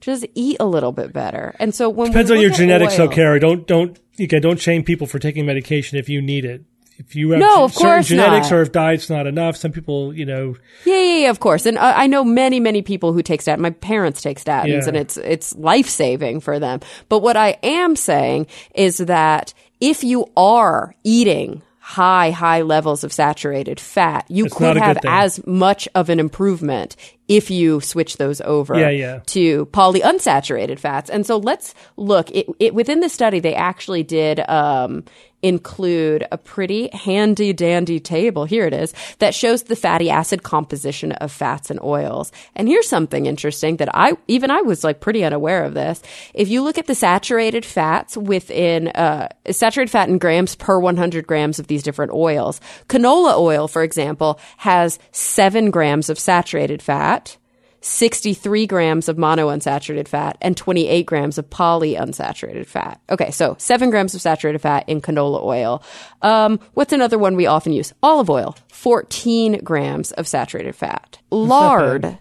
Just 0.01 0.25
eat 0.33 0.57
a 0.59 0.65
little 0.65 0.91
bit 0.91 1.13
better. 1.13 1.55
And 1.59 1.75
so 1.75 1.87
when 1.87 2.07
Depends 2.09 2.31
on 2.31 2.41
your 2.41 2.49
genetics, 2.49 2.99
oil- 2.99 3.09
Cara. 3.09 3.39
Don't 3.39 3.67
don't 3.67 3.99
again. 4.17 4.41
Don't 4.41 4.59
shame 4.59 4.83
people 4.83 5.05
for 5.05 5.19
taking 5.19 5.45
medication 5.45 5.99
if 5.99 6.09
you 6.09 6.21
need 6.21 6.45
it. 6.45 6.63
If 6.99 7.15
you 7.15 7.31
have 7.31 7.39
No, 7.39 7.63
of 7.63 7.73
certain 7.73 7.87
course 7.87 8.07
genetics 8.09 8.51
not. 8.51 8.57
or 8.57 8.61
if 8.61 8.71
diet's 8.73 9.09
not 9.09 9.25
enough, 9.25 9.55
some 9.55 9.71
people, 9.71 10.13
you 10.13 10.25
know, 10.25 10.55
Yeah, 10.85 10.99
yeah, 11.01 11.17
yeah, 11.23 11.29
of 11.29 11.39
course. 11.39 11.65
And 11.65 11.77
uh, 11.77 11.93
I 11.95 12.07
know 12.07 12.23
many, 12.25 12.59
many 12.59 12.81
people 12.81 13.13
who 13.13 13.23
take 13.23 13.41
statins. 13.41 13.59
My 13.59 13.69
parents 13.69 14.21
take 14.21 14.37
statins 14.39 14.67
Yeah. 14.83 14.87
and 14.89 14.97
it's, 14.97 15.15
it's 15.15 15.55
life 15.55 15.87
saving 15.87 16.41
for 16.41 16.59
them. 16.59 16.81
But 17.07 17.19
what 17.19 17.37
I 17.37 17.57
am 17.63 17.95
saying 17.95 18.47
is 18.75 18.97
that 18.97 19.53
if 19.79 20.03
you 20.03 20.25
are 20.35 20.93
eating 21.05 21.61
high, 21.79 22.29
high 22.31 22.61
levels 22.61 23.03
of 23.03 23.11
saturated 23.13 23.79
fat, 23.79 24.25
you 24.29 24.43
That's 24.43 24.55
could 24.55 24.63
not 24.75 24.77
a 24.77 24.79
good 24.79 24.87
have 24.87 24.97
as 25.05 25.47
much 25.47 25.87
of 25.95 26.09
an 26.09 26.19
improvement 26.19 26.95
if 27.27 27.49
you 27.49 27.79
switch 27.81 28.17
those 28.17 28.41
over 28.41 28.77
Yeah, 28.77 28.89
yeah. 28.89 29.19
to 29.27 29.65
polyunsaturated 29.67 30.79
fats. 30.79 31.09
And 31.09 31.25
so 31.25 31.37
let's 31.37 31.73
look. 31.97 32.29
It, 32.31 32.47
it, 32.59 32.73
within 32.75 32.99
the 32.99 33.09
study, 33.09 33.39
they 33.39 33.55
actually 33.55 34.03
did 34.03 34.39
um, 34.49 35.03
include 35.41 36.25
a 36.31 36.37
pretty 36.37 36.89
handy 36.89 37.53
dandy 37.53 37.99
table. 37.99 38.45
Here 38.45 38.65
it 38.65 38.73
is 38.73 38.93
that 39.19 39.35
shows 39.35 39.63
the 39.63 39.75
fatty 39.75 40.09
acid 40.09 40.43
composition 40.43 41.11
of 41.13 41.31
fats 41.31 41.69
and 41.69 41.79
oils. 41.81 42.31
And 42.55 42.67
here's 42.67 42.87
something 42.87 43.25
interesting 43.25 43.77
that 43.77 43.89
I 43.93 44.13
even 44.27 44.51
I 44.51 44.61
was 44.61 44.83
like 44.83 44.99
pretty 44.99 45.23
unaware 45.23 45.63
of 45.63 45.73
this. 45.73 46.01
If 46.33 46.49
you 46.49 46.61
look 46.61 46.77
at 46.77 46.87
the 46.87 46.95
saturated 46.95 47.65
fats 47.65 48.17
within 48.17 48.89
uh, 48.89 49.29
saturated 49.51 49.91
fat 49.91 50.09
in 50.09 50.17
grams 50.17 50.55
per 50.55 50.79
100 50.79 51.27
grams 51.27 51.59
of 51.59 51.67
these 51.67 51.83
different 51.83 52.11
oils, 52.11 52.59
canola 52.87 53.37
oil, 53.37 53.67
for 53.67 53.83
example, 53.83 54.39
has 54.57 54.99
seven 55.11 55.71
grams 55.71 56.09
of 56.09 56.19
saturated 56.19 56.81
fat. 56.81 57.37
63 57.81 58.67
grams 58.67 59.07
of 59.07 59.17
monounsaturated 59.17 60.07
fat 60.07 60.37
and 60.41 60.57
28 60.57 61.05
grams 61.05 61.37
of 61.37 61.49
polyunsaturated 61.49 62.65
fat. 62.65 62.99
Okay, 63.09 63.31
so 63.31 63.55
7 63.57 63.89
grams 63.89 64.13
of 64.13 64.21
saturated 64.21 64.59
fat 64.59 64.87
in 64.87 65.01
canola 65.01 65.41
oil. 65.43 65.81
Um, 66.21 66.59
what's 66.73 66.93
another 66.93 67.17
one 67.17 67.35
we 67.35 67.45
often 67.45 67.71
use? 67.71 67.93
Olive 68.03 68.29
oil, 68.29 68.55
14 68.71 69.63
grams 69.63 70.11
of 70.13 70.27
saturated 70.27 70.75
fat. 70.75 71.19
Lard, 71.31 72.17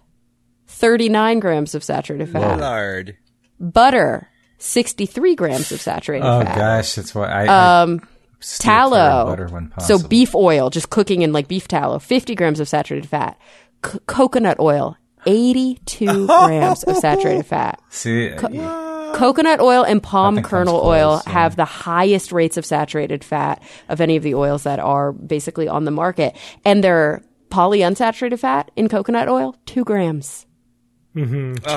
39 0.66 1.40
grams 1.40 1.74
of 1.74 1.82
saturated 1.82 2.30
fat. 2.30 2.60
Lard. 2.60 3.16
Butter, 3.58 4.28
63 4.58 5.34
grams 5.34 5.72
of 5.72 5.80
saturated 5.80 6.26
Oh 6.26 6.42
fat. 6.42 6.56
Oh 6.56 6.60
gosh, 6.60 6.94
that's 6.94 7.14
why 7.14 7.26
I 7.26 7.82
um 7.82 8.00
tallow. 8.40 9.26
butter 9.26 9.48
when 9.48 9.72
So 9.80 9.98
beef 9.98 10.34
oil, 10.34 10.70
just 10.70 10.90
cooking 10.90 11.22
in 11.22 11.32
like 11.32 11.48
beef 11.48 11.66
tallow, 11.66 11.98
50 11.98 12.34
grams 12.36 12.60
of 12.60 12.68
saturated 12.68 13.08
fat. 13.08 13.38
C- 13.84 13.98
coconut 14.06 14.58
oil, 14.60 14.96
82 15.26 16.26
grams 16.26 16.82
of 16.84 16.96
saturated 16.96 17.46
fat. 17.46 17.80
See, 17.90 18.30
Coconut 19.14 19.60
oil 19.60 19.84
and 19.84 20.02
palm 20.02 20.42
kernel 20.42 20.80
oil 20.84 21.22
yeah. 21.26 21.32
have 21.32 21.56
the 21.56 21.64
highest 21.64 22.30
rates 22.30 22.56
of 22.56 22.66
saturated 22.66 23.24
fat 23.24 23.62
of 23.88 24.00
any 24.00 24.16
of 24.16 24.22
the 24.22 24.34
oils 24.34 24.64
that 24.64 24.78
are 24.78 25.12
basically 25.12 25.66
on 25.66 25.84
the 25.84 25.90
market. 25.90 26.36
And 26.64 26.84
their 26.84 27.22
polyunsaturated 27.50 28.38
fat 28.38 28.70
in 28.76 28.88
coconut 28.88 29.28
oil, 29.28 29.56
two 29.66 29.84
grams. 29.84 30.46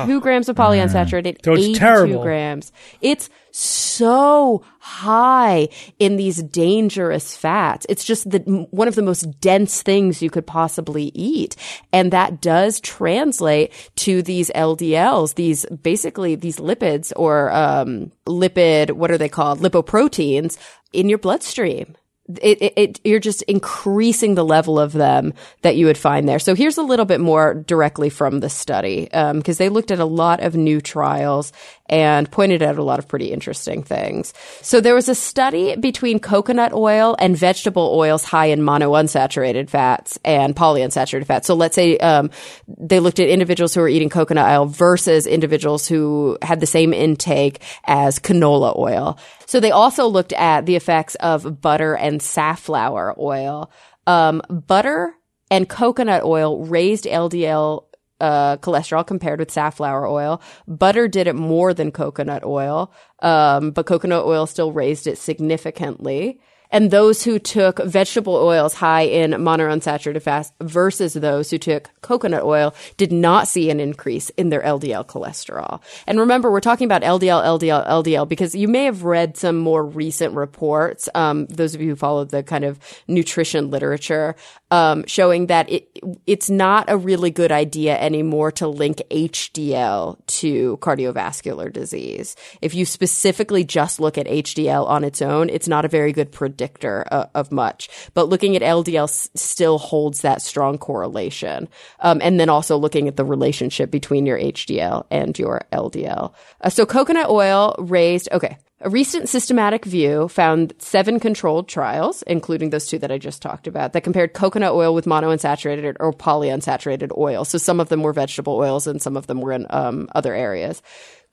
Two 0.06 0.22
grams 0.22 0.50
of 0.50 0.56
polyunsaturated, 0.56 1.44
So 1.44 1.54
it's 1.54 1.64
82 1.66 1.80
terrible. 1.80 2.22
grams. 2.24 2.72
It's 3.02 3.30
so 3.52 4.64
high 4.80 5.70
in 6.00 6.16
these 6.16 6.42
dangerous 6.42 7.36
fats. 7.36 7.86
It's 7.90 8.04
just 8.04 8.30
the, 8.30 8.40
one 8.72 8.88
of 8.88 8.96
the 8.96 9.02
most 9.02 9.40
dense 9.40 9.82
things 9.82 10.22
you 10.22 10.30
could 10.30 10.48
possibly 10.48 11.12
eat. 11.14 11.56
And 11.92 12.12
that 12.12 12.42
does 12.42 12.80
translate 12.80 13.72
to 13.98 14.22
these 14.22 14.50
LDLs, 14.52 15.36
these 15.36 15.66
basically 15.66 16.36
these 16.36 16.58
lipids 16.58 17.12
or 17.16 17.52
um, 17.52 18.12
lipid, 18.26 18.92
what 18.92 19.12
are 19.12 19.18
they 19.18 19.30
called? 19.30 19.60
Lipoproteins 19.60 20.58
in 20.94 21.10
your 21.10 21.18
bloodstream 21.18 21.96
it, 22.42 22.62
it, 22.62 22.74
it 22.76 23.02
you're 23.04 23.20
just 23.20 23.42
increasing 23.44 24.36
the 24.36 24.46
level 24.46 24.80
of 24.80 24.94
them 24.94 25.34
that 25.62 25.76
you 25.76 25.86
would 25.86 25.98
find 25.98 26.28
there. 26.28 26.40
So 26.40 26.56
here's 26.56 26.78
a 26.78 26.84
little 26.84 27.06
bit 27.06 27.20
more 27.20 27.54
directly 27.54 28.10
from 28.10 28.40
the 28.40 28.50
study 28.50 29.12
um, 29.12 29.38
because 29.38 29.58
they 29.58 29.70
looked 29.70 29.92
at 29.92 30.00
a 30.00 30.06
lot 30.06 30.42
of 30.42 30.56
new 30.56 30.82
trials 30.82 31.52
and 31.92 32.32
pointed 32.32 32.64
out 32.64 32.78
a 32.78 32.84
lot 32.84 33.00
of 33.00 33.08
pretty 33.08 33.32
interesting 33.32 33.84
things. 33.84 34.34
So 34.62 34.80
there 34.80 34.96
was 34.96 35.10
a 35.10 35.16
study 35.16 35.76
between 35.76 36.20
coconut 36.20 36.72
oil 36.74 37.16
and 37.20 37.38
vegetable 37.38 37.94
oils 37.94 38.24
high 38.24 38.48
in 38.48 38.62
monounsaturated 38.62 39.70
fats 39.70 40.18
and 40.24 40.56
polyunsaturated 40.56 41.26
fats. 41.26 41.46
So 41.46 41.54
let's 41.54 41.76
say 41.76 41.98
um, 41.98 42.32
they 42.68 43.02
looked 43.02 43.20
at 43.20 43.28
individuals 43.28 43.74
who 43.74 43.82
were 43.82 43.90
eating 43.90 44.10
coconut 44.10 44.50
oil 44.50 44.66
versus 44.66 45.28
individuals 45.28 45.86
who 45.88 46.38
had 46.42 46.62
the 46.62 46.66
same 46.66 46.94
intake 46.94 47.62
as 47.84 48.20
canola 48.20 48.78
oil. 48.78 49.20
So 49.46 49.60
they 49.60 49.72
also 49.72 50.08
looked 50.08 50.34
at 50.34 50.66
the 50.66 50.78
effects 50.78 51.16
of 51.16 51.62
butter 51.62 51.96
and 51.96 52.22
safflower 52.22 53.14
oil. 53.20 53.70
Um, 54.08 54.42
butter 54.50 55.14
and 55.52 55.68
coconut 55.68 56.24
oil 56.24 56.66
raised 56.66 57.04
LDL 57.04 57.84
uh, 58.22 58.58
cholesterol 58.58 59.06
compared 59.06 59.40
with 59.40 59.52
safflower 59.52 60.08
oil. 60.08 60.42
Butter 60.68 61.08
did 61.08 61.28
it 61.28 61.36
more 61.36 61.74
than 61.74 61.92
coconut 61.92 62.44
oil, 62.44 62.94
um, 63.20 63.72
but 63.72 63.86
coconut 63.86 64.24
oil 64.26 64.46
still 64.46 64.72
raised 64.72 65.08
it 65.08 65.18
significantly. 65.18 66.40
And 66.72 66.90
those 66.90 67.24
who 67.24 67.38
took 67.38 67.80
vegetable 67.84 68.36
oils 68.36 68.74
high 68.74 69.02
in 69.02 69.32
monounsaturated 69.32 70.22
fats 70.22 70.52
versus 70.62 71.14
those 71.14 71.50
who 71.50 71.58
took 71.58 71.90
coconut 72.02 72.44
oil 72.44 72.74
did 72.98 73.12
not 73.12 73.48
see 73.48 73.70
an 73.70 73.80
increase 73.80 74.30
in 74.32 74.50
their 74.50 74.62
LDL 74.62 75.06
cholesterol. 75.06 75.82
And 76.08 76.20
remember, 76.20 76.50
we're 76.50 76.62
talking 76.62 76.86
about 76.86 77.02
LDL, 77.02 77.44
LDL, 77.44 77.88
LDL 77.88 78.28
because 78.28 78.56
you 78.56 78.70
may 78.70 78.86
have 78.86 79.04
read 79.04 79.36
some 79.36 79.58
more 79.58 79.86
recent 79.86 80.34
reports. 80.34 81.10
Um, 81.14 81.46
those 81.48 81.76
of 81.76 81.82
you 81.82 81.90
who 81.90 81.96
follow 81.96 82.24
the 82.24 82.42
kind 82.42 82.64
of 82.64 82.80
nutrition 83.08 83.70
literature, 83.70 84.36
um, 84.72 85.04
showing 85.06 85.48
that 85.48 85.70
it 85.70 85.88
it's 86.26 86.50
not 86.50 86.90
a 86.90 86.98
really 86.98 87.30
good 87.30 87.52
idea 87.52 88.00
anymore 88.00 88.52
to 88.54 88.68
link 88.68 89.02
HDL 89.12 90.18
to 90.26 90.78
cardiovascular 90.78 91.72
disease. 91.72 92.36
If 92.62 92.74
you 92.74 92.86
specifically 92.86 93.64
just 93.64 94.00
look 94.00 94.18
at 94.18 94.26
HDL 94.26 94.88
on 94.88 95.04
its 95.04 95.22
own, 95.22 95.50
it's 95.50 95.68
not 95.68 95.86
a 95.86 95.90
very 95.90 96.14
good 96.14 96.32
predictor 96.32 97.06
uh, 97.12 97.28
of 97.36 97.52
much. 97.52 97.90
But 98.14 98.30
looking 98.30 98.56
at 98.56 98.62
LDL 98.62 99.04
s- 99.04 99.30
still 99.36 99.78
holds 99.78 100.22
that 100.22 100.42
strong 100.42 100.78
correlation. 100.78 101.68
Um, 102.00 102.20
and 102.24 102.40
then 102.40 102.50
also 102.50 102.78
looking 102.78 103.08
at 103.08 103.18
the 103.18 103.26
relationship 103.26 103.92
between 103.92 104.26
your 104.26 104.40
HDL 104.40 105.06
and 105.12 105.38
your 105.38 105.62
LDL. 105.72 106.34
Uh, 106.62 106.70
so 106.70 106.86
coconut 106.86 107.30
oil 107.30 107.76
raised, 107.78 108.30
okay. 108.32 108.58
A 108.84 108.90
recent 108.90 109.30
systematic 109.30 109.86
view 109.86 110.28
found 110.28 110.74
seven 110.80 111.20
controlled 111.20 111.68
trials, 111.68 112.24
including 112.24 112.72
those 112.72 112.88
two 112.88 112.98
that 112.98 113.12
I 113.12 113.20
just 113.20 113.40
talked 113.40 113.68
about, 113.68 113.94
that 113.94 114.02
compared 114.02 114.34
coconut 114.34 114.74
oil 114.74 114.96
with 114.96 115.06
monounsaturated 115.06 115.98
or 116.00 116.12
polyunsaturated 116.12 117.16
oil. 117.16 117.46
So 117.46 117.60
some 117.60 117.80
of 117.80 117.90
them 117.90 118.02
were 118.02 118.12
vegetable 118.12 118.56
oils 118.56 118.88
and 118.88 119.00
some 119.00 119.16
of 119.16 119.28
them 119.28 119.40
were 119.40 119.52
in 119.52 119.68
um, 119.70 120.10
other 120.16 120.34
areas. 120.34 120.82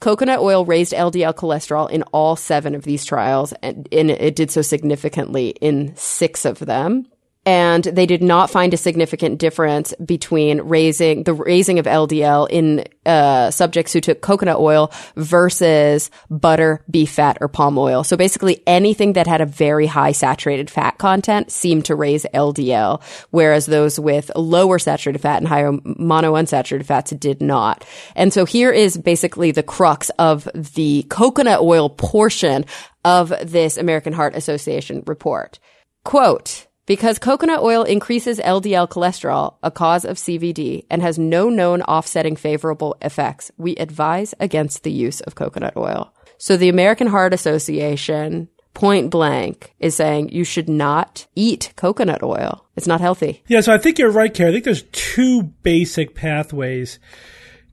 Coconut 0.01 0.41
oil 0.41 0.67
raised 0.67 0.93
LDL 0.93 1.35
cholesterol 1.35 1.91
in 1.91 2.03
all 2.13 2.37
seven 2.37 2.75
of 2.75 2.85
these 2.85 3.05
trials, 3.07 3.55
and, 3.63 3.89
and 3.91 4.11
it 4.11 4.37
did 4.37 4.51
so 4.51 4.61
significantly 4.61 5.55
in 5.61 5.97
six 5.97 6.45
of 6.45 6.59
them 6.59 7.07
and 7.49 7.83
they 7.85 8.05
did 8.05 8.23
not 8.23 8.51
find 8.51 8.75
a 8.75 8.77
significant 8.77 9.39
difference 9.39 9.95
between 10.05 10.61
raising 10.61 11.23
the 11.23 11.33
raising 11.33 11.79
of 11.79 11.87
LDL 11.87 12.47
in 12.51 12.85
uh, 13.07 13.51
subjects 13.51 13.95
who 13.95 14.03
took 14.03 14.21
coconut 14.21 14.59
oil 14.59 14.93
versus 15.17 16.11
butter, 16.29 16.85
beef 16.91 17.11
fat, 17.13 17.39
or 17.41 17.49
palm 17.49 17.79
oil. 17.79 18.05
So 18.05 18.19
basically, 18.19 18.63
anything 18.67 19.15
that 19.15 19.27
had 19.27 19.41
a 19.41 19.47
very 19.47 19.87
high 19.87 20.13
saturated 20.13 20.69
fat 20.69 20.99
content 20.99 21.51
seemed 21.51 21.87
to 21.87 21.95
raise 21.95 22.27
LDL, 22.35 23.01
whereas 23.31 23.65
those 23.65 23.99
with 23.99 24.31
lower 24.37 24.79
saturated 24.79 25.21
fat 25.21 25.39
and 25.39 25.49
higher 25.49 25.73
monounsaturated 25.73 26.85
fats 26.85 27.13
did 27.13 27.41
not. 27.41 27.83
And 28.15 28.31
so 28.31 28.45
here 28.45 28.71
is 28.71 28.99
basically 28.99 29.53
the 29.53 29.63
crux 29.63 30.11
of 30.19 30.47
the 30.53 31.07
coconut 31.09 31.63
oil 31.63 31.89
portion 31.89 32.67
of 33.07 33.33
this 33.43 33.79
American 33.79 34.13
Heart 34.13 34.37
Association 34.37 35.03
report. 35.07 35.59
Quote, 36.05 36.68
because 36.89 37.19
coconut 37.19 37.61
oil 37.61 37.83
increases 37.83 38.41
LDL 38.41 38.89
cholesterol, 38.89 39.57
a 39.63 39.71
cause 39.71 40.07
of 40.07 40.17
CVD, 40.17 40.87
and 40.89 41.03
has 41.03 41.19
no 41.19 41.51
known 41.51 41.83
offsetting 41.83 42.35
favorable 42.35 42.97
effects, 43.03 43.53
we 43.59 43.77
advise 43.77 44.35
against 44.41 44.85
the 44.85 44.91
use 44.91 45.21
of 45.21 45.35
coconut 45.35 45.77
oil. 45.77 46.11
So 46.39 46.57
the 46.57 46.71
American 46.71 47.07
Heart 47.07 47.35
Association, 47.35 48.49
point 48.73 49.11
blank, 49.11 49.75
is 49.79 49.95
saying 49.95 50.31
you 50.31 50.45
should 50.45 50.69
not 50.71 51.27
eat 51.35 51.75
coconut 51.77 52.23
oil. 52.23 52.65
It's 52.75 52.87
not 52.87 53.03
healthy. 53.03 53.43
Yeah, 53.49 53.61
so 53.61 53.75
I 53.75 53.79
think 53.79 53.99
you're 53.99 54.11
right, 54.11 54.33
Cara. 54.33 54.49
I 54.49 54.53
think 54.55 54.65
there's 54.65 54.85
two 54.91 55.43
basic 55.43 56.15
pathways 56.15 56.99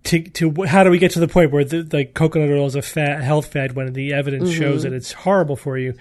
to 0.06 0.22
to 0.22 0.64
how 0.66 0.84
do 0.84 0.90
we 0.90 1.00
get 1.00 1.12
to 1.12 1.20
the 1.20 1.28
point 1.28 1.52
where 1.52 1.64
the, 1.64 1.88
like 1.92 2.14
coconut 2.14 2.50
oil 2.50 2.66
is 2.66 2.76
a 2.76 2.82
fat 2.82 3.22
health 3.22 3.48
fad 3.48 3.76
when 3.76 3.94
the 3.94 4.14
evidence 4.14 4.50
mm-hmm. 4.50 4.60
shows 4.60 4.84
that 4.84 4.94
it's 4.94 5.12
horrible 5.12 5.56
for 5.56 5.78
you. 5.78 5.94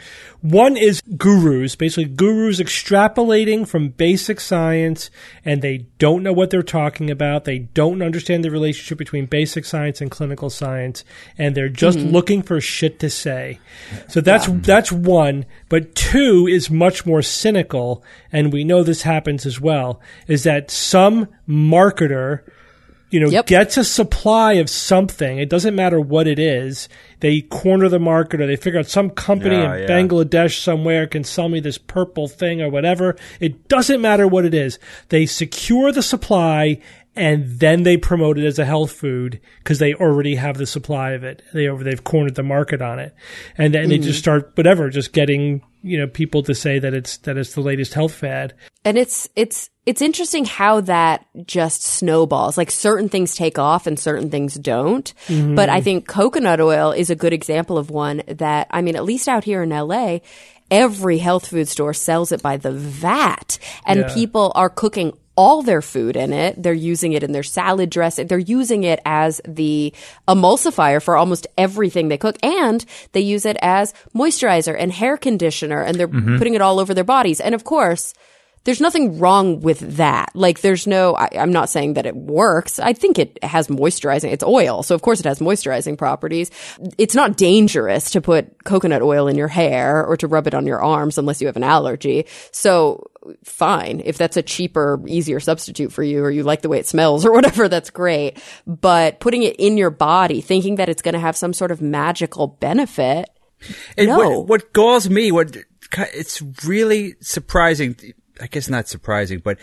One 0.43 0.77
is 0.77 1.01
gurus, 1.17 1.75
basically 1.75 2.05
gurus 2.05 2.61
extrapolating 2.61 3.67
from 3.67 3.89
basic 3.89 4.41
science, 4.41 5.11
and 5.45 5.63
they 5.63 5.87
don't 5.99 6.23
know 6.23 6.33
what 6.33 6.51
they're 6.51 6.63
talking 6.63 7.11
about. 7.11 7.45
They 7.45 7.61
don't 7.61 8.03
understand 8.03 8.45
the 8.45 8.51
relationship 8.51 8.99
between 8.99 9.27
basic 9.27 9.65
science 9.65 10.01
and 10.01 10.11
clinical 10.11 10.51
science, 10.51 11.05
and 11.39 11.55
they're 11.55 11.69
just 11.69 11.99
mm-hmm. 11.99 12.11
looking 12.11 12.43
for 12.43 12.61
shit 12.61 12.99
to 13.01 13.11
say. 13.11 13.59
So 14.09 14.21
that's 14.21 14.47
that's 14.47 14.93
one. 14.93 15.47
But 15.69 15.95
two 15.95 16.47
is 16.49 16.71
much 16.71 17.07
more 17.07 17.23
cynical, 17.23 18.05
and 18.31 18.53
we 18.53 18.65
know 18.65 18.83
this 18.83 19.03
happens 19.03 19.47
as 19.47 19.61
well. 19.61 20.01
Is 20.29 20.45
that 20.45 20.71
some 20.71 21.29
marketer 21.49 22.43
you 23.15 23.21
know, 23.21 23.31
Yep. 23.31 23.47
gets 23.47 23.77
a 23.77 23.85
supply 23.85 24.55
of 24.55 24.69
something. 24.69 25.39
It 25.39 25.49
doesn't 25.49 25.77
matter 25.77 26.01
what 26.01 26.27
it 26.27 26.41
is. 26.41 26.89
They 27.21 27.43
corner 27.43 27.89
the 27.89 28.01
market 28.01 28.41
or 28.41 28.47
they 28.49 28.57
figure 28.57 28.81
out 28.81 28.89
some 28.89 29.11
company 29.11 29.55
Yeah, 29.55 29.77
in 29.77 29.83
yeah. 29.83 29.89
Bangladesh 29.89 30.59
somewhere 30.59 31.07
can 31.07 31.23
sell 31.23 31.49
me 31.49 31.61
this 31.61 31.79
purple 31.79 32.27
thing 32.27 32.61
or 32.61 32.69
whatever. 32.69 33.15
It 33.39 33.69
doesn't 33.69 34.01
matter 34.01 34.27
what 34.27 34.45
it 34.45 34.53
is. 34.53 34.81
They 35.11 35.27
secure 35.27 35.93
the 35.93 36.03
supply 36.03 36.81
and 37.15 37.61
then 37.61 37.85
they 37.85 37.97
promote 37.97 38.37
it 38.37 38.47
as 38.47 38.59
a 38.59 38.65
health 38.65 38.91
food 38.91 39.41
because 39.59 39.79
they 39.79 39.95
already 39.95 40.35
have 40.35 40.57
the 40.59 40.67
supply 40.67 41.13
of 41.13 41.23
it. 41.23 41.41
They 41.53 41.69
over 41.69 41.85
they've 41.85 42.03
cornered 42.03 42.35
the 42.35 42.43
market 42.43 42.83
on 42.83 42.99
it, 42.99 43.15
and 43.57 43.73
then 43.73 43.89
they 43.89 43.99
just 43.99 44.19
hmm. 44.19 44.23
start 44.23 44.53
whatever, 44.57 44.91
just 44.91 45.13
getting 45.13 45.63
you 45.85 45.99
know 45.99 46.07
people 46.07 46.43
to 46.45 46.55
say 46.55 46.79
that 46.79 46.95
it's 46.95 47.19
that 47.19 47.37
it's 47.37 47.55
the 47.55 47.61
latest 47.61 47.95
health 47.95 48.15
fad. 48.15 48.55
And 48.85 48.99
it's 48.99 49.29
it's 49.37 49.71
it's 49.87 50.01
interesting 50.01 50.47
how 50.47 50.81
that 50.81 51.27
just 51.47 51.83
snowballs. 51.83 52.57
Like 52.57 52.71
certain 52.71 53.09
things 53.11 53.35
take 53.37 53.59
off 53.59 53.87
and 53.87 54.01
certain 54.01 54.31
things 54.31 54.55
don't. 54.55 55.13
Mm-hmm. 55.29 55.55
But 55.55 55.69
I 55.69 55.83
think 55.83 56.09
coconut 56.09 56.61
oil 56.61 56.91
is 56.93 57.11
a 57.11 57.15
good 57.15 57.35
example 57.35 57.77
of 57.77 57.91
one 57.91 58.23
that 58.27 58.67
I 58.71 58.81
mean, 58.83 58.97
at 58.97 59.05
least 59.05 59.29
out 59.29 59.45
here 59.45 59.63
in 59.63 59.69
LA, 59.71 60.21
every 60.71 61.19
health 61.19 61.47
food 61.49 61.69
store 61.69 61.93
sells 61.93 62.33
it 62.33 62.41
by 62.43 62.57
the 62.57 62.73
vat, 62.73 63.59
and 63.87 64.01
Yeah. 64.01 64.15
people 64.15 64.53
are 64.55 64.71
cooking 64.71 65.13
all 65.37 65.63
their 65.63 65.83
food 65.83 66.17
in 66.17 66.33
it. 66.33 66.63
They're 66.63 66.73
using 66.73 67.13
it 67.13 67.23
in 67.23 67.33
their 67.33 67.43
salad 67.43 67.91
dressing. 67.91 68.27
They're 68.27 68.39
using 68.39 68.85
it 68.85 69.01
as 69.05 69.41
the 69.47 69.93
emulsifier 70.29 71.03
for 71.03 71.17
almost 71.17 71.47
everything 71.59 72.09
they 72.09 72.19
cook. 72.19 72.37
And 72.43 72.85
they 73.13 73.21
use 73.21 73.45
it 73.45 73.57
as 73.61 73.95
moisturizer 74.15 74.77
and 74.79 74.93
hair 74.93 75.17
conditioner 75.17 75.83
and 75.83 75.97
they're 75.99 76.09
mm-hmm. 76.09 76.39
putting 76.39 76.55
it 76.55 76.61
all 76.61 76.79
over 76.79 76.95
their 76.95 77.05
bodies. 77.05 77.41
And 77.41 77.55
of 77.55 77.65
course, 77.65 78.15
there's 78.65 78.81
nothing 78.81 79.19
wrong 79.19 79.61
with 79.61 79.81
that. 79.97 80.31
Like, 80.35 80.61
there's 80.63 80.87
no, 80.87 81.15
I, 81.15 81.29
I'm 81.35 81.53
not 81.53 81.69
saying 81.69 81.95
that 81.95 82.07
it 82.07 82.17
works. 82.17 82.79
I 82.79 82.93
think 82.95 83.19
it 83.19 83.43
has 83.45 83.69
moisturizing, 83.69 84.33
it's 84.33 84.43
oil. 84.45 84.83
So, 84.83 84.95
of 84.95 85.03
course, 85.03 85.21
it 85.21 85.27
has 85.27 85.39
moisturizing 85.39 85.99
properties. 85.99 86.51
It's 86.99 87.15
not 87.15 87.37
dangerous 87.37 88.11
to 88.13 88.21
put 88.21 88.65
coconut 88.65 89.03
oil 89.03 89.29
in 89.29 89.37
your 89.37 89.49
hair 89.49 90.05
or 90.05 90.17
to 90.17 90.27
rub 90.27 90.47
it 90.47 90.55
on 90.55 90.67
your 90.67 90.83
arms 90.83 91.19
unless 91.19 91.41
you 91.41 91.47
have 91.47 91.57
an 91.57 91.63
allergy. 91.65 92.27
So, 92.53 93.07
fine. 93.45 94.01
If 94.05 94.19
that's 94.19 94.37
a 94.37 94.43
cheaper, 94.43 95.01
easier 95.07 95.41
substitute 95.41 95.93
for 95.93 96.03
you 96.03 96.23
or 96.25 96.31
you 96.31 96.43
like 96.43 96.63
the 96.63 96.69
way 96.69 96.79
it 96.79 96.87
smells 96.87 97.25
or 97.27 97.33
whatever, 97.39 97.69
that's 97.69 97.91
great. 97.91 98.43
But 98.67 99.21
putting 99.21 99.43
it 99.43 99.57
in 99.57 99.77
your 99.77 99.91
body, 99.91 100.41
thinking 100.41 100.77
that 100.77 100.89
it's 100.89 101.03
going 101.03 101.15
to 101.15 101.21
have 101.21 101.37
some 101.37 101.53
sort 101.53 101.71
of 101.71 101.81
magical 101.83 102.47
benefit, 102.47 103.29
And 103.99 104.09
No. 104.09 104.41
what, 104.41 104.47
what 104.49 104.73
galls 104.73 105.09
me, 105.11 105.33
what 105.33 105.57
it's 106.15 106.43
really 106.65 107.15
surprising. 107.21 107.97
I 108.41 108.47
guess 108.47 108.69
not 108.69 108.89
surprising, 108.89 109.41
but 109.41 109.59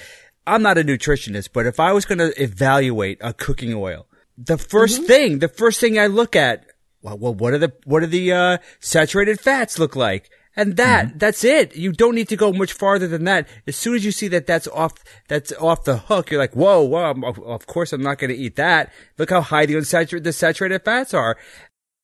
I'm 0.48 0.62
not 0.62 0.78
a 0.78 0.84
nutritionist. 0.84 1.50
But 1.54 1.66
if 1.66 1.80
I 1.80 1.94
was 1.94 2.06
going 2.06 2.20
to 2.20 2.42
evaluate 2.42 3.20
a 3.22 3.34
cooking 3.34 3.74
oil, 3.74 4.08
the 4.38 4.56
1st 4.56 5.06
thing, 5.06 5.40
the 5.40 5.48
first 5.48 5.80
thing 5.80 6.00
I 6.00 6.08
look 6.08 6.36
at, 6.36 6.66
well, 7.02 7.18
well 7.18 7.34
what 7.34 7.54
are 7.54 7.58
the 7.58 7.74
what 7.86 8.04
are 8.04 8.08
the 8.08 8.32
uh, 8.32 8.58
saturated 8.80 9.40
fats 9.40 9.78
look 9.78 9.96
like? 9.96 10.30
And 10.56 10.76
that 10.76 11.18
that's 11.18 11.46
it. 11.46 11.78
You 11.78 11.94
don't 11.94 12.16
need 12.16 12.28
to 12.28 12.36
go 12.36 12.52
much 12.52 12.74
farther 12.74 13.08
than 13.08 13.24
that. 13.24 13.48
As 13.68 13.78
soon 13.78 13.96
as 13.96 14.04
you 14.04 14.12
see 14.12 14.28
that 14.30 14.48
that's 14.48 14.68
off 14.68 14.94
that's 15.30 15.54
off 15.54 15.86
the 15.86 15.98
hook, 15.98 16.30
you're 16.30 16.42
like, 16.42 16.54
whoa, 16.54 16.82
whoa. 16.82 17.12
Of, 17.24 17.40
of 17.40 17.68
course, 17.68 17.94
I'm 17.94 18.02
not 18.02 18.18
going 18.18 18.32
to 18.32 18.36
eat 18.36 18.58
that. 18.58 18.92
Look 19.18 19.30
how 19.30 19.42
high 19.42 19.66
the 19.66 19.76
unsaturated 19.76 20.24
the 20.24 20.34
saturated 20.34 20.84
fats 20.84 21.14
are. 21.14 21.38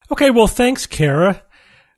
Okay, 0.09 0.29
well, 0.29 0.47
thanks, 0.47 0.85
Cara. 0.85 1.43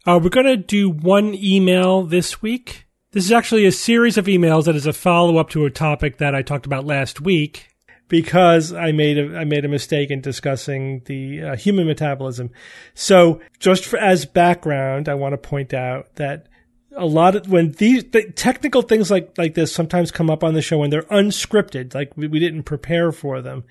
Uh, 0.08 0.20
we're 0.22 0.30
going 0.30 0.48
to 0.48 0.58
do 0.58 0.90
one 0.90 1.36
email 1.36 2.02
this 2.02 2.42
week. 2.42 2.88
This 3.12 3.26
is 3.26 3.32
actually 3.32 3.66
a 3.66 3.72
series 3.72 4.20
of 4.20 4.26
emails 4.28 4.66
that 4.66 4.76
is 4.76 4.86
a 4.86 4.94
follow 4.94 5.38
up 5.38 5.50
to 5.50 5.66
a 5.66 5.72
topic 5.72 6.20
that 6.20 6.36
I 6.36 6.44
talked 6.44 6.68
about 6.68 6.86
last 6.86 7.20
week 7.20 7.70
because 8.08 8.72
I 8.72 8.92
made 8.92 9.18
a, 9.18 9.36
I 9.36 9.46
made 9.46 9.66
a 9.66 9.70
mistake 9.70 10.12
in 10.12 10.22
discussing 10.22 11.02
the 11.06 11.42
uh, 11.42 11.56
human 11.56 11.88
metabolism. 11.88 12.52
So, 12.94 13.42
just 13.58 13.86
for, 13.86 13.98
as 13.98 14.26
background, 14.26 15.10
I 15.10 15.16
want 15.16 15.34
to 15.34 15.40
point 15.40 15.74
out 15.74 16.14
that 16.18 16.50
a 16.96 17.08
lot 17.08 17.36
of 17.36 17.50
when 17.50 17.72
these 17.72 18.04
the 18.12 18.30
technical 18.32 18.84
things 18.84 19.10
like 19.10 19.36
like 19.40 19.56
this 19.56 19.74
sometimes 19.74 20.12
come 20.12 20.30
up 20.30 20.44
on 20.44 20.54
the 20.54 20.62
show 20.62 20.84
and 20.84 20.94
they're 20.94 21.02
unscripted, 21.04 21.96
like 21.96 22.16
we, 22.16 22.28
we 22.28 22.38
didn't 22.38 22.64
prepare 22.64 23.12
for 23.12 23.42
them. 23.42 23.64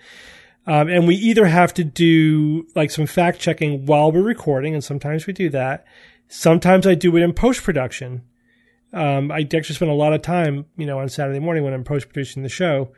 Um, 0.66 0.88
and 0.88 1.06
we 1.06 1.14
either 1.14 1.46
have 1.46 1.72
to 1.74 1.84
do 1.84 2.66
like 2.74 2.90
some 2.90 3.06
fact 3.06 3.38
checking 3.38 3.86
while 3.86 4.10
we're 4.10 4.20
recording, 4.20 4.74
and 4.74 4.82
sometimes 4.82 5.28
we 5.28 5.32
do 5.32 5.48
that. 5.50 5.86
Sometimes 6.26 6.88
I 6.88 6.96
do 6.96 7.16
it 7.16 7.22
in 7.22 7.32
post 7.34 7.62
production. 7.62 8.22
Um, 8.92 9.30
I 9.30 9.40
actually 9.40 9.74
spend 9.74 9.90
a 9.90 9.94
lot 9.94 10.12
of 10.12 10.22
time, 10.22 10.66
you 10.76 10.86
know, 10.86 10.98
on 10.98 11.08
Saturday 11.08 11.40
morning 11.40 11.64
when 11.64 11.74
I'm 11.74 11.84
post 11.84 12.08
producing 12.08 12.42
the 12.42 12.48
show. 12.48 12.92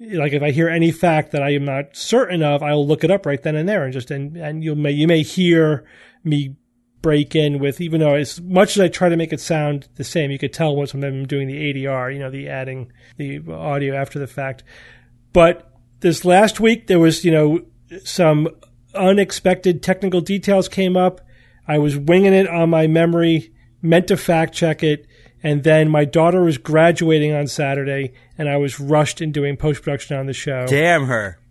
Like 0.00 0.32
if 0.32 0.42
I 0.42 0.50
hear 0.50 0.68
any 0.68 0.92
fact 0.92 1.32
that 1.32 1.42
I 1.42 1.50
am 1.50 1.64
not 1.64 1.96
certain 1.96 2.42
of, 2.42 2.62
I'll 2.62 2.86
look 2.86 3.04
it 3.04 3.10
up 3.10 3.26
right 3.26 3.42
then 3.42 3.56
and 3.56 3.68
there, 3.68 3.84
and 3.84 3.92
just 3.92 4.10
and 4.10 4.36
and 4.36 4.62
you 4.62 4.74
may 4.74 4.92
you 4.92 5.08
may 5.08 5.22
hear 5.22 5.84
me 6.22 6.56
break 7.02 7.34
in 7.34 7.58
with 7.58 7.80
even 7.80 8.00
though 8.00 8.14
as 8.14 8.40
much 8.40 8.76
as 8.76 8.80
I 8.80 8.88
try 8.88 9.08
to 9.08 9.16
make 9.16 9.32
it 9.32 9.40
sound 9.40 9.88
the 9.96 10.04
same, 10.04 10.30
you 10.30 10.38
could 10.38 10.52
tell 10.52 10.74
when 10.74 10.86
I'm 11.04 11.26
doing 11.26 11.48
the 11.48 11.72
ADR, 11.72 12.12
you 12.12 12.18
know, 12.18 12.30
the 12.30 12.48
adding 12.48 12.92
the 13.16 13.40
audio 13.50 13.96
after 13.96 14.18
the 14.18 14.26
fact. 14.26 14.62
But 15.32 15.72
this 16.00 16.24
last 16.24 16.60
week 16.60 16.86
there 16.86 17.00
was, 17.00 17.24
you 17.24 17.32
know, 17.32 17.60
some 18.04 18.48
unexpected 18.94 19.82
technical 19.82 20.20
details 20.20 20.68
came 20.68 20.96
up. 20.96 21.20
I 21.66 21.78
was 21.78 21.96
winging 21.96 22.34
it 22.34 22.48
on 22.48 22.70
my 22.70 22.86
memory, 22.86 23.52
meant 23.82 24.08
to 24.08 24.16
fact 24.16 24.54
check 24.54 24.82
it, 24.82 25.06
and 25.42 25.62
then 25.64 25.88
my 25.88 26.04
daughter 26.04 26.42
was 26.42 26.58
graduating 26.58 27.32
on 27.32 27.46
Saturday, 27.46 28.12
and 28.36 28.48
I 28.48 28.56
was 28.56 28.80
rushed 28.80 29.20
in 29.20 29.32
doing 29.32 29.56
post 29.56 29.82
production 29.82 30.16
on 30.16 30.26
the 30.26 30.32
show. 30.32 30.66
Damn 30.66 31.06
her. 31.06 31.38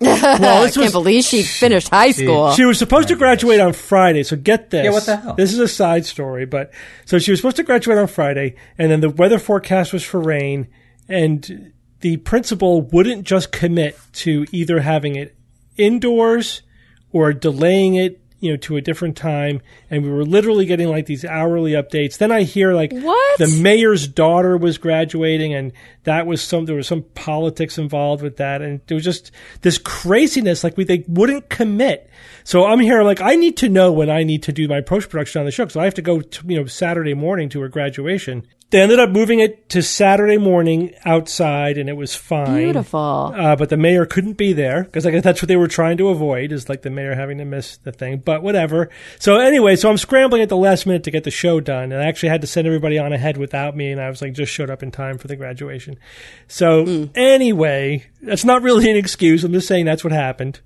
Well, 0.00 0.62
I 0.62 0.66
this 0.66 0.74
can't 0.74 0.84
was 0.84 0.92
believe 0.92 1.24
she 1.24 1.42
finished 1.42 1.88
high 1.88 2.12
school. 2.12 2.52
she 2.52 2.64
was 2.64 2.78
supposed 2.78 3.08
to 3.08 3.16
graduate 3.16 3.58
on 3.58 3.72
Friday, 3.72 4.22
so 4.22 4.36
get 4.36 4.70
this. 4.70 4.84
Yeah, 4.84 4.90
what 4.92 5.06
the 5.06 5.16
hell? 5.16 5.34
This 5.34 5.52
is 5.52 5.58
a 5.58 5.66
side 5.66 6.06
story, 6.06 6.46
but 6.46 6.72
so 7.04 7.18
she 7.18 7.32
was 7.32 7.40
supposed 7.40 7.56
to 7.56 7.64
graduate 7.64 7.98
on 7.98 8.06
Friday, 8.06 8.54
and 8.78 8.92
then 8.92 9.00
the 9.00 9.10
weather 9.10 9.40
forecast 9.40 9.92
was 9.92 10.04
for 10.04 10.20
rain, 10.20 10.68
and 11.08 11.72
the 12.00 12.18
principal 12.18 12.82
wouldn't 12.82 13.24
just 13.24 13.50
commit 13.50 13.98
to 14.12 14.46
either 14.52 14.78
having 14.80 15.16
it 15.16 15.34
indoors 15.76 16.62
or 17.10 17.32
delaying 17.32 17.96
it, 17.96 18.20
you 18.40 18.50
know, 18.50 18.56
to 18.56 18.76
a 18.76 18.80
different 18.80 19.16
time. 19.16 19.60
And 19.90 20.02
we 20.04 20.10
were 20.10 20.24
literally 20.24 20.66
getting 20.66 20.88
like 20.88 21.06
these 21.06 21.24
hourly 21.24 21.72
updates. 21.72 22.18
Then 22.18 22.30
I 22.30 22.42
hear 22.42 22.72
like 22.74 22.92
What? 22.92 23.38
the 23.38 23.58
mayor's 23.60 24.06
daughter 24.06 24.56
was 24.56 24.78
graduating, 24.78 25.54
and 25.54 25.72
that 26.04 26.26
was 26.26 26.42
some 26.42 26.66
there 26.66 26.76
was 26.76 26.86
some 26.86 27.02
politics 27.14 27.78
involved 27.78 28.22
with 28.22 28.36
that, 28.36 28.62
and 28.62 28.80
there 28.86 28.94
was 28.94 29.04
just 29.04 29.30
this 29.62 29.78
craziness. 29.78 30.62
Like 30.64 30.76
we 30.76 30.84
they 30.84 31.04
wouldn't 31.08 31.48
commit. 31.48 32.08
So 32.44 32.66
I'm 32.66 32.80
here 32.80 33.02
like 33.02 33.20
I 33.20 33.34
need 33.34 33.56
to 33.58 33.68
know 33.68 33.92
when 33.92 34.10
I 34.10 34.22
need 34.22 34.42
to 34.44 34.52
do 34.52 34.68
my 34.68 34.80
post 34.80 35.10
production 35.10 35.40
on 35.40 35.44
the 35.46 35.52
show 35.52 35.68
so 35.68 35.80
I 35.80 35.84
have 35.84 35.94
to 35.94 36.02
go 36.02 36.20
to, 36.20 36.46
you 36.46 36.56
know 36.58 36.66
Saturday 36.66 37.14
morning 37.14 37.48
to 37.50 37.60
her 37.60 37.68
graduation. 37.68 38.46
They 38.70 38.82
ended 38.82 38.98
up 38.98 39.08
moving 39.08 39.40
it 39.40 39.70
to 39.70 39.82
Saturday 39.82 40.36
morning 40.36 40.94
outside, 41.06 41.78
and 41.78 41.88
it 41.88 41.96
was 41.96 42.14
fine. 42.14 42.64
Beautiful. 42.64 43.32
Uh, 43.34 43.56
but 43.56 43.70
the 43.70 43.78
mayor 43.78 44.04
couldn't 44.04 44.34
be 44.34 44.52
there 44.52 44.84
because 44.84 45.06
I 45.06 45.10
guess 45.10 45.24
that's 45.24 45.40
what 45.40 45.48
they 45.48 45.56
were 45.56 45.68
trying 45.68 45.96
to 45.98 46.08
avoid 46.08 46.52
is 46.52 46.68
like 46.68 46.82
the 46.82 46.90
mayor 46.90 47.14
having 47.14 47.38
to 47.38 47.46
miss 47.46 47.78
the 47.78 47.92
thing. 47.92 48.18
But 48.18 48.42
whatever. 48.42 48.90
So 49.18 49.38
anyway, 49.38 49.76
so 49.76 49.88
I'm 49.88 49.96
scrambling 49.96 50.42
at 50.42 50.50
the 50.50 50.56
last 50.56 50.84
minute 50.84 51.04
to 51.04 51.10
get 51.10 51.24
the 51.24 51.30
show 51.30 51.60
done, 51.60 51.92
and 51.92 52.02
I 52.02 52.06
actually 52.06 52.28
had 52.28 52.42
to 52.42 52.46
send 52.46 52.66
everybody 52.66 52.98
on 52.98 53.12
ahead 53.12 53.38
without 53.38 53.74
me, 53.74 53.90
and 53.90 54.00
I 54.00 54.10
was 54.10 54.20
like 54.20 54.34
just 54.34 54.52
showed 54.52 54.68
up 54.68 54.82
in 54.82 54.90
time 54.90 55.16
for 55.16 55.28
the 55.28 55.36
graduation. 55.36 55.98
So 56.46 57.08
anyway, 57.14 58.04
that's 58.22 58.44
not 58.44 58.62
really 58.62 58.90
an 58.90 58.96
excuse. 58.96 59.44
I'm 59.44 59.52
just 59.52 59.68
saying 59.68 59.84
that's 59.84 60.02
what 60.02 60.12
happened. 60.12 60.60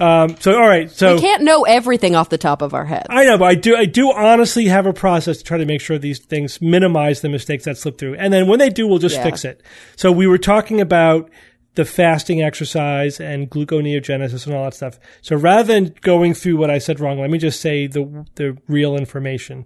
Um, 0.00 0.36
so 0.38 0.54
all 0.54 0.66
right, 0.68 0.90
so 0.90 1.14
we 1.16 1.20
can't 1.20 1.42
know 1.42 1.62
everything 1.62 2.14
off 2.14 2.28
the 2.28 2.38
top 2.38 2.62
of 2.62 2.74
our 2.74 2.84
heads. 2.84 3.06
I 3.10 3.24
know, 3.24 3.38
but 3.38 3.46
I 3.46 3.54
do 3.54 3.76
I 3.76 3.84
do 3.86 4.12
honestly 4.12 4.66
have 4.66 4.86
a 4.86 4.92
process 4.92 5.38
to 5.38 5.44
try 5.44 5.58
to 5.58 5.66
make 5.66 5.80
sure 5.80 5.98
these 5.98 6.18
things 6.18 6.60
minimize 6.60 7.20
the 7.20 7.28
mistakes 7.28 7.64
that 7.64 7.76
slip 7.78 7.98
through. 7.98 8.14
And 8.14 8.32
then 8.32 8.46
when 8.46 8.58
they 8.58 8.70
do, 8.70 8.86
we'll 8.86 8.98
just 8.98 9.16
Yeah. 9.16 9.24
fix 9.24 9.44
it. 9.44 9.62
So 9.96 10.12
we 10.12 10.26
were 10.26 10.38
talking 10.38 10.80
about 10.80 11.30
the 11.74 11.84
fasting 11.84 12.40
exercise 12.40 13.18
and 13.18 13.50
gluconeogenesis 13.50 14.46
and 14.46 14.54
all 14.54 14.62
that 14.62 14.74
stuff. 14.74 14.98
So 15.22 15.34
rather 15.34 15.64
than 15.72 15.92
going 16.02 16.32
through 16.34 16.56
what 16.56 16.70
I 16.70 16.78
said 16.78 17.00
wrong, 17.00 17.18
let 17.20 17.30
me 17.30 17.38
just 17.38 17.60
say 17.60 17.88
the 17.88 18.24
the 18.36 18.56
real 18.68 18.96
information. 18.96 19.64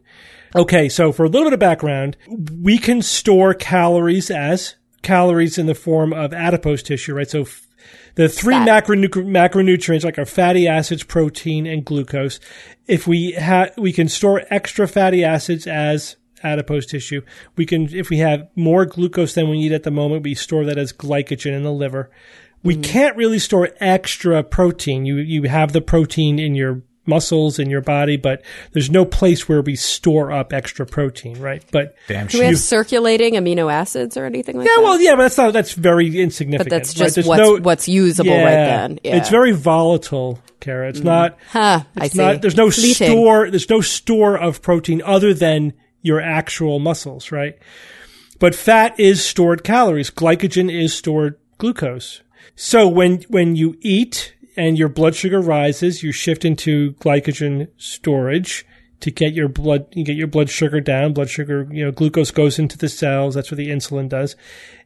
Okay, 0.56 0.88
so 0.88 1.12
for 1.12 1.24
a 1.24 1.28
little 1.28 1.44
bit 1.46 1.52
of 1.52 1.58
background, 1.60 2.16
we 2.62 2.78
can 2.78 3.02
store 3.02 3.52
calories 3.52 4.30
as 4.30 4.76
calories 5.02 5.58
in 5.58 5.66
the 5.66 5.74
form 5.74 6.12
of 6.12 6.32
adipose 6.32 6.82
tissue, 6.82 7.14
right? 7.14 7.28
So 7.28 7.42
f- 7.42 7.66
the 8.14 8.28
three 8.28 8.54
macronutrients 8.54 10.04
like 10.04 10.18
our 10.18 10.26
fatty 10.26 10.66
acids, 10.66 11.04
protein, 11.04 11.66
and 11.66 11.84
glucose. 11.84 12.40
If 12.86 13.06
we 13.06 13.32
have, 13.32 13.72
we 13.78 13.92
can 13.92 14.08
store 14.08 14.42
extra 14.50 14.88
fatty 14.88 15.24
acids 15.24 15.66
as 15.66 16.16
adipose 16.42 16.86
tissue. 16.86 17.22
We 17.56 17.66
can, 17.66 17.94
if 17.94 18.10
we 18.10 18.18
have 18.18 18.48
more 18.56 18.84
glucose 18.86 19.34
than 19.34 19.48
we 19.48 19.58
need 19.58 19.72
at 19.72 19.84
the 19.84 19.90
moment, 19.90 20.24
we 20.24 20.34
store 20.34 20.64
that 20.64 20.78
as 20.78 20.92
glycogen 20.92 21.54
in 21.54 21.62
the 21.62 21.72
liver. 21.72 22.10
We 22.62 22.74
mm-hmm. 22.74 22.82
can't 22.82 23.16
really 23.16 23.38
store 23.38 23.70
extra 23.78 24.42
protein. 24.42 25.06
You 25.06 25.16
you 25.16 25.44
have 25.44 25.72
the 25.72 25.80
protein 25.80 26.38
in 26.38 26.54
your 26.54 26.82
muscles 27.08 27.58
in 27.58 27.70
your 27.70 27.80
body, 27.80 28.16
but 28.16 28.42
there's 28.72 28.90
no 28.90 29.04
place 29.04 29.48
where 29.48 29.62
we 29.62 29.74
store 29.74 30.30
up 30.30 30.52
extra 30.52 30.86
protein, 30.86 31.40
right? 31.40 31.64
But 31.72 31.96
Damn 32.06 32.26
Do 32.26 32.38
we 32.38 32.44
shame. 32.44 32.52
have 32.52 32.58
circulating 32.60 33.34
amino 33.34 33.72
acids 33.72 34.16
or 34.16 34.24
anything 34.26 34.56
like 34.58 34.66
yeah, 34.66 34.76
that? 34.76 34.82
Yeah, 34.82 34.88
well, 34.88 35.00
yeah, 35.00 35.14
but 35.16 35.22
that's 35.22 35.38
not 35.38 35.52
that's 35.52 35.72
very 35.72 36.20
insignificant. 36.20 36.70
but 36.70 36.76
that's 36.76 36.94
just 36.94 37.14
There's 37.16 37.26
what's, 37.26 37.40
no- 37.40 37.56
what's 37.56 37.88
usable 37.88 38.30
right 38.30 38.44
then. 38.44 39.00
Yeah. 39.02 39.16
It's 39.16 39.30
very 39.30 39.52
volatile, 39.52 40.38
Cara. 40.60 40.90
It's 40.90 41.00
mm. 41.00 41.04
not. 41.04 41.38
Huh, 41.50 41.84
I 41.96 42.04
It's 42.04 42.14
see. 42.14 42.20
not. 42.20 42.42
There's 42.42 42.56
no 42.56 42.70
Fleeting. 42.70 43.08
store. 43.08 43.50
There's 43.50 43.70
no 43.70 43.80
store 43.80 44.38
of 44.38 44.62
protein 44.62 45.02
other 45.04 45.32
than 45.34 45.72
your 46.02 46.20
actual 46.20 46.78
muscles, 46.78 47.32
right? 47.32 47.58
But 48.38 48.54
fat 48.54 48.98
is 49.00 49.24
stored 49.24 49.64
calories. 49.64 50.10
Glycogen 50.10 50.72
is 50.72 50.94
stored 50.94 51.36
glucose. 51.58 52.22
So 52.54 52.88
when 52.88 53.22
when 53.28 53.56
you 53.56 53.76
eat 53.80 54.34
and 54.58 54.76
your 54.76 54.88
blood 54.88 55.14
sugar 55.14 55.40
rises, 55.40 56.02
you 56.02 56.10
shift 56.10 56.44
into 56.44 56.92
glycogen 56.94 57.68
storage 57.76 58.66
to 59.00 59.12
get 59.12 59.32
your 59.32 59.48
blood 59.48 59.86
you 59.92 60.04
get 60.04 60.16
your 60.16 60.26
blood 60.26 60.50
sugar 60.50 60.80
down. 60.80 61.12
Blood 61.14 61.30
sugar, 61.30 61.68
you 61.70 61.84
know, 61.84 61.92
glucose 61.92 62.32
goes 62.32 62.58
into 62.58 62.76
the 62.76 62.88
cells. 62.88 63.36
That's 63.36 63.52
what 63.52 63.56
the 63.56 63.68
insulin 63.68 64.08
does, 64.08 64.34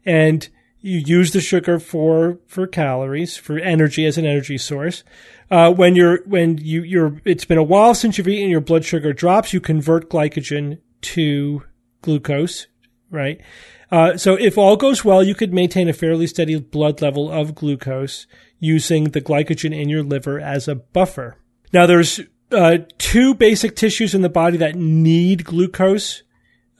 and 0.05 0.47
you 0.82 0.99
use 0.99 1.32
the 1.32 1.40
sugar 1.40 1.78
for 1.78 2.39
for 2.47 2.66
calories 2.66 3.39
for 3.39 3.59
energy 3.59 4.05
as 4.05 4.19
an 4.19 4.27
energy 4.27 4.59
source. 4.59 5.05
Uh, 5.51 5.73
when 5.73 5.97
you're 5.97 6.23
when 6.24 6.59
you 6.59 6.82
you're 6.82 7.20
it's 7.24 7.47
been 7.47 7.57
a 7.57 7.62
while 7.62 7.94
since 7.94 8.19
you've 8.19 8.28
eaten, 8.28 8.51
your 8.51 8.61
blood 8.61 8.85
sugar 8.85 9.15
drops. 9.15 9.55
You 9.55 9.61
convert 9.61 10.11
glycogen 10.11 10.81
to 11.01 11.62
glucose, 12.03 12.66
right? 13.11 13.40
Uh, 13.93 14.16
so 14.16 14.35
if 14.35 14.59
all 14.59 14.77
goes 14.77 15.05
well, 15.05 15.23
you 15.23 15.35
could 15.35 15.52
maintain 15.52 15.89
a 15.89 15.93
fairly 15.93 16.27
steady 16.27 16.59
blood 16.59 17.01
level 17.01 17.31
of 17.31 17.55
glucose 17.55 18.27
using 18.59 19.05
the 19.05 19.20
glycogen 19.20 19.78
in 19.78 19.89
your 19.89 20.02
liver 20.02 20.40
as 20.40 20.66
a 20.66 20.74
buffer. 20.74 21.36
Now 21.73 21.86
there's 21.86 22.19
uh, 22.51 22.78
two 22.98 23.35
basic 23.35 23.77
tissues 23.77 24.14
in 24.14 24.23
the 24.23 24.28
body 24.28 24.56
that 24.56 24.74
need 24.74 25.44
glucose 25.44 26.23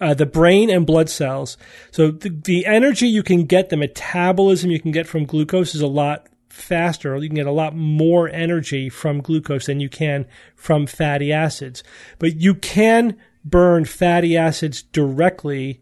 uh, 0.02 0.14
the 0.14 0.26
brain 0.26 0.68
and 0.68 0.84
blood 0.84 1.09
cells. 1.09 1.56
So 1.93 2.10
the, 2.10 2.28
the 2.28 2.66
energy 2.66 3.06
you 3.06 3.22
can 3.22 3.44
get, 3.44 3.70
the 3.70 3.76
metabolism 3.76 4.70
you 4.72 4.80
can 4.80 4.90
get 4.90 5.06
from 5.06 5.26
glucose 5.26 5.76
is 5.76 5.80
a 5.80 5.86
lot 5.86 6.28
faster. 6.48 7.16
You 7.16 7.28
can 7.28 7.36
get 7.36 7.47
a 7.47 7.52
lot 7.52 7.76
more 7.76 8.28
energy 8.28 8.89
from 8.89 9.20
glucose 9.20 9.66
than 9.66 9.78
you 9.78 9.89
can 9.89 10.26
from 10.56 10.89
fatty 10.89 11.32
acids. 11.32 11.84
But 12.18 12.40
you 12.40 12.56
can 12.56 13.16
burn 13.44 13.84
fatty 13.84 14.36
acids 14.36 14.82
directly 14.82 15.80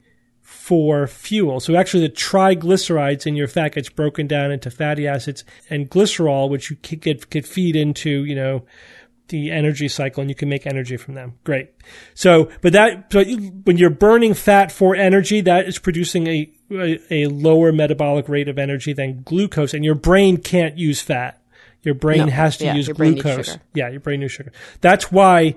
for 0.50 1.06
fuel. 1.06 1.60
So 1.60 1.76
actually 1.76 2.06
the 2.08 2.12
triglycerides 2.12 3.24
in 3.24 3.36
your 3.36 3.46
fat 3.46 3.74
gets 3.74 3.88
broken 3.88 4.26
down 4.26 4.50
into 4.50 4.68
fatty 4.70 5.06
acids 5.06 5.44
and 5.70 5.88
glycerol, 5.88 6.50
which 6.50 6.70
you 6.70 6.76
could, 6.82 7.00
get, 7.00 7.30
could 7.30 7.46
feed 7.46 7.76
into, 7.76 8.24
you 8.24 8.34
know, 8.34 8.64
the 9.28 9.52
energy 9.52 9.86
cycle 9.86 10.20
and 10.22 10.28
you 10.28 10.34
can 10.34 10.48
make 10.48 10.66
energy 10.66 10.96
from 10.96 11.14
them. 11.14 11.34
Great. 11.44 11.70
So, 12.14 12.50
but 12.62 12.72
that, 12.72 13.12
so 13.12 13.20
you- 13.20 13.52
when 13.64 13.76
you're 13.78 13.90
burning 13.90 14.34
fat 14.34 14.72
for 14.72 14.96
energy, 14.96 15.40
that 15.42 15.68
is 15.68 15.78
producing 15.78 16.26
a, 16.26 16.52
a, 16.72 16.98
a 17.10 17.26
lower 17.28 17.70
metabolic 17.70 18.28
rate 18.28 18.48
of 18.48 18.58
energy 18.58 18.92
than 18.92 19.22
glucose 19.22 19.72
and 19.72 19.84
your 19.84 19.94
brain 19.94 20.36
can't 20.36 20.76
use 20.76 21.00
fat. 21.00 21.40
Your 21.82 21.94
brain 21.94 22.26
No. 22.26 22.32
has 22.32 22.56
to 22.58 22.64
Yeah, 22.64 22.74
use 22.74 22.88
your 22.88 22.96
brain 22.96 23.12
needs 23.12 23.22
glucose. 23.22 23.56
Yeah, 23.72 23.88
your 23.88 24.00
brain 24.00 24.20
needs 24.20 24.32
sugar. 24.32 24.52
That's 24.80 25.12
why, 25.12 25.54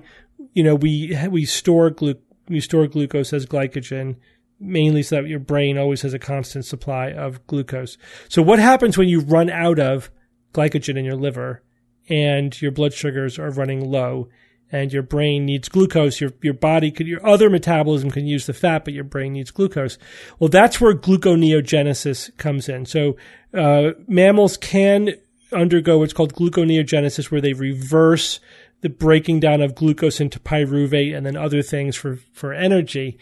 you 0.54 0.62
know, 0.62 0.76
we, 0.76 1.18
we 1.28 1.44
store 1.44 1.90
glu, 1.90 2.14
we 2.48 2.60
store 2.60 2.86
glucose 2.86 3.32
as 3.32 3.44
glycogen 3.44 4.16
mainly 4.64 5.02
so 5.02 5.16
that 5.16 5.28
your 5.28 5.38
brain 5.38 5.78
always 5.78 6.02
has 6.02 6.14
a 6.14 6.18
constant 6.18 6.64
supply 6.64 7.10
of 7.10 7.46
glucose. 7.46 7.98
So 8.28 8.42
what 8.42 8.58
happens 8.58 8.96
when 8.96 9.08
you 9.08 9.20
run 9.20 9.50
out 9.50 9.78
of 9.78 10.10
glycogen 10.52 10.96
in 10.96 11.04
your 11.04 11.16
liver 11.16 11.62
and 12.08 12.60
your 12.60 12.72
blood 12.72 12.92
sugars 12.92 13.38
are 13.38 13.50
running 13.50 13.90
low 13.90 14.28
and 14.72 14.92
your 14.92 15.02
brain 15.02 15.44
needs 15.44 15.68
glucose, 15.68 16.20
your, 16.20 16.32
your 16.42 16.54
body 16.54 16.90
could, 16.90 17.06
your 17.06 17.24
other 17.26 17.48
metabolism 17.48 18.10
can 18.10 18.26
use 18.26 18.46
the 18.46 18.52
fat, 18.52 18.84
but 18.84 18.94
your 18.94 19.04
brain 19.04 19.34
needs 19.34 19.50
glucose. 19.50 19.98
Well, 20.38 20.48
that's 20.48 20.80
where 20.80 20.94
gluconeogenesis 20.94 22.36
comes 22.38 22.68
in. 22.68 22.86
So, 22.86 23.16
uh, 23.52 23.90
mammals 24.08 24.56
can 24.56 25.14
undergo 25.52 25.98
what's 25.98 26.12
called 26.12 26.34
gluconeogenesis 26.34 27.30
where 27.30 27.40
they 27.40 27.52
reverse 27.52 28.40
the 28.80 28.88
breaking 28.88 29.40
down 29.40 29.62
of 29.62 29.74
glucose 29.74 30.20
into 30.20 30.40
pyruvate 30.40 31.16
and 31.16 31.24
then 31.24 31.36
other 31.36 31.62
things 31.62 31.94
for, 31.96 32.16
for 32.32 32.52
energy. 32.52 33.18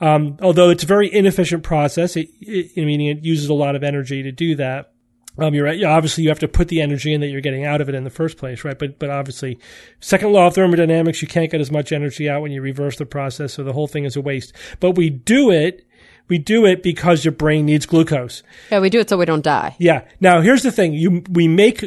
Um, 0.00 0.38
although 0.40 0.70
it's 0.70 0.82
a 0.82 0.86
very 0.86 1.12
inefficient 1.12 1.62
process, 1.62 2.16
it, 2.16 2.30
it, 2.40 2.76
meaning 2.76 3.08
it 3.08 3.24
uses 3.24 3.48
a 3.48 3.54
lot 3.54 3.76
of 3.76 3.84
energy 3.84 4.22
to 4.22 4.32
do 4.32 4.56
that. 4.56 4.92
Um, 5.38 5.54
you're 5.54 5.64
right. 5.64 5.82
Obviously, 5.82 6.24
you 6.24 6.30
have 6.30 6.40
to 6.40 6.48
put 6.48 6.68
the 6.68 6.80
energy 6.80 7.14
in 7.14 7.20
that 7.20 7.28
you're 7.28 7.40
getting 7.40 7.64
out 7.64 7.80
of 7.80 7.88
it 7.88 7.94
in 7.94 8.04
the 8.04 8.10
first 8.10 8.36
place, 8.36 8.64
right? 8.64 8.78
But 8.78 8.98
but 8.98 9.10
obviously, 9.10 9.58
second 10.00 10.32
law 10.32 10.48
of 10.48 10.54
thermodynamics, 10.54 11.22
you 11.22 11.28
can't 11.28 11.50
get 11.50 11.60
as 11.60 11.70
much 11.70 11.92
energy 11.92 12.28
out 12.28 12.42
when 12.42 12.52
you 12.52 12.60
reverse 12.60 12.96
the 12.96 13.06
process, 13.06 13.54
so 13.54 13.62
the 13.62 13.72
whole 13.72 13.86
thing 13.86 14.04
is 14.04 14.16
a 14.16 14.20
waste. 14.20 14.52
But 14.80 14.92
we 14.92 15.08
do 15.08 15.50
it. 15.50 15.86
We 16.28 16.38
do 16.38 16.64
it 16.64 16.82
because 16.82 17.24
your 17.24 17.32
brain 17.32 17.66
needs 17.66 17.86
glucose. 17.86 18.42
yeah, 18.70 18.78
we 18.80 18.90
do 18.90 19.00
it 19.00 19.08
so 19.08 19.16
we 19.16 19.24
don't 19.24 19.42
die. 19.42 19.74
Yeah. 19.78 20.04
Now 20.20 20.40
here's 20.40 20.62
the 20.62 20.72
thing: 20.72 20.94
you 20.94 21.22
we 21.30 21.48
make 21.48 21.84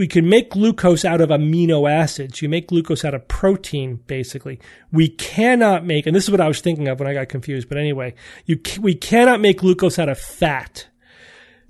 we 0.00 0.08
can 0.08 0.30
make 0.30 0.48
glucose 0.48 1.04
out 1.04 1.20
of 1.20 1.28
amino 1.28 1.88
acids. 1.88 2.40
You 2.40 2.48
make 2.48 2.68
glucose 2.68 3.04
out 3.04 3.12
of 3.12 3.28
protein, 3.28 3.96
basically. 4.06 4.58
We 4.90 5.10
cannot 5.10 5.84
make, 5.84 6.06
and 6.06 6.16
this 6.16 6.24
is 6.24 6.30
what 6.30 6.40
I 6.40 6.48
was 6.48 6.62
thinking 6.62 6.88
of 6.88 6.98
when 6.98 7.06
I 7.06 7.12
got 7.12 7.28
confused. 7.28 7.68
But 7.68 7.76
anyway, 7.76 8.14
you 8.46 8.58
we 8.80 8.94
cannot 8.94 9.42
make 9.42 9.58
glucose 9.58 9.98
out 9.98 10.08
of 10.08 10.18
fat. 10.18 10.86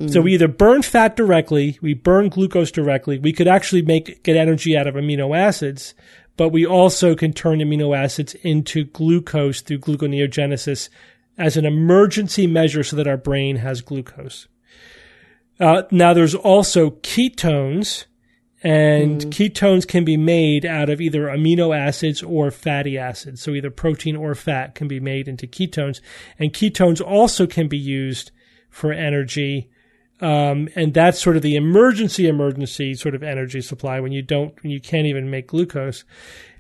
So 0.07 0.23
we 0.23 0.33
either 0.33 0.49
burn 0.49 0.81
fat 0.81 1.15
directly, 1.15 1.79
we 1.83 1.93
burn 1.93 2.31
glucose 2.31 2.71
directly. 2.71 3.19
We 3.19 3.33
could 3.33 3.49
actually 3.49 3.83
make 3.83 4.23
get 4.23 4.37
energy 4.37 4.77
out 4.77 4.87
of 4.87 4.95
amino 4.95 5.37
acids, 5.37 5.93
but 6.37 6.51
we 6.51 6.65
also 6.65 7.17
can 7.17 7.33
turn 7.33 7.59
amino 7.59 7.95
acids 7.95 8.35
into 8.37 8.85
glucose 8.85 9.61
through 9.61 9.81
gluconeogenesis 9.81 10.89
as 11.37 11.57
an 11.57 11.67
emergency 11.67 12.47
measure 12.47 12.85
so 12.85 12.95
that 12.95 13.09
our 13.09 13.19
brain 13.19 13.57
has 13.57 13.83
glucose. 13.83 14.47
Uh, 15.59 15.83
now 15.91 16.15
there's 16.15 16.35
also 16.35 16.91
ketones, 16.91 18.07
and 18.63 19.23
ketones 19.27 19.87
can 19.89 20.05
be 20.05 20.17
made 20.17 20.67
out 20.67 20.91
of 20.91 21.01
either 21.01 21.23
amino 21.27 21.77
acids 21.77 22.23
or 22.23 22.51
fatty 22.51 22.99
acids. 22.99 23.41
So 23.41 23.53
either 23.53 23.71
protein 23.71 24.17
or 24.17 24.35
fat 24.35 24.75
can 24.75 24.87
be 24.89 25.01
made 25.01 25.29
into 25.29 25.47
ketones, 25.47 26.01
and 26.39 26.53
ketones 26.53 27.01
also 27.01 27.47
can 27.47 27.69
be 27.69 27.79
used 27.79 28.31
for 28.69 28.93
energy. 28.93 29.71
Um, 30.21 30.69
and 30.77 30.93
that's 30.93 31.19
sort 31.19 31.37
of 31.37 31.43
the 31.43 31.57
emergency, 31.57 32.29
emergency 32.29 32.95
sort 32.95 33.15
of 33.15 33.23
energy 33.23 33.63
supply 33.63 34.01
when 34.01 34.13
you 34.13 34.21
don't, 34.21 34.63
when 34.63 34.71
you 34.71 34.81
can't 34.81 35.07
even 35.07 35.31
make 35.31 35.47
glucose. 35.47 36.05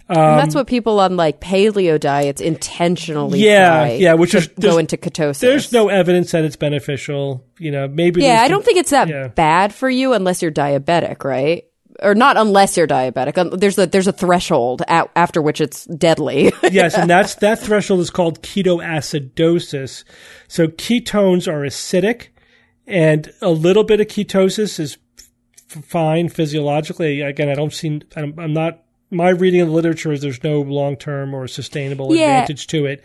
and 0.09 0.41
that's 0.41 0.55
what 0.55 0.67
people 0.67 0.99
on 0.99 1.17
like 1.17 1.41
paleo 1.41 2.01
diets 2.01 2.41
intentionally 2.41 3.39
Um, 3.41 3.45
Yeah, 3.45 3.87
yeah, 3.91 4.15
which 4.15 4.35
is- 4.35 4.49
go 4.49 4.79
into 4.79 4.97
ketosis. 4.97 5.41
There's 5.41 5.73
no 5.73 5.89
evidence 5.89 6.33
that 6.33 6.45
it's 6.45 6.57
beneficial. 6.57 7.45
You 7.59 7.71
know, 7.71 7.87
maybe. 7.87 8.23
Yeah, 8.23 8.41
I 8.41 8.49
don't 8.49 8.65
think 8.65 8.79
it's 8.79 8.91
that 8.91 9.09
yeah. 9.09 9.29
bad 9.29 9.75
for 9.75 9.91
you 9.91 10.15
unless 10.15 10.41
you're 10.41 10.51
diabetic, 10.51 11.23
right? 11.23 11.65
Or 12.03 12.15
not 12.15 12.37
unless 12.37 12.77
you're 12.77 12.87
diabetic. 12.87 13.59
There's 13.61 13.79
a 13.79 13.87
there's 13.87 14.07
a 14.07 14.13
threshold 14.13 14.83
at, 14.89 15.11
after 15.17 15.43
which 15.43 15.61
it's 15.61 15.85
deadly. 15.85 16.53
yes, 16.71 16.95
and 16.97 17.11
that's 17.11 17.35
that 17.37 17.59
threshold 17.59 18.01
is 18.01 18.11
called 18.11 18.43
ketoacidosis. 18.43 20.05
So 20.49 20.67
ketones 20.69 21.47
are 21.47 21.61
acidic, 21.61 22.29
and 22.87 23.31
a 23.41 23.51
little 23.51 23.85
bit 23.85 24.01
of 24.01 24.07
ketosis 24.07 24.81
is 24.81 24.99
f- 25.69 25.85
fine 25.85 26.29
physiologically. 26.29 27.21
Again, 27.21 27.49
I 27.49 27.55
don't 27.55 27.73
see. 27.73 28.01
I'm, 28.17 28.39
I'm 28.39 28.53
not. 28.53 28.83
My 29.11 29.31
reading 29.31 29.61
of 29.61 29.69
the 29.69 29.75
literature 29.75 30.13
is 30.13 30.21
there's 30.23 30.43
no 30.45 30.61
long 30.61 30.97
term 30.97 31.35
or 31.35 31.49
sustainable 31.49 32.15
Yeah. 32.15 32.41
advantage 32.43 32.67
to 32.69 32.87
it. 32.87 33.03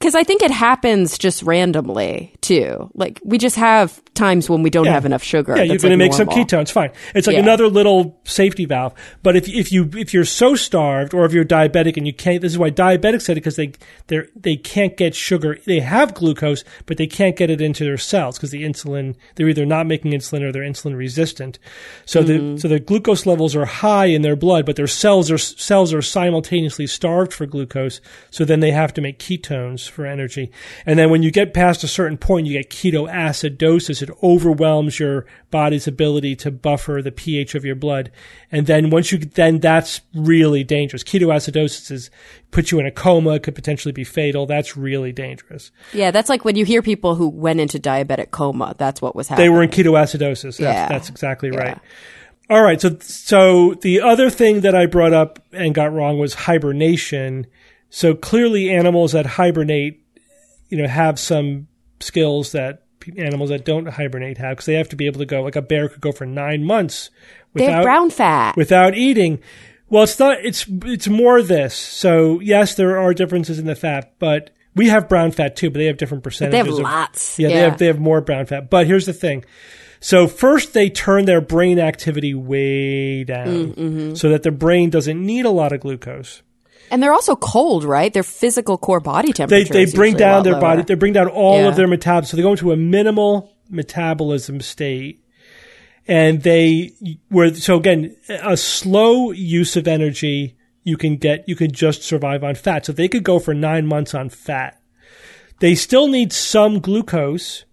Because 0.00 0.14
I 0.14 0.24
think 0.24 0.42
it 0.42 0.50
happens 0.50 1.18
just 1.18 1.42
randomly 1.42 2.32
too. 2.40 2.90
Like 2.94 3.20
we 3.22 3.36
just 3.36 3.56
have 3.56 4.02
times 4.14 4.48
when 4.48 4.62
we 4.62 4.70
don't 4.70 4.86
Yeah. 4.86 4.92
have 4.92 5.04
enough 5.04 5.22
sugar. 5.22 5.54
Yeah, 5.56 5.62
you're 5.64 5.76
going 5.76 5.80
to 5.82 5.88
like, 5.90 5.98
make 5.98 6.14
some 6.14 6.26
normal. 6.26 6.44
ketones. 6.46 6.72
Fine. 6.72 6.90
It's 7.14 7.26
like 7.26 7.34
Yeah. 7.34 7.42
another 7.42 7.68
little 7.68 8.18
safety 8.24 8.64
valve. 8.64 8.94
But 9.22 9.36
if 9.36 9.46
if 9.48 9.70
you 9.70 9.90
if 9.94 10.14
you're 10.14 10.24
so 10.24 10.54
starved, 10.56 11.12
or 11.12 11.26
if 11.26 11.34
you're 11.34 11.44
diabetic 11.44 11.98
and 11.98 12.06
you 12.06 12.14
can't, 12.14 12.40
this 12.40 12.50
is 12.52 12.58
why 12.58 12.70
diabetics 12.70 13.22
said 13.22 13.32
it 13.36 13.40
because 13.42 13.56
they 13.56 13.72
they 14.06 14.22
they 14.34 14.56
can't 14.56 14.96
get 14.96 15.14
sugar. 15.14 15.58
They 15.66 15.80
have 15.80 16.14
glucose, 16.14 16.64
but 16.86 16.96
they 16.96 17.06
can't 17.06 17.36
get 17.36 17.50
it 17.50 17.60
into 17.60 17.84
their 17.84 17.98
cells 17.98 18.38
because 18.38 18.50
the 18.52 18.62
insulin 18.64 19.16
they're 19.34 19.48
either 19.50 19.66
not 19.66 19.86
making 19.86 20.12
insulin 20.12 20.40
or 20.42 20.50
they're 20.50 20.62
insulin 20.62 20.96
resistant. 20.96 21.58
So 22.06 22.22
Mm-hmm. 22.22 22.54
the 22.54 22.60
so 22.60 22.68
the 22.68 22.80
glucose 22.80 23.26
levels 23.26 23.54
are 23.54 23.66
high 23.66 24.06
in 24.06 24.22
their 24.22 24.36
blood, 24.36 24.64
but 24.64 24.76
their 24.76 24.86
cells 24.86 25.30
are 25.30 25.36
cells 25.38 25.92
are 25.92 26.00
simultaneously 26.02 26.86
starved 26.86 27.34
for 27.34 27.44
glucose. 27.44 28.00
So 28.30 28.46
then 28.46 28.60
they 28.60 28.70
have 28.70 28.94
to 28.94 29.02
make 29.02 29.18
ketones 29.18 29.89
for 29.90 30.06
energy. 30.06 30.50
And 30.86 30.98
then 30.98 31.10
when 31.10 31.22
you 31.22 31.30
get 31.30 31.52
past 31.52 31.84
a 31.84 31.88
certain 31.88 32.16
point, 32.16 32.46
you 32.46 32.52
get 32.52 32.70
ketoacidosis. 32.70 34.02
It 34.02 34.10
overwhelms 34.22 34.98
your 34.98 35.26
body's 35.50 35.86
ability 35.86 36.36
to 36.36 36.50
buffer 36.50 37.00
the 37.02 37.12
pH 37.12 37.54
of 37.54 37.64
your 37.64 37.74
blood. 37.74 38.10
And 38.52 38.66
then 38.66 38.90
once 38.90 39.12
you, 39.12 39.18
then 39.18 39.58
that's 39.58 40.00
really 40.14 40.64
dangerous. 40.64 41.02
Ketoacidosis 41.02 41.90
is, 41.90 42.10
puts 42.50 42.72
you 42.72 42.80
in 42.80 42.86
a 42.86 42.90
coma, 42.90 43.38
could 43.38 43.54
potentially 43.54 43.92
be 43.92 44.04
fatal. 44.04 44.46
That's 44.46 44.76
really 44.76 45.12
dangerous. 45.12 45.70
Yeah, 45.92 46.10
that's 46.10 46.28
like 46.28 46.44
when 46.44 46.56
you 46.56 46.64
hear 46.64 46.82
people 46.82 47.14
who 47.14 47.28
went 47.28 47.60
into 47.60 47.78
diabetic 47.78 48.30
coma. 48.30 48.74
That's 48.78 49.02
what 49.02 49.14
was 49.14 49.28
happening. 49.28 49.46
They 49.46 49.54
were 49.54 49.62
in 49.62 49.70
ketoacidosis. 49.70 50.42
That's, 50.42 50.60
Yeah. 50.60 50.88
that's 50.88 51.08
exactly 51.08 51.50
right. 51.50 51.78
All 52.48 52.62
right. 52.62 52.80
So, 52.80 52.98
so 52.98 53.74
the 53.74 54.00
other 54.00 54.28
thing 54.28 54.62
that 54.62 54.74
I 54.74 54.86
brought 54.86 55.12
up 55.12 55.38
and 55.52 55.72
got 55.72 55.92
wrong 55.92 56.18
was 56.18 56.34
hibernation. 56.34 57.46
So 57.90 58.14
clearly 58.14 58.70
animals 58.70 59.12
that 59.12 59.26
hibernate, 59.26 60.00
you 60.68 60.78
know, 60.78 60.88
have 60.88 61.18
some 61.18 61.66
skills 62.00 62.52
that 62.52 62.84
animals 63.16 63.50
that 63.50 63.64
don't 63.64 63.86
hibernate 63.86 64.38
have 64.38 64.52
because 64.52 64.66
they 64.66 64.74
have 64.74 64.88
to 64.90 64.96
be 64.96 65.06
able 65.06 65.18
to 65.18 65.26
go, 65.26 65.42
like 65.42 65.56
a 65.56 65.62
bear 65.62 65.88
could 65.88 66.00
go 66.00 66.12
for 66.12 66.24
nine 66.26 66.64
months 66.64 67.10
They 67.54 67.64
have 67.64 67.70
without, 67.72 67.82
brown 67.82 68.10
fat. 68.10 68.56
without 68.56 68.94
eating. 68.94 69.40
Well, 69.88 70.04
it's 70.04 70.18
not, 70.20 70.38
it's, 70.44 70.66
it's 70.84 71.08
more 71.08 71.42
this. 71.42 71.74
So 71.74 72.38
yes, 72.40 72.74
there 72.76 72.98
are 72.98 73.12
differences 73.12 73.58
in 73.58 73.66
the 73.66 73.74
fat, 73.74 74.12
but 74.20 74.50
we 74.76 74.88
have 74.88 75.08
brown 75.08 75.32
fat 75.32 75.56
too, 75.56 75.68
but 75.70 75.78
they 75.78 75.86
have 75.86 75.96
different 75.96 76.22
percentages. 76.22 76.52
they 76.52 76.70
percentages. 76.70 76.86
have 76.86 76.94
of- 76.94 77.08
lots. 77.10 77.38
yeah, 77.38 77.48
they 77.48 77.54
have 77.56 77.78
they 77.78 77.86
have 77.86 77.98
more 77.98 78.20
brown 78.20 78.46
fat. 78.46 78.70
But 78.70 78.86
here's 78.86 79.06
the 79.06 79.12
thing. 79.12 79.44
So 79.98 80.28
first 80.28 80.72
they 80.74 80.88
turn 80.90 81.24
their 81.24 81.40
brain 81.40 81.78
activity 81.80 82.34
way 82.34 83.24
down 83.24 83.72
Mm-hmm. 83.74 84.14
so 84.14 84.28
that 84.30 84.44
the 84.44 84.52
brain 84.52 84.90
doesn't 84.90 85.20
need 85.20 85.44
a 85.44 85.50
lot 85.50 85.72
of 85.72 85.80
glucose. 85.80 86.42
And 86.90 87.02
they're 87.02 87.12
also 87.12 87.36
cold, 87.36 87.84
right? 87.84 88.12
Their 88.12 88.22
physical 88.22 88.76
core 88.78 89.00
body 89.00 89.32
temperature. 89.32 89.72
they 89.72 89.82
is 89.84 89.94
bring 89.94 90.14
down 90.16 90.42
their 90.42 90.52
lower. 90.54 90.60
body 90.60 90.82
they 90.82 90.94
bring 90.94 91.12
down 91.12 91.28
all 91.28 91.58
Yeah. 91.60 91.68
of 91.68 91.76
their 91.76 91.86
metabolism. 91.88 92.30
So 92.30 92.36
they 92.36 92.42
go 92.42 92.50
into 92.52 92.72
a 92.72 92.76
minimal 92.76 93.50
metabolism 93.68 94.60
state. 94.60 95.22
And 96.08 96.42
they 96.42 96.92
were 97.30 97.54
so 97.54 97.76
again 97.76 98.16
a 98.28 98.56
slow 98.56 99.30
use 99.30 99.76
of 99.76 99.86
energy 99.86 100.56
you 100.82 100.96
can 100.96 101.16
get 101.16 101.48
you 101.48 101.54
can 101.54 101.70
just 101.70 102.02
survive 102.02 102.42
on 102.42 102.54
fat. 102.54 102.86
So 102.86 102.92
they 102.92 103.06
could 103.06 103.22
go 103.22 103.38
for 103.38 103.54
9 103.54 103.86
months 103.86 104.14
on 104.14 104.28
fat. 104.28 104.80
They 105.60 105.74
still 105.74 106.08
need 106.08 106.32
some 106.32 106.80
glucose 106.80 107.64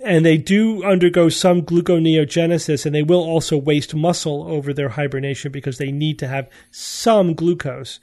and 0.00 0.26
they 0.26 0.36
do 0.36 0.84
undergo 0.84 1.28
some 1.28 1.62
gluconeogenesis 1.62 2.84
and 2.84 2.94
they 2.94 3.02
will 3.02 3.22
also 3.22 3.56
waste 3.56 3.94
muscle 3.94 4.44
over 4.48 4.72
their 4.72 4.90
hibernation 4.90 5.50
because 5.50 5.78
they 5.78 5.90
need 5.90 6.18
to 6.18 6.28
have 6.28 6.48
some 6.70 7.34
glucose. 7.34 7.98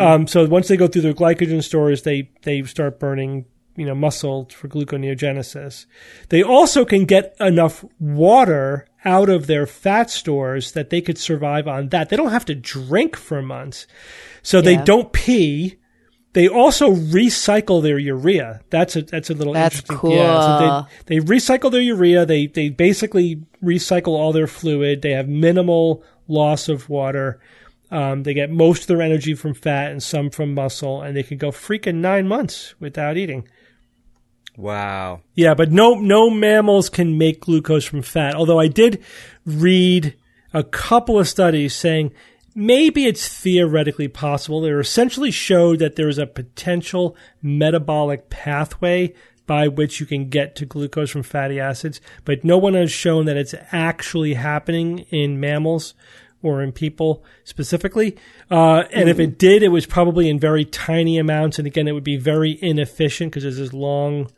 Um, 0.00 0.26
so 0.26 0.46
once 0.46 0.68
they 0.68 0.76
go 0.76 0.88
through 0.88 1.02
their 1.02 1.14
glycogen 1.14 1.62
stores, 1.62 2.02
they, 2.02 2.30
they 2.42 2.62
start 2.64 2.98
burning, 2.98 3.44
you 3.76 3.86
know, 3.86 3.94
muscle 3.94 4.48
for 4.52 4.68
gluconeogenesis. 4.68 5.86
They 6.28 6.42
also 6.42 6.84
can 6.84 7.04
get 7.04 7.36
enough 7.38 7.84
water 8.00 8.86
out 9.04 9.28
of 9.28 9.46
their 9.46 9.66
fat 9.66 10.10
stores 10.10 10.72
that 10.72 10.90
they 10.90 11.00
could 11.00 11.18
survive 11.18 11.68
on 11.68 11.88
that. 11.90 12.08
They 12.08 12.16
don't 12.16 12.32
have 12.32 12.44
to 12.46 12.54
drink 12.54 13.16
for 13.16 13.42
months. 13.42 13.86
So 14.42 14.60
they 14.60 14.76
don't 14.76 15.12
pee. 15.12 15.78
They 16.34 16.48
also 16.48 16.92
recycle 16.94 17.82
their 17.82 17.98
urea. 17.98 18.62
That's 18.70 18.96
a 18.96 19.02
that's 19.02 19.28
a 19.28 19.34
little 19.34 19.52
That's 19.52 19.80
interesting. 19.80 20.12
Yeah, 20.12 20.40
so 20.40 20.58
cool. 20.58 20.88
they, 21.06 21.18
they 21.18 21.24
recycle 21.26 21.70
their 21.70 21.82
urea. 21.82 22.24
They 22.24 22.46
they 22.46 22.70
basically 22.70 23.42
recycle 23.62 24.14
all 24.14 24.32
their 24.32 24.46
fluid. 24.46 25.02
They 25.02 25.12
have 25.12 25.28
minimal 25.28 26.02
loss 26.28 26.68
of 26.68 26.88
water. 26.88 27.38
Um, 27.90 28.22
they 28.22 28.32
get 28.32 28.50
most 28.50 28.82
of 28.82 28.86
their 28.86 29.02
energy 29.02 29.34
from 29.34 29.52
fat 29.52 29.90
and 29.92 30.02
some 30.02 30.30
from 30.30 30.54
muscle, 30.54 31.02
and 31.02 31.14
they 31.14 31.22
can 31.22 31.36
go 31.36 31.50
freaking 31.50 31.96
nine 31.96 32.26
months 32.26 32.74
without 32.80 33.18
eating. 33.18 33.46
Wow. 34.56 35.20
Yeah, 35.34 35.52
but 35.52 35.70
no 35.70 35.94
no 35.94 36.30
mammals 36.30 36.88
can 36.88 37.18
make 37.18 37.40
glucose 37.40 37.84
from 37.84 38.00
fat. 38.00 38.34
Although 38.34 38.58
I 38.58 38.68
did 38.68 39.02
read 39.44 40.16
a 40.54 40.64
couple 40.64 41.18
of 41.18 41.28
studies 41.28 41.74
saying 41.74 42.12
maybe 42.54 43.06
it's 43.06 43.26
theoretically 43.28 44.08
possible. 44.08 44.60
They 44.60 44.70
essentially 44.70 45.30
showed 45.30 45.78
that 45.78 45.96
there 45.96 46.08
is 46.08 46.18
a 46.18 46.26
potential 46.26 47.16
metabolic 47.42 48.30
pathway 48.30 49.14
by 49.46 49.68
which 49.68 50.00
you 50.00 50.06
can 50.06 50.28
get 50.28 50.54
to 50.56 50.66
glucose 50.66 51.10
from 51.10 51.22
fatty 51.22 51.58
acids, 51.58 52.00
but 52.24 52.44
no 52.44 52.58
one 52.58 52.74
has 52.74 52.92
shown 52.92 53.26
that 53.26 53.36
it's 53.36 53.54
actually 53.72 54.34
happening 54.34 55.00
in 55.10 55.40
mammals 55.40 55.94
or 56.42 56.62
in 56.62 56.72
people 56.72 57.24
specifically. 57.44 58.16
Uh, 58.50 58.84
and 58.92 59.08
if 59.08 59.18
it 59.18 59.38
did, 59.38 59.62
it 59.62 59.68
was 59.68 59.86
probably 59.86 60.28
in 60.28 60.38
very 60.38 60.64
tiny 60.64 61.18
amounts. 61.18 61.58
And 61.58 61.66
again, 61.66 61.88
it 61.88 61.92
would 61.92 62.04
be 62.04 62.16
very 62.16 62.58
inefficient 62.62 63.30
because 63.30 63.44
there's 63.44 63.58
this 63.58 63.72
long 63.72 64.28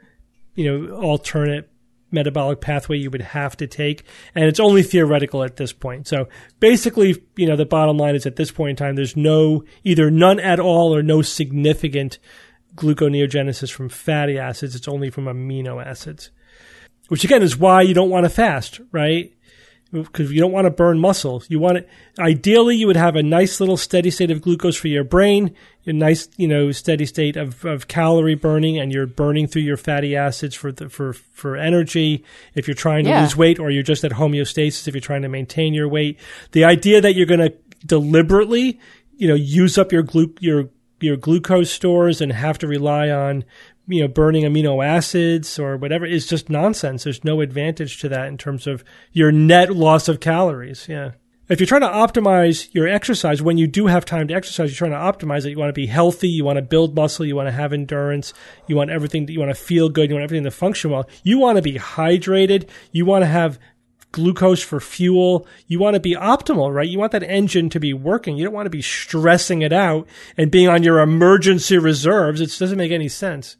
you 0.54 0.64
know, 0.64 0.94
alternate 0.96 1.68
metabolic 2.14 2.60
pathway 2.60 2.96
you 2.96 3.10
would 3.10 3.20
have 3.20 3.56
to 3.58 3.66
take. 3.66 4.04
And 4.34 4.46
it's 4.46 4.60
only 4.60 4.82
theoretical 4.82 5.44
at 5.44 5.56
this 5.56 5.72
point. 5.72 6.08
So 6.08 6.28
basically, 6.60 7.22
you 7.36 7.46
know, 7.46 7.56
the 7.56 7.66
bottom 7.66 7.98
line 7.98 8.14
is 8.14 8.24
at 8.24 8.36
this 8.36 8.50
point 8.50 8.70
in 8.70 8.76
time, 8.76 8.94
there's 8.94 9.16
no, 9.16 9.64
either 9.82 10.10
none 10.10 10.40
at 10.40 10.60
all 10.60 10.94
or 10.94 11.02
no 11.02 11.20
significant 11.20 12.18
gluconeogenesis 12.76 13.70
from 13.70 13.88
fatty 13.88 14.38
acids. 14.38 14.74
It's 14.74 14.88
only 14.88 15.10
from 15.10 15.24
amino 15.24 15.84
acids, 15.84 16.30
which 17.08 17.24
again 17.24 17.42
is 17.42 17.56
why 17.56 17.82
you 17.82 17.94
don't 17.94 18.10
want 18.10 18.24
to 18.24 18.30
fast, 18.30 18.80
right? 18.92 19.32
Because 20.02 20.30
you 20.32 20.40
don't 20.40 20.52
want 20.52 20.66
to 20.66 20.70
burn 20.70 20.98
muscle. 20.98 21.42
You 21.48 21.58
want 21.58 21.78
it. 21.78 21.88
Ideally, 22.18 22.76
you 22.76 22.86
would 22.86 22.96
have 22.96 23.16
a 23.16 23.22
nice 23.22 23.60
little 23.60 23.76
steady 23.76 24.10
state 24.10 24.30
of 24.30 24.42
glucose 24.42 24.76
for 24.76 24.88
your 24.88 25.04
brain, 25.04 25.54
a 25.86 25.92
nice, 25.92 26.28
you 26.36 26.48
know, 26.48 26.72
steady 26.72 27.06
state 27.06 27.36
of, 27.36 27.64
of 27.64 27.88
calorie 27.88 28.34
burning, 28.34 28.78
and 28.78 28.92
you're 28.92 29.06
burning 29.06 29.46
through 29.46 29.62
your 29.62 29.76
fatty 29.76 30.16
acids 30.16 30.54
for 30.54 30.72
the, 30.72 30.88
for 30.88 31.12
for 31.12 31.56
energy. 31.56 32.24
If 32.54 32.66
you're 32.68 32.74
trying 32.74 33.04
to 33.04 33.10
Yeah. 33.10 33.22
lose 33.22 33.36
weight, 33.36 33.58
or 33.58 33.70
you're 33.70 33.82
just 33.82 34.04
at 34.04 34.12
homeostasis, 34.12 34.86
if 34.88 34.94
you're 34.94 35.00
trying 35.00 35.22
to 35.22 35.28
maintain 35.28 35.72
your 35.74 35.88
weight, 35.88 36.18
the 36.52 36.64
idea 36.64 37.00
that 37.00 37.14
you're 37.14 37.26
going 37.26 37.40
to 37.40 37.54
deliberately, 37.86 38.78
you 39.16 39.28
know, 39.28 39.34
use 39.34 39.78
up 39.78 39.92
your 39.92 40.02
glu- 40.02 40.34
your 40.40 40.68
your 41.00 41.16
glucose 41.16 41.70
stores 41.70 42.20
and 42.20 42.32
have 42.32 42.58
to 42.58 42.66
rely 42.66 43.10
on 43.10 43.44
you 43.86 44.00
know 44.00 44.08
burning 44.08 44.44
amino 44.44 44.84
acids 44.84 45.58
or 45.58 45.76
whatever 45.76 46.06
is 46.06 46.26
just 46.26 46.48
nonsense 46.48 47.04
there's 47.04 47.24
no 47.24 47.40
advantage 47.40 47.98
to 47.98 48.08
that 48.08 48.28
in 48.28 48.38
terms 48.38 48.66
of 48.66 48.84
your 49.12 49.30
net 49.30 49.74
loss 49.74 50.08
of 50.08 50.20
calories 50.20 50.86
yeah 50.88 51.12
if 51.46 51.60
you're 51.60 51.66
trying 51.66 51.82
to 51.82 51.86
optimize 51.86 52.72
your 52.72 52.88
exercise 52.88 53.42
when 53.42 53.58
you 53.58 53.66
do 53.66 53.86
have 53.86 54.04
time 54.04 54.26
to 54.26 54.34
exercise 54.34 54.70
you're 54.70 54.88
trying 54.88 54.90
to 54.90 55.26
optimize 55.26 55.44
it 55.44 55.50
you 55.50 55.58
want 55.58 55.68
to 55.68 55.74
be 55.74 55.86
healthy 55.86 56.28
you 56.28 56.44
want 56.44 56.56
to 56.56 56.62
build 56.62 56.94
muscle 56.94 57.26
you 57.26 57.36
want 57.36 57.48
to 57.48 57.52
have 57.52 57.72
endurance 57.72 58.32
you 58.66 58.76
want 58.76 58.90
everything 58.90 59.28
you 59.28 59.38
want 59.38 59.50
to 59.50 59.54
feel 59.54 59.88
good 59.88 60.08
you 60.08 60.14
want 60.14 60.24
everything 60.24 60.44
to 60.44 60.50
function 60.50 60.90
well 60.90 61.08
you 61.22 61.38
want 61.38 61.56
to 61.56 61.62
be 61.62 61.74
hydrated 61.74 62.68
you 62.92 63.04
want 63.04 63.22
to 63.22 63.26
have 63.26 63.58
glucose 64.14 64.62
for 64.62 64.78
fuel. 64.78 65.44
You 65.66 65.80
want 65.80 65.94
to 65.94 66.00
be 66.00 66.14
optimal, 66.14 66.72
right? 66.72 66.88
You 66.88 67.00
want 67.00 67.10
that 67.12 67.24
engine 67.24 67.68
to 67.70 67.80
be 67.80 67.92
working. 67.92 68.36
You 68.36 68.44
don't 68.44 68.54
want 68.54 68.66
to 68.66 68.70
be 68.70 68.80
stressing 68.80 69.62
it 69.62 69.72
out 69.72 70.06
and 70.36 70.52
being 70.52 70.68
on 70.68 70.84
your 70.84 71.00
emergency 71.00 71.78
reserves. 71.78 72.40
It 72.40 72.56
doesn't 72.56 72.78
make 72.78 72.92
any 72.92 73.08
sense. 73.08 73.56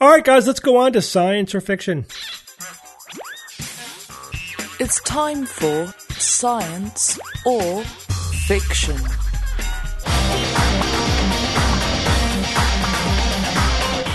All 0.00 0.10
right, 0.10 0.24
guys, 0.24 0.46
let's 0.46 0.60
go 0.60 0.76
on 0.76 0.92
to 0.94 1.02
science 1.02 1.54
or 1.54 1.60
fiction. 1.60 2.06
It's 4.80 5.00
time 5.02 5.46
for 5.46 5.86
science 6.18 7.18
or 7.46 7.82
fiction. 7.84 8.96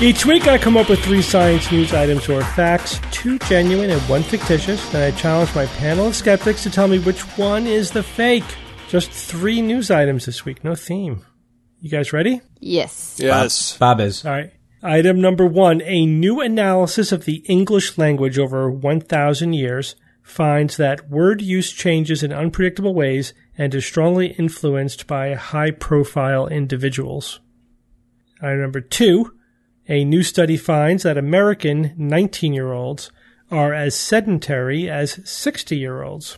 Each 0.02 0.26
week, 0.26 0.48
I 0.48 0.58
come 0.58 0.78
up 0.78 0.90
with 0.90 1.04
three 1.04 1.22
science 1.22 1.72
news 1.72 1.94
items 1.94 2.30
or 2.30 2.42
facts, 2.42 3.00
two 3.12 3.40
genuine 3.40 3.90
and 3.90 4.02
one 4.04 4.24
fictitious. 4.24 4.88
Then 4.92 5.12
I 5.14 5.16
challenge 5.18 5.54
my 5.56 5.66
panel 5.66 6.08
of 6.08 6.16
skeptics 6.16 6.64
to 6.64 6.70
tell 6.70 6.88
me 6.88 7.00
which 7.00 7.22
one 7.38 7.68
is 7.68 7.92
the 7.92 8.04
fake. 8.04 8.44
Just 8.90 9.12
three 9.12 9.62
news 9.62 9.92
items 9.92 10.26
this 10.26 10.46
week, 10.46 10.64
no 10.64 10.76
theme. 10.76 11.26
You 11.82 11.90
guys 11.90 12.14
ready? 12.14 12.42
Yes. 12.60 13.18
Yes. 13.20 13.78
Bob 13.78 14.00
is. 14.02 14.26
All 14.26 14.32
right. 14.32 14.52
Item 14.82 15.20
number 15.20 15.46
one 15.46 15.82
A 15.82 16.06
new 16.06 16.40
analysis 16.40 17.12
of 17.12 17.26
the 17.26 17.44
English 17.48 17.98
language 17.98 18.40
over 18.40 18.72
1,000 18.72 19.54
years 19.54 19.96
finds 20.22 20.78
that 20.78 21.10
word 21.10 21.42
use 21.42 21.74
changes 21.74 22.24
in 22.24 22.32
unpredictable 22.32 22.94
ways 22.94 23.34
and 23.58 23.76
is 23.76 23.86
strongly 23.86 24.28
influenced 24.28 25.06
by 25.06 25.34
high 25.34 25.72
profile 25.72 26.48
individuals. 26.48 27.42
Item 28.42 28.62
number 28.62 28.80
two 28.80 29.34
A 29.90 30.06
new 30.06 30.24
study 30.24 30.56
finds 30.56 31.04
that 31.04 31.18
American 31.18 31.94
19 31.98 32.54
year 32.54 32.72
olds 32.72 33.12
are 33.52 33.74
as 33.74 33.96
sedentary 33.96 34.90
as 34.90 35.20
60 35.30 35.76
year 35.76 36.04
olds. 36.04 36.38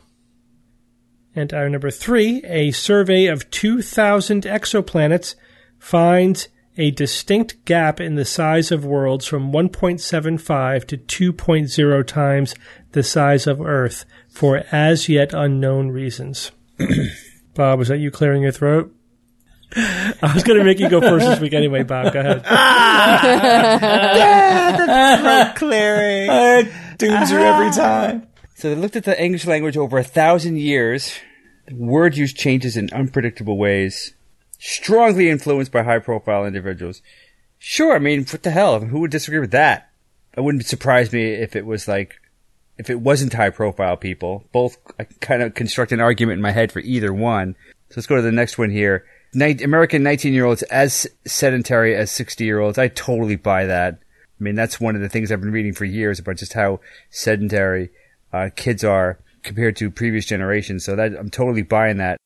And 1.36 1.54
item 1.54 1.74
number 1.74 1.92
three 1.92 2.44
A 2.46 2.72
survey 2.72 3.28
of 3.28 3.52
2,000 3.52 4.44
exoplanets 4.44 5.36
finds 5.78 6.48
a 6.82 6.90
distinct 6.90 7.64
gap 7.64 8.02
in 8.02 8.16
the 8.16 8.26
size 8.26 8.72
of 8.72 8.84
worlds 8.84 9.28
from 9.28 9.52
1.75 9.52 10.88
to 10.88 10.98
2.0 10.98 12.08
times 12.08 12.56
the 12.94 13.04
size 13.04 13.46
of 13.46 13.62
Earth 13.62 14.04
for 14.28 14.64
as 14.72 15.08
yet 15.08 15.32
unknown 15.32 15.90
reasons. 15.90 16.52
Bob, 17.54 17.78
was 17.78 17.90
that 17.90 18.00
you 18.00 18.10
clearing 18.10 18.42
your 18.42 18.52
throat? 18.52 18.92
I 19.76 20.32
was 20.34 20.44
going 20.44 20.58
to 20.58 20.66
make 20.66 20.80
you 20.80 20.90
go 20.90 21.00
first 21.00 21.28
this 21.28 21.40
week 21.40 21.54
anyway, 21.54 21.84
Bob. 21.84 22.14
Go 22.14 22.20
ahead. 22.20 22.44
Clearing. 25.56 26.30
Uh, 26.30 26.64
dooms 26.98 27.30
her 27.30 27.40
every 27.40 27.72
time. 27.72 28.28
So 28.56 28.70
they 28.70 28.76
looked 28.76 28.96
at 28.96 29.04
the 29.04 29.22
English 29.22 29.46
language 29.46 29.78
over 29.78 30.00
a 30.00 30.04
thousand 30.04 30.58
years. 30.58 31.14
The 31.68 31.76
word 31.76 32.18
use 32.18 32.34
changes 32.34 32.76
in 32.76 32.90
unpredictable 32.92 33.58
ways, 33.58 34.16
strongly 34.62 35.28
influenced 35.28 35.72
by 35.72 35.82
high 35.82 35.98
profile 35.98 36.46
individuals. 36.46 37.02
Sure, 37.58 37.96
I 37.96 38.00
mean, 38.00 38.26
what 38.26 38.44
the 38.44 38.52
hell? 38.52 38.80
Who 38.80 39.00
would 39.00 39.12
disagree 39.12 39.40
with 39.40 39.52
that? 39.52 39.90
It 40.38 40.42
wouldn't 40.42 40.66
surprise 40.66 41.12
me 41.12 41.34
if 41.34 41.56
it 41.56 41.66
was 41.66 41.88
like 41.88 42.16
if 42.78 42.90
it 42.90 43.02
wasn't 43.02 43.34
high 43.34 43.50
profile 43.50 43.98
people. 43.98 44.46
Both 44.52 44.78
I 45.00 45.06
kind 45.20 45.42
of 45.42 45.56
construct 45.56 45.92
an 45.92 46.00
argument 46.00 46.38
in 46.38 46.44
my 46.44 46.52
head 46.52 46.72
for 46.72 46.80
either 46.80 47.12
one. 47.12 47.56
So 47.90 47.96
let's 47.98 48.08
go 48.08 48.16
to 48.16 48.22
the 48.22 48.32
next 48.32 48.58
one 48.58 48.70
here. 48.70 49.04
American 49.34 50.04
19 50.04 50.34
year 50.34 50.46
olds 50.46 50.62
as 50.64 51.08
sedentary 51.26 51.96
as 51.96 52.12
60 52.12 52.46
year 52.46 52.60
olds. 52.60 52.78
I 52.78 52.88
totally 52.88 53.38
buy 53.38 53.66
that. 53.66 53.96
I 54.40 54.44
mean, 54.44 54.56
that's 54.56 54.80
one 54.80 54.96
of 54.96 55.02
the 55.02 55.10
things 55.10 55.32
I've 55.32 55.42
been 55.42 55.52
reading 55.52 55.74
for 55.74 55.86
years 55.86 56.20
about 56.20 56.38
just 56.38 56.54
how 56.54 56.80
sedentary 57.10 57.90
uh, 58.32 58.50
kids 58.56 58.84
are 58.84 59.20
compared 59.44 59.76
to 59.78 59.90
previous 59.90 60.26
generations. 60.26 60.86
So 60.86 60.96
that 60.96 61.14
I'm 61.18 61.30
totally 61.30 61.64
buying 61.64 61.98
that. 61.98 62.18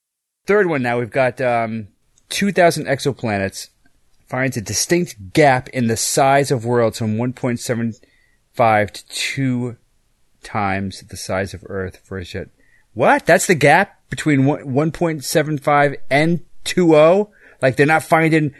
Third 0.45 0.68
one 0.68 0.84
now 0.84 0.99
we've 0.99 1.10
got 1.10 1.41
um, 1.41 1.88
2,000 2.30 2.86
exoplanets 2.86 3.70
finds 4.28 4.58
a 4.58 4.62
distinct 4.62 5.34
gap 5.34 5.70
in 5.70 5.88
the 5.88 5.98
size 5.98 6.52
of 6.52 6.66
worlds 6.66 6.98
from 6.98 7.18
1.75 7.18 8.92
to 8.92 9.08
2 9.08 9.78
times 10.44 11.02
the 11.02 11.18
size 11.18 11.54
of 11.54 11.64
Earth 11.68 12.00
for 12.04 12.18
a 12.18 12.26
shit. 12.26 12.50
What? 12.94 13.26
That's 13.26 13.48
the 13.48 13.56
gap 13.56 14.00
between 14.10 14.42
1.75 14.42 15.98
and 16.10 16.46
2.0? 16.64 17.30
Like 17.62 17.76
they're 17.76 17.86
not 17.86 18.04
finding, 18.04 18.54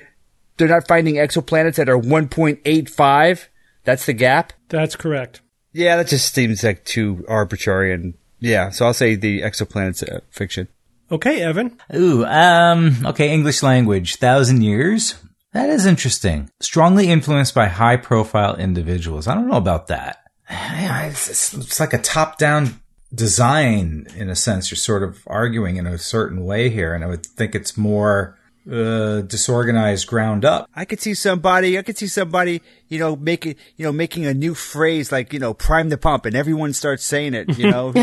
they're 0.58 0.68
not 0.68 0.88
finding 0.88 1.16
exoplanets 1.16 1.76
that 1.76 1.90
are 1.90 2.00
1.85? 2.00 3.48
That's 3.84 4.06
the 4.06 4.14
gap? 4.14 4.54
That's 4.70 4.96
correct. 4.96 5.42
Yeah, 5.72 5.98
that 5.98 6.08
just 6.08 6.34
seems 6.34 6.64
like 6.64 6.84
too 6.86 7.26
arbitrary 7.28 7.94
and 7.94 8.16
yeah, 8.40 8.70
so 8.70 8.86
I'll 8.86 8.94
say 8.94 9.16
the 9.16 9.42
exoplanets 9.42 10.08
uh, 10.08 10.20
fiction. 10.30 10.68
Okay, 11.12 11.42
Evan. 11.42 11.78
Ooh, 11.96 12.26
um, 12.26 13.06
okay, 13.06 13.32
English 13.32 13.62
language, 13.62 14.16
thousand 14.16 14.64
years. 14.64 15.16
That 15.54 15.70
is 15.70 15.86
interesting. 15.86 16.50
Strongly 16.60 17.10
influenced 17.10 17.54
by 17.54 17.68
high 17.68 17.98
profile 17.98 18.56
individuals. 18.56 19.28
I 19.28 19.36
don't 19.36 19.48
know 19.48 19.58
about 19.58 19.88
that. 19.88 20.24
It's, 20.50 21.54
it's, 21.54 21.80
like 21.80 21.94
a 21.94 21.98
top 21.98 22.38
down 22.38 22.80
design 23.14 24.08
in 24.16 24.30
a 24.30 24.36
sense. 24.36 24.70
You're 24.70 24.78
sort 24.78 25.04
of 25.04 25.24
arguing 25.28 25.78
in 25.78 25.88
a 25.88 25.98
certain 25.98 26.44
way 26.44 26.70
here, 26.70 26.94
and 26.94 27.04
I 27.04 27.08
would 27.08 27.26
think 27.26 27.56
it's 27.56 27.78
more 27.78 28.38
uh, 28.72 29.22
disorganized 29.22 30.08
ground 30.08 30.44
up. 30.46 30.68
I 30.76 30.86
could 30.86 31.00
see 31.00 31.14
somebody, 31.14 31.78
I 31.78 31.84
could 31.84 31.98
see 31.98 32.08
somebody, 32.08 32.62
you 32.90 32.98
know, 33.00 33.16
making, 33.16 33.56
you 33.78 33.86
know, 33.86 33.92
making 33.92 34.26
a 34.26 34.34
new 34.34 34.54
phrase 34.56 35.12
like, 35.12 35.34
you 35.34 35.40
know, 35.40 35.54
prime 35.54 35.90
the 35.90 35.98
pump 35.98 36.26
and 36.26 36.36
everyone 36.36 36.74
starts 36.74 37.04
saying 37.04 37.34
it, 37.36 37.58
you 37.60 37.70
know. 37.70 37.92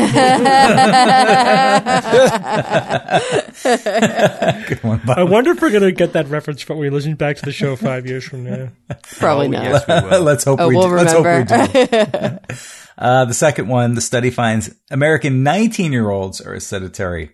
Good 3.43 4.83
one, 4.83 5.01
I 5.09 5.23
wonder 5.23 5.51
if 5.51 5.61
we're 5.61 5.69
going 5.71 5.83
to 5.83 5.91
get 5.91 6.13
that 6.13 6.27
reference 6.29 6.67
when 6.67 6.77
we 6.77 6.89
listen 6.89 7.15
back 7.15 7.35
to 7.37 7.45
the 7.45 7.51
show 7.51 7.75
five 7.75 8.05
years 8.05 8.23
from 8.23 8.43
now. 8.43 8.69
Probably 9.17 9.47
Oh, 9.47 9.51
not. 9.51 9.63
yes, 9.63 9.87
we 9.87 10.09
will. 10.09 10.21
Let's 10.23 10.43
hope 10.43 10.59
Oh, 10.61 10.67
we 10.69 10.75
we'll 10.75 10.87
do. 10.89 10.95
Let's 10.95 11.11
hope 11.13 11.25
we 11.25 11.29
remember. 11.31 12.39
do. 12.47 12.55
uh, 12.97 13.25
the 13.25 13.33
second 13.33 13.67
one, 13.67 13.95
the 13.95 14.01
study 14.01 14.29
finds 14.29 14.73
American 14.91 15.43
19 15.43 15.91
year 15.91 16.09
olds 16.09 16.39
are 16.41 16.53
as 16.53 16.65
sedentary 16.65 17.31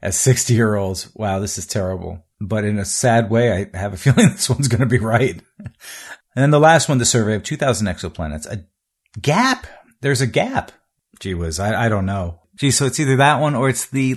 as 0.00 0.16
60 0.16 0.54
year 0.54 0.74
olds. 0.74 1.10
Wow, 1.14 1.38
this 1.40 1.58
is 1.58 1.66
terrible. 1.66 2.24
But 2.44 2.64
in 2.64 2.78
a 2.78 2.84
sad 2.84 3.30
way, 3.30 3.68
I 3.72 3.78
have 3.78 3.92
a 3.92 3.96
feeling 3.98 4.30
this 4.30 4.50
one's 4.50 4.68
going 4.68 4.80
to 4.80 4.86
be 4.86 4.98
right. 4.98 5.40
And 5.58 5.72
then 6.42 6.50
the 6.50 6.58
last 6.60 6.88
one, 6.88 6.98
the 6.98 7.04
survey 7.04 7.34
of 7.34 7.42
2,000 7.42 7.86
exoplanets. 7.86 8.46
A 8.46 8.64
gap. 9.20 9.66
There's 10.00 10.20
a 10.20 10.26
gap. 10.26 10.72
Gee 11.20 11.34
whiz, 11.34 11.60
I, 11.60 11.86
I 11.86 11.88
don't 11.88 12.06
know. 12.06 12.40
Gee, 12.56 12.70
so 12.70 12.86
it's 12.86 12.98
either 12.98 13.16
that 13.16 13.40
one 13.40 13.54
or 13.54 13.68
it's 13.68 13.86
the 13.86 14.16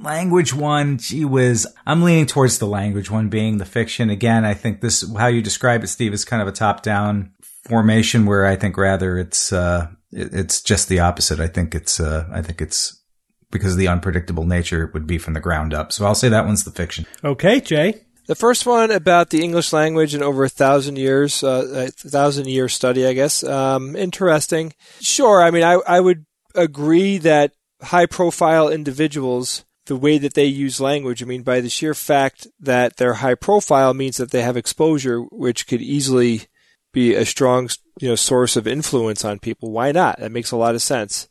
language 0.00 0.54
one. 0.54 0.98
Gee 0.98 1.24
whiz, 1.24 1.66
I'm 1.86 2.02
leaning 2.02 2.26
towards 2.26 2.58
the 2.58 2.66
language 2.66 3.10
one 3.10 3.28
being 3.28 3.58
the 3.58 3.64
fiction. 3.64 4.10
Again, 4.10 4.44
I 4.44 4.54
think 4.54 4.80
this, 4.80 5.04
how 5.16 5.26
you 5.26 5.42
describe 5.42 5.82
it, 5.82 5.88
Steve, 5.88 6.12
is 6.14 6.24
kind 6.24 6.42
of 6.42 6.48
a 6.48 6.52
top 6.52 6.82
down 6.82 7.32
formation 7.68 8.26
where 8.26 8.46
I 8.46 8.54
think 8.56 8.76
rather 8.76 9.18
it's, 9.18 9.52
uh, 9.52 9.88
it- 10.12 10.32
it's 10.34 10.60
just 10.62 10.88
the 10.88 11.00
opposite. 11.00 11.40
I 11.40 11.48
think 11.48 11.74
it's, 11.74 11.98
uh, 11.98 12.28
I 12.32 12.42
think 12.42 12.60
it's 12.60 13.02
because 13.50 13.72
of 13.72 13.78
the 13.78 13.88
unpredictable 13.88 14.44
nature 14.44 14.84
it 14.84 14.94
would 14.94 15.06
be 15.06 15.18
from 15.18 15.34
the 15.34 15.40
ground 15.40 15.72
up. 15.72 15.92
So 15.92 16.04
I'll 16.04 16.14
say 16.14 16.28
that 16.28 16.46
one's 16.46 16.64
the 16.64 16.70
fiction. 16.70 17.06
Okay, 17.24 17.60
Jay. 17.60 18.02
The 18.26 18.34
first 18.34 18.66
one 18.66 18.90
about 18.90 19.30
the 19.30 19.42
English 19.42 19.72
language 19.72 20.12
in 20.12 20.22
over 20.22 20.42
a 20.42 20.48
thousand 20.48 20.96
years, 20.96 21.44
uh, 21.44 21.86
a 21.86 21.90
thousand 22.08 22.48
year 22.48 22.68
study, 22.68 23.06
I 23.06 23.12
guess. 23.12 23.44
Um, 23.44 23.94
interesting. 23.94 24.74
Sure. 25.00 25.40
I 25.40 25.52
mean, 25.52 25.62
I, 25.62 25.74
I 25.86 26.00
would 26.00 26.26
agree 26.54 27.18
that 27.18 27.52
high 27.82 28.06
profile 28.06 28.68
individuals, 28.68 29.64
the 29.84 29.94
way 29.94 30.18
that 30.18 30.34
they 30.34 30.46
use 30.46 30.80
language, 30.80 31.22
I 31.22 31.26
mean, 31.26 31.42
by 31.42 31.60
the 31.60 31.68
sheer 31.68 31.94
fact 31.94 32.48
that 32.58 32.96
they're 32.96 33.14
high 33.14 33.36
profile 33.36 33.94
means 33.94 34.16
that 34.16 34.32
they 34.32 34.42
have 34.42 34.56
exposure, 34.56 35.20
which 35.20 35.68
could 35.68 35.80
easily 35.80 36.46
be 36.92 37.14
a 37.14 37.24
strong, 37.24 37.68
you 38.00 38.08
know, 38.08 38.16
source 38.16 38.56
of 38.56 38.66
influence 38.66 39.24
on 39.24 39.38
people. 39.38 39.70
Why 39.70 39.92
not? 39.92 40.18
That 40.18 40.32
makes 40.32 40.50
a 40.50 40.56
lot 40.56 40.74
of 40.74 40.82
sense. 40.82 41.28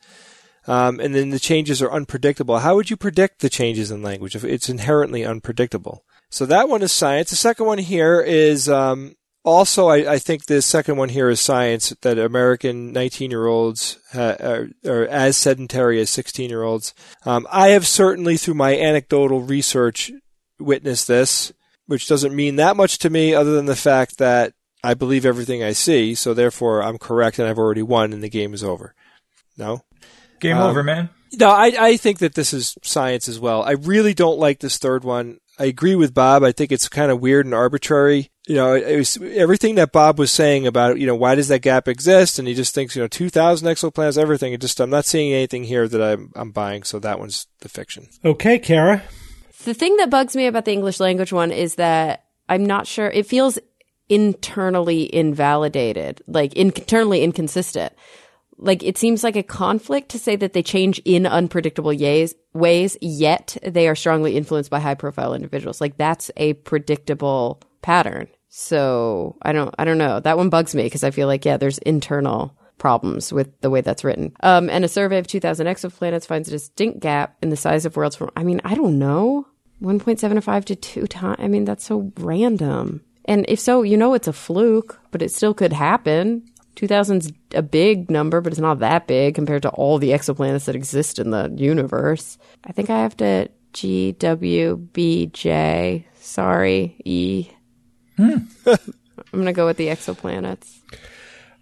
Um, 0.68 1.00
and 1.00 1.14
then 1.14 1.30
the 1.30 1.40
changes 1.40 1.82
are 1.82 1.92
unpredictable. 1.92 2.60
How 2.60 2.76
would 2.76 2.90
you 2.90 2.98
predict 2.98 3.40
the 3.40 3.50
changes 3.50 3.92
in 3.92 4.02
language 4.02 4.36
if 4.36 4.44
it's 4.44 4.70
inherently 4.70 5.24
unpredictable? 5.24 6.04
So 6.30 6.46
that 6.48 6.70
one 6.70 6.82
is 6.82 6.92
science. 6.92 7.30
The 7.30 7.36
second 7.36 7.66
one 7.66 7.78
here 7.78 8.20
is 8.20 8.68
um, 8.68 9.16
also, 9.46 9.88
I, 9.88 10.14
I 10.14 10.20
think 10.20 10.46
the 10.46 10.62
second 10.62 10.98
one 10.98 11.10
here 11.10 11.30
is 11.30 11.40
science 11.40 11.94
that 12.02 12.18
American 12.18 12.92
19 12.92 13.30
year 13.30 13.46
olds 13.46 14.00
uh, 14.16 14.36
are, 14.40 14.70
are 14.86 15.06
as 15.06 15.38
sedentary 15.38 16.02
as 16.02 16.10
16 16.10 16.50
year 16.50 16.64
olds. 16.64 16.96
Um, 17.26 17.48
I 17.52 17.70
have 17.70 17.86
certainly, 17.86 18.38
through 18.38 18.56
my 18.56 18.76
anecdotal 18.76 19.42
research, 19.42 20.12
witnessed 20.60 21.08
this, 21.08 21.54
which 21.86 22.08
doesn't 22.08 22.36
mean 22.36 22.56
that 22.56 22.76
much 22.76 22.98
to 23.00 23.10
me 23.12 23.36
other 23.36 23.54
than 23.54 23.68
the 23.68 23.76
fact 23.76 24.18
that 24.18 24.54
I 24.84 24.96
believe 24.96 25.26
everything 25.26 25.64
I 25.64 25.74
see. 25.74 26.16
So 26.16 26.34
therefore, 26.34 26.82
I'm 26.82 26.98
correct 26.98 27.38
and 27.38 27.48
I've 27.48 27.60
already 27.60 27.84
won 27.84 28.14
and 28.14 28.24
the 28.24 28.30
game 28.30 28.54
is 28.54 28.64
over. 28.64 28.96
No? 29.58 29.84
Game 30.40 30.57
Um, 30.57 30.64
over, 30.70 30.84
man. 30.84 31.10
No, 31.40 31.49
I, 31.49 31.74
I 31.78 31.98
think 31.98 32.20
that 32.20 32.36
this 32.36 32.53
is 32.53 32.78
science 32.84 33.28
as 33.28 33.40
well. 33.40 33.64
I 33.64 33.72
really 33.72 34.14
don't 34.14 34.40
like 34.40 34.60
this 34.60 34.78
third 34.78 35.03
one. 35.03 35.40
I 35.60 35.66
agree 35.66 35.95
with 35.95 36.14
Bob. 36.14 36.44
I 36.44 36.52
think 36.52 36.72
it's 36.72 36.88
kind 36.90 37.12
of 37.12 37.20
weird 37.22 37.45
and 37.45 37.53
arbitrary. 37.53 38.30
You 38.48 38.56
know, 38.56 38.74
it 38.74 38.95
was 38.98 39.18
everything 39.18 39.76
that 39.76 39.91
Bob 39.91 40.20
was 40.20 40.32
saying 40.32 40.68
about, 40.68 40.99
you 40.99 41.07
know, 41.07 41.16
why 41.16 41.36
does 41.36 41.48
that 41.48 41.62
gap 41.62 41.88
exist? 41.88 42.38
And 42.38 42.48
he 42.48 42.53
just 42.53 42.76
thinks, 42.76 42.95
you 42.95 43.02
know, 43.02 43.07
2,000 43.07 43.68
exoplanets, 43.68 44.18
everything. 44.18 44.53
It 44.53 44.62
just, 44.62 44.80
I'm 44.80 44.90
not 44.90 45.06
seeing 45.06 45.34
anything 45.34 45.64
here 45.64 45.88
that 45.88 46.02
I'm, 46.02 46.32
I'm 46.36 46.52
buying. 46.52 46.84
So 46.84 46.99
that 46.99 47.20
one's 47.20 47.48
the 47.62 47.70
fiction. 47.70 48.07
Okay, 48.24 48.60
Cara. 48.60 49.03
The 49.64 49.74
thing 49.74 49.95
that 49.98 50.10
bugs 50.10 50.36
me 50.36 50.45
about 50.45 50.66
the 50.66 50.74
English 50.74 50.99
language 50.99 51.34
one 51.34 51.52
is 51.52 51.76
that 51.76 52.26
I'm 52.48 52.66
not 52.66 52.86
sure. 52.86 53.07
It 53.07 53.26
feels 53.26 53.57
internally 54.10 55.14
invalidated, 55.14 56.22
like 56.28 56.53
internally 56.53 57.24
inconsistent. 57.24 57.94
Like 58.57 58.84
it 58.84 58.98
seems 58.98 59.23
like 59.23 59.36
a 59.36 59.44
conflict 59.44 60.10
to 60.10 60.19
say 60.19 60.36
that 60.38 60.53
they 60.53 60.64
change 60.64 61.02
in 61.06 61.26
unpredictable 61.26 61.91
yays, 61.91 62.34
ways, 62.53 62.98
yet 63.02 63.57
they 63.64 63.88
are 63.88 63.95
strongly 63.95 64.38
influenced 64.38 64.69
by 64.69 64.80
high 64.80 64.95
profile 64.95 65.34
individuals. 65.34 65.82
Like 65.82 65.98
that's 65.98 66.32
a 66.38 66.53
predictable 66.53 67.61
pattern. 67.82 68.27
So 68.49 69.36
I 69.41 69.52
don't, 69.52 69.76
I 69.77 69.84
don't 69.84 69.98
know. 69.98 70.22
That 70.22 70.38
one 70.38 70.49
bugs 70.49 70.73
me 70.73 70.84
because 70.84 71.03
I 71.03 71.11
feel 71.11 71.27
like, 71.27 71.44
yeah, 71.44 71.57
there's 71.57 71.77
internal 71.80 72.57
problems 72.77 73.34
with 73.34 73.60
the 73.61 73.69
way 73.69 73.82
that's 73.82 74.03
written. 74.03 74.34
Um, 74.41 74.69
and 74.69 74.86
a 74.86 74.90
survey 74.90 75.18
of 75.18 75.27
2,000 75.27 75.68
exoplanets 75.68 76.26
finds 76.26 76.48
a 76.48 76.52
distinct 76.52 76.99
gap 76.99 77.36
in 77.41 77.49
the 77.49 77.57
size 77.57 77.86
of 77.86 77.95
worlds 77.98 78.15
from, 78.15 78.32
I 78.36 78.44
mean, 78.44 78.61
I 78.64 78.76
don't 78.76 78.99
know, 78.99 79.48
1.75 79.82 80.65
to 80.65 80.76
2 80.76 81.07
times. 81.07 81.38
I 81.40 81.48
mean, 81.48 81.65
that's 81.65 81.86
so 81.86 82.11
random. 82.19 83.02
And 83.26 83.45
if 83.49 83.60
so, 83.60 83.82
you 83.82 83.98
know 83.98 84.14
it's 84.14 84.27
a 84.27 84.34
fluke, 84.34 84.99
but 85.11 85.22
it 85.22 85.32
still 85.32 85.53
could 85.53 85.73
happen. 85.73 86.45
2000's 86.76 87.31
a 87.53 87.61
big 87.61 88.11
number, 88.11 88.41
but 88.41 88.52
it's 88.52 88.61
not 88.61 88.80
that 88.80 89.07
big 89.07 89.35
compared 89.35 89.61
to 89.64 89.69
all 89.69 89.97
the 89.97 90.11
exoplanets 90.11 90.65
that 90.65 90.76
exist 90.76 91.19
in 91.19 91.31
the 91.31 91.53
universe. 91.56 92.38
I 92.64 92.72
think 92.72 92.89
I 92.89 93.02
have 93.02 93.18
to 93.18 93.49
G 93.73 94.14
W 94.14 94.76
B 94.77 95.27
J. 95.27 96.07
Sorry, 96.19 96.95
E. 97.06 97.49
Hmm. 98.18 98.38
I'm 98.68 98.77
going 99.31 99.45
to 99.45 99.53
go 99.53 99.65
with 99.65 99.77
the 99.77 99.88
exoplanets. 99.88 100.80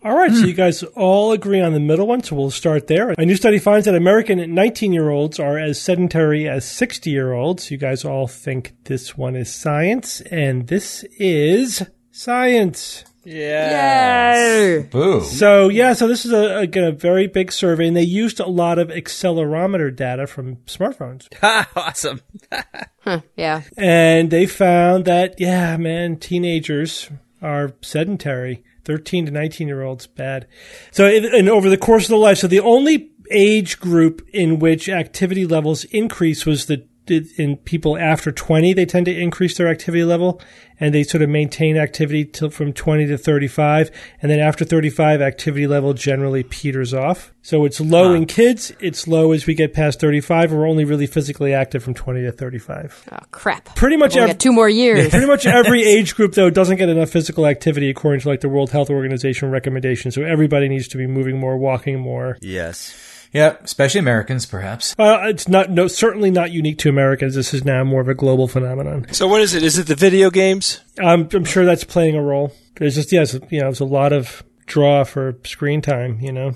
All 0.06 0.18
right, 0.18 0.34
so 0.34 0.46
you 0.46 0.54
guys 0.54 0.84
all 0.84 1.32
agree 1.32 1.62
on 1.62 1.72
the 1.72 1.80
middle 1.80 2.08
one, 2.08 2.22
so 2.22 2.36
we'll 2.36 2.52
start 2.52 2.88
there. 2.88 3.12
A 3.12 3.26
new 3.26 3.38
study 3.38 3.58
finds 3.58 3.86
that 3.86 3.96
American 3.96 4.54
19 4.54 4.92
year 4.92 5.10
olds 5.10 5.40
are 5.40 5.58
as 5.58 5.82
sedentary 5.82 6.48
as 6.48 6.66
60 6.68 7.10
year 7.10 7.32
olds. 7.32 7.72
You 7.72 7.78
guys 7.78 8.04
all 8.04 8.28
think 8.28 8.76
this 8.84 9.18
one 9.18 9.38
is 9.38 9.54
science, 9.54 10.20
and 10.22 10.68
this 10.68 11.06
is 11.18 11.88
science. 12.12 13.06
Yay! 13.26 14.88
Boo. 14.92 15.22
So, 15.22 15.70
yeah, 15.70 15.94
so 15.94 16.08
this 16.08 16.26
is 16.26 16.32
a, 16.32 16.58
again 16.58 16.84
a 16.84 16.92
very 16.92 17.28
big 17.28 17.52
survey, 17.52 17.88
and 17.88 17.96
they 17.98 18.04
used 18.04 18.40
a 18.40 18.48
lot 18.48 18.80
of 18.80 18.90
accelerometer 18.90 19.96
data 19.96 20.28
from 20.28 20.58
smartphones. 20.68 21.28
awesome. 21.76 22.22
Huh, 23.06 23.20
yeah. 23.36 23.64
And 23.76 24.32
they 24.32 24.46
found 24.46 25.04
that, 25.04 25.36
yeah, 25.38 25.76
man, 25.76 26.16
teenagers 26.16 27.10
are 27.42 27.74
sedentary. 27.82 28.64
13 28.86 29.26
to 29.26 29.32
19 29.34 29.68
year 29.68 29.82
olds, 29.82 30.08
bad. 30.08 30.48
So, 30.92 31.06
it- 31.08 31.26
and 31.34 31.50
over 31.50 31.70
the 31.70 31.76
course 31.78 32.06
of 32.06 32.12
the 32.12 32.16
life, 32.16 32.38
so 32.38 32.48
the 32.48 32.62
only 32.62 33.12
age 33.30 33.78
group 33.82 34.26
in 34.34 34.58
which 34.60 34.88
activity 34.88 35.46
levels 35.46 35.84
increase 35.86 36.46
was 36.46 36.68
the 36.68 36.88
in 37.08 37.58
people 37.58 37.98
after 37.98 38.32
20, 38.32 38.74
they 38.74 38.86
tend 38.86 39.06
to 39.06 39.18
increase 39.18 39.58
their 39.58 39.68
activity 39.68 40.04
level 40.04 40.42
and 40.80 40.94
they 40.94 41.04
sort 41.04 41.22
of 41.22 41.30
maintain 41.30 41.78
activity 41.78 42.26
till 42.26 42.50
from 42.50 42.74
20 42.74 43.08
to 43.08 43.18
35. 43.18 43.92
And 44.22 44.32
then 44.32 44.40
after 44.40 44.66
35, 44.66 45.22
activity 45.22 45.68
level 45.68 45.94
generally 45.94 46.44
peters 46.44 46.94
off. 46.94 47.32
So 47.42 47.66
it's 47.66 47.80
low 47.80 48.12
ah. 48.12 48.16
in 48.16 48.26
kids. 48.26 48.72
It's 48.80 49.08
low 49.08 49.32
as 49.32 49.46
we 49.46 49.54
get 49.54 49.74
past 49.74 50.00
35. 50.00 50.52
We're 50.52 50.68
only 50.68 50.86
really 50.86 51.08
physically 51.08 51.54
active 51.54 51.84
from 51.84 51.94
20 51.94 52.22
to 52.24 52.32
35. 52.32 53.10
Oh 53.12 53.18
crap! 53.32 53.76
Pretty 53.76 53.98
much 53.98 54.16
every, 54.16 54.34
two 54.36 54.54
more 54.54 54.70
years. 54.70 55.10
pretty 55.10 55.28
much 55.28 55.46
every 55.46 55.84
age 55.86 56.16
group 56.16 56.34
though 56.34 56.50
doesn't 56.50 56.78
get 56.78 56.90
enough 56.90 57.10
physical 57.10 57.46
activity 57.46 57.90
according 57.90 58.22
to 58.22 58.30
like 58.30 58.42
the 58.42 58.50
World 58.50 58.72
Health 58.72 58.90
Organization 58.90 59.52
recommendations. 59.52 60.16
So 60.16 60.24
everybody 60.24 60.70
needs 60.70 60.88
to 60.90 60.98
be 60.98 61.06
moving 61.06 61.38
more, 61.38 61.58
walking 61.58 62.00
more. 62.00 62.38
Yes. 62.42 63.03
Yeah, 63.34 63.58
especially 63.64 64.00
Americans, 64.00 64.46
perhaps. 64.46 64.96
Well, 64.98 65.28
it's 65.28 65.48
not 65.48 65.72
no 65.72 65.88
certainly 65.88 66.30
not 66.30 66.52
unique 66.52 66.78
to 66.80 66.90
Americans. 66.90 67.34
This 67.34 67.54
is 67.54 67.66
now 67.66 67.84
more 67.84 68.00
of 68.00 68.08
a 68.08 68.14
global 68.14 68.48
phenomenon. 68.48 69.08
So 69.12 69.28
what 69.28 69.42
is 69.42 69.56
it? 69.56 69.64
Is 69.64 69.80
it 69.80 69.88
the 69.88 69.96
video 69.96 70.30
games? 70.30 70.82
I'm, 71.00 71.28
I'm 71.34 71.44
sure 71.44 71.66
that's 71.66 71.84
playing 71.84 72.16
a 72.16 72.22
role. 72.22 72.54
There's 72.76 72.96
just 72.96 73.12
yes, 73.12 73.34
you 73.50 73.60
know, 73.60 73.66
there's 73.66 73.80
a 73.80 73.86
lot 73.86 74.14
of 74.14 74.44
draw 74.68 75.04
for 75.04 75.40
screen 75.44 75.82
time. 75.82 76.20
You 76.22 76.32
know. 76.32 76.56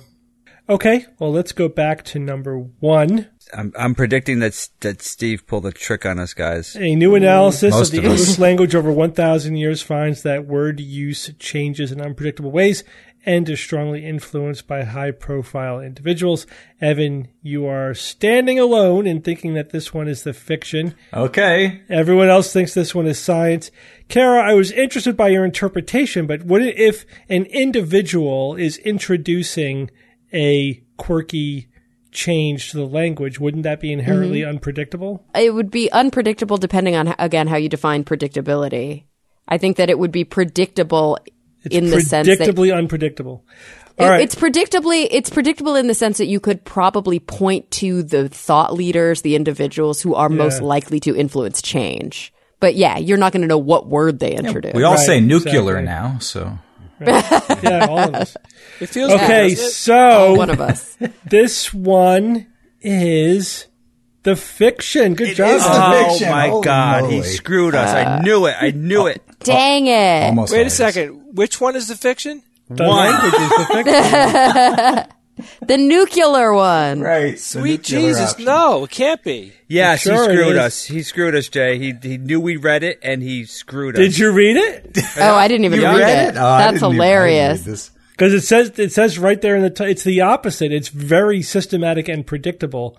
Okay, 0.69 1.05
well, 1.17 1.31
let's 1.31 1.53
go 1.53 1.69
back 1.69 2.03
to 2.05 2.19
number 2.19 2.57
one. 2.59 3.27
I'm, 3.53 3.71
I'm 3.77 3.95
predicting 3.95 4.39
that 4.39 4.69
that 4.81 5.01
Steve 5.01 5.47
pulled 5.47 5.65
a 5.65 5.71
trick 5.71 6.05
on 6.05 6.19
us, 6.19 6.33
guys. 6.33 6.75
A 6.75 6.95
new 6.95 7.15
analysis 7.15 7.73
Most 7.73 7.93
of 7.93 8.01
the 8.01 8.07
of. 8.07 8.17
English 8.17 8.37
language 8.37 8.75
over 8.75 8.91
1,000 8.91 9.55
years 9.55 9.81
finds 9.81 10.23
that 10.23 10.45
word 10.45 10.81
use 10.81 11.31
changes 11.39 11.91
in 11.93 12.01
unpredictable 12.01 12.51
ways 12.51 12.83
and 13.27 13.49
is 13.49 13.59
strongly 13.59 14.05
influenced 14.05 14.65
by 14.67 14.85
high 14.85 15.11
profile 15.11 15.81
individuals. 15.81 16.47
Evan, 16.79 17.27
you 17.41 17.67
are 17.67 17.93
standing 17.93 18.57
alone 18.57 19.05
in 19.05 19.21
thinking 19.21 19.53
that 19.53 19.71
this 19.71 19.93
one 19.93 20.07
is 20.07 20.23
the 20.23 20.33
fiction. 20.33 20.95
Okay. 21.13 21.81
Everyone 21.89 22.29
else 22.29 22.53
thinks 22.53 22.73
this 22.73 22.95
one 22.95 23.05
is 23.05 23.19
science. 23.19 23.69
Cara, 24.07 24.41
I 24.49 24.53
was 24.53 24.71
interested 24.71 25.17
by 25.17 25.27
your 25.27 25.43
interpretation, 25.43 26.25
but 26.25 26.43
what 26.43 26.61
if 26.61 27.05
an 27.27 27.43
individual 27.47 28.55
is 28.55 28.77
introducing 28.77 29.91
a 30.33 30.81
quirky 30.95 31.67
change 32.11 32.71
to 32.71 32.77
the 32.77 32.87
language? 32.87 33.41
Wouldn't 33.41 33.63
that 33.63 33.81
be 33.81 33.91
inherently 33.91 34.39
mm-hmm. 34.39 34.51
unpredictable? 34.51 35.25
it 35.35 35.53
would 35.53 35.69
be 35.69 35.91
unpredictable 35.91 36.55
depending 36.55 36.95
on 36.95 37.13
again 37.19 37.47
how 37.47 37.57
you 37.57 37.67
define 37.67 38.05
predictability. 38.05 39.03
I 39.49 39.57
think 39.57 39.75
that 39.77 39.89
it 39.89 39.99
would 39.99 40.11
be 40.11 40.23
predictable 40.23 41.17
It's 41.63 41.75
in 41.75 41.89
the 41.89 42.01
sense 42.01 42.27
that 42.27 42.39
predictably 42.39 42.75
unpredictable. 42.75 43.43
All 43.99 44.05
It- 44.05 44.09
right. 44.09 44.21
It's 44.21 44.35
predictably 44.35 45.07
it's 45.09 45.29
predictable 45.29 45.75
in 45.75 45.88
the 45.88 45.93
sense 45.95 46.17
that 46.19 46.27
you 46.27 46.39
could 46.39 46.63
probably 46.65 47.19
point 47.19 47.69
to 47.71 48.03
the 48.03 48.29
thought 48.29 48.73
leaders, 48.73 49.21
the 49.21 49.35
individuals 49.35 50.01
who 50.01 50.13
are 50.15 50.29
most 50.29 50.61
Yeah. 50.61 50.67
likely 50.67 50.99
to 51.01 51.15
influence 51.15 51.61
change. 51.61 52.31
But 52.59 52.75
yeah, 52.75 52.97
you're 52.97 53.17
not 53.17 53.34
going 53.34 53.41
to 53.43 53.47
know 53.47 53.57
what 53.57 53.88
word 53.88 54.19
they 54.19 54.34
introduce. 54.34 54.73
We 54.73 54.84
all 54.84 54.95
Right, 54.95 55.05
say 55.05 55.19
nuclear 55.19 55.77
exactly. 55.77 55.84
now, 55.85 56.17
so 56.19 56.57
yeah, 57.01 57.85
all 57.89 57.99
of 57.99 58.15
us. 58.15 58.35
It 58.79 58.89
feels 58.89 59.11
Okay, 59.13 59.49
good, 59.49 59.55
doesn't 59.55 59.65
it? 59.67 59.71
so 59.71 60.34
One 60.35 60.49
of 60.49 60.59
us. 60.61 60.97
this 61.25 61.73
one 61.73 62.47
is 62.81 63.67
the 64.27 64.35
fiction. 64.35 65.13
Good 65.15 65.35
job. 65.35 65.55
is 65.55 65.63
the 65.63 65.69
Oh 65.71 66.09
fiction. 66.09 66.29
my 66.29 66.49
Holy 66.49 66.63
God, 66.65 67.09
he 67.11 67.23
screwed 67.23 67.75
us. 67.75 67.89
I 67.89 68.03
uh, 68.03 68.21
knew 68.21 68.45
it. 68.45 68.55
I 68.59 68.71
knew 68.71 69.03
oh, 69.03 69.05
it. 69.05 69.21
Dang 69.39 69.87
oh, 69.87 69.91
it. 69.91 70.25
almost. 70.27 70.51
Wait 70.51 70.57
a 70.57 70.61
always. 70.63 70.73
second. 70.73 71.35
Which 71.35 71.61
one 71.61 71.77
is 71.77 71.87
the 71.87 71.95
fiction? 71.95 72.43
The 72.69 72.83
One. 72.83 72.97
language 73.09 73.33
is 73.41 73.49
the 73.49 73.65
fiction. 75.07 75.13
The 75.67 75.77
nuclear 75.77 76.51
one. 76.51 76.99
Right. 76.99 77.39
Sweet 77.39 77.83
Jesus, 77.83 78.31
option. 78.31 78.45
no, 78.45 78.83
it 78.83 78.89
can't 78.89 79.23
be. 79.23 79.53
Yes, 79.69 80.01
Sure 80.01 80.29
he 80.29 80.35
screwed 80.35 80.57
us. 80.57 80.83
He 80.83 81.03
screwed 81.03 81.35
us, 81.35 81.47
Jay. 81.47 81.77
He 81.77 81.93
he 82.01 82.17
knew 82.17 82.41
we 82.41 82.57
read 82.57 82.83
it 82.83 82.99
and 83.03 83.21
he 83.23 83.45
screwed 83.45 83.95
us. 83.95 83.99
Did 83.99 84.17
you 84.17 84.31
read 84.31 84.57
it? 84.57 84.97
Oh, 85.19 85.35
I 85.35 85.47
didn't 85.47 85.65
even 85.65 85.79
You 85.79 85.85
read, 85.85 85.97
read 85.99 86.27
it. 86.27 86.27
it? 86.29 86.37
Oh, 86.37 86.57
That's 86.57 86.79
didn't 86.81 86.95
even- 86.95 87.01
I 87.01 87.15
didn't 87.15 87.63
hilarious. 87.63 87.91
Because 88.11 88.33
it 88.33 88.41
says 88.41 88.71
it 88.79 88.91
says 88.91 89.19
right 89.19 89.39
there 89.39 89.55
in 89.55 89.61
the 89.61 89.69
t- 89.69 89.85
it's 89.85 90.03
the 90.03 90.21
opposite. 90.21 90.71
It's 90.73 90.89
very 90.89 91.43
systematic 91.43 92.09
and 92.09 92.25
predictable. 92.25 92.97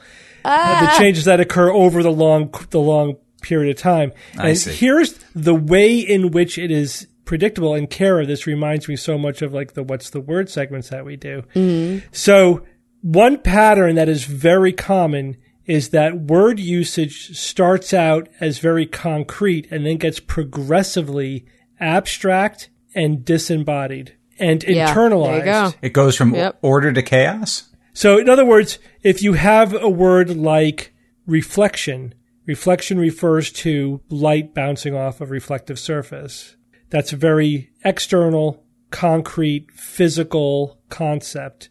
Uh, 0.49 0.81
the 0.87 0.99
changes 0.99 1.25
that 1.27 1.41
occur 1.41 1.71
over 1.71 2.03
the 2.03 2.11
long 2.13 2.53
the 2.71 2.81
long 2.81 3.17
period 3.43 3.71
of 3.77 3.81
time. 3.81 4.13
I 4.37 4.49
and 4.51 4.59
see. 4.59 4.73
here's 4.73 5.13
the 5.35 5.55
way 5.55 5.97
in 5.99 6.31
which 6.33 6.59
it 6.59 6.71
is 6.71 7.07
predictable. 7.25 7.75
And 7.75 7.89
Cara, 7.89 8.27
this 8.27 8.47
reminds 8.47 8.89
me 8.89 8.97
so 8.97 9.17
much 9.19 9.43
of 9.43 9.53
like 9.53 9.75
the 9.75 9.83
what's 9.83 10.11
the 10.11 10.21
word 10.21 10.49
segments 10.51 10.89
that 10.89 11.05
we 11.05 11.17
do. 11.17 12.03
So 12.13 12.63
one 13.03 13.39
pattern 13.39 13.95
that 13.97 14.09
is 14.09 14.25
very 14.25 14.73
common 14.73 15.37
is 15.67 15.91
that 15.91 16.19
word 16.19 16.59
usage 16.59 17.37
starts 17.39 17.93
out 17.93 18.29
as 18.41 18.59
very 18.59 18.87
concrete 18.87 19.69
and 19.71 19.85
then 19.85 19.99
gets 19.99 20.19
progressively 20.19 21.45
abstract 21.79 22.71
and 22.95 23.25
disembodied 23.25 24.15
and 24.39 24.65
Yeah, 24.65 24.93
internalized. 24.95 25.27
there 25.27 25.39
you 25.39 25.71
go. 25.71 25.73
It 25.83 25.93
goes 25.93 26.17
from 26.17 26.35
Yep. 26.35 26.59
order 26.63 26.93
to 26.93 27.03
chaos. 27.03 27.68
So, 27.99 28.17
in 28.17 28.29
other 28.29 28.45
words, 28.45 28.79
if 29.03 29.25
you 29.25 29.33
have 29.33 29.75
a 29.75 29.89
word 29.89 30.37
like 30.37 30.95
reflection, 31.27 32.15
reflection 32.47 32.97
refers 32.97 33.51
to 33.55 34.01
light 34.09 34.55
bouncing 34.55 34.95
off 34.95 35.21
a 35.21 35.27
reflective 35.27 35.81
surface. 35.81 36.55
That's 36.91 37.13
a 37.13 37.17
very 37.17 37.73
external, 37.85 38.63
concrete, 38.93 39.73
physical 39.73 40.79
concept. 40.91 41.71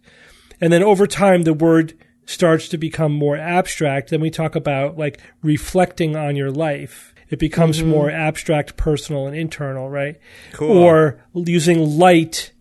And 0.60 0.74
then 0.74 0.84
over 0.84 1.08
time, 1.08 1.44
the 1.44 1.54
word 1.54 1.98
starts 2.26 2.68
to 2.68 2.78
become 2.78 3.14
more 3.14 3.38
abstract. 3.38 4.10
Then 4.10 4.20
we 4.20 4.30
talk 4.30 4.54
about 4.54 4.98
like 4.98 5.22
reflecting 5.42 6.18
on 6.18 6.36
your 6.36 6.52
life. 6.52 7.14
It 7.30 7.40
becomes 7.40 7.80
mm-hmm. 7.80 7.90
more 7.90 8.12
abstract, 8.12 8.76
personal, 8.76 9.28
and 9.28 9.36
internal, 9.38 9.90
right? 9.90 10.20
Cool. 10.52 10.78
Or 10.78 11.24
using 11.34 11.98
light 11.98 12.52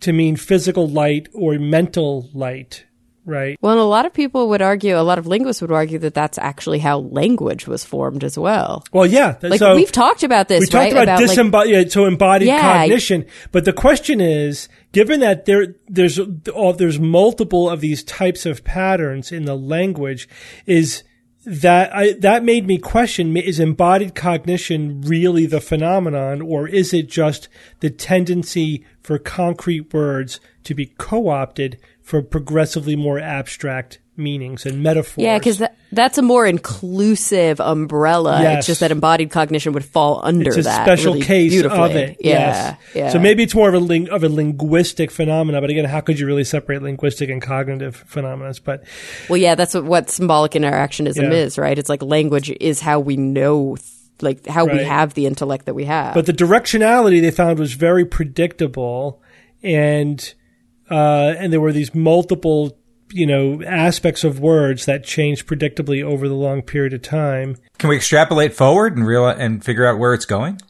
to 0.00 0.12
mean 0.12 0.36
physical 0.36 0.86
light 0.86 1.30
or 1.32 1.58
mental 1.58 2.28
light, 2.34 2.84
right? 3.24 3.56
Well, 3.60 3.72
and 3.72 3.80
a 3.80 3.84
lot 3.84 4.06
of 4.06 4.12
people 4.12 4.48
would 4.50 4.62
argue, 4.62 4.98
a 4.98 5.02
lot 5.02 5.18
of 5.18 5.26
linguists 5.26 5.62
would 5.62 5.72
argue 5.72 5.98
that 6.00 6.14
that's 6.14 6.38
actually 6.38 6.78
how 6.78 6.98
language 6.98 7.66
was 7.66 7.84
formed 7.84 8.24
as 8.24 8.38
well. 8.38 8.84
Well, 8.92 9.06
yeah. 9.06 9.36
Like 9.42 9.58
so 9.58 9.74
we've 9.74 9.92
talked 9.92 10.22
about 10.22 10.48
this, 10.48 10.60
we 10.60 10.66
talked 10.66 10.92
right? 10.92 11.02
about, 11.02 11.18
like, 11.20 11.28
disembodied, 11.28 11.74
yeah, 11.74 11.88
so 11.88 12.04
embodied 12.06 12.48
Yeah. 12.48 12.60
cognition. 12.60 13.26
But 13.52 13.64
the 13.64 13.72
question 13.72 14.20
is, 14.20 14.68
given 14.92 15.20
that 15.20 15.44
there, 15.46 15.74
there's, 15.88 16.20
oh, 16.54 16.72
there's 16.72 16.98
multiple 16.98 17.68
of 17.70 17.80
these 17.80 18.02
types 18.02 18.46
of 18.46 18.64
patterns 18.64 19.32
in 19.32 19.44
the 19.44 19.56
language, 19.56 20.28
is 20.66 21.02
that 21.46 21.94
I, 21.94 22.12
that 22.20 22.42
made 22.42 22.66
me 22.66 22.78
question: 22.78 23.36
Is 23.36 23.60
embodied 23.60 24.14
cognition 24.14 25.02
really 25.02 25.44
the 25.44 25.60
phenomenon, 25.60 26.40
or 26.40 26.66
is 26.66 26.94
it 26.94 27.08
just 27.08 27.48
the 27.80 27.90
tendency 27.90 28.84
for 29.02 29.18
concrete 29.18 29.92
words 29.92 30.40
to 30.62 30.74
be 30.74 30.86
co-opted 30.96 31.78
for 32.04 32.22
progressively 32.22 32.94
more 32.94 33.18
abstract 33.18 33.98
meanings 34.16 34.64
and 34.64 34.80
metaphors? 34.80 35.24
yeah, 35.24 35.36
because 35.38 35.58
that, 35.58 35.76
that's 35.90 36.18
a 36.18 36.22
more 36.22 36.46
inclusive 36.46 37.58
umbrella. 37.60 38.40
Yes. 38.42 38.58
It's 38.58 38.66
just 38.68 38.80
that 38.80 38.92
embodied 38.92 39.30
cognition 39.30 39.72
would 39.72 39.84
fall 39.84 40.20
under 40.22 40.48
it's 40.50 40.58
a 40.58 40.62
that. 40.62 40.84
special 40.84 41.14
really 41.14 41.26
case 41.26 41.62
of 41.64 41.90
it. 41.96 42.18
Yeah, 42.20 42.30
yes. 42.30 42.78
yeah. 42.94 43.08
So 43.08 43.18
maybe 43.18 43.42
it's 43.42 43.54
more 43.56 43.68
of 43.68 43.74
a 43.74 43.80
ling- 43.80 44.10
of 44.10 44.22
a 44.22 44.28
linguistic 44.28 45.10
phenomena. 45.10 45.60
But 45.60 45.70
again, 45.70 45.86
how 45.86 46.00
could 46.00 46.20
you 46.20 46.26
really 46.26 46.44
separate 46.44 46.82
linguistic 46.82 47.28
and 47.30 47.42
cognitive 47.42 47.96
phenomena? 48.06 48.52
But 48.62 48.84
Well, 49.28 49.38
yeah, 49.38 49.56
that's 49.56 49.74
what, 49.74 49.84
what 49.84 50.10
symbolic 50.10 50.52
interactionism 50.52 51.22
Yeah. 51.22 51.30
is, 51.38 51.58
right? 51.58 51.76
It's 51.76 51.88
like 51.88 52.02
language 52.02 52.50
is 52.60 52.80
how 52.80 53.00
we 53.00 53.16
know, 53.16 53.74
th- 53.76 53.88
like 54.20 54.46
how 54.46 54.64
we 54.66 54.78
have 54.84 55.14
the 55.14 55.26
intellect 55.26 55.64
that 55.66 55.74
we 55.74 55.86
have. 55.86 56.14
but 56.14 56.26
the 56.26 56.32
directionality 56.32 57.20
they 57.20 57.32
found 57.32 57.58
was 57.58 57.72
very 57.72 58.04
predictable, 58.04 59.20
and 59.62 60.34
uh, 60.90 61.34
and 61.38 61.52
there 61.52 61.60
were 61.60 61.72
these 61.72 61.94
multiple 61.94 62.78
you 63.12 63.26
know 63.26 63.62
aspects 63.62 64.24
of 64.24 64.40
words 64.40 64.86
that 64.86 65.04
changed 65.04 65.46
predictably 65.46 66.02
over 66.02 66.28
the 66.28 66.34
long 66.34 66.62
period 66.62 66.92
of 66.92 67.02
time. 67.02 67.56
Can 67.78 67.88
we 67.88 67.96
extrapolate 67.96 68.54
forward 68.54 68.96
and 68.96 69.06
real 69.06 69.26
and 69.26 69.64
figure 69.64 69.86
out 69.86 69.98
where 69.98 70.14
it's 70.14 70.24
going? 70.24 70.60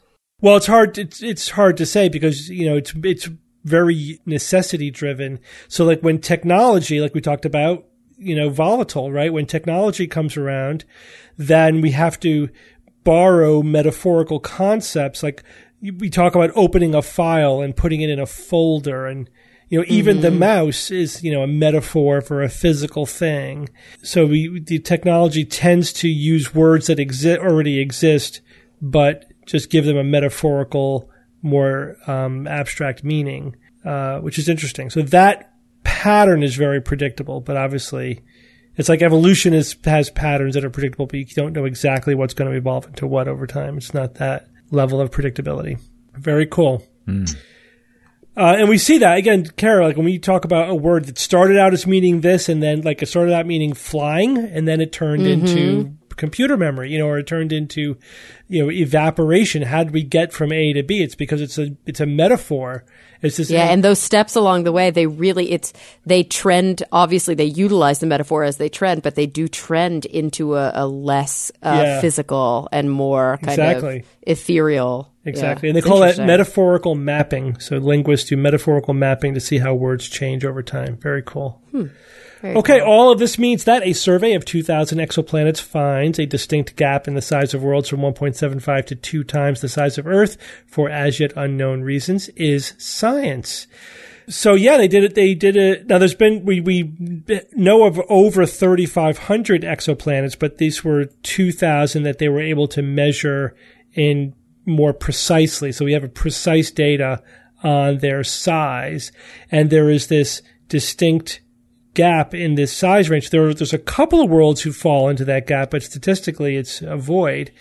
Well, 0.41 0.57
it's 0.57 0.67
hard. 0.67 0.97
It's 0.97 1.23
it's 1.23 1.49
hard 1.49 1.77
to 1.77 1.85
say 1.85 2.09
because 2.09 2.49
you 2.49 2.65
know 2.65 2.77
it's 2.77 2.93
it's 3.03 3.29
very 3.63 4.19
necessity 4.25 4.91
driven. 4.91 5.39
So 5.67 5.83
like 5.85 6.01
when 6.01 6.19
technology, 6.19 7.01
like 7.01 7.15
we 7.15 7.21
talked 7.21 7.45
about, 7.45 7.85
you 8.17 8.35
know, 8.35 8.49
volatile, 8.49 9.11
right? 9.11 9.33
When 9.33 9.47
technology 9.47 10.07
comes 10.07 10.37
around, 10.37 10.85
then 11.37 11.81
we 11.81 11.91
have 11.91 12.19
to 12.21 12.49
borrow 13.03 13.63
metaphorical 13.63 14.39
concepts. 14.39 15.23
Like 15.23 15.43
we 15.81 16.09
talk 16.09 16.35
about 16.35 16.51
opening 16.55 16.93
a 16.93 17.01
file 17.01 17.61
and 17.61 17.75
putting 17.75 18.01
it 18.01 18.09
in 18.09 18.19
a 18.19 18.27
folder, 18.27 19.07
and 19.07 19.29
you 19.75 19.81
know, 19.81 19.85
even 19.89 20.21
the 20.21 20.31
mouse 20.31 20.89
is 20.89 21.21
you 21.21 21.33
know 21.33 21.43
a 21.43 21.47
metaphor 21.47 22.21
for 22.21 22.41
a 22.41 22.47
physical 22.47 23.05
thing. 23.05 23.67
So 24.03 24.25
we 24.25 24.61
the 24.61 24.79
technology 24.79 25.43
tends 25.43 25.91
to 25.93 26.07
use 26.07 26.55
words 26.55 26.87
that 26.87 26.97
exist 26.97 27.41
already 27.41 27.81
exist, 27.81 28.39
but 28.81 29.25
just 29.45 29.69
give 29.69 29.83
them 29.83 29.97
a 29.97 30.03
metaphorical, 30.03 31.09
more 31.41 31.97
um, 32.07 32.47
abstract 32.47 33.03
meaning, 33.03 33.57
uh, 33.83 34.19
which 34.19 34.39
is 34.39 34.47
interesting. 34.47 34.89
So 34.89 35.01
that 35.01 35.51
pattern 35.83 36.41
is 36.41 36.55
very 36.55 36.79
predictable, 36.81 37.41
but 37.41 37.57
obviously 37.57 38.23
It's 38.77 38.89
like 38.89 39.01
evolution 39.01 39.53
is 39.53 39.75
has 39.85 40.09
patterns 40.09 40.55
that 40.55 40.65
are 40.65 40.69
predictable, 40.69 41.05
but 41.05 41.15
you 41.19 41.25
don't 41.35 41.53
know 41.53 41.65
exactly 41.65 42.13
what's 42.15 42.33
going 42.33 42.51
to 42.51 42.57
evolve 42.57 42.85
into 42.87 43.07
what 43.07 43.27
over 43.27 43.47
time. 43.47 43.77
It's 43.77 43.93
not 43.93 44.15
that 44.15 44.47
level 44.71 44.99
of 44.99 45.11
predictability. 45.11 45.79
Very 46.13 46.45
cool. 46.45 46.85
Uh, 48.37 48.55
and 48.57 48.67
we 48.67 48.77
see 48.77 48.97
that 48.97 49.17
again, 49.17 49.45
Cara, 49.55 49.85
like 49.87 49.95
when 49.95 50.05
we 50.05 50.19
talk 50.19 50.43
about 50.43 50.69
a 50.69 50.75
word 50.75 51.05
that 51.05 51.17
started 51.17 51.57
out 51.57 51.73
as 51.73 51.87
meaning 51.87 52.21
this 52.21 52.49
and 52.49 52.61
then 52.61 52.81
like 52.81 53.01
it 53.01 53.05
started 53.07 53.33
out 53.33 53.45
meaning 53.45 53.73
flying 53.73 54.37
and 54.37 54.67
then 54.67 54.81
it 54.81 54.91
turned 54.91 55.25
into 55.25 55.95
computer 56.15 56.57
memory, 56.57 56.91
you 56.91 56.97
know, 56.99 57.07
or 57.07 57.17
it 57.19 57.27
turned 57.27 57.51
into, 57.51 57.97
you 58.47 58.63
know, 58.63 58.71
evaporation. 58.71 59.61
How 59.63 59.83
did 59.83 59.93
we 59.93 60.03
get 60.03 60.33
from 60.33 60.51
A 60.51 60.73
to 60.73 60.83
B? 60.83 61.01
It's 61.01 61.15
because 61.15 61.41
it's 61.41 61.57
a, 61.57 61.75
it's 61.85 61.99
a 61.99 62.05
metaphor. 62.05 62.83
It's 63.21 63.37
this, 63.37 63.49
Yeah, 63.49 63.65
and 63.71 63.83
those 63.83 63.99
steps 63.99 64.35
along 64.35 64.65
the 64.65 64.71
way, 64.71 64.91
they 64.91 65.07
really 65.07 65.51
it's 65.51 65.73
they 66.05 66.23
trend. 66.23 66.83
Obviously, 66.91 67.33
they 67.33 67.45
utilize 67.45 67.99
the 67.99 68.05
metaphor 68.05 68.43
as 68.43 68.57
they 68.57 68.69
trend, 68.69 69.01
but 69.01 69.15
they 69.15 69.25
do 69.25 69.47
trend 69.47 70.05
into 70.05 70.55
a, 70.55 70.71
a 70.75 70.85
less 70.85 71.51
uh, 71.63 71.81
Yeah. 71.83 72.01
physical 72.01 72.67
and 72.71 72.91
more 72.91 73.37
kind 73.41 73.57
Exactly. 73.57 73.99
of 73.99 74.05
ethereal. 74.21 75.11
Exactly. 75.23 75.67
Yeah, 75.67 75.69
and 75.71 75.75
they 75.75 75.79
it's 75.79 75.87
call 75.87 76.01
that 76.01 76.17
metaphorical 76.19 76.93
mapping. 76.93 77.57
So 77.59 77.77
linguists 77.77 78.29
do 78.29 78.37
metaphorical 78.37 78.93
mapping 78.93 79.33
to 79.33 79.39
see 79.39 79.57
how 79.57 79.73
words 79.73 80.07
change 80.07 80.45
over 80.45 80.61
time. 80.61 80.97
Very 80.97 81.23
cool. 81.23 81.61
Hmm. 81.71 81.85
Very 82.41 82.55
okay, 82.55 82.79
all 82.79 83.11
of 83.11 83.19
this 83.19 83.39
means 83.39 83.63
that 83.63 83.83
a 83.83 83.93
survey 83.93 84.33
of 84.33 84.45
2,000 84.45 84.99
exoplanets 84.99 85.61
finds 85.61 86.19
a 86.19 86.25
distinct 86.25 86.75
gap 86.75 87.07
in 87.07 87.15
the 87.15 87.21
size 87.21 87.53
of 87.53 87.63
worlds 87.63 87.89
from 87.89 88.01
1.75 88.01 88.85
to 88.87 88.95
2 88.95 89.23
times 89.23 89.61
the 89.61 89.69
size 89.69 89.97
of 89.97 90.05
Earth 90.05 90.37
for 90.67 90.89
as 90.89 91.19
yet 91.19 91.33
unknown 91.35 91.81
reasons 91.81 92.29
is 92.29 92.73
science. 92.77 93.67
So 94.27 94.55
yeah, 94.55 94.77
they 94.77 94.87
did 94.87 95.03
it. 95.03 95.15
They 95.15 95.35
did 95.35 95.55
it. 95.55 95.87
Now 95.87 95.97
there's 95.97 96.15
been 96.15 96.45
we 96.45 96.59
we 96.59 96.91
know 97.53 97.85
of 97.85 98.01
over 98.09 98.45
3,500 98.45 99.61
exoplanets, 99.61 100.37
but 100.37 100.57
these 100.57 100.83
were 100.83 101.05
2,000 101.05 102.03
that 102.03 102.17
they 102.17 102.29
were 102.29 102.41
able 102.41 102.67
to 102.69 102.81
measure 102.81 103.55
in 103.93 104.33
more 104.65 104.93
precisely. 104.93 105.71
So 105.71 105.85
we 105.85 105.93
have 105.93 106.03
a 106.03 106.09
precise 106.09 106.71
data 106.71 107.21
on 107.63 107.99
their 107.99 108.23
size, 108.23 109.11
and 109.51 109.69
there 109.69 109.89
is 109.89 110.07
this 110.07 110.41
distinct 110.69 111.41
gap 111.95 112.35
in 112.35 112.53
this 112.53 112.71
size 112.71 113.09
range. 113.09 113.31
There, 113.31 113.51
there's 113.53 113.73
a 113.73 113.79
couple 113.79 114.21
of 114.21 114.29
worlds 114.29 114.61
who 114.61 114.71
fall 114.71 115.09
into 115.09 115.25
that 115.25 115.47
gap, 115.47 115.71
but 115.71 115.81
statistically, 115.81 116.55
it's 116.55 116.81
a 116.83 116.95
void. 116.95 117.51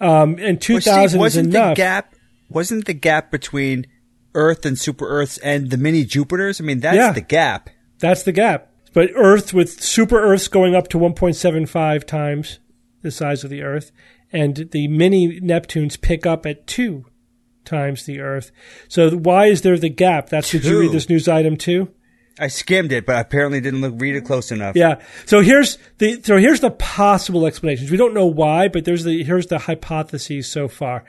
Um, 0.00 0.32
and 0.38 0.40
Well, 0.40 0.80
2,000 0.80 1.08
Steve, 1.08 1.20
wasn't 1.20 1.52
the 1.52 1.74
gap 1.74 2.14
wasn't 2.48 2.84
the 2.84 2.94
gap 2.94 3.30
between 3.30 3.86
Earth 4.34 4.64
and 4.64 4.78
super 4.78 5.08
Earths 5.08 5.38
and 5.38 5.70
the 5.70 5.76
mini 5.76 6.04
Jupiters? 6.04 6.60
I 6.60 6.64
mean, 6.64 6.80
that's 6.80 6.96
Yeah. 6.96 7.12
the 7.12 7.20
gap. 7.20 7.70
That's 7.98 8.22
the 8.22 8.32
gap. 8.32 8.70
But 8.92 9.10
Earth 9.16 9.52
with 9.52 9.82
super 9.82 10.20
Earths 10.20 10.46
going 10.48 10.74
up 10.74 10.88
to 10.88 10.98
1.75 10.98 12.04
times 12.04 12.60
the 13.02 13.10
size 13.10 13.44
of 13.44 13.50
the 13.50 13.62
Earth, 13.62 13.90
and 14.32 14.68
the 14.72 14.88
mini 14.88 15.40
Neptunes 15.40 16.00
pick 16.00 16.26
up 16.26 16.46
at 16.46 16.66
two 16.66 17.06
times 17.64 18.04
the 18.04 18.20
Earth. 18.20 18.50
So 18.88 19.10
why 19.10 19.46
is 19.46 19.62
there 19.62 19.78
the 19.78 19.88
gap? 19.88 20.28
That's 20.28 20.50
did 20.50 20.64
you 20.64 20.80
read 20.80 20.92
this 20.92 21.08
news 21.08 21.28
item 21.28 21.56
too? 21.56 21.88
I 22.38 22.48
skimmed 22.48 22.92
it, 22.92 23.06
but 23.06 23.16
I 23.16 23.20
apparently 23.20 23.60
didn't 23.60 23.80
look 23.80 23.94
read 23.96 24.14
it 24.14 24.18
mm-hmm. 24.18 24.26
close 24.26 24.50
enough. 24.50 24.76
Yeah. 24.76 25.00
So 25.26 25.40
here's 25.40 25.78
the 25.98 26.20
so 26.22 26.36
here's 26.36 26.60
the 26.60 26.70
possible 26.70 27.46
explanations. 27.46 27.90
We 27.90 27.96
don't 27.96 28.14
know 28.14 28.26
why, 28.26 28.68
but 28.68 28.84
there's 28.84 29.04
the 29.04 29.22
here's 29.22 29.46
the 29.46 29.58
hypotheses 29.58 30.48
so 30.48 30.68
far 30.68 31.04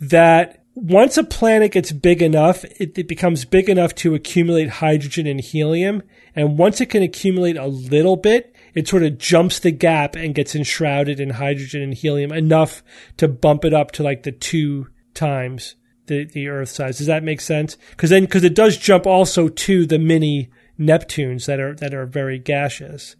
that 0.00 0.64
once 0.74 1.16
a 1.16 1.24
planet 1.24 1.72
gets 1.72 1.90
big 1.92 2.22
enough, 2.22 2.64
it, 2.64 2.96
it 2.96 3.08
becomes 3.08 3.44
big 3.44 3.68
enough 3.68 3.94
to 3.96 4.14
accumulate 4.14 4.68
hydrogen 4.68 5.26
and 5.26 5.40
helium, 5.40 6.02
and 6.36 6.56
once 6.56 6.80
it 6.80 6.86
can 6.86 7.02
accumulate 7.02 7.56
a 7.56 7.66
little 7.66 8.16
bit, 8.16 8.54
it 8.74 8.86
sort 8.86 9.02
of 9.02 9.18
jumps 9.18 9.58
the 9.58 9.72
gap 9.72 10.14
and 10.14 10.34
gets 10.34 10.54
enshrouded 10.54 11.18
in 11.18 11.30
hydrogen 11.30 11.82
and 11.82 11.94
helium 11.94 12.32
enough 12.32 12.84
to 13.16 13.26
bump 13.26 13.64
it 13.64 13.74
up 13.74 13.90
to 13.92 14.04
like 14.04 14.22
the 14.22 14.32
two 14.32 14.86
times 15.12 15.74
the, 16.06 16.24
the 16.24 16.48
Earth 16.48 16.68
size. 16.68 16.98
Does 16.98 17.06
that 17.08 17.24
make 17.24 17.40
sense? 17.40 17.76
Because 17.90 18.10
then, 18.10 18.24
because 18.24 18.44
it 18.44 18.54
does 18.54 18.76
jump 18.76 19.06
also 19.06 19.48
to 19.48 19.86
the 19.86 19.98
mini 19.98 20.50
Neptunes 20.80 21.46
that 21.46 21.60
are 21.60 21.74
that 21.76 21.94
are 21.94 22.06
very 22.06 22.38
gaseous. 22.38 23.16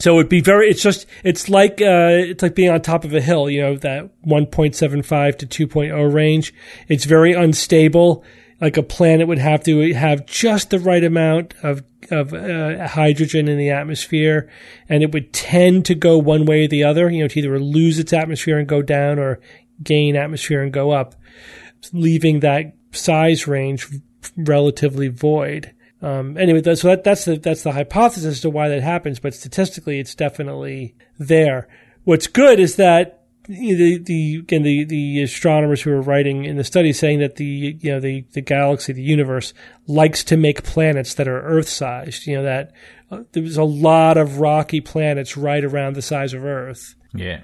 So 0.00 0.14
it'd 0.14 0.30
be 0.30 0.40
very. 0.40 0.70
It's 0.70 0.82
just. 0.82 1.06
It's 1.22 1.48
like. 1.48 1.80
Uh, 1.80 2.24
it's 2.32 2.42
like 2.42 2.54
being 2.54 2.70
on 2.70 2.80
top 2.80 3.04
of 3.04 3.14
a 3.14 3.20
hill. 3.20 3.50
You 3.50 3.60
know 3.60 3.76
that 3.76 4.10
1.75 4.26 5.38
to 5.38 5.66
2.0 5.68 6.12
range. 6.12 6.54
It's 6.88 7.04
very 7.04 7.34
unstable. 7.34 8.24
Like 8.60 8.76
a 8.76 8.82
planet 8.82 9.28
would 9.28 9.38
have 9.38 9.62
to 9.64 9.92
have 9.94 10.26
just 10.26 10.70
the 10.70 10.78
right 10.78 11.04
amount 11.04 11.54
of 11.62 11.82
of 12.10 12.32
uh, 12.32 12.88
hydrogen 12.88 13.46
in 13.46 13.58
the 13.58 13.70
atmosphere, 13.70 14.50
and 14.88 15.02
it 15.02 15.12
would 15.12 15.32
tend 15.32 15.84
to 15.86 15.94
go 15.94 16.18
one 16.18 16.46
way 16.46 16.64
or 16.64 16.68
the 16.68 16.84
other. 16.84 17.10
You 17.10 17.22
know, 17.22 17.28
to 17.28 17.38
either 17.38 17.60
lose 17.60 17.98
its 17.98 18.12
atmosphere 18.12 18.58
and 18.58 18.66
go 18.66 18.80
down, 18.80 19.18
or 19.18 19.40
gain 19.82 20.16
atmosphere 20.16 20.62
and 20.62 20.72
go 20.72 20.90
up, 20.92 21.14
leaving 21.92 22.40
that 22.40 22.74
size 22.92 23.46
range 23.46 23.86
relatively 24.36 25.08
void. 25.08 25.74
Um, 26.02 26.36
anyway, 26.36 26.62
so 26.74 26.88
that, 26.88 27.04
that's 27.04 27.24
the 27.24 27.36
that's 27.36 27.62
the 27.62 27.72
hypothesis 27.72 28.24
as 28.24 28.40
to 28.40 28.50
why 28.50 28.68
that 28.68 28.82
happens, 28.82 29.20
but 29.20 29.34
statistically, 29.34 29.98
it's 29.98 30.14
definitely 30.14 30.94
there. 31.18 31.68
What's 32.04 32.26
good 32.26 32.58
is 32.58 32.76
that 32.76 33.20
the 33.44 33.98
the 33.98 34.36
again 34.36 34.62
the 34.62 34.84
the 34.84 35.22
astronomers 35.22 35.82
who 35.82 35.90
are 35.90 36.00
writing 36.00 36.44
in 36.44 36.56
the 36.56 36.64
study 36.64 36.92
saying 36.92 37.18
that 37.18 37.36
the 37.36 37.76
you 37.80 37.90
know 37.90 38.00
the 38.00 38.24
the 38.32 38.40
galaxy 38.40 38.92
the 38.92 39.02
universe 39.02 39.52
likes 39.86 40.22
to 40.24 40.36
make 40.36 40.62
planets 40.62 41.14
that 41.14 41.28
are 41.28 41.42
Earth 41.42 41.68
sized. 41.68 42.26
You 42.26 42.36
know 42.36 42.42
that 42.44 42.72
uh, 43.10 43.24
there's 43.32 43.56
a 43.56 43.64
lot 43.64 44.16
of 44.16 44.38
rocky 44.38 44.80
planets 44.80 45.36
right 45.36 45.64
around 45.64 45.96
the 45.96 46.02
size 46.02 46.32
of 46.32 46.44
Earth. 46.44 46.94
Yeah. 47.12 47.40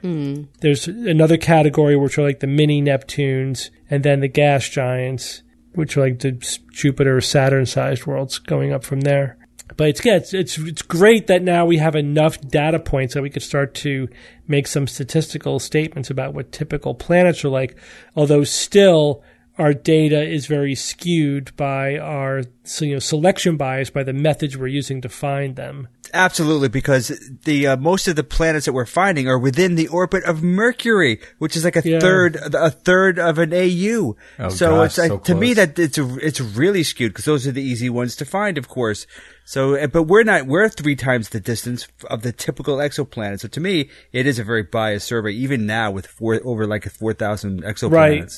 There's 0.60 0.86
another 0.86 1.36
category 1.36 1.96
which 1.96 2.18
are 2.18 2.22
like 2.22 2.40
the 2.40 2.46
mini 2.46 2.80
Neptunes, 2.80 3.70
and 3.90 4.04
then 4.04 4.20
the 4.20 4.28
gas 4.28 4.68
giants, 4.68 5.42
which 5.76 5.96
are 5.96 6.00
like 6.00 6.18
the 6.20 6.32
Jupiter, 6.70 7.20
Saturn-sized 7.20 8.06
worlds, 8.06 8.38
going 8.38 8.72
up 8.72 8.84
from 8.84 9.02
there. 9.02 9.38
But 9.76 9.88
it's, 9.88 10.04
yeah, 10.04 10.16
it's 10.16 10.32
it's 10.32 10.58
it's 10.58 10.82
great 10.82 11.26
that 11.26 11.42
now 11.42 11.66
we 11.66 11.78
have 11.78 11.96
enough 11.96 12.40
data 12.40 12.78
points 12.78 13.14
that 13.14 13.22
we 13.22 13.30
could 13.30 13.42
start 13.42 13.74
to 13.76 14.08
make 14.46 14.68
some 14.68 14.86
statistical 14.86 15.58
statements 15.58 16.08
about 16.08 16.34
what 16.34 16.52
typical 16.52 16.94
planets 16.94 17.44
are 17.44 17.48
like. 17.48 17.76
Although 18.14 18.44
still, 18.44 19.24
our 19.58 19.72
data 19.72 20.22
is 20.22 20.46
very 20.46 20.74
skewed 20.74 21.56
by 21.56 21.96
our 21.98 22.42
so, 22.64 22.84
you 22.84 22.94
know 22.94 22.98
selection 22.98 23.56
bias 23.56 23.90
by 23.90 24.02
the 24.02 24.12
methods 24.12 24.56
we're 24.56 24.66
using 24.66 25.00
to 25.00 25.08
find 25.08 25.56
them. 25.56 25.88
Absolutely, 26.14 26.68
because 26.68 27.08
the 27.44 27.66
uh, 27.66 27.76
most 27.76 28.06
of 28.06 28.16
the 28.16 28.24
planets 28.24 28.66
that 28.66 28.72
we're 28.72 28.86
finding 28.86 29.28
are 29.28 29.38
within 29.38 29.74
the 29.74 29.88
orbit 29.88 30.24
of 30.24 30.42
Mercury, 30.42 31.20
which 31.38 31.56
is 31.56 31.64
like 31.64 31.76
a 31.76 31.82
Yeah. 31.88 32.00
third 32.00 32.36
a 32.36 32.70
third 32.70 33.18
of 33.18 33.38
an 33.38 33.52
AU. 33.52 34.16
Oh, 34.38 34.48
so 34.48 34.76
gosh, 34.76 34.86
it's 34.86 34.98
like 34.98 35.10
so 35.10 35.18
to 35.18 35.34
me 35.34 35.54
that 35.54 35.78
it's 35.78 35.98
a, 35.98 36.16
it's 36.24 36.40
really 36.40 36.82
skewed 36.82 37.12
because 37.12 37.24
those 37.24 37.46
are 37.46 37.52
the 37.52 37.62
easy 37.62 37.90
ones 37.90 38.14
to 38.16 38.24
find, 38.24 38.58
of 38.58 38.68
course. 38.68 39.06
So, 39.44 39.76
uh, 39.76 39.86
but 39.86 40.04
we're 40.04 40.22
not 40.22 40.46
we're 40.46 40.68
three 40.68 40.96
times 40.96 41.30
the 41.30 41.40
distance 41.40 41.88
of 42.10 42.22
the 42.22 42.32
typical 42.32 42.76
exoplanet. 42.76 43.40
So 43.40 43.48
to 43.48 43.60
me, 43.60 43.90
it 44.12 44.26
is 44.26 44.38
a 44.38 44.44
very 44.44 44.62
biased 44.62 45.06
survey, 45.06 45.32
even 45.32 45.66
now 45.66 45.90
with 45.90 46.06
four 46.06 46.40
over 46.44 46.66
like 46.66 46.84
four 46.90 47.14
thousand 47.14 47.62
exoplanets. 47.62 47.90
Right. 47.90 48.32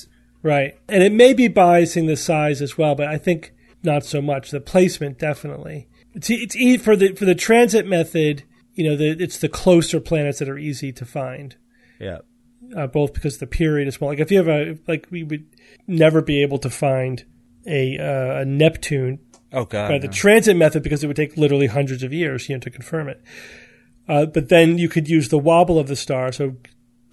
And 0.88 1.02
it 1.02 1.12
may 1.12 1.32
be 1.32 1.48
biasing 1.48 2.06
the 2.06 2.16
size 2.16 2.60
as 2.62 2.76
well, 2.78 2.94
but 2.94 3.06
I 3.08 3.18
think 3.18 3.52
not 3.82 4.04
so 4.04 4.20
much. 4.20 4.50
The 4.50 4.60
placement 4.60 5.18
definitely. 5.18 5.88
It's 6.14 6.30
it's 6.30 6.56
e- 6.56 6.78
for 6.78 6.96
the 6.96 7.14
for 7.14 7.24
the 7.24 7.34
transit 7.34 7.86
method. 7.86 8.44
You 8.74 8.90
know, 8.90 8.96
the, 8.96 9.10
it's 9.22 9.38
the 9.38 9.48
closer 9.48 9.98
planets 10.00 10.38
that 10.38 10.48
are 10.48 10.58
easy 10.58 10.92
to 10.92 11.04
find. 11.04 11.56
Yeah. 12.00 12.18
Uh, 12.76 12.86
both 12.86 13.12
because 13.12 13.38
the 13.38 13.46
period 13.46 13.88
is 13.88 13.94
small. 13.96 14.10
Like 14.10 14.20
if 14.20 14.30
you 14.30 14.38
have 14.38 14.48
a 14.48 14.78
like 14.86 15.06
we 15.10 15.22
would 15.22 15.46
never 15.86 16.20
be 16.22 16.42
able 16.42 16.58
to 16.58 16.70
find 16.70 17.24
a 17.66 17.98
uh, 17.98 18.40
a 18.40 18.44
Neptune 18.44 19.18
Oh 19.52 19.64
God. 19.64 19.88
by 19.88 19.98
the 19.98 20.06
no. 20.08 20.12
transit 20.12 20.56
method 20.56 20.82
because 20.82 21.02
it 21.02 21.06
would 21.06 21.16
take 21.16 21.36
literally 21.36 21.66
hundreds 21.66 22.02
of 22.02 22.12
years, 22.12 22.48
you 22.48 22.54
know, 22.56 22.60
to 22.60 22.70
confirm 22.70 23.08
it. 23.08 23.22
Uh, 24.08 24.26
but 24.26 24.48
then 24.48 24.78
you 24.78 24.88
could 24.88 25.08
use 25.08 25.28
the 25.28 25.38
wobble 25.38 25.78
of 25.78 25.88
the 25.88 25.96
star. 25.96 26.32
So 26.32 26.56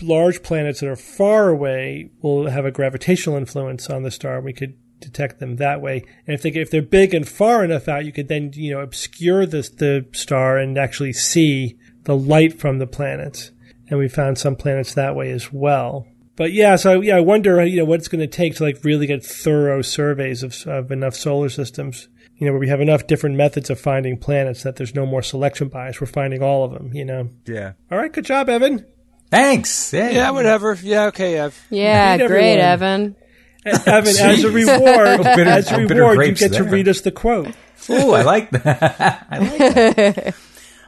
large 0.01 0.43
planets 0.43 0.79
that 0.79 0.89
are 0.89 0.95
far 0.95 1.49
away 1.49 2.11
will 2.21 2.49
have 2.49 2.65
a 2.65 2.71
gravitational 2.71 3.37
influence 3.37 3.89
on 3.89 4.03
the 4.03 4.11
star. 4.11 4.41
We 4.41 4.53
could 4.53 4.77
detect 4.99 5.39
them 5.39 5.57
that 5.57 5.81
way. 5.81 6.03
And 6.27 6.33
if 6.33 6.41
they 6.41 6.49
if 6.49 6.71
they're 6.71 6.81
big 6.81 7.13
and 7.13 7.27
far 7.27 7.63
enough 7.63 7.87
out, 7.87 8.05
you 8.05 8.11
could 8.11 8.27
then 8.27 8.51
you 8.53 8.71
know 8.71 8.81
obscure 8.81 9.45
the 9.45 9.61
the 9.77 10.05
star 10.11 10.57
and 10.57 10.77
actually 10.77 11.13
see 11.13 11.77
the 12.03 12.15
light 12.15 12.59
from 12.59 12.79
the 12.79 12.87
planets. 12.87 13.51
And 13.87 13.99
we 13.99 14.07
found 14.07 14.37
some 14.37 14.55
planets 14.55 14.95
that 14.95 15.15
way 15.15 15.31
as 15.31 15.53
well. 15.53 16.07
But 16.35 16.51
yeah, 16.51 16.75
so 16.75 17.01
yeah, 17.01 17.17
I 17.17 17.21
wonder 17.21 17.63
you 17.63 17.77
know 17.77 17.85
what 17.85 17.99
it's 17.99 18.07
going 18.07 18.21
to 18.21 18.27
take 18.27 18.55
to 18.55 18.63
like 18.63 18.83
really 18.83 19.07
get 19.07 19.25
thorough 19.25 19.81
surveys 19.81 20.43
of, 20.43 20.65
of 20.67 20.91
enough 20.91 21.15
solar 21.15 21.49
systems. 21.49 22.09
You 22.37 22.47
know, 22.47 22.51
where 22.51 22.59
we 22.59 22.67
have 22.67 22.81
enough 22.81 23.07
different 23.07 23.37
methods 23.37 23.69
of 23.69 23.79
finding 23.79 24.17
planets 24.17 24.63
that 24.63 24.75
there's 24.75 24.93
no 24.93 25.05
more 25.05 25.21
selection 25.21 25.69
bias. 25.69 26.01
We're 26.01 26.07
finding 26.07 26.43
all 26.43 26.65
of 26.65 26.73
them. 26.73 26.93
You 26.93 27.05
know. 27.05 27.29
Yeah. 27.45 27.73
All 27.89 27.97
right, 27.97 28.11
good 28.11 28.25
job, 28.25 28.49
Evan. 28.49 28.85
Thanks. 29.35 29.93
Yeah. 29.93 30.09
Yeah, 30.11 30.29
whatever. 30.31 30.77
Yeah, 30.81 31.05
okay, 31.07 31.37
Ev. 31.37 31.65
Yeah, 31.69 32.17
great, 32.17 32.59
everyone. 32.59 33.15
Evan. 33.15 33.15
Evan, 33.65 34.15
as 34.17 34.43
a 34.43 34.49
reward, 34.51 35.23
bitter- 35.23 35.43
as 35.49 35.71
a 35.71 35.77
bitter 35.79 35.95
reward, 35.95 36.11
you 36.13 36.17
grapes 36.17 36.39
get 36.39 36.53
to 36.53 36.63
read 36.63 36.87
us 36.87 37.01
the 37.01 37.11
quote. 37.11 37.47
Ooh, 37.89 38.11
I 38.11 38.21
like 38.21 38.49
that. 38.51 39.27
I 39.29 39.37
like 39.39 39.57
that. 40.05 40.35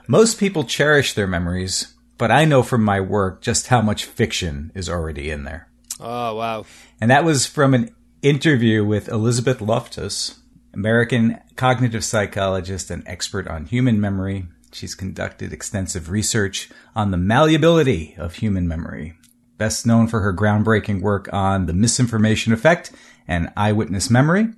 Most 0.07 0.39
people 0.39 0.63
cherish 0.63 1.13
their 1.13 1.27
memories, 1.27 1.93
but 2.17 2.31
I 2.31 2.45
know 2.45 2.63
from 2.63 2.83
my 2.83 3.01
work 3.01 3.41
just 3.41 3.67
how 3.67 3.81
much 3.81 4.05
fiction 4.05 4.71
is 4.75 4.89
already 4.89 5.29
in 5.29 5.43
there. 5.43 5.67
Oh 5.99 6.35
wow. 6.35 6.65
And 7.01 7.11
that 7.11 7.25
was 7.25 7.45
from 7.45 7.73
an 7.73 7.93
interview 8.21 8.85
with 8.85 9.09
Elizabeth 9.09 9.59
Loftus, 9.59 10.39
American 10.73 11.39
cognitive 11.55 12.03
psychologist 12.05 12.89
and 12.91 13.03
expert 13.07 13.47
on 13.47 13.65
human 13.65 13.99
memory. 13.99 14.45
She's 14.77 14.93
conducted 14.95 15.51
extensive 15.51 16.09
research 16.11 16.69
on 16.95 17.09
the 17.11 17.17
malleability 17.17 18.13
of 18.17 18.35
human 18.35 18.67
memory. 18.67 19.15
Best 19.57 19.87
known 19.87 20.07
for 20.07 20.19
her 20.21 20.31
groundbreaking 20.33 21.01
work 21.01 21.27
on 21.33 21.65
the 21.65 21.73
misinformation 21.73 22.53
effect 22.53 22.91
and 23.27 23.51
eyewitness 23.57 24.09
memory, 24.11 24.49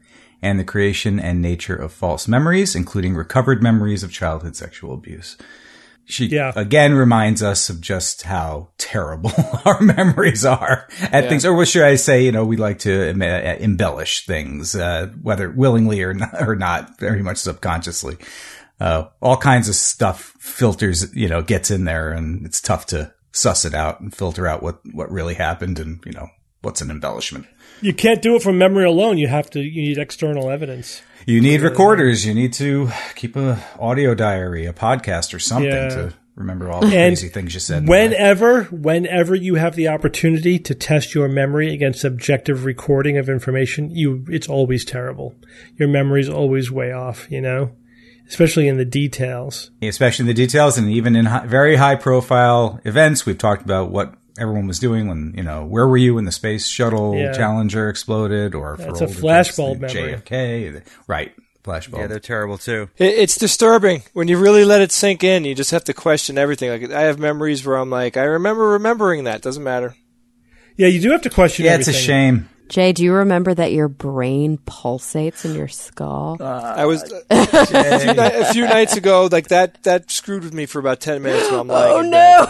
and 0.42 0.60
the 0.60 0.64
creation 0.66 1.20
and 1.22 1.42
nature 1.42 1.76
of 1.76 1.92
false 1.94 2.28
memories, 2.28 2.76
including 2.76 3.16
recovered 3.16 3.64
memories 3.64 4.04
of 4.04 4.12
childhood 4.12 4.56
sexual 4.58 4.94
abuse. 4.94 5.38
She 6.06 6.26
Yeah. 6.26 6.52
again 6.56 6.96
reminds 6.96 7.42
us 7.44 7.70
of 7.70 7.80
just 7.82 8.24
how 8.24 8.70
terrible 8.78 9.32
our 9.66 9.80
memories 9.80 10.44
are 10.44 10.88
at 11.12 11.30
things, 11.30 11.46
or 11.46 11.54
what 11.54 11.68
should 11.68 11.84
I 11.84 11.96
say? 11.96 12.26
You 12.26 12.32
know, 12.32 12.44
we 12.46 12.58
like 12.58 12.80
to 12.80 12.92
em- 13.10 13.22
uh, 13.22 13.26
embellish 13.60 14.26
things, 14.26 14.76
uh, 14.76 15.08
whether 15.22 15.50
willingly 15.52 16.02
or 16.04 16.14
not, 16.14 16.36
or 16.48 16.56
not, 16.56 17.00
very 17.00 17.22
much 17.22 17.38
subconsciously. 17.38 18.18
Uh, 18.80 19.06
all 19.22 19.38
kinds 19.38 19.68
of 19.68 19.76
stuff 19.76 20.34
filters, 20.40 21.14
you 21.16 21.28
know, 21.28 21.42
gets 21.42 21.70
in 21.72 21.86
there, 21.86 22.12
and 22.12 22.46
it's 22.46 22.62
tough 22.62 22.86
to 22.88 23.14
suss 23.32 23.66
it 23.66 23.74
out 23.74 24.00
and 24.00 24.16
filter 24.16 24.48
out 24.48 24.64
what 24.64 24.80
what 24.94 25.12
really 25.12 25.34
happened, 25.36 25.80
and 25.80 26.02
you 26.06 26.12
know 26.14 26.28
what's 26.62 26.82
an 26.82 26.90
embellishment. 26.90 27.46
You 27.82 27.94
can't 27.94 28.22
do 28.22 28.36
it 28.36 28.44
from 28.44 28.58
memory 28.58 28.86
alone. 28.86 29.18
You 29.18 29.28
have 29.28 29.50
to. 29.52 29.62
You 29.62 29.82
need 29.82 29.98
external 29.98 30.50
evidence. 30.50 31.02
You 31.26 31.42
need 31.42 31.62
recorders. 31.62 32.26
You 32.26 32.34
need 32.34 32.54
to 32.54 32.90
keep 33.16 33.36
a 33.36 33.62
audio 33.80 34.16
diary, 34.16 34.66
a 34.66 34.74
podcast, 34.74 35.34
or 35.34 35.40
something 35.40 35.70
Yeah. 35.72 35.90
to 35.90 36.14
remember 36.36 36.72
all 36.72 36.80
the 36.80 36.88
And 36.88 37.16
crazy 37.18 37.28
things 37.28 37.54
you 37.54 37.60
said. 37.60 37.86
Whenever, 37.88 38.64
whenever 38.66 39.36
you 39.36 39.56
have 39.56 39.76
the 39.76 39.90
opportunity 39.90 40.58
to 40.60 40.74
test 40.74 41.14
your 41.14 41.28
memory 41.28 41.74
against 41.74 42.06
objective 42.06 42.64
recording 42.64 43.18
of 43.18 43.28
information, 43.30 43.90
you 43.92 44.26
it's 44.30 44.48
always 44.48 44.86
terrible. 44.86 45.36
Your 45.76 45.90
memory's 45.90 46.30
always 46.30 46.72
way 46.72 46.92
off. 46.94 47.28
You 47.30 47.42
know, 47.42 47.72
especially 48.30 48.68
in 48.68 48.78
the 48.78 48.86
details. 48.86 49.72
especially 49.82 50.24
in 50.24 50.28
the 50.28 50.34
details 50.34 50.78
and 50.78 50.90
even 50.90 51.16
in 51.16 51.26
hi- 51.26 51.46
very 51.46 51.76
high 51.76 51.96
profile 51.96 52.80
events. 52.86 53.26
We've 53.26 53.38
talked 53.38 53.64
about 53.64 53.92
what 53.92 54.14
everyone 54.40 54.68
was 54.68 54.80
doing 54.80 55.08
when, 55.10 55.34
you 55.36 55.44
know, 55.44 55.66
where 55.66 55.88
were 55.88 55.98
you 55.98 56.16
when 56.16 56.24
the 56.26 56.32
space 56.32 56.68
shuttle 56.68 57.16
Yeah. 57.16 57.34
Challenger 57.34 57.90
exploded 57.90 58.56
or 58.56 58.78
for 58.78 58.84
That's 58.84 59.02
a 59.02 59.08
flashbulb 59.08 59.80
folks, 59.82 59.94
memory. 59.94 60.14
JFK. 60.14 60.82
Right. 61.08 61.34
Flashbulb. 61.64 61.98
Yeah, 61.98 62.08
they're 62.08 62.20
terrible 62.22 62.58
too. 62.58 62.90
It, 62.98 63.16
it's 63.16 63.36
disturbing 63.36 64.04
when 64.14 64.30
you 64.30 64.38
really 64.38 64.64
let 64.64 64.82
it 64.82 64.94
sink 64.94 65.26
in. 65.26 65.44
You 65.44 65.54
just 65.54 65.72
have 65.72 65.84
to 65.86 65.94
question 65.94 66.38
everything. 66.38 66.70
Like 66.70 66.90
I 66.92 67.02
have 67.02 67.20
memories 67.20 67.66
where 67.66 67.76
I'm 67.76 67.90
like, 67.90 68.16
I 68.16 68.24
remember 68.24 68.70
remembering 68.70 69.26
that. 69.26 69.42
Doesn't 69.42 69.64
matter. 69.64 69.94
Yeah, 70.78 70.88
you 70.88 71.02
do 71.02 71.12
have 71.12 71.22
to 71.24 71.30
question. 71.30 71.66
yeah, 71.66 71.76
it's 71.76 71.90
a 71.90 71.94
shame. 71.94 72.48
Jay, 72.70 72.94
do 72.94 73.04
you 73.04 73.14
remember 73.14 73.54
that 73.54 73.72
your 73.74 73.88
brain 73.88 74.58
pulsates 74.60 75.44
in 75.44 75.56
your 75.56 75.68
skull? 75.68 76.38
Uh, 76.40 76.44
I 76.78 76.86
was 76.86 77.02
a, 77.30 77.66
few 77.66 78.14
ni- 78.14 78.20
a 78.20 78.46
few 78.54 78.66
nights 78.66 78.96
ago. 78.96 79.28
Like 79.32 79.50
that. 79.50 79.82
That 79.84 80.10
screwed 80.12 80.44
with 80.44 80.54
me 80.54 80.66
for 80.68 80.80
about 80.80 81.00
ten 81.00 81.22
minutes 81.22 81.50
when 81.50 81.60
I'm 81.62 81.68
lying. 81.68 81.94
oh 81.94 82.02
no! 82.02 82.48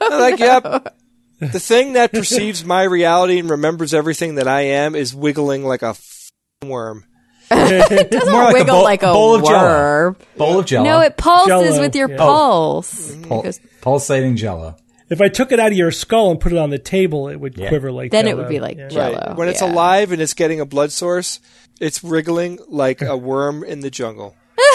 I'm 0.02 0.20
like, 0.20 0.38
yep. 0.38 0.96
The 1.40 1.60
thing 1.60 1.94
that 1.94 2.12
perceives 2.12 2.64
my 2.64 2.84
reality 2.84 3.38
and 3.38 3.50
remembers 3.50 3.92
everything 3.92 4.36
that 4.36 4.46
I 4.48 4.60
am 4.62 4.94
is 4.94 5.14
wiggling 5.14 5.64
like 5.64 5.82
a 5.82 5.88
f- 5.88 6.30
worm. 6.62 7.04
it 7.50 8.10
doesn't 8.10 8.32
More 8.32 8.44
like 8.44 8.52
a 8.52 8.58
wiggle 8.58 8.74
bowl- 8.76 8.84
like 8.84 9.02
a 9.02 9.12
bowl 9.12 9.34
of 9.34 9.44
Jell-O. 9.44 9.62
worm. 9.64 10.16
Bowl 10.36 10.58
of 10.60 10.66
jello. 10.66 10.84
No, 10.84 11.00
it 11.00 11.16
pulses 11.18 11.48
Jell-O, 11.48 11.80
with 11.80 11.94
your 11.96 12.10
yeah. 12.10 12.16
pulse. 12.16 13.16
Pul- 13.16 13.52
pulsating 13.82 14.36
jello. 14.36 14.76
If 15.10 15.20
I 15.20 15.28
took 15.28 15.52
it 15.52 15.60
out 15.60 15.70
of 15.72 15.76
your 15.76 15.90
skull 15.90 16.30
and 16.30 16.40
put 16.40 16.52
it 16.52 16.58
on 16.58 16.70
the 16.70 16.78
table, 16.78 17.28
it 17.28 17.36
would 17.36 17.56
Yeah. 17.58 17.68
quiver 17.68 17.92
like. 17.92 18.10
That. 18.10 18.24
Then 18.24 18.28
it 18.28 18.36
would 18.36 18.48
be 18.48 18.60
like 18.60 18.78
Yeah. 18.78 18.88
jello. 18.88 19.34
When 19.36 19.48
it's 19.48 19.60
yeah. 19.60 19.70
alive 19.72 20.12
and 20.12 20.22
it's 20.22 20.34
getting 20.34 20.60
a 20.60 20.66
blood 20.66 20.92
source, 20.92 21.40
it's 21.80 22.02
wriggling 22.02 22.58
like 22.68 23.02
a 23.02 23.16
worm 23.16 23.62
in 23.64 23.80
the 23.80 23.90
jungle. 23.90 24.34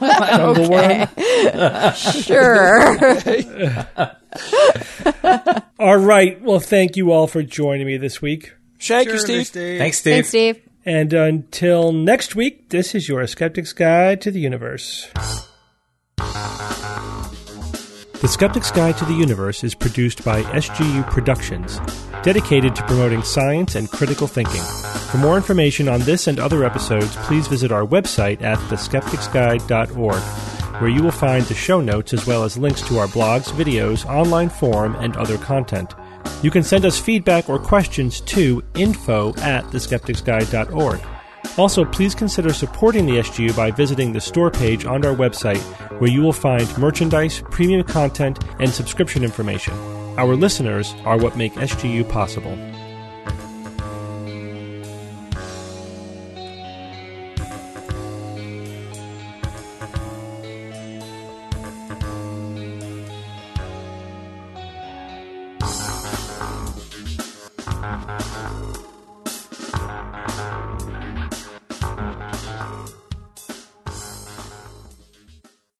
Jungle 0.00 0.68
worm. 0.70 1.08
Sure. 1.94 2.98
All 5.78 5.96
right. 5.96 6.40
Well, 6.42 6.60
thank 6.60 6.96
you 6.96 7.12
all 7.12 7.26
for 7.26 7.42
joining 7.42 7.86
me 7.86 7.96
this 7.96 8.20
week. 8.20 8.52
Shank 8.78 9.08
you, 9.08 9.18
Steve. 9.18 9.46
Thanks, 9.48 9.98
Steve. 9.98 10.14
Thanks, 10.14 10.28
Steve. 10.28 10.60
And 10.84 11.12
until 11.12 11.92
next 11.92 12.34
week, 12.34 12.70
this 12.70 12.94
is 12.94 13.08
your 13.08 13.26
Skeptic's 13.26 13.72
Guide 13.72 14.20
to 14.22 14.30
the 14.30 14.40
Universe. 14.40 15.08
The 18.20 18.28
Skeptic's 18.28 18.70
Guide 18.70 18.98
to 18.98 19.06
the 19.06 19.14
Universe 19.14 19.64
is 19.64 19.74
produced 19.74 20.22
by 20.26 20.42
SGU 20.42 21.08
Productions, 21.10 21.80
dedicated 22.22 22.76
to 22.76 22.82
promoting 22.82 23.22
science 23.22 23.76
and 23.76 23.90
critical 23.90 24.26
thinking. 24.26 24.60
For 25.10 25.16
more 25.16 25.38
information 25.38 25.88
on 25.88 26.00
this 26.00 26.26
and 26.26 26.38
other 26.38 26.62
episodes, 26.62 27.16
please 27.16 27.48
visit 27.48 27.72
our 27.72 27.86
website 27.86 28.42
at 28.42 28.58
theskepticsguide.org, 28.58 30.20
where 30.82 30.90
you 30.90 31.02
will 31.02 31.10
find 31.10 31.46
the 31.46 31.54
show 31.54 31.80
notes 31.80 32.12
as 32.12 32.26
well 32.26 32.44
as 32.44 32.58
links 32.58 32.82
to 32.88 32.98
our 32.98 33.06
blogs, 33.06 33.52
videos, 33.52 34.04
online 34.04 34.50
forum, 34.50 34.96
and 34.96 35.16
other 35.16 35.38
content. 35.38 35.94
You 36.42 36.50
can 36.50 36.62
send 36.62 36.84
us 36.84 37.00
feedback 37.00 37.48
or 37.48 37.58
questions 37.58 38.20
to 38.20 38.62
info 38.74 39.30
at 39.36 39.64
theskepticsguide.org. 39.68 41.00
Also, 41.56 41.84
please 41.84 42.14
consider 42.14 42.52
supporting 42.52 43.06
the 43.06 43.18
SGU 43.18 43.54
by 43.56 43.70
visiting 43.70 44.12
the 44.12 44.20
store 44.20 44.50
page 44.50 44.84
on 44.84 45.04
our 45.04 45.14
website, 45.14 45.60
where 46.00 46.10
you 46.10 46.22
will 46.22 46.32
find 46.32 46.76
merchandise, 46.78 47.42
premium 47.50 47.84
content, 47.84 48.38
and 48.58 48.70
subscription 48.70 49.22
information. 49.24 49.74
Our 50.16 50.36
listeners 50.36 50.94
are 51.04 51.18
what 51.18 51.36
make 51.36 51.52
SGU 51.54 52.08
possible. 52.08 52.56